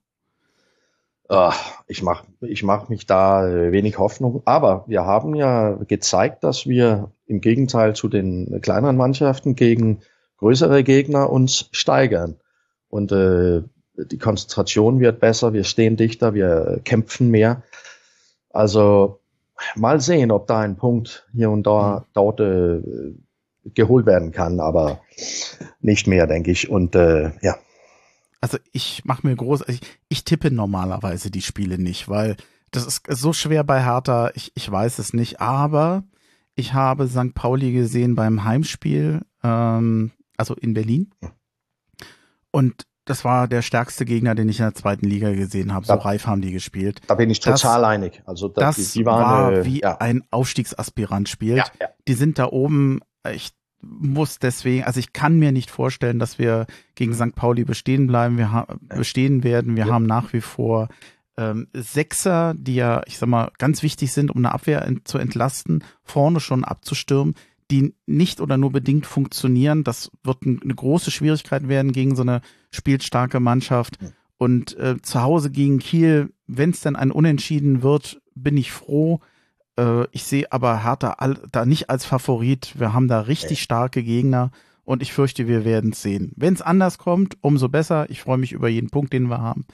Ach, 1.33 1.85
ich 1.87 2.03
mache 2.03 2.27
ich 2.41 2.65
mach 2.65 2.89
mich 2.89 3.07
da 3.07 3.49
äh, 3.49 3.71
wenig 3.71 3.99
Hoffnung. 3.99 4.43
Aber 4.47 4.85
wir 4.89 5.05
haben 5.05 5.37
ja 5.37 5.79
gezeigt, 5.87 6.43
dass 6.43 6.67
wir 6.67 7.13
im 7.27 7.41
Gegenteil 7.41 7.95
zu 7.95 8.09
den 8.09 8.61
kleineren 8.61 8.97
Mannschaften 8.97 9.55
gegen 9.55 10.01
größere 10.39 10.83
Gegner 10.83 11.31
uns 11.31 11.69
steigern. 11.71 12.41
Und 12.89 13.13
äh, 13.13 13.63
die 13.95 14.19
Konzentration 14.19 14.99
wird 14.99 15.21
besser, 15.21 15.53
wir 15.53 15.63
stehen 15.63 15.97
dichter, 15.97 16.35
wir 16.35 16.81
kämpfen 16.85 17.31
mehr. 17.31 17.63
Also 18.51 19.21
mal 19.77 20.01
sehen, 20.01 20.33
ob 20.33 20.49
da 20.49 20.59
ein 20.59 20.77
Punkt 20.77 21.29
hier 21.33 21.51
und 21.51 21.65
da 21.65 22.01
mhm. 22.01 22.05
dort 22.13 22.41
äh, 22.41 22.81
geholt 23.73 24.05
werden 24.05 24.33
kann, 24.33 24.59
aber 24.59 24.99
nicht 25.81 26.09
mehr, 26.09 26.27
denke 26.27 26.51
ich. 26.51 26.69
Und 26.69 26.97
äh, 26.97 27.31
ja, 27.41 27.55
also 28.41 28.59
ich 28.73 29.05
mache 29.05 29.27
mir 29.27 29.37
groß, 29.37 29.65
ich, 29.69 29.81
ich 30.09 30.25
tippe 30.25 30.51
normalerweise 30.51 31.31
die 31.31 31.43
Spiele 31.43 31.79
nicht, 31.79 32.09
weil 32.09 32.37
das 32.71 32.87
ist 32.87 33.03
so 33.09 33.33
schwer 33.33 33.65
bei 33.65 33.85
Hertha, 33.85 34.31
ich, 34.35 34.53
ich 34.55 34.71
weiß 34.71 34.99
es 34.99 35.13
nicht, 35.13 35.41
aber 35.41 36.05
ich 36.55 36.73
habe 36.73 37.09
St. 37.09 37.35
Pauli 37.35 37.73
gesehen 37.73 38.15
beim 38.15 38.45
Heimspiel, 38.45 39.23
ähm, 39.43 40.13
also 40.37 40.55
in 40.55 40.75
Berlin. 40.75 41.11
Und 42.51 42.87
das 43.05 43.25
war 43.25 43.49
der 43.49 43.63
stärkste 43.63 44.05
Gegner, 44.05 44.35
den 44.35 44.49
ich 44.49 44.61
in 44.61 44.67
der 44.67 44.75
zweiten 44.75 45.07
Liga 45.07 45.33
gesehen 45.33 45.73
habe. 45.73 45.85
So 45.85 45.95
da, 45.95 46.01
reif 46.01 46.27
haben 46.27 46.43
die 46.43 46.53
gespielt. 46.53 47.01
Da 47.09 47.15
bin 47.15 47.29
ich 47.29 47.41
total 47.41 47.81
das, 47.81 47.89
einig. 47.89 48.23
Also 48.25 48.49
das, 48.49 48.77
die, 48.77 49.01
die 49.01 49.05
waren, 49.05 49.23
war 49.23 49.53
äh, 49.53 49.65
wie 49.65 49.81
ja. 49.81 49.97
ein 49.99 50.23
Aufstiegsaspirant 50.31 51.29
spielt. 51.29 51.59
Ja, 51.59 51.67
ja. 51.81 51.89
Die 52.07 52.15
sind 52.15 52.39
da 52.39 52.47
oben 52.47 53.01
echt 53.25 53.55
muss 53.83 54.39
deswegen, 54.39 54.85
also 54.85 55.01
ich 55.01 55.13
kann 55.13 55.39
mir 55.39 55.53
nicht 55.53 55.71
vorstellen, 55.71 56.19
dass 56.19 56.39
wir 56.39 56.67
gegen 56.95 57.15
St. 57.15 57.35
Pauli 57.35 57.65
bestehen 57.65 58.07
bleiben, 58.07 58.39
wir 58.39 58.53
ha 58.53 58.67
bestehen 58.89 59.43
werden. 59.43 59.77
Wir 59.77 59.87
ja. 59.87 59.93
haben 59.93 60.07
nach 60.07 60.33
wie 60.33 60.41
vor 60.41 60.89
ähm, 61.37 61.69
Sechser, 61.73 62.55
die 62.57 62.75
ja, 62.75 63.03
ich 63.07 63.19
sag 63.19 63.29
mal, 63.29 63.51
ganz 63.59 63.83
wichtig 63.83 64.13
sind, 64.13 64.31
um 64.31 64.39
eine 64.39 64.53
Abwehr 64.53 64.85
ent 64.85 65.09
zu 65.09 65.19
entlasten, 65.19 65.85
vorne 66.03 66.41
schon 66.41 66.65
abzustürmen, 66.65 67.35
die 67.71 67.95
nicht 68.07 68.41
oder 68.41 68.57
nur 68.57 68.73
bedingt 68.73 69.07
funktionieren. 69.07 69.85
Das 69.85 70.11
wird 70.25 70.45
ein, 70.45 70.61
eine 70.63 70.75
große 70.75 71.11
Schwierigkeit 71.11 71.69
werden 71.69 71.93
gegen 71.93 72.17
so 72.17 72.23
eine 72.23 72.43
spielstarke 72.71 73.41
Mannschaft. 73.41 73.99
Ja. 74.01 74.09
Und 74.37 74.77
äh, 74.79 75.01
zu 75.03 75.23
Hause 75.23 75.51
gegen 75.51 75.79
Kiel, 75.79 76.33
wenn 76.47 76.71
es 76.71 76.81
dann 76.81 76.97
ein 76.97 77.11
Unentschieden 77.11 77.83
wird, 77.83 78.21
bin 78.35 78.57
ich 78.57 78.73
froh, 78.73 79.21
ich 80.13 80.25
sehe 80.25 80.51
aber 80.51 80.85
Hertha 80.85 81.17
da 81.53 81.65
nicht 81.65 81.91
als 81.91 82.05
Favorit. 82.05 82.79
Wir 82.79 82.93
haben 82.93 83.09
da 83.09 83.21
richtig 83.21 83.63
starke 83.63 84.03
Gegner 84.03 84.51
und 84.85 85.03
ich 85.03 85.13
fürchte, 85.13 85.47
wir 85.47 85.65
werden 85.65 85.93
es 85.93 86.03
sehen. 86.03 86.33
Wenn 86.37 86.55
es 86.55 86.63
anders 86.63 86.99
kommt, 86.99 87.37
umso 87.43 87.69
besser. 87.69 88.11
Ich 88.11 88.23
freue 88.23 88.39
mich 88.39 88.53
über 88.53 88.69
jeden 88.69 88.91
Punkt, 88.91 89.13
den 89.13 89.29
wir 89.29 89.41
haben. 89.41 89.67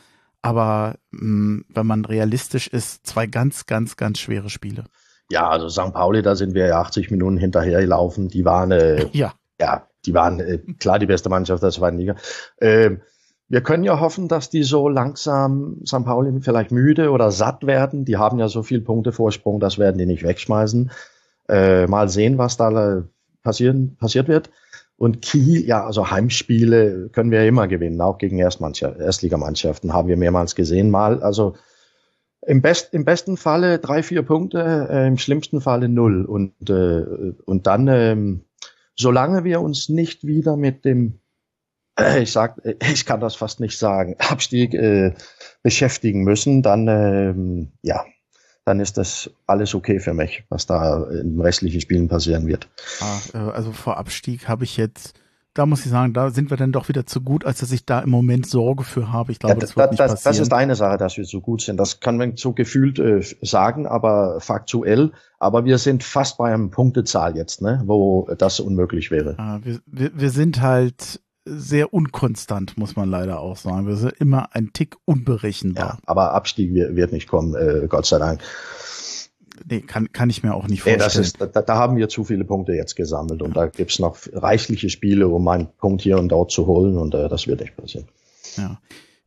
Aber 0.42 0.96
mh, 1.12 1.20
hm, 1.20 1.64
wenn 1.68 1.86
man 1.86 2.04
realistisch 2.04 2.68
ist, 2.68 3.06
zwei 3.06 3.26
ganz, 3.26 3.66
ganz, 3.66 3.96
ganz 3.96 4.18
schwere 4.18 4.50
Spiele. 4.50 4.84
Ja, 5.30 5.48
also 5.48 5.68
St. 5.68 5.92
Pauli, 5.92 6.22
da 6.22 6.36
sind 6.36 6.54
wir 6.54 6.66
ja 6.66 6.80
80 6.80 7.10
Minuten 7.10 7.36
hinterhergelaufen. 7.36 8.28
Die 8.28 8.44
waren, 8.44 8.70
äh, 8.70 9.06
ja. 9.12 9.32
ja, 9.60 9.88
die 10.04 10.14
waren 10.14 10.40
äh, 10.40 10.58
klar 10.78 10.98
die 10.98 11.06
beste 11.06 11.28
Mannschaft 11.28 11.62
der 11.62 11.70
zweiten 11.70 11.98
Liga. 11.98 12.16
Ähm, 12.60 13.00
wir 13.48 13.60
können 13.60 13.85
ja 13.85 14.01
hoffen, 14.01 14.28
dass 14.28 14.51
die 14.51 14.64
so 14.64 14.89
langsam 14.89 15.78
St. 15.86 16.05
Pauli 16.05 16.40
vielleicht 16.40 16.73
müde 16.73 17.10
oder 17.10 17.31
satt 17.31 17.66
werden. 17.66 18.05
Die 18.05 18.16
haben 18.16 18.39
ja 18.39 18.48
so 18.48 18.62
viel 18.62 18.81
Punkte 18.81 19.12
Vorsprung, 19.12 19.60
das 19.60 19.78
werden 19.78 19.98
die 19.98 20.06
nicht 20.06 20.24
wegschmeißen. 20.24 20.90
Äh, 21.48 21.86
mal 21.86 22.09
sehen, 22.09 22.39
was 22.39 22.56
da 22.56 23.05
passieren, 23.43 23.97
passiert 23.97 24.27
wird. 24.27 24.51
Und 24.97 25.23
Kiel, 25.23 25.64
ja, 25.64 25.85
also 25.85 26.10
Heimspiele 26.10 27.10
können 27.10 27.31
wir 27.31 27.47
immer 27.47 27.68
gewinnen, 27.68 28.01
auch 28.01 28.18
gegen 28.18 28.39
Erstligamannschaften 28.39 29.93
haben 29.93 30.09
wir 30.09 30.16
mehrmals 30.16 30.55
gesehen. 30.55 30.90
Mal, 30.90 31.23
also 31.23 31.55
im, 32.40 32.62
best, 32.62 32.94
im 32.94 33.05
besten 33.05 33.36
Falle 33.36 33.78
drei, 33.78 34.02
vier 34.02 34.23
Punkte, 34.23 34.89
äh, 34.90 35.06
im 35.06 35.18
schlimmsten 35.18 35.60
Falle 35.60 35.89
null. 35.89 36.24
Und, 36.24 36.70
äh, 36.70 37.35
und 37.44 37.66
dann, 37.66 37.86
ähm, 37.89 38.44
solange 38.97 39.44
wir 39.44 39.60
uns 39.60 39.89
nicht 39.89 40.27
wieder 40.27 40.56
mit 40.56 40.85
dem 40.85 41.06
äh, 41.10 41.26
ich 42.20 42.32
sag, 42.32 42.60
ich 42.93 43.06
kann 43.06 43.20
das 43.20 43.36
fast 43.36 43.60
nicht 43.60 43.78
sagen, 43.78 44.16
Abstieg 44.31 44.74
äh, 44.74 45.14
beschäftigen 45.62 46.23
müssen, 46.23 46.62
dann 46.62 46.89
ähm, 46.89 47.73
ja, 47.82 48.05
dann 48.66 48.81
ist 48.81 48.98
das 48.98 49.31
alles 49.47 49.74
okay 49.74 50.01
für 50.01 50.12
mich, 50.12 50.44
was 50.48 50.66
da 50.66 51.05
in 51.05 51.40
restlichen 51.40 51.81
Spielen 51.81 52.09
passieren 52.09 52.48
wird. 52.48 52.68
Ah, 53.01 53.51
also 53.51 53.70
vor 53.70 53.97
Abstieg 53.97 54.48
habe 54.48 54.64
ich 54.64 54.77
jetzt, 54.77 55.14
da 55.55 55.66
muss 55.66 55.86
ich 55.86 55.93
sagen, 55.93 56.12
da 56.12 56.31
sind 56.31 56.51
wir 56.51 56.56
dann 56.56 56.73
doch 56.73 56.89
wieder 56.89 57.06
zu 57.06 57.20
gut, 57.20 57.44
als 57.44 57.60
dass 57.60 57.70
ich 57.70 57.86
da 57.86 58.01
im 58.01 58.10
Moment 58.10 58.44
Sorge 58.44 58.82
für 58.82 59.12
habe. 59.12 59.31
Ich 59.31 59.39
glaube, 59.39 59.55
ja, 59.55 59.60
das, 59.60 59.70
das 59.70 59.77
wird 59.77 59.90
nicht 59.93 60.01
das, 60.01 60.10
passieren. 60.10 60.36
Das 60.36 60.40
ist 60.48 60.52
eine 60.52 60.74
Sache, 60.74 60.97
dass 60.97 61.16
wir 61.16 61.24
so 61.24 61.40
gut 61.40 61.62
sind. 61.62 61.77
Das 61.77 62.01
kann 62.01 62.16
man 62.16 62.36
so 62.36 62.55
gefühlt 62.55 62.98
äh, 62.98 63.23
sagen, 63.40 63.86
aber 63.86 64.40
faktuell. 64.40 65.12
Aber 65.39 65.64
wir 65.64 65.78
sind 65.78 66.02
fast 66.02 66.36
bei 66.36 66.52
einem 66.52 66.70
Punktezahl 66.70 67.36
jetzt, 67.36 67.62
ne, 67.62 67.82
wo 67.86 68.28
das 68.36 68.59
unmöglich 68.59 69.12
wäre. 69.12 69.36
Ah, 69.39 69.60
wir, 69.62 69.78
wir, 69.86 70.10
wir 70.12 70.31
sind 70.31 70.60
halt 70.60 71.20
sehr 71.47 71.94
unkonstant, 71.94 72.77
muss 72.77 72.97
man 72.97 73.09
leider 73.09 73.40
auch 73.40 73.56
sagen. 73.56 73.86
Wir 73.86 73.97
sind 73.97 74.12
immer 74.18 74.55
ein 74.55 74.73
Tick 74.73 74.97
unberechenbar. 75.05 75.85
Ja, 75.85 75.98
aber 76.05 76.32
Abstieg 76.32 76.74
wird 76.74 77.12
nicht 77.12 77.28
kommen, 77.28 77.55
äh, 77.55 77.86
Gott 77.89 78.06
sei 78.06 78.18
Dank. 78.18 78.40
Nee, 79.64 79.81
kann, 79.81 80.12
kann 80.12 80.28
ich 80.28 80.43
mir 80.43 80.55
auch 80.55 80.66
nicht 80.66 80.82
vorstellen. 80.82 80.98
Nee, 80.98 81.05
das 81.05 81.16
ist, 81.16 81.40
da, 81.40 81.47
da 81.47 81.77
haben 81.77 81.97
wir 81.97 82.09
zu 82.09 82.24
viele 82.24 82.44
Punkte 82.44 82.73
jetzt 82.73 82.94
gesammelt 82.94 83.40
und 83.40 83.56
da 83.56 83.66
gibt's 83.66 83.98
noch 83.98 84.18
reichliche 84.32 84.90
Spiele, 84.90 85.28
um 85.28 85.47
einen 85.48 85.68
Punkt 85.78 86.02
hier 86.02 86.18
und 86.18 86.28
dort 86.28 86.51
zu 86.51 86.66
holen 86.66 86.98
und 86.98 87.14
äh, 87.14 87.28
das 87.28 87.47
wird 87.47 87.60
nicht 87.60 87.77
passieren. 87.77 88.06
Ja. 88.56 88.78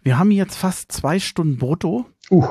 Wir 0.04 0.20
haben 0.20 0.32
jetzt 0.32 0.56
fast 0.56 0.92
zwei 0.92 1.20
Stunden 1.20 1.58
brutto. 1.58 2.06
Uh. 2.30 2.46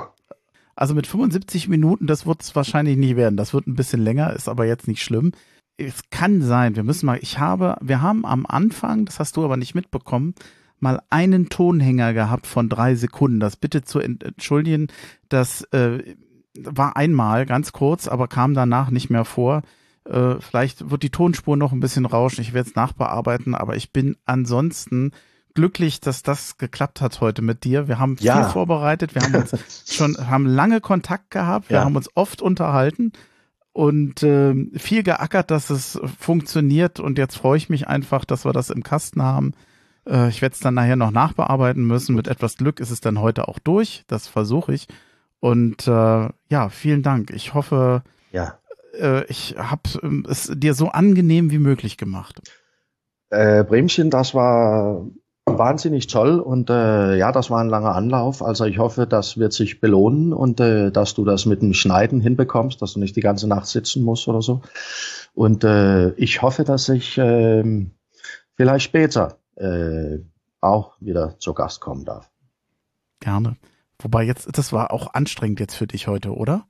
Also 0.75 0.95
mit 0.95 1.07
75 1.07 1.69
Minuten, 1.69 2.07
das 2.07 2.27
wird 2.27 2.43
es 2.43 2.55
wahrscheinlich 2.55 2.97
nicht 2.97 3.17
werden. 3.17 3.37
Das 3.37 3.53
wird 3.53 3.67
ein 3.67 3.75
bisschen 3.75 4.03
länger, 4.03 4.33
ist 4.33 4.49
aber 4.49 4.65
jetzt 4.65 4.89
nicht 4.89 5.03
schlimm 5.03 5.33
es 5.79 6.11
kann 6.11 6.43
sein, 6.43 6.77
wir 6.77 6.83
müssen 6.83 7.07
mal, 7.07 7.19
ich 7.23 7.39
habe, 7.39 7.77
wir 7.81 8.03
haben 8.03 8.27
am 8.27 8.45
Anfang, 8.47 9.05
das 9.05 9.21
hast 9.21 9.37
du 9.37 9.45
aber 9.45 9.57
nicht 9.57 9.75
mitbekommen, 9.75 10.35
mal 10.81 11.01
einen 11.09 11.49
Tonhänger 11.49 12.13
gehabt 12.13 12.47
von 12.47 12.69
drei 12.69 12.95
Sekunden. 12.97 13.41
Das 13.41 13.57
bitte 13.57 13.83
zu 13.83 14.01
entschuldigen, 14.01 14.89
das 15.29 15.63
äh, 15.73 16.17
war 16.59 16.97
einmal 16.97 17.47
ganz 17.47 17.73
kurz, 17.73 18.09
aber 18.09 18.29
kam 18.29 18.55
danach 18.55 18.91
nicht 18.91 19.09
mehr 19.09 19.25
vor. 19.25 19.63
Äh, 20.05 20.37
vielleicht 20.41 20.91
wird 20.91 21.05
die 21.05 21.11
Tonspur 21.11 21.57
noch 21.57 21.73
ein 21.73 21.81
bisschen 21.81 22.07
rauschen, 22.07 22.41
ich 22.41 22.53
werde 22.53 22.69
es 22.69 22.77
nachbearbeiten, 22.77 23.55
aber 23.55 23.77
ich 23.77 23.93
bin 23.93 24.17
ansonsten 24.25 25.13
glücklich, 25.55 26.01
dass 26.01 26.23
das 26.23 26.59
geklappt 26.59 27.01
hat 27.01 27.21
heute 27.21 27.43
mit 27.43 27.65
dir. 27.65 27.89
Wir 27.89 27.99
haben 27.99 28.17
ja. 28.21 28.43
viel 28.43 28.53
vorbereitet, 28.53 29.15
wir 29.15 29.23
haben 29.23 29.35
uns 29.35 29.55
schon, 29.87 30.17
haben 30.29 30.47
lange 30.47 30.81
Kontakt 30.81 31.31
gehabt, 31.31 31.71
wir 31.71 31.79
ja. 31.79 31.85
haben 31.85 31.97
uns 31.97 32.11
oft 32.15 32.43
unterhalten 32.43 33.13
und 33.79 34.25
äh, 34.25 34.57
viel 34.77 35.05
geackert, 35.05 35.53
dass 35.53 35.71
es 35.71 36.01
funktioniert. 36.19 36.99
Und 36.99 37.17
jetzt 37.17 37.37
freue 37.37 37.57
ich 37.57 37.69
mich 37.69 37.87
einfach, 37.87 38.25
dass 38.25 38.45
wir 38.45 38.53
das 38.53 38.71
im 38.71 38.83
Kasten 38.83 39.23
haben. 39.23 39.53
Äh, 40.05 40.31
ich 40.31 40.43
werde 40.43 40.55
es 40.55 40.59
dann 40.59 40.75
nachher 40.75 40.97
noch 40.97 41.13
nachbearbeiten 41.13 41.87
müssen. 41.87 42.17
Mit 42.17 42.27
etwas 42.27 42.57
Glück 42.57 42.81
ist 42.81 42.91
es 42.91 43.01
dann 43.01 43.21
heute 43.21 43.47
auch 43.47 43.61
durch. 43.61 44.03
Das 44.09 44.27
versuche 44.27 44.75
ich. 44.75 44.89
Und 45.39 45.87
äh, 45.87 46.29
ja, 46.51 46.69
vielen 46.71 47.05
Dank. 47.05 47.31
Ich 47.31 47.55
hoffe, 47.55 48.03
ja. 48.33 48.59
äh, 48.99 49.25
ich 49.27 49.55
habe 49.57 49.83
ähm, 50.03 50.27
es 50.29 50.51
dir 50.53 50.75
so 50.75 50.89
angenehm 50.89 51.53
wie 51.53 51.61
möglich 51.61 51.97
gemacht. 51.97 52.41
Äh, 53.31 53.63
Bremchen, 53.63 54.11
das 54.11 54.35
war 54.35 55.07
wahnsinnig 55.57 56.09
toll 56.09 56.41
und 56.41 56.69
äh, 56.69 57.17
ja, 57.17 57.33
das 57.33 57.49
war 57.49 57.61
ein 57.61 57.69
langer 57.69 57.95
Anlauf. 57.95 58.43
Also 58.43 58.65
ich 58.65 58.79
hoffe, 58.79 59.07
das 59.07 59.39
wird 59.39 59.53
sich 59.53 59.81
belohnen 59.81 60.33
und 60.33 60.61
äh, 60.61 60.91
dass 60.91 61.15
du 61.15 61.25
das 61.25 61.47
mit 61.47 61.63
dem 61.63 61.73
Schneiden 61.73 62.21
hinbekommst, 62.21 62.83
dass 62.83 62.95
du 62.95 63.01
nicht 63.01 63.17
die 63.17 63.23
ganze 63.23 63.49
Nacht 63.49 63.67
sitzen 63.67 64.03
musst 64.03 64.29
oder 64.29 64.43
so. 64.43 64.61
Und 65.33 65.65
äh, 65.65 66.11
ich 66.15 66.43
hoffe, 66.43 66.65
dass 66.65 66.89
ich 66.89 67.17
äh, 67.17 67.87
vielleicht 68.57 68.85
später 68.85 69.39
äh, 69.55 70.19
auch 70.61 70.97
wieder 71.01 71.39
zu 71.39 71.55
Gast 71.55 71.81
kommen 71.81 72.05
darf. 72.05 72.29
Gerne. 73.21 73.57
Wobei 74.01 74.25
jetzt, 74.25 74.59
das 74.59 74.73
war 74.73 74.93
auch 74.93 75.15
anstrengend 75.15 75.61
jetzt 75.61 75.75
für 75.75 75.87
dich 75.87 76.09
heute, 76.09 76.35
oder? 76.35 76.67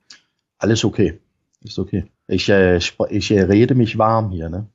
Alles 0.57 0.85
okay. 0.85 1.19
Ist 1.61 1.79
okay. 1.79 2.05
Ich, 2.27 2.47
äh, 2.49 2.77
ich 3.09 3.31
äh, 3.31 3.41
rede 3.41 3.75
mich 3.75 3.97
warm 3.97 4.29
hier, 4.31 4.49
ne? 4.49 4.67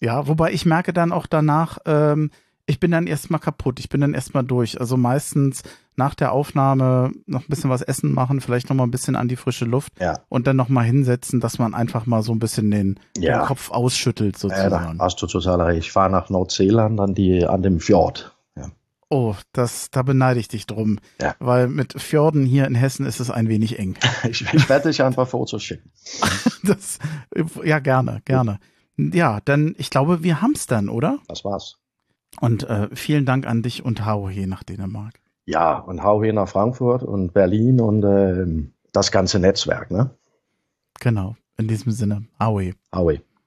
Ja, 0.00 0.26
wobei 0.26 0.52
ich 0.52 0.64
merke 0.64 0.92
dann 0.92 1.12
auch 1.12 1.26
danach, 1.26 1.78
ähm, 1.84 2.30
ich 2.70 2.80
bin 2.80 2.92
dann 2.92 3.06
erstmal 3.06 3.40
kaputt, 3.40 3.80
ich 3.80 3.88
bin 3.88 4.00
dann 4.00 4.14
erstmal 4.14 4.44
durch. 4.44 4.80
Also 4.80 4.96
meistens 4.96 5.62
nach 5.96 6.14
der 6.14 6.32
Aufnahme 6.32 7.10
noch 7.26 7.42
ein 7.42 7.48
bisschen 7.48 7.68
was 7.68 7.82
essen 7.82 8.14
machen, 8.14 8.40
vielleicht 8.40 8.70
noch 8.70 8.76
mal 8.76 8.84
ein 8.84 8.90
bisschen 8.90 9.16
an 9.16 9.28
die 9.28 9.36
frische 9.36 9.64
Luft 9.64 9.92
ja. 10.00 10.20
und 10.28 10.46
dann 10.46 10.56
noch 10.56 10.68
mal 10.68 10.84
hinsetzen, 10.84 11.40
dass 11.40 11.58
man 11.58 11.74
einfach 11.74 12.06
mal 12.06 12.22
so 12.22 12.32
ein 12.32 12.38
bisschen 12.38 12.70
den, 12.70 13.00
ja. 13.18 13.38
den 13.38 13.46
Kopf 13.46 13.70
ausschüttelt 13.70 14.38
sozusagen. 14.38 14.98
Ja, 14.98 15.04
hast 15.04 15.20
du 15.20 15.26
total 15.26 15.60
recht. 15.60 15.80
Ich 15.80 15.92
fahre 15.92 16.10
nach 16.10 16.30
Neuseeland 16.30 17.00
an 17.00 17.14
die 17.14 17.44
an 17.44 17.62
dem 17.62 17.80
Fjord. 17.80 18.34
Oh, 19.12 19.34
das, 19.52 19.90
da 19.90 20.02
beneide 20.02 20.38
ich 20.38 20.46
dich 20.46 20.68
drum. 20.68 21.00
Weil 21.40 21.66
mit 21.66 22.00
Fjorden 22.00 22.46
hier 22.46 22.64
in 22.66 22.76
Hessen 22.76 23.04
ist 23.06 23.18
es 23.18 23.28
ein 23.28 23.48
wenig 23.48 23.76
eng. 23.76 23.96
ich, 24.22 24.42
ich 24.54 24.68
werde 24.68 24.88
dich 24.88 25.02
einfach 25.02 25.26
Fotos 25.26 25.64
schicken. 25.64 25.90
das, 26.62 27.00
ja, 27.64 27.80
gerne, 27.80 28.22
gerne. 28.24 28.60
Ja, 28.96 29.40
dann, 29.44 29.74
ich 29.78 29.90
glaube, 29.90 30.22
wir 30.22 30.40
haben's 30.40 30.68
dann, 30.68 30.88
oder? 30.88 31.18
Das 31.26 31.44
war's. 31.44 31.79
Und 32.38 32.68
äh, 32.68 32.88
vielen 32.94 33.26
Dank 33.26 33.46
an 33.46 33.62
dich 33.62 33.84
und 33.84 34.06
Hauhe 34.06 34.46
nach 34.46 34.62
Dänemark. 34.62 35.20
Ja, 35.46 35.78
und 35.78 36.02
Hauhe 36.02 36.32
nach 36.32 36.48
Frankfurt 36.48 37.02
und 37.02 37.32
Berlin 37.32 37.80
und 37.80 38.04
äh, 38.04 38.70
das 38.92 39.10
ganze 39.10 39.40
Netzwerk, 39.40 39.90
ne? 39.90 40.10
Genau, 41.00 41.36
in 41.56 41.66
diesem 41.66 41.92
Sinne. 41.92 42.26
Hauhe. 42.38 42.74
Hauhe. 42.94 43.22